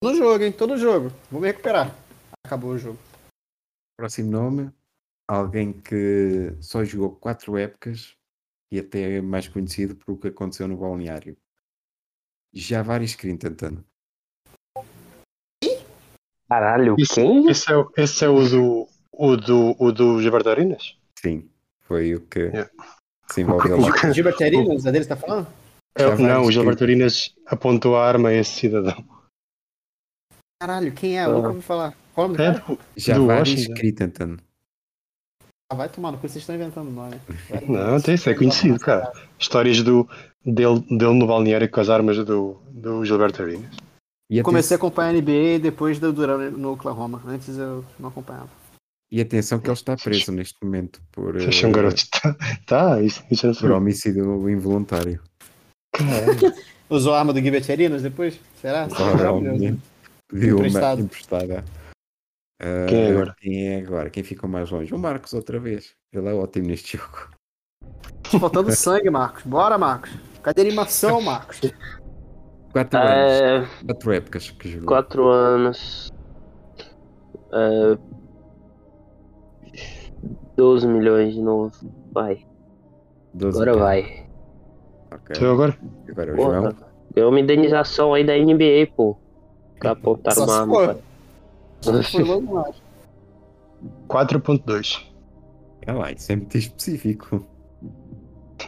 Todo 0.00 0.16
jogo, 0.16 0.44
hein? 0.44 0.52
Todo 0.52 0.76
jogo. 0.78 1.10
Vou 1.30 1.40
me 1.40 1.48
recuperar. 1.48 1.92
Acabou 2.46 2.70
o 2.70 2.78
jogo. 2.78 2.98
Próximo 3.98 4.30
nome, 4.30 4.70
alguém 5.28 5.72
que 5.72 6.54
só 6.60 6.84
jogou 6.84 7.16
4 7.16 7.56
épocas 7.56 8.14
e 8.72 8.78
até 8.78 9.16
é 9.16 9.20
mais 9.20 9.48
conhecido 9.48 9.96
por 9.96 10.12
o 10.12 10.16
que 10.18 10.28
aconteceu 10.28 10.68
no 10.68 10.76
balneário. 10.76 11.36
Javaris 12.54 13.16
Crinton. 13.16 13.82
Caralho, 16.48 16.94
Esse, 16.98 17.14
quem? 17.14 17.48
esse, 17.50 17.70
é, 17.72 17.76
o- 17.76 17.92
esse 17.96 18.24
é 18.24 18.28
o 18.28 18.48
do, 18.48 18.88
o 19.12 19.36
do, 19.36 19.76
o 19.78 19.92
do 19.92 20.20
Gilbertarinas? 20.20 20.96
Sim, 21.18 21.48
foi 21.82 22.14
o 22.14 22.20
que 22.22 22.40
Yeah. 22.40 22.70
se 23.30 23.40
envolveu 23.42 23.80
lá. 23.80 23.90
Gilbert 24.12 24.36
Arenas, 24.40 24.86
é 24.86 24.92
dele 24.92 25.04
que 25.04 25.08
você 25.08 25.08
tá 25.08 25.16
falando? 25.16 25.46
É, 25.94 26.02
Javaris 26.02 26.20
não, 26.20 26.28
o 26.28 26.34
Crinton. 26.44 26.50
Gilbertarinas 26.52 27.34
apontou 27.46 27.96
a 27.96 28.06
arma 28.06 28.30
a 28.30 28.34
esse 28.34 28.52
cidadão. 28.60 29.04
Caralho, 30.60 30.92
quem 30.92 31.18
é? 31.18 31.24
Eu 31.26 31.32
nunca 31.34 31.48
ouvi 31.48 31.62
falar. 31.62 31.94
Qual 32.14 32.26
o 32.26 32.28
nome 32.28 32.38
do 32.38 32.42
É, 32.42 32.54
cara? 32.54 33.18
do 33.18 33.26
Washington. 33.26 33.74
Crinton. 33.74 34.36
Ah, 35.70 35.74
vai 35.74 35.88
tomar 35.88 36.12
no 36.12 36.18
cu, 36.18 36.28
vocês 36.28 36.42
estão 36.42 36.54
inventando 36.54 36.90
nome. 36.90 37.16
Vai. 37.48 37.64
Não, 37.66 38.00
tem 38.00 38.14
isso 38.14 38.28
é 38.28 38.34
conhecido, 38.34 38.78
cara. 38.78 39.10
Histórias 39.38 39.82
do, 39.82 40.06
dele, 40.44 40.80
dele 40.90 41.14
no 41.14 41.26
balneário 41.26 41.70
com 41.70 41.80
as 41.80 41.88
armas 41.88 42.22
do, 42.24 42.60
do 42.70 43.04
Gilbertarinas. 43.04 43.74
E 44.30 44.42
Comecei 44.42 44.74
a 44.74 44.78
acompanhar 44.78 45.10
a 45.10 45.12
NBA 45.12 45.58
depois 45.60 45.98
do 45.98 46.12
Durão 46.12 46.38
no 46.50 46.72
Oklahoma. 46.72 47.22
Antes 47.26 47.56
eu 47.58 47.84
não 47.98 48.08
acompanhava. 48.10 48.48
E 49.12 49.20
atenção 49.20 49.60
que 49.60 49.68
ele 49.68 49.74
está 49.74 49.94
preso 49.94 50.32
neste 50.32 50.56
momento 50.64 51.02
por, 51.12 51.36
Achei 51.36 51.66
um 51.66 51.70
eh, 51.70 51.74
garoto. 51.74 52.02
Tá, 52.10 52.34
tá 52.66 53.02
isso, 53.02 53.22
isso 53.30 53.46
não 53.46 53.54
por 53.54 53.70
homicídio 53.72 54.48
involuntário. 54.48 55.20
Caralho. 55.92 56.54
Usou 56.88 57.12
a 57.12 57.18
arma 57.18 57.34
do 57.34 57.40
Gilbert 57.40 57.70
Arenas 57.70 58.00
depois? 58.00 58.40
Será? 58.58 58.88
Provavelmente. 58.88 59.78
Pediu 60.28 60.56
uma 60.56 60.94
emprestada. 60.94 61.62
Ah, 62.58 62.86
Quem 62.88 63.02
é 63.02 63.10
agora? 63.10 63.36
Quem 63.38 63.68
é 63.68 63.80
agora? 63.80 64.10
Quem 64.10 64.22
ficou 64.22 64.48
mais 64.48 64.70
longe? 64.70 64.94
O 64.94 64.98
Marcos 64.98 65.34
outra 65.34 65.60
vez. 65.60 65.94
Ele 66.10 66.28
é 66.28 66.32
ótimo 66.32 66.68
neste 66.68 66.96
jogo. 66.96 67.28
Faltando 68.40 68.72
sangue, 68.72 69.10
Marcos. 69.10 69.42
Bora, 69.42 69.76
Marcos. 69.76 70.10
Cadê 70.42 70.62
a 70.62 70.64
animação, 70.64 71.20
Marcos? 71.20 71.60
Quatro 72.72 72.98
anos. 72.98 73.32
É. 73.32 73.84
Quatro 73.84 74.12
épocas 74.12 74.50
que 74.50 74.70
jogou. 74.70 74.86
4 74.86 75.28
anos. 75.28 76.10
É, 77.52 77.98
12 80.56 80.86
milhões 80.86 81.34
de 81.34 81.40
novo. 81.40 81.72
Vai. 82.12 82.44
12 83.34 83.60
Agora 83.62 83.78
vai. 83.78 84.26
Ok. 85.10 85.36
Sou 85.36 85.46
eu 85.48 85.52
agora? 85.54 85.78
Agora 86.08 86.30
é 86.30 86.32
o 86.32 86.36
João. 86.36 86.62
Porra. 86.62 86.92
Deu 87.14 87.28
uma 87.28 87.40
indenização 87.40 88.14
aí 88.14 88.24
da 88.24 88.34
NBA, 88.36 88.90
pô. 88.96 89.16
Que 89.80 89.86
apontaram 89.86 90.36
Só 90.36 90.44
uma 90.44 90.60
arma. 90.60 90.74
for. 90.74 90.98
pra- 91.82 92.02
Foi 92.04 92.22
logo 92.22 92.54
mais. 92.54 92.76
4.2. 94.08 95.06
É 95.82 95.92
lá, 95.92 96.12
isso 96.12 96.30
é 96.32 96.36
muito 96.36 96.56
específico. 96.56 97.44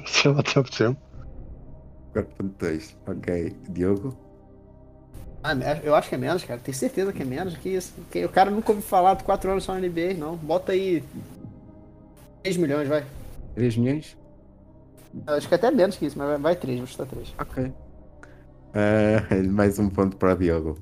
Sei 0.06 0.30
lá, 0.32 0.42
tá 0.42 0.62
percebendo? 0.62 0.96
4.2. 2.12 2.96
Ok. 3.06 3.56
Diogo? 3.70 4.16
Ah, 5.42 5.54
me- 5.54 5.64
eu 5.84 5.94
acho 5.94 6.08
que 6.08 6.14
é 6.14 6.18
menos, 6.18 6.42
cara. 6.44 6.58
Tenho 6.58 6.76
certeza 6.76 7.12
que 7.12 7.22
é 7.22 7.24
menos 7.24 7.56
que 7.56 7.68
isso. 7.68 7.92
O 8.24 8.28
cara 8.30 8.50
nunca 8.50 8.72
ouviu 8.72 8.82
falar 8.86 9.14
de 9.14 9.24
4 9.24 9.50
anos 9.50 9.64
só 9.64 9.72
na 9.74 9.80
NBA, 9.80 10.14
não. 10.14 10.36
Bota 10.36 10.72
aí 10.72 11.02
3 12.44 12.56
milhões, 12.58 12.86
vai. 12.88 13.02
3 13.54 13.74
milhões? 13.78 14.18
Acho 15.26 15.48
que 15.48 15.54
até 15.54 15.70
menos 15.70 15.96
que 15.96 16.04
isso, 16.04 16.18
mas 16.18 16.28
vai- 16.28 16.38
vai 16.38 16.54
3, 16.56 16.76
vou 16.78 16.86
chutar 16.86 17.06
3. 17.06 17.34
Ok. 17.38 17.72
Ah, 18.74 18.74
mais 19.50 19.78
um 19.78 19.88
ponto 19.88 20.18
para 20.18 20.34
Diogo. 20.34 20.76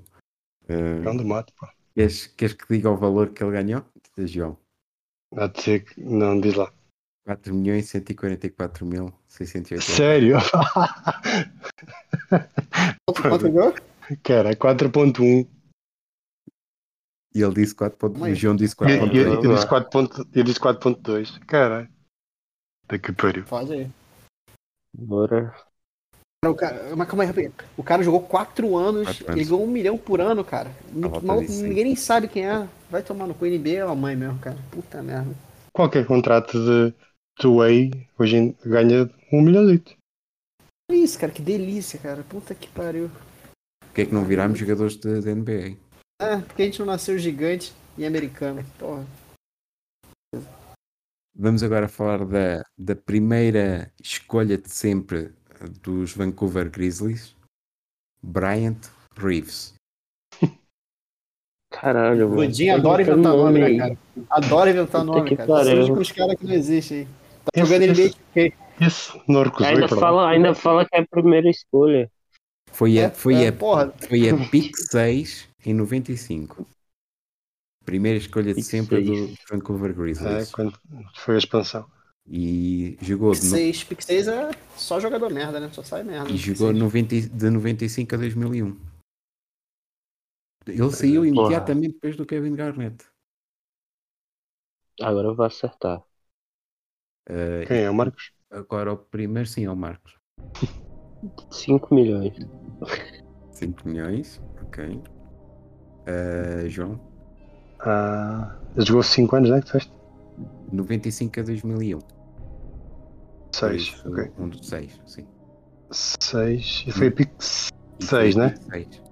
Cão 1.04 1.16
do 1.16 1.24
mato, 1.24 1.52
pô. 1.56 1.68
queres, 1.94 2.26
queres 2.26 2.54
que 2.56 2.64
diga 2.68 2.90
o 2.90 2.96
valor 2.96 3.28
que 3.30 3.44
ele 3.44 3.52
ganhou? 3.52 3.84
João. 4.18 4.56
Há 5.36 5.46
de 5.46 5.62
ser 5.62 5.84
que. 5.84 6.00
Não, 6.02 6.40
diz 6.40 6.54
lá. 6.54 6.72
4 7.24 7.54
milhões 7.54 7.88
144 7.88 8.84
mil 8.84 9.12
680. 9.28 9.80
Sério? 9.82 10.36
Quanto 13.06 13.52
ganhou? 13.52 13.72
Cara, 14.24 14.56
4.1. 14.56 15.46
E 17.34 17.42
ele 17.42 17.54
disse 17.54 17.74
4 17.74 17.98
pontos. 17.98 18.14
Calma 18.14 18.26
aí. 18.26 18.32
O 18.32 18.36
João 18.36 18.56
disse 18.56 18.74
Eu, 18.80 18.88
eu, 18.88 19.08
4.2. 19.08 19.44
eu 19.44 19.54
disse 19.54 19.68
4 19.68 19.90
ponto- 19.90 20.28
eu 20.34 20.44
disse 20.44 20.60
4.2. 20.60 21.38
Caralho. 21.46 21.88
Daqui 22.88 23.12
pariu. 23.12 23.44
Pode 23.44 23.72
aí. 23.72 23.90
Bora. 24.94 25.54
O 26.44 26.54
cara, 26.54 26.94
mas 26.96 27.06
calma 27.08 27.22
aí, 27.22 27.28
rapidinho. 27.28 27.54
O 27.76 27.82
cara 27.84 28.02
jogou 28.02 28.20
4 28.20 28.76
anos, 28.76 29.04
Quatro 29.06 29.24
ele 29.26 29.32
anos. 29.32 29.48
ganhou 29.48 29.64
um 29.64 29.70
milhão 29.70 29.96
por 29.96 30.20
ano, 30.20 30.44
cara. 30.44 30.70
Disso, 31.40 31.52
sim. 31.52 31.68
ninguém 31.68 31.84
nem 31.84 31.96
sabe 31.96 32.26
quem 32.28 32.44
é. 32.46 32.68
Vai 32.90 33.02
tomar 33.02 33.26
no 33.28 33.34
NBA 33.34 33.70
é 33.70 33.80
a 33.80 33.94
mãe 33.94 34.16
mesmo, 34.16 34.38
cara. 34.40 34.58
Puta 34.70 35.00
merda. 35.02 35.32
Qualquer 35.72 36.04
contrato 36.04 36.58
de 36.58 36.92
two-way 37.38 37.90
hoje 38.18 38.36
em- 38.36 38.56
ganha 38.66 39.08
1 39.32 39.40
milhão 39.40 39.64
de 39.66 39.82
Olha 40.90 40.98
isso, 40.98 41.18
cara, 41.18 41.32
que 41.32 41.40
delícia, 41.40 41.98
cara. 41.98 42.22
Puta 42.24 42.54
que 42.54 42.68
pariu. 42.68 43.08
Porquê 43.80 44.02
é 44.02 44.06
que 44.06 44.12
não 44.14 44.24
virámos 44.24 44.58
jogadores 44.58 44.96
de, 44.96 45.20
de 45.20 45.30
NBA? 45.34 45.76
Ah, 46.22 46.40
porque 46.46 46.62
a 46.62 46.64
gente 46.66 46.78
não 46.78 46.86
nasceu 46.86 47.18
gigante 47.18 47.72
e 47.98 48.06
americano. 48.06 48.64
Porra. 48.78 49.04
Vamos 51.34 51.62
agora 51.62 51.88
falar 51.88 52.24
da, 52.24 52.62
da 52.78 52.94
primeira 52.94 53.90
escolha 54.00 54.56
de 54.56 54.68
sempre 54.68 55.32
dos 55.80 56.12
Vancouver 56.12 56.70
Grizzlies, 56.70 57.34
Bryant 58.22 58.78
Reeves. 59.16 59.74
Caralho, 61.72 62.28
mano. 62.28 62.36
Godinho 62.36 62.74
adora 62.74 63.02
inventar 63.02 63.32
no 63.32 63.44
nome, 63.44 63.60
né, 63.60 63.78
cara? 63.78 63.98
Adora 64.30 64.70
inventar 64.70 65.00
Puta 65.04 65.16
nome, 65.18 65.28
que 65.30 65.36
cara. 65.36 65.64
Surge 65.64 65.92
com 65.92 66.00
os 66.00 66.12
caras 66.12 66.36
que 66.36 66.46
não 66.46 66.54
existem 66.54 66.98
aí. 66.98 67.04
Tá 67.06 67.50
Esse- 67.60 67.66
jogando 67.66 67.82
NBA 67.90 68.10
2K. 68.36 68.52
Esse 68.80 69.22
não 69.28 69.42
recusou, 69.42 69.66
Ainda 69.66 69.88
fala, 69.88 70.30
ainda 70.30 70.54
fala 70.54 70.84
que 70.86 70.94
é 70.96 71.00
a 71.00 71.06
primeira 71.06 71.48
escolha. 71.50 72.10
Foi 72.70 72.98
a, 72.98 73.02
É, 73.04 73.10
foi 73.10 73.44
é, 73.44 73.48
a, 73.48 73.52
porra. 73.52 73.92
foi 74.08 74.28
a 74.28 74.36
pick 74.48 74.76
6 74.76 75.48
em 75.64 75.74
95. 75.74 76.66
Primeira 77.84 78.18
escolha 78.18 78.54
de 78.54 78.56
Pick 78.56 78.64
sempre 78.64 79.02
do 79.02 79.34
Vancouver 79.50 79.90
É, 79.90 79.94
Grizzlies. 79.94 80.50
quando 80.52 80.78
foi 81.16 81.34
a 81.34 81.38
expansão. 81.38 81.90
E 82.26 82.96
jogou, 83.02 83.32
de, 83.32 83.40
no- 83.40 83.50
6, 83.50 83.82
Pick 83.84 84.00
6 84.02 84.28
é 84.28 84.50
só 84.76 85.00
jogador 85.00 85.32
merda, 85.32 85.58
né? 85.58 85.68
Só 85.72 85.82
sai 85.82 86.04
merda. 86.04 86.28
e 86.28 86.32
no 86.32 86.38
jogou 86.38 86.68
Pick 86.68 86.78
6. 86.78 86.78
90 86.78 87.20
de 87.36 87.50
95 87.50 88.14
a 88.14 88.18
2001. 88.18 88.80
Ele 90.66 90.90
saiu 90.92 91.22
Porra. 91.22 91.28
imediatamente 91.28 91.94
depois 91.94 92.16
do 92.16 92.24
Kevin 92.24 92.54
Garnett. 92.54 93.04
Agora 95.00 95.28
eu 95.28 95.34
vou 95.34 95.44
acertar. 95.44 96.04
Eh, 97.28 97.64
Quem 97.66 97.78
é 97.82 97.90
o 97.90 97.94
Marcos? 97.94 98.32
agora 98.50 98.92
o 98.92 98.96
primeiro 98.96 99.48
sim 99.48 99.64
é 99.64 99.70
o 99.70 99.74
Marcos. 99.76 100.16
5 101.50 101.92
milhões. 101.94 102.34
5 103.52 103.88
milhões, 103.88 104.40
ok. 104.62 105.02
Eh, 106.06 106.64
João, 106.68 106.98
ele 108.76 108.86
jogou 108.86 109.02
5 109.02 109.36
anos, 109.36 109.50
né? 109.50 109.58
Que 109.60 109.66
disseste? 109.66 109.92
95 110.72 111.40
a 111.40 111.42
2001. 111.42 111.98
6. 113.52 113.88
Foi 113.88 114.10
Ok. 114.12 114.32
Um 114.38 114.48
dos 114.48 114.66
seis, 114.66 115.00
sim. 115.06 115.26
6. 115.90 116.84
E 116.86 116.90
foi 116.92 117.08
a 117.08 117.12
pick 117.12 117.30
E 117.38 118.04
6, 118.04 118.34
foi 118.34 118.42
né? 118.42 118.54
seis. 118.70 119.02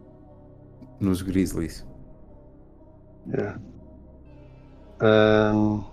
Nos 0.98 1.22
Grizzlies. 1.22 1.86
Yeah. 3.28 3.60
Ahm, 5.00 5.84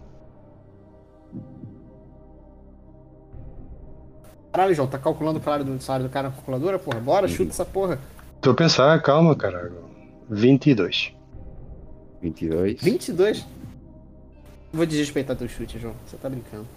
Caralho, 4.51 4.73
João, 4.73 4.87
tá 4.87 4.97
calculando 4.97 5.39
o 5.39 5.43
salário 5.43 5.65
do, 5.65 5.79
salário 5.81 6.07
do 6.07 6.11
cara 6.11 6.29
na 6.29 6.33
calculadora? 6.35 6.79
Porra, 6.79 6.99
bora, 6.99 7.27
chuta 7.27 7.51
essa 7.51 7.65
porra. 7.65 7.99
Estou 8.37 8.53
a 8.53 8.55
pensar, 8.55 8.99
calma, 9.03 9.35
caralho. 9.35 9.85
22. 10.29 11.13
22. 12.21 12.81
22? 12.81 13.45
Vou 14.73 14.85
desrespeitar 14.85 15.35
teu 15.35 15.47
chute, 15.47 15.79
João. 15.79 15.95
Você 16.05 16.17
tá 16.17 16.29
brincando. 16.29 16.67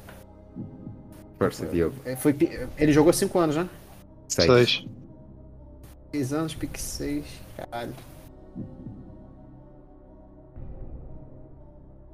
Força, 1.38 1.66
Diogo. 1.66 1.96
É, 2.04 2.14
foi, 2.16 2.36
ele 2.78 2.92
jogou 2.92 3.12
5 3.12 3.38
anos, 3.38 3.56
né? 3.56 3.68
6. 4.28 4.46
6. 4.46 4.86
6 6.12 6.32
anos, 6.32 6.54
pique 6.54 6.80
6. 6.80 7.24
Caralho. 7.56 7.94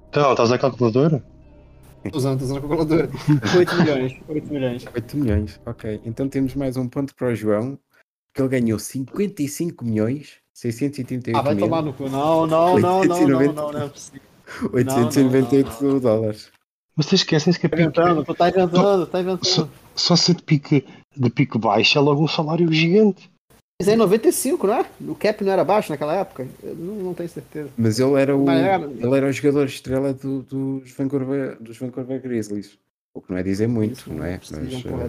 Então, 0.08 0.30
estás 0.30 0.50
na 0.50 0.58
calculadora? 0.58 1.24
Tô 2.10 2.18
usando, 2.18 2.38
tô 2.38 2.44
usando 2.44 2.58
a 2.58 2.60
calculadora. 2.60 3.10
8 3.58 3.76
milhões. 3.76 4.20
8 4.28 4.52
milhões. 4.52 4.86
8 4.94 5.16
milhões, 5.16 5.60
ok. 5.66 6.00
Então 6.04 6.28
temos 6.28 6.54
mais 6.54 6.76
um 6.76 6.88
ponto 6.88 7.14
para 7.14 7.28
o 7.28 7.34
João, 7.34 7.78
que 8.32 8.40
ele 8.40 8.48
ganhou 8.48 8.78
55 8.78 9.84
milhões 9.84 10.40
638 10.60 11.36
Ah, 11.38 11.42
vai 11.42 11.54
mil, 11.54 11.64
tomar 11.66 11.82
no 11.82 11.92
cu. 11.92 12.08
Não, 12.08 12.46
não, 12.46 12.78
não, 12.78 13.04
não, 13.04 13.28
não, 13.28 13.52
não, 13.52 13.72
não 13.72 13.82
é 13.82 13.88
possível. 13.88 14.22
898 14.72 16.00
dólares. 16.00 16.48
Vocês 16.96 17.20
esquecem-se 17.20 17.60
que 17.60 17.66
a 17.66 17.68
Tá 17.68 17.76
pique, 17.76 17.88
inventando, 17.88 18.24
tu 18.24 18.34
tá 18.34 18.48
inventando, 18.48 19.06
tá 19.06 19.20
inventando. 19.20 19.70
só 19.94 20.16
ser 20.16 20.34
de 20.36 20.42
pique, 20.42 20.86
de 21.14 21.28
pique 21.30 21.58
baixo 21.58 21.98
é 21.98 22.00
logo 22.00 22.24
um 22.24 22.28
salário 22.28 22.72
gigante. 22.72 23.30
Mas 23.78 23.88
é 23.88 23.92
em 23.92 23.96
95, 23.98 24.66
não 24.66 24.74
é? 24.74 24.86
O 25.02 25.14
cap 25.14 25.44
não 25.44 25.52
era 25.52 25.62
baixo 25.62 25.92
naquela 25.92 26.14
época? 26.14 26.48
Eu 26.62 26.74
não, 26.74 26.94
não 26.94 27.14
tenho 27.14 27.28
certeza. 27.28 27.68
Mas 27.76 28.00
ele 28.00 28.14
era 28.18 28.34
o, 28.34 28.42
Mas 28.46 28.58
era- 28.62 28.84
ele 28.86 29.14
era 29.14 29.26
o 29.26 29.32
jogador 29.32 29.66
estrela 29.66 30.14
do- 30.14 30.40
dos, 30.42 30.90
Vancouver, 30.92 31.58
dos 31.60 31.76
Vancouver 31.76 32.22
Grizzlies. 32.22 32.78
O 33.14 33.20
que 33.20 33.30
não 33.30 33.36
é 33.38 33.42
dizer 33.42 33.66
muito, 33.68 33.92
Isso 33.98 34.10
não 34.10 34.24
é? 34.24 34.40
Mas, 34.50 34.84
uma 34.84 35.04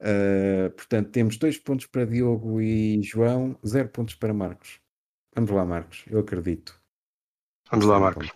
eh, 0.00 0.68
portanto, 0.70 1.10
temos 1.10 1.36
dois 1.36 1.58
pontos 1.58 1.86
para 1.86 2.04
Diogo 2.04 2.60
e 2.60 3.02
João, 3.02 3.58
zero 3.66 3.88
pontos 3.88 4.14
para 4.14 4.32
Marcos. 4.32 4.80
Vamos 5.34 5.50
lá, 5.50 5.64
Marcos, 5.64 6.04
eu 6.08 6.20
acredito. 6.20 6.80
Vamos 7.70 7.86
lá, 7.86 7.98
Marcos. 7.98 8.30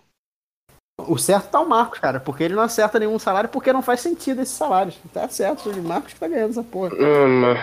O 0.98 1.18
certo 1.18 1.50
tá 1.50 1.60
o 1.60 1.68
Marcos, 1.68 1.98
cara, 1.98 2.20
porque 2.20 2.44
ele 2.44 2.54
não 2.54 2.62
acerta 2.62 2.98
nenhum 2.98 3.18
salário 3.18 3.50
porque 3.50 3.72
não 3.72 3.82
faz 3.82 4.00
sentido 4.00 4.42
esses 4.42 4.54
salários. 4.54 4.98
Tá 5.12 5.28
certo, 5.28 5.70
o 5.70 5.82
Marcos 5.82 6.12
que 6.12 6.20
tá 6.20 6.28
ganhando 6.28 6.50
essa 6.50 6.62
porra. 6.62 6.94
Hum. 6.94 7.54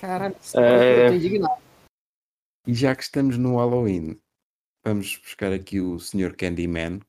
Caralho, 0.00 0.36
É. 0.56 1.06
eu 1.06 1.10
tô 1.10 1.14
indignado. 1.16 1.62
E 2.66 2.74
já 2.74 2.94
que 2.94 3.02
estamos 3.02 3.36
no 3.36 3.56
Halloween, 3.56 4.20
vamos 4.84 5.16
buscar 5.16 5.52
aqui 5.52 5.80
o 5.80 5.98
Sr. 5.98 6.36
Candyman. 6.36 7.00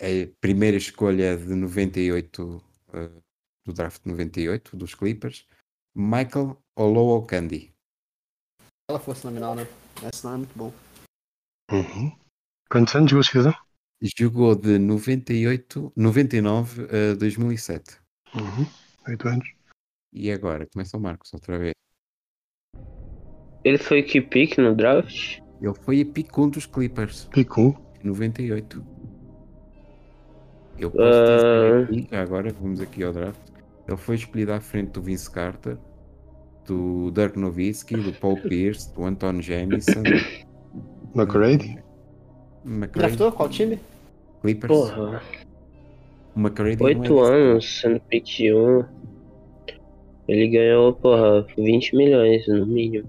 A 0.00 0.06
primeira 0.40 0.76
escolha 0.76 1.36
de 1.36 1.54
98, 1.54 2.64
eh, 2.94 3.21
do 3.64 3.72
draft 3.72 4.02
de 4.02 4.08
98, 4.10 4.76
dos 4.76 4.94
Clippers. 4.94 5.46
Michael 5.94 6.56
Olowo 6.76 7.26
Candy. 7.26 7.72
Ela 8.88 8.98
força 8.98 9.28
nominal, 9.28 9.54
né? 9.54 9.66
Esse 10.12 10.24
não 10.24 10.34
é 10.34 10.36
muito 10.38 10.56
bom. 10.56 10.72
Uhum. 11.70 12.16
Quantos 12.70 12.94
anos 12.94 13.10
jogou 13.10 13.24
cidadão? 13.24 13.54
Jogou 14.18 14.54
de 14.56 14.78
98, 14.78 15.92
99 15.94 16.82
a 16.84 17.14
2007. 17.14 18.00
Uhum. 18.34 18.66
8 19.08 19.28
anos. 19.28 19.54
E 20.12 20.30
agora, 20.32 20.66
começa 20.66 20.96
o 20.96 21.00
Marcos 21.00 21.32
outra 21.32 21.58
vez. 21.58 21.72
Ele 23.64 23.78
foi 23.78 24.02
que 24.02 24.20
pick 24.20 24.58
no 24.58 24.74
draft? 24.74 25.38
Ele 25.60 25.74
foi 25.82 26.00
a 26.00 26.06
pick 26.06 26.36
1 26.36 26.48
dos 26.50 26.66
Clippers, 26.66 27.26
Pique 27.26 27.60
1. 27.60 27.74
98. 28.02 28.84
Eu 30.78 30.90
posso 30.90 31.02
Ah. 31.04 31.84
dizer 31.84 32.02
aqui, 32.04 32.16
agora 32.16 32.52
vamos 32.52 32.80
aqui 32.80 33.04
ao 33.04 33.12
draft. 33.12 33.51
Ele 33.86 33.96
foi 33.96 34.14
escolhido 34.16 34.52
à 34.52 34.60
frente 34.60 34.90
do 34.92 35.02
Vince 35.02 35.30
Carter, 35.30 35.76
do 36.66 37.10
Dirk 37.10 37.38
Nowitzki, 37.38 37.96
do 37.96 38.12
Paul 38.12 38.36
Pierce, 38.36 38.92
do 38.94 39.04
Anton 39.04 39.40
Jamison, 39.42 40.02
McRae. 41.14 41.82
McCray, 42.64 43.08
Draftou? 43.08 43.32
Qual 43.32 43.48
time? 43.48 43.78
Clippers. 44.40 44.72
Porra, 44.72 45.22
O 46.34 46.40
não 46.40 46.46
é 46.48 46.84
oito 46.84 47.00
desse 47.00 47.32
anos 47.32 47.80
sendo 47.80 48.00
pick 48.00 48.26
1. 48.40 48.84
Ele 50.28 50.48
ganhou, 50.48 50.92
porra, 50.94 51.46
20 51.56 51.96
milhões 51.96 52.46
no 52.46 52.64
mínimo. 52.64 53.08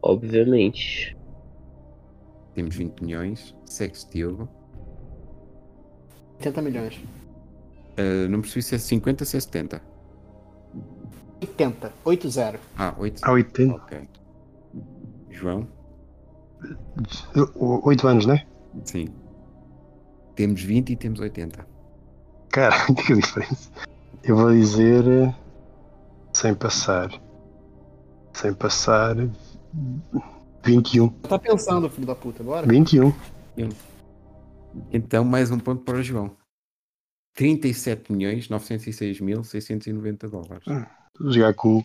Obviamente. 0.00 1.16
Temos 2.54 2.74
20 2.76 3.00
milhões. 3.00 3.54
Segue-se 3.64 4.08
Diogo. 4.10 4.48
80 6.38 6.62
milhões. 6.62 7.00
Uh, 7.98 8.28
não 8.28 8.40
percebi 8.40 8.62
se 8.62 8.74
é 8.74 8.78
50 8.78 9.22
ou 9.22 9.26
se 9.26 9.36
é 9.36 9.40
70. 9.40 9.82
80. 11.40 11.92
8-0. 12.04 12.58
Ah, 12.78 12.94
8. 12.98 13.20
Há 13.24 13.32
80. 13.32 13.74
Ok. 13.74 14.08
João? 15.30 15.66
8 17.56 18.08
anos, 18.08 18.26
né? 18.26 18.46
Sim. 18.84 19.08
Temos 20.36 20.62
20 20.62 20.90
e 20.90 20.96
temos 20.96 21.20
80. 21.20 21.66
Cara, 22.50 22.74
que 22.94 23.14
diferença. 23.14 23.70
Eu 24.22 24.36
vou 24.36 24.52
dizer. 24.52 25.04
eh, 25.06 25.34
Sem 26.32 26.54
passar. 26.54 27.10
Sem 28.32 28.54
passar. 28.54 29.16
21. 30.64 31.08
Tá 31.08 31.38
pensando, 31.38 31.90
filho 31.90 32.06
da 32.06 32.14
puta, 32.14 32.42
bora? 32.42 32.66
21. 32.66 33.12
Então, 34.92 35.24
mais 35.24 35.50
um 35.50 35.58
ponto 35.58 35.82
para 35.82 35.98
o 35.98 36.02
João. 36.02 36.30
37 37.34 38.12
milhões 38.12 38.48
906 38.48 39.20
mil 39.20 39.42
690 39.44 40.28
dólares. 40.28 40.64
Jogar 41.20 41.54
com 41.54 41.78
o 41.78 41.84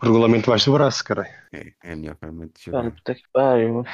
regulamento 0.00 0.50
baixo 0.50 0.70
do 0.70 0.74
braço, 0.74 1.02
caralho. 1.04 1.30
É, 1.52 1.72
é 1.82 1.92
a 1.92 1.96
melhor 1.96 2.16
forma 2.16 2.46
de 2.46 2.52
jogar. 2.62 2.90
puta 2.90 3.14
que 3.14 3.22
pariu. 3.32 3.84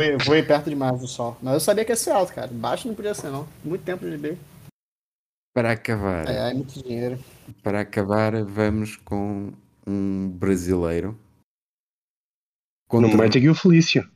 Foi, 0.00 0.18
foi 0.24 0.42
perto 0.42 0.70
demais 0.70 0.98
do 1.00 1.06
sol. 1.06 1.36
Mas 1.42 1.54
eu 1.54 1.60
sabia 1.60 1.84
que 1.84 1.92
ia 1.92 1.96
ser 1.96 2.10
alto, 2.10 2.32
cara. 2.34 2.48
Baixo 2.48 2.88
não 2.88 2.94
podia 2.94 3.14
ser, 3.14 3.30
não. 3.30 3.46
Muito 3.64 3.84
tempo 3.84 4.04
de 4.04 4.16
NBA. 4.16 4.36
Para 5.54 5.72
acabar, 5.72 6.26
É, 6.28 6.50
é 6.50 6.54
muito 6.54 6.82
dinheiro. 6.82 7.18
para 7.62 7.80
acabar, 7.82 8.42
vamos 8.44 8.96
com 8.96 9.52
um 9.86 10.28
brasileiro 10.30 11.12
Não 12.92 13.02
conter- 13.02 13.16
mete 13.16 13.38
aqui 13.38 13.48
o 13.48 13.54
Felício. 13.54 14.10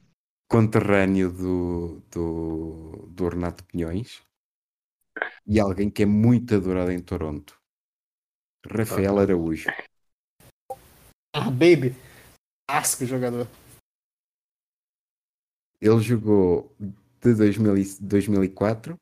conterrâneo 0.51 1.31
do, 1.31 2.03
do, 2.11 3.07
do 3.11 3.29
Renato 3.29 3.63
Pinhões 3.65 4.21
e 5.49 5.59
alguém 5.59 5.91
que 5.91 6.03
é 6.03 6.07
muito 6.07 6.55
adorado 6.55 6.93
em 6.93 7.03
Toronto. 7.03 7.59
Rafael 8.70 9.19
Araújo. 9.19 9.69
Ah, 11.35 11.51
baby. 11.51 11.95
Asco 12.69 13.07
jogador. 13.07 13.47
Ele 15.81 16.01
jogou 16.01 16.77
de 16.79 17.35
2000 17.35 17.79
e- 17.79 17.99
2004 18.01 18.97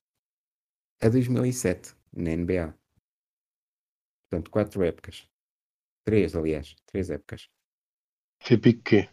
a 1.02 1.08
2007 1.08 1.96
na 2.12 2.30
NBA. 2.30 2.74
Portanto, 4.30 4.50
quatro 4.50 4.84
épocas. 4.84 5.26
Três, 6.04 6.36
aliás. 6.36 6.76
Três 6.86 7.10
épocas. 7.10 7.48
Foi 8.42 8.58
pique 8.58 8.82
quê? 8.82 9.10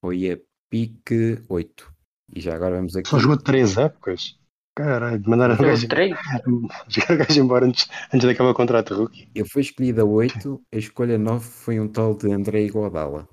Foi 0.00 0.32
a 0.32 0.38
pique 0.68 1.44
8. 1.48 1.94
E 2.34 2.40
já 2.40 2.54
agora 2.54 2.76
vamos 2.76 2.96
aqui. 2.96 3.08
Só 3.08 3.18
jogou 3.18 3.38
3 3.38 3.76
épocas? 3.76 4.38
Caralho, 4.76 5.22
mandaram 5.24 5.54
o 5.54 5.58
gajo, 5.58 5.86
Três? 5.86 6.16
o 6.46 7.16
gajo 7.16 7.40
embora 7.40 7.64
antes, 7.64 7.88
antes 8.12 8.26
de 8.26 8.30
acabar 8.30 8.50
o 8.50 8.54
contrato 8.54 8.94
rookie. 8.94 9.30
Ele 9.32 9.48
foi 9.48 9.62
escolhido 9.62 10.00
a 10.00 10.04
8. 10.04 10.60
A 10.72 10.76
escolha 10.76 11.16
9 11.16 11.44
foi 11.44 11.78
um 11.78 11.86
tal 11.86 12.14
de 12.16 12.32
André 12.32 12.62
Iguodala. 12.62 13.28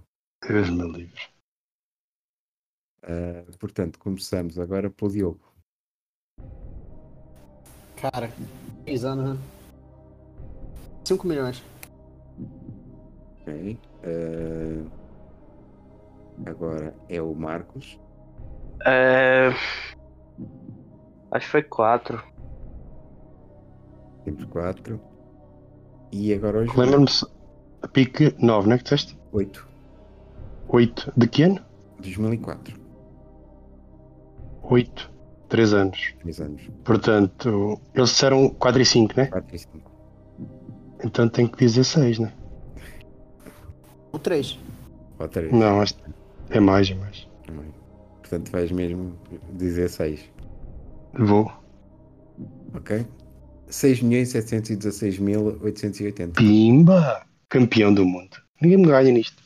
Deus 0.47 0.69
me 0.69 0.83
livre. 0.91 1.31
Ah, 3.03 3.43
portanto, 3.59 3.97
começamos 3.97 4.59
agora 4.59 4.91
pelo 4.91 5.11
Diogo. 5.11 5.51
Cara, 7.95 8.31
3 8.85 9.03
anos, 9.03 9.35
né? 9.35 9.37
5 11.05 11.27
milhões. 11.27 11.63
Ok. 13.41 13.79
Ah, 14.03 14.85
agora 16.45 16.95
é 17.09 17.19
o 17.19 17.33
Marcos. 17.33 17.99
É. 18.85 19.49
Acho 21.31 21.45
que 21.45 21.51
foi 21.51 21.63
quatro. 21.63 22.21
Temos 24.25 24.43
4. 24.45 24.99
E 26.11 26.33
agora 26.33 26.65
João. 26.65 26.77
Lembra-me 26.77 27.09
se- 27.09 27.25
a 27.81 27.87
pique 27.87 28.35
9, 28.39 28.67
não 28.67 28.75
é 28.75 28.77
que 28.77 28.83
disseste? 28.83 29.17
8. 29.31 29.67
8 30.67 31.11
de 31.17 31.27
que 31.27 31.43
ano? 31.43 31.59
2004. 31.99 32.79
8, 34.63 35.11
3 35.49 35.73
anos. 35.73 36.13
3 36.21 36.41
anos. 36.41 36.61
Portanto, 36.83 37.79
eles 37.95 38.09
disseram 38.09 38.49
4 38.49 38.81
e 38.81 38.85
5, 38.85 39.13
né? 39.17 39.25
4 39.27 39.55
e 39.55 39.59
5. 39.59 39.91
Então 41.03 41.27
tem 41.27 41.47
que 41.47 41.57
dizer 41.57 41.83
6, 41.83 42.19
né? 42.19 42.31
O 44.11 44.19
3. 44.19 44.59
Ou 45.17 45.27
3. 45.27 45.51
Não, 45.51 45.81
acho 45.81 45.95
que 45.95 46.03
é 46.51 46.59
mais, 46.59 46.89
é 46.91 46.95
mais. 46.95 47.27
Portanto, 48.21 48.51
vais 48.51 48.71
mesmo 48.71 49.13
dizer 49.53 49.89
6. 49.89 50.29
Vou. 51.13 51.51
Ok? 52.73 53.05
6.716.880. 53.67 56.33
Pimba! 56.35 57.27
Campeão 57.49 57.93
do 57.93 58.05
mundo. 58.05 58.37
Ninguém 58.61 58.77
me 58.77 58.87
ganha 58.87 59.11
nisto. 59.11 59.43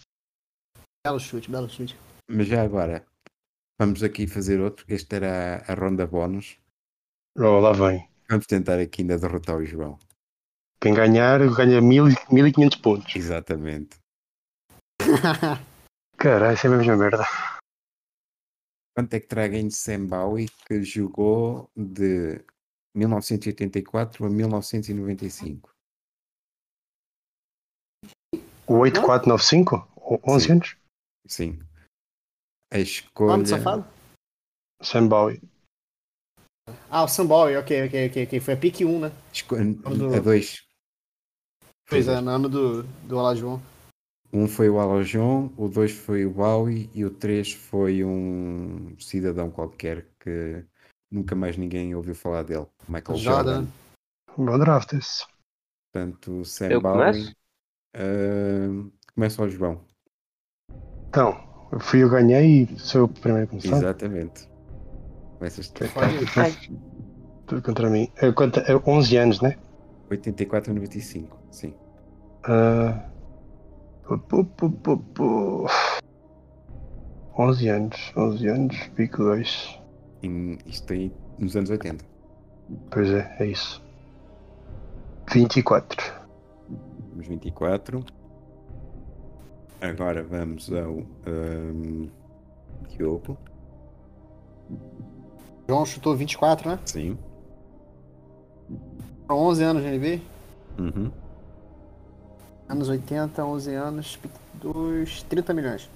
Belo 1.05 1.19
chute, 1.19 1.49
belo 1.49 1.67
chute. 1.69 1.97
Mas 2.29 2.47
já 2.47 2.61
agora, 2.63 3.05
vamos 3.79 4.03
aqui 4.03 4.27
fazer 4.27 4.59
outro. 4.59 4.85
Este 4.87 5.15
era 5.15 5.63
a, 5.67 5.71
a 5.71 5.75
ronda 5.75 6.05
bónus. 6.07 6.57
Oh, 7.37 7.59
lá 7.59 7.73
vem. 7.73 8.07
Vamos 8.29 8.45
tentar 8.47 8.79
aqui 8.79 9.01
ainda 9.01 9.17
derrotar 9.17 9.57
o 9.57 9.65
João. 9.65 9.99
Quem 10.81 10.93
ganhar 10.93 11.39
ganha 11.55 11.81
1500 11.81 12.77
pontos. 12.79 13.15
Exatamente. 13.15 13.97
Caralho, 16.17 16.55
isso 16.55 16.67
é 16.67 16.69
a 16.69 16.77
mesma 16.77 16.95
merda. 16.95 17.25
Quanto 18.95 19.13
é 19.13 19.19
que 19.19 19.27
terá 19.27 19.47
ganho 19.47 19.69
Sam 19.71 20.05
Bowie 20.07 20.49
que 20.65 20.81
jogou 20.83 21.69
de 21.75 22.41
1984 22.95 24.25
a 24.25 24.29
1995? 24.29 25.69
O 28.67 28.75
8495? 28.79 29.87
O 29.97 30.19
11 30.33 30.45
Sim. 30.45 30.51
anos? 30.53 30.77
Sim. 31.27 31.59
A 32.71 32.77
Nome 32.77 32.83
escolha. 32.83 33.37
do 33.43 33.49
safado? 33.49 33.85
Sam 34.81 35.07
Bowie. 35.09 35.41
Ah, 36.89 37.03
o 37.03 37.07
Samboy, 37.07 37.55
ok, 37.57 37.85
ok, 37.85 38.07
ok, 38.09 38.23
ok. 38.25 38.39
Foi 38.39 38.53
a 38.53 38.57
pique 38.57 38.85
1, 38.85 38.99
né? 38.99 39.11
esco- 39.31 39.55
do- 39.55 40.15
A 40.15 40.19
dois. 40.19 40.63
Pois 41.87 42.07
é, 42.07 42.19
no 42.21 42.31
ano 42.31 42.49
do, 42.49 42.83
do 42.83 43.17
Olá 43.17 43.35
João. 43.35 43.61
Um 44.33 44.47
foi 44.47 44.69
o 44.69 44.79
Alajon, 44.79 45.49
o 45.55 45.67
dois 45.69 45.91
foi 45.91 46.25
o 46.25 46.31
Bowie 46.31 46.89
e 46.93 47.05
o 47.05 47.09
três 47.09 47.53
foi 47.53 48.03
um 48.03 48.95
cidadão 48.99 49.49
qualquer 49.49 50.07
que 50.19 50.63
nunca 51.09 51.35
mais 51.35 51.57
ninguém 51.57 51.95
ouviu 51.95 52.13
falar 52.15 52.43
dele. 52.43 52.67
Michael 52.87 53.17
Jordan. 53.17 53.53
Jordan. 53.53 53.67
Bom 54.37 54.59
draft 54.59 54.93
esse. 54.93 55.25
Portanto, 55.93 56.43
Sam 56.43 56.67
Eu 56.67 56.81
Bowie. 56.81 56.97
começo? 56.97 57.35
ah, 57.95 58.89
começa 59.13 59.41
ao 59.41 59.49
João. 59.49 59.81
Então, 61.07 61.67
eu 61.71 61.79
fui 61.79 62.03
eu 62.03 62.09
ganhei 62.09 62.63
e 62.63 62.79
sou 62.79 63.01
eu 63.01 63.05
o 63.05 63.07
primeiro 63.07 63.45
a 63.45 63.49
começar. 63.49 63.77
Exatamente. 63.77 64.49
Começas 65.37 65.69
tu. 65.69 65.83
Tudo 67.47 67.61
contra 67.61 67.89
mim. 67.89 68.11
É, 68.17 68.31
quanto, 68.31 68.59
é 68.59 68.75
11 68.85 69.17
anos, 69.17 69.41
né? 69.41 69.57
84 70.09 70.71
a 70.71 70.73
95. 70.73 71.37
Sim. 71.51 71.73
Ah, 72.43 73.09
pu, 74.07 74.17
pu, 74.19 74.45
pu, 74.45 74.69
pu, 74.71 74.97
pu. 74.97 75.65
11 77.37 77.69
anos. 77.69 78.13
11 78.15 78.47
anos, 78.47 78.77
pico 78.95 79.17
2. 79.23 79.79
Em- 80.23 80.57
isto 80.65 80.93
aí 80.93 81.11
nos 81.37 81.55
anos 81.55 81.69
80. 81.69 82.05
Pois 82.91 83.09
é, 83.09 83.35
é 83.39 83.45
isso. 83.47 83.83
24. 85.33 86.13
Temos 87.11 87.27
24. 87.27 88.05
Agora 89.81 90.23
vamos 90.23 90.71
ao 90.71 90.99
ahm, 91.27 92.07
Diogo. 92.89 93.37
João 95.67 95.85
chutou 95.85 96.15
24, 96.15 96.69
né? 96.69 96.79
Sim. 96.85 97.17
Foram 99.27 99.41
11 99.41 99.63
anos 99.63 99.83
de 99.83 99.89
NBA. 99.89 100.21
Uhum. 100.79 101.11
Anos 102.67 102.89
80, 102.89 103.45
11 103.45 103.73
anos, 103.75 104.19
2, 104.55 105.23
30 105.23 105.53
milhões. 105.53 105.89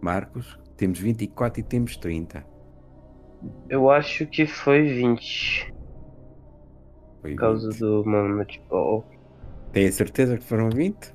Marcos, 0.00 0.58
temos 0.76 0.98
24 0.98 1.60
e 1.60 1.62
temos 1.62 1.96
30. 1.96 2.44
Eu 3.68 3.90
acho 3.90 4.26
que 4.26 4.46
foi 4.46 4.82
20. 4.82 5.72
Foi 7.22 7.34
Por 7.34 7.40
causa 7.40 7.68
20. 7.70 7.78
do 7.78 8.04
Mohamed 8.04 8.62
Ball. 8.68 9.04
Tem 9.72 9.86
a 9.86 9.92
certeza 9.92 10.36
que 10.36 10.44
foram 10.44 10.70
20? 10.70 11.14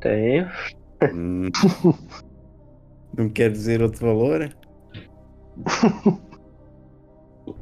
Tenho. 0.00 0.48
Hum. 1.12 1.48
Não 3.16 3.28
quer 3.28 3.50
dizer 3.50 3.82
outro 3.82 4.06
valor? 4.06 4.56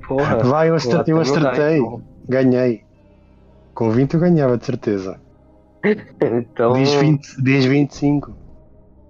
Porra. 0.07 0.39
Vai, 0.45 0.69
eu 0.69 0.75
acertei, 0.77 1.12
eu 1.12 1.21
acertei. 1.21 1.81
Ganhei. 2.29 2.85
Com 3.81 3.90
20 3.90 4.12
eu 4.12 4.20
ganhava, 4.20 4.59
de 4.59 4.66
certeza. 4.66 5.19
Então. 5.82 6.74
Diz, 6.74 6.93
20, 6.93 7.43
diz 7.43 7.65
25. 7.65 8.36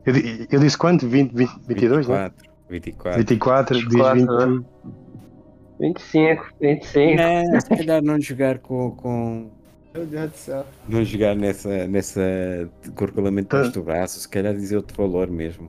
Eu, 0.07 0.15
eu 0.49 0.61
disse 0.61 0.79
quanto? 0.79 1.09
20, 1.09 1.33
20 1.35 1.51
22, 1.67 2.07
né? 2.07 2.31
24. 2.69 3.19
24. 3.19 3.19
24, 3.19 3.75
diz 3.75 3.85
24, 3.89 4.21
25. 4.21 4.67
25, 5.81 6.47
25. 6.61 7.17
Não, 7.17 7.61
se 7.61 7.69
calhar 7.69 8.01
não 8.01 8.21
jogar 8.21 8.61
com, 8.61 8.93
com. 8.93 9.51
Meu 9.93 10.07
Deus 10.07 10.31
do 10.31 10.37
céu. 10.37 10.65
Não 10.89 11.05
jogar 11.05 11.35
nessa, 11.35 11.89
nessa 11.89 12.21
corcolamento 12.95 13.49
Tá. 13.49 13.63
do 13.65 13.83
braço, 13.83 14.21
se 14.21 14.29
calhar 14.29 14.55
dizer 14.55 14.77
outro 14.77 14.97
valor 14.97 15.29
mesmo. 15.29 15.69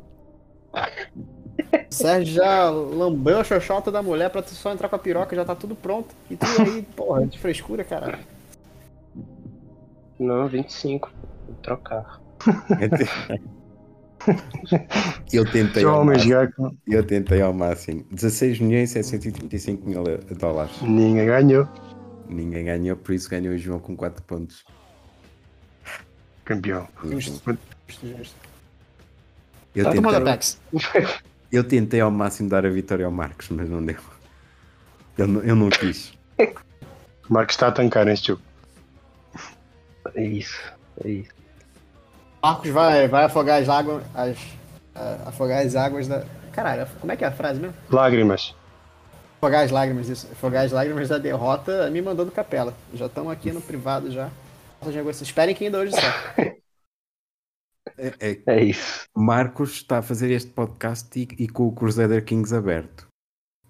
O 0.76 1.94
Sérgio 1.94 2.36
já 2.36 2.69
lambeu 2.69 3.40
a 3.40 3.44
xoxota 3.44 3.91
da 3.91 4.03
mulher 4.03 4.30
pra 4.30 4.44
tu 4.44 4.52
só 4.52 4.72
entrar 4.72 4.90
com 4.90 4.95
a 4.95 4.99
piroca, 4.99 5.36
já 5.36 5.44
tá 5.44 5.56
tudo 5.56 5.76
pronto. 5.76 6.14
E 6.30 6.36
tu 6.36 6.45
aí, 6.60 6.84
porra, 6.95 7.26
de 7.26 7.40
frescura, 7.40 7.84
caralho. 7.84 8.19
Não, 10.22 10.48
25. 10.48 11.11
Vou 11.48 11.56
trocar. 11.64 12.22
Eu 15.34 15.52
tentei, 15.52 15.84
ao 15.84 16.06
máximo, 16.06 16.77
eu 16.88 17.03
tentei 17.03 17.41
ao 17.41 17.52
máximo. 17.52 18.06
16 18.11 18.60
milhões 18.60 18.91
e 18.95 19.03
735 19.03 19.89
mil 19.89 20.03
dólares. 20.38 20.80
Ninguém 20.84 21.26
ganhou. 21.26 21.68
Ninguém 22.30 22.65
ganhou, 22.65 22.95
por 22.98 23.15
isso 23.15 23.27
ganhou 23.27 23.56
o 23.56 23.57
João 23.57 23.80
com 23.80 23.95
4 23.95 24.23
pontos. 24.23 24.64
Campeão. 26.45 26.88
Justo, 27.03 27.57
justo. 27.89 28.35
Eu 29.73 29.85
Tá 29.85 29.91
tentei, 29.91 30.11
eu 31.52 31.64
tentei 31.64 31.99
ao 31.99 32.11
máximo 32.11 32.48
dar 32.48 32.64
a 32.64 32.69
vitória 32.69 33.07
ao 33.07 33.11
Marcos, 33.11 33.49
mas 33.49 33.68
não 33.68 33.84
deu. 33.84 33.98
Eu 35.18 35.27
não, 35.27 35.41
eu 35.41 35.56
não 35.56 35.69
quis. 35.69 36.14
O 37.27 37.34
Marcos 37.34 37.56
está 37.56 37.69
a 37.69 37.72
tancar 37.72 38.06
neste 38.06 38.27
jogo. 38.27 38.51
É 40.15 40.23
isso. 40.23 40.60
É 41.03 41.10
isso. 41.10 41.32
Marcos 42.44 42.69
vai, 42.69 43.07
vai 43.07 43.26
afogar 43.26 43.61
as 43.61 43.69
águas. 43.69 44.03
As, 44.15 44.38
a- 44.95 45.30
afogar 45.30 45.65
as 45.65 45.76
águas 45.76 46.07
da. 46.07 46.26
Caralho, 46.52 46.88
como 46.99 47.11
é 47.11 47.15
que 47.15 47.23
é 47.23 47.28
a 47.28 47.32
frase 47.32 47.60
mesmo? 47.60 47.76
Lágrimas. 47.90 48.56
Afogar 49.38 49.64
as 49.64 49.72
lágrimas, 49.72 50.10
isso. 50.10 50.28
Afogar 50.32 50.65
as 50.65 50.72
lágrimas 50.72 51.10
da 51.10 51.18
derrota 51.18 51.90
me 51.90 52.02
mandando 52.02 52.32
capela. 52.32 52.76
Já 52.94 53.06
estamos 53.06 53.32
aqui 53.32 53.52
no 53.52 53.61
privado 53.61 54.11
já. 54.11 54.30
Esperem 55.22 55.56
que 55.56 55.65
ainda 55.65 55.80
hoje 55.80 55.94
sai. 55.94 56.57
É, 57.98 58.14
é, 58.19 58.41
É 58.48 58.64
isso. 58.64 59.06
Marcos 59.15 59.73
está 59.73 59.99
a 59.99 60.02
fazer 60.02 60.32
este 60.32 60.52
podcast 60.52 61.18
e, 61.19 61.28
e 61.44 61.48
com 61.48 61.68
o 61.68 61.72
Crusader 61.72 62.23
Kings 62.26 62.53
aberto. 62.56 63.07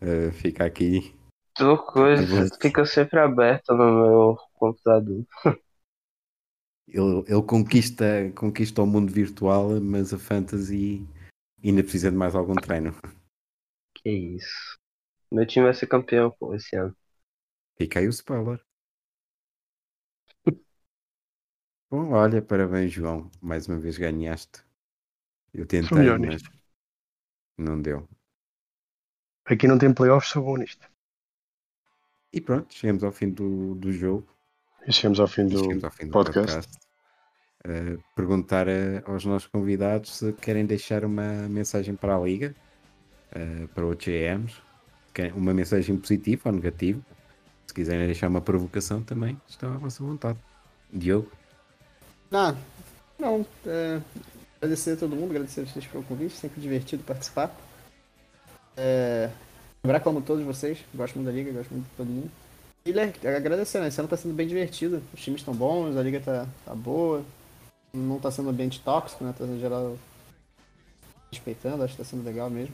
Uh, 0.02 0.32
fica 0.32 0.66
aqui. 0.66 1.14
Tua 1.56 1.78
coisa 1.78 2.48
fica 2.62 2.86
sempre 2.86 3.20
aberta 3.20 3.74
no 3.74 3.91
meu 3.91 4.38
computador. 4.53 5.24
Ele, 6.92 7.24
ele 7.26 7.42
conquista, 7.44 8.06
conquista 8.36 8.82
o 8.82 8.86
mundo 8.86 9.12
virtual, 9.12 9.80
mas 9.80 10.14
a 10.14 10.20
fantasy 10.20 11.08
ainda 11.64 11.82
precisa 11.82 12.12
de 12.12 12.18
mais 12.18 12.36
algum 12.36 12.54
treino. 12.54 12.94
Que 13.96 14.10
isso. 14.10 14.78
Meu 15.32 15.48
time 15.48 15.66
vai 15.66 15.74
ser 15.74 15.88
campeão 15.88 16.30
pô, 16.32 16.54
esse 16.54 16.76
ano. 16.76 16.94
Fica 17.78 18.00
aí 18.00 18.08
o 18.08 18.10
spoiler. 18.10 18.62
Bom, 21.90 22.12
olha, 22.12 22.42
parabéns, 22.42 22.92
João. 22.92 23.32
Mais 23.42 23.68
uma 23.68 23.80
vez 23.80 23.98
ganhaste. 23.98 24.62
Eu 25.54 25.66
tentei, 25.66 26.18
mas 26.18 26.42
não 27.58 27.82
deu. 27.82 28.08
Aqui 29.46 29.68
não 29.68 29.78
tem 29.78 29.94
playoffs, 29.94 30.32
sou 30.32 30.44
bom 30.44 30.58
nisto. 30.58 30.90
E 32.34 32.40
pronto, 32.40 32.74
chegamos 32.74 33.04
ao 33.04 33.12
fim 33.12 33.30
do, 33.30 33.76
do 33.76 33.92
jogo. 33.92 34.28
E 34.88 34.91
chegamos 34.94 35.20
ao 35.20 35.28
fim 35.28 35.48
do 35.48 35.86
ao 35.86 35.91
fim 35.91 36.06
do 36.06 36.12
podcast. 36.12 36.68
podcast. 36.68 36.82
Uh, 37.64 38.03
perguntar 38.16 38.68
a- 38.68 39.03
aos 39.06 39.24
nossos 39.24 39.48
convidados 39.48 40.18
se 40.18 40.34
querem 40.34 40.66
deixar 40.66 41.06
uma 41.06 41.48
mensagem 41.48 41.95
para 41.95 42.16
a 42.16 42.20
Liga, 42.20 42.56
uh, 43.36 43.68
para 43.70 43.86
os 43.86 43.95
GMs, 43.98 44.56
Querem 45.14 45.34
uma 45.34 45.53
mensagem 45.53 45.98
positiva 45.98 46.44
ou 46.45 46.56
negativa. 46.56 47.02
Se 47.68 47.74
quiserem 47.74 48.06
deixar 48.06 48.30
uma 48.30 48.40
provocação 48.40 49.03
também, 49.03 49.40
estão 49.48 49.74
à 49.74 49.78
vossa 49.78 50.02
vontade. 50.02 50.40
Diogo, 50.91 51.30
Não, 52.32 52.58
não. 53.20 53.45
É, 53.66 53.99
agradecer 54.62 54.91
a 54.94 54.95
todo 54.95 55.14
mundo, 55.16 55.32
agradecer 55.32 55.62
a 55.62 55.66
vocês 55.66 55.86
pelo 55.86 56.03
convite, 56.06 56.34
sempre 56.34 56.62
divertido 56.62 57.03
participar. 57.03 57.53
É, 58.78 59.30
lembrar 59.84 59.99
como 59.99 60.22
todos 60.22 60.45
vocês, 60.45 60.80
gosto 60.95 61.16
muito 61.16 61.28
da 61.28 61.34
liga, 61.34 61.52
gosto 61.52 61.72
muito 61.72 61.90
de 61.90 61.95
todo 61.98 62.08
mundo. 62.08 62.32
E 62.86 62.91
le- 62.91 63.14
agradecer, 63.28 63.80
né? 63.80 63.88
Esse 63.88 63.99
ano 63.99 64.10
tá 64.10 64.18
sendo 64.18 64.34
bem 64.34 64.48
divertido. 64.48 65.02
Os 65.14 65.22
times 65.22 65.41
estão 65.41 65.53
bons, 65.53 65.95
a 65.95 66.02
liga 66.02 66.20
tá, 66.20 66.48
tá 66.66 66.74
boa. 66.74 67.24
Não 67.94 68.20
tá 68.20 68.32
sendo 68.32 68.49
ambiente 68.49 68.80
tóxico, 68.80 69.24
né? 69.24 69.34
Tá 69.38 69.45
no 69.45 69.60
geral 69.60 69.98
respeitando, 71.32 71.84
acho 71.84 71.94
que 71.95 72.03
tá 72.03 72.10
sendo 72.10 72.24
legal 72.24 72.49
mesmo. 72.49 72.74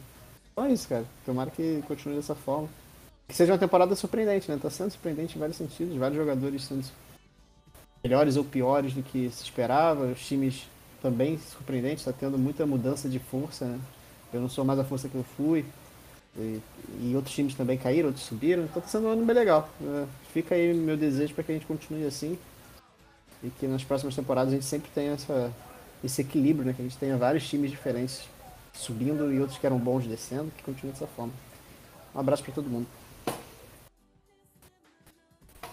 Então 0.51 0.65
é 0.65 0.71
isso, 0.71 0.88
cara. 0.88 1.05
Tomara 1.25 1.51
que 1.51 1.84
continue 1.88 2.15
dessa 2.15 2.35
forma. 2.35 2.69
Que 3.27 3.35
seja 3.35 3.51
uma 3.51 3.59
temporada 3.59 3.95
surpreendente, 3.95 4.49
né? 4.49 4.57
Tá 4.61 4.69
sendo 4.69 4.91
surpreendente 4.91 5.35
em 5.35 5.39
vários 5.39 5.57
sentidos, 5.57 5.95
vários 5.97 6.17
jogadores 6.17 6.63
sendo 6.63 6.85
melhores 8.03 8.38
ou 8.38 8.43
piores 8.43 8.93
do 8.93 9.03
que 9.03 9.29
se 9.29 9.43
esperava, 9.43 10.05
os 10.05 10.25
times 10.25 10.67
também 11.01 11.38
surpreendentes, 11.38 12.05
tá 12.05 12.13
tendo 12.13 12.38
muita 12.38 12.65
mudança 12.65 13.09
de 13.09 13.19
força, 13.19 13.65
né? 13.65 13.79
Eu 14.31 14.39
não 14.41 14.49
sou 14.49 14.63
mais 14.63 14.79
a 14.79 14.84
força 14.84 15.09
que 15.09 15.15
eu 15.15 15.25
fui. 15.35 15.65
E, 16.38 16.61
e 17.01 17.15
outros 17.15 17.34
times 17.34 17.55
também 17.55 17.77
caíram, 17.77 18.09
outros 18.09 18.26
subiram, 18.26 18.64
então 18.64 18.81
tá 18.81 18.88
sendo 18.88 19.07
um 19.07 19.11
ano 19.11 19.26
bem 19.26 19.35
legal. 19.35 19.69
né? 19.80 20.07
Fica 20.31 20.53
aí 20.55 20.73
meu 20.73 20.95
desejo 20.95 21.34
para 21.34 21.43
que 21.43 21.51
a 21.51 21.55
gente 21.55 21.65
continue 21.65 22.05
assim. 22.05 22.38
E 23.43 23.49
que 23.49 23.68
nas 23.68 23.84
próximas 23.84 24.15
temporadas 24.15 24.53
a 24.53 24.55
gente 24.55 24.65
sempre 24.65 24.89
tenha 24.93 25.14
essa, 25.14 25.51
esse 26.03 26.22
equilíbrio, 26.22 26.65
né? 26.65 26.73
Que 26.73 26.81
a 26.81 26.85
gente 26.85 26.97
tenha 26.97 27.18
vários 27.18 27.47
times 27.47 27.72
diferentes 27.72 28.27
subindo 28.73 29.34
e 29.34 29.39
outros 29.39 29.57
que 29.57 29.65
eram 29.65 29.80
bons 29.80 30.05
descendo, 30.05 30.51
que 30.55 30.64
continue 30.64 30.91
dessa 30.91 31.07
forma. 31.07 31.34
Um 32.14 32.19
abraço 32.19 32.43
para 32.43 32.53
todo 32.53 32.69
mundo. 32.69 32.88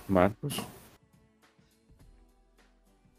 Marcos? 0.09 0.61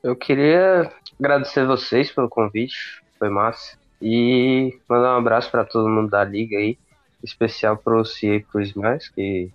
Eu 0.04 0.16
queria 0.16 0.92
agradecer 1.20 1.66
vocês 1.66 2.12
pelo 2.12 2.30
convite, 2.30 3.02
foi 3.18 3.30
massa. 3.30 3.78
E 4.02 4.80
mandar 4.88 5.16
um 5.16 5.18
abraço 5.18 5.50
para 5.50 5.66
todo 5.66 5.90
mundo 5.90 6.10
da 6.10 6.24
liga 6.24 6.58
aí, 6.58 6.78
especial 7.26 7.76
pro 7.78 8.06
Cia 8.06 8.36
e 8.36 8.44
pro 8.44 8.62
Smiles, 8.62 9.10
que 9.10 9.52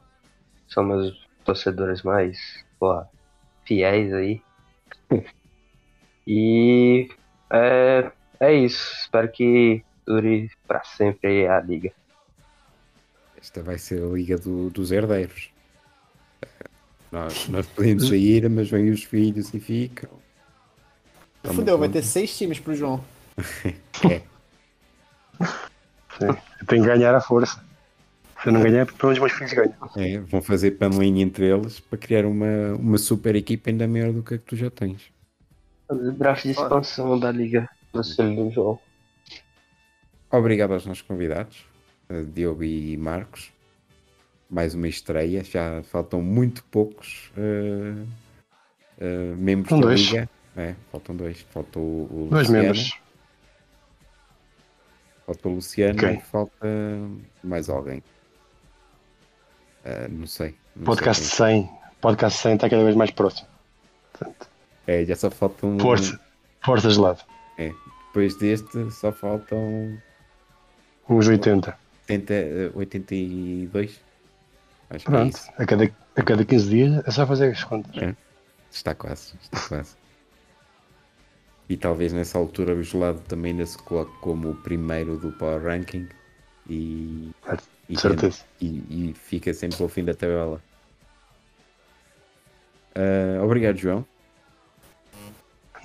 são 0.69 0.85
meus 0.85 1.27
torcedores 1.45 2.03
mais 2.03 2.39
pô, 2.79 3.03
fiéis 3.65 4.13
aí. 4.13 4.43
e 6.27 7.09
é, 7.51 8.11
é 8.41 8.55
isso, 8.55 8.93
espero 9.01 9.31
que 9.31 9.83
dure 10.07 10.51
para 10.67 10.83
sempre 10.85 11.29
aí 11.29 11.47
a 11.47 11.61
liga. 11.61 11.93
Esta 13.41 13.63
vai 13.63 13.79
ser 13.79 14.03
a 14.03 14.07
liga 14.07 14.37
do- 14.37 14.69
dos 14.71 14.93
herdeiros. 14.93 15.51
Nós, 17.11 17.49
nós 17.49 17.67
podemos 17.67 18.09
sair, 18.09 18.49
mas 18.49 18.69
vêm 18.71 18.91
os 18.91 19.03
filhos 19.03 19.53
e 19.55 19.59
ficam. 19.59 20.11
Fudeu, 21.45 21.79
vai 21.79 21.89
ter 21.89 22.03
seis 22.03 22.37
times 22.37 22.59
pro 22.61 22.75
João. 22.75 23.03
É, 24.11 24.23
Sim. 26.21 26.27
Eu 26.61 26.67
tenho 26.67 26.83
que 26.83 26.89
ganhar 26.89 27.15
a 27.15 27.21
força. 27.21 27.63
Se 28.43 28.49
eu 28.49 28.53
não 28.53 28.63
ganhar, 28.63 28.87
pelo 28.87 29.13
menos 29.13 29.19
os 29.19 29.19
meus 29.19 29.33
filhos 29.33 29.53
ganham. 29.53 29.75
é, 29.97 30.19
vão 30.21 30.41
fazer 30.41 30.73
panelinha 30.73 31.23
entre 31.23 31.47
eles 31.47 31.79
para 31.81 31.99
criar 31.99 32.25
uma, 32.25 32.75
uma 32.79 32.97
super 32.99 33.37
equipa 33.37 33.69
ainda 33.71 33.87
maior 33.87 34.13
do 34.13 34.23
que 34.23 34.35
a 34.35 34.39
que 34.39 34.45
tu 34.45 34.57
já 34.57 34.71
tens. 34.71 35.03
Draft 36.17 36.45
de 36.45 36.53
expansão 36.53 37.19
da 37.19 37.31
liga 37.33 37.69
do 37.93 38.01
do 38.01 38.51
João. 38.51 38.79
Obrigado 40.31 40.73
aos 40.73 40.87
nossos 40.87 41.03
convidados, 41.03 41.65
Diogo 42.33 42.63
e 42.63 42.97
Marcos. 42.97 43.51
Mais 44.49 44.75
uma 44.75 44.89
estreia, 44.89 45.45
já 45.45 45.83
faltam 45.85 46.21
muito 46.23 46.65
poucos 46.65 47.31
eh, 47.37 47.95
eh, 48.99 49.35
membros 49.37 49.69
São 49.69 49.81
da 49.81 49.89
dois. 49.89 50.01
liga. 50.01 50.29
É, 50.57 50.75
faltam 50.91 51.15
dois. 51.17 51.41
Faltou 51.53 51.83
o, 51.83 52.27
o 52.27 52.29
Dois 52.31 52.49
Luciano, 52.49 52.63
membros. 52.69 52.99
Falta 55.31 55.49
o 55.49 55.53
Luciano 55.55 55.99
Quem? 55.99 56.15
e 56.17 56.21
falta 56.21 56.67
mais 57.43 57.69
alguém. 57.69 58.03
Eh, 59.85 60.09
não 60.09 60.27
sei. 60.27 60.55
não 60.75 60.85
Podcast 60.85 61.25
sei 61.25 61.63
100. 61.63 61.71
Podcast 62.01 62.39
100 62.41 62.55
está 62.55 62.69
cada 62.69 62.83
vez 62.85 62.97
mais 62.97 63.11
próximo. 63.11 63.49
Portanto. 64.13 64.49
É, 64.87 65.05
já 65.05 65.15
só 65.15 65.31
faltam. 65.31 65.79
força. 65.79 66.19
Força 66.65 66.91
gelado. 66.91 67.21
Depois 68.09 68.35
deste, 68.39 68.91
só 68.91 69.13
faltam 69.13 69.97
Uns 71.09 71.29
80. 71.29 71.77
80, 72.09 72.33
eh, 72.35 72.71
82. 72.75 74.01
Acho 74.91 75.05
que 75.05 75.11
é 75.11 75.15
Pronto. 75.15 75.37
isso. 75.37 75.51
A 75.57 75.67
cada, 75.67 75.85
a 76.17 76.23
cada 76.23 76.45
15 76.45 76.69
dias 76.69 77.07
é 77.07 77.11
só 77.11 77.27
fazer 77.27 77.53
as 77.53 77.63
contas. 77.63 78.03
É. 78.03 78.17
Está 78.71 78.95
quase, 78.95 79.35
está 79.43 79.61
quase. 79.69 79.97
E 81.71 81.77
talvez 81.77 82.13
nessa 82.13 82.37
altura 82.37 82.75
o 82.75 82.83
gelado 82.83 83.21
também 83.29 83.53
ainda 83.53 83.65
se 83.65 83.79
coloque 83.79 84.13
como 84.21 84.51
o 84.51 84.55
primeiro 84.57 85.17
do 85.17 85.31
Power 85.31 85.63
Ranking 85.63 86.09
e, 86.69 87.31
É, 87.47 87.57
e, 87.89 87.99
certeza. 87.99 88.41
e, 88.61 88.67
e 88.91 89.15
fica 89.15 89.55
sempre 89.55 89.81
ao 89.81 89.89
fim 89.89 90.05
da 90.05 90.13
tabela. 90.13 90.61
Ah, 92.95 93.41
obrigado, 93.45 93.77
João. 93.79 94.05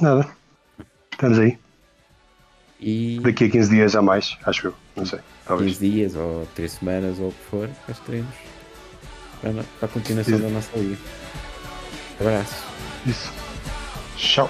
Nada. 0.02 0.28
Estamos 1.12 1.38
aí. 1.40 1.58
E 2.82 3.20
Daqui 3.22 3.46
a 3.46 3.50
15 3.50 3.70
dias 3.70 3.96
a 3.96 4.02
mais, 4.02 4.38
acho 4.44 4.68
eu. 4.68 4.76
Não 4.96 5.06
sei. 5.06 5.20
Talvez. 5.46 5.74
15 5.78 5.90
dias 5.92 6.16
ou 6.16 6.48
3 6.56 6.72
semanas 6.72 7.20
ou 7.20 7.30
o 7.30 7.32
que 7.32 7.44
for, 7.44 7.70
para, 7.86 9.52
a- 9.52 9.64
para 9.80 9.88
a 9.88 9.88
continuação 9.88 10.34
Isso. 10.34 10.44
da 10.44 10.50
nossa 10.50 10.78
liga. 10.78 10.98
Abraço. 12.20 12.64
Isso. 13.06 13.32
Tchau. 14.18 14.50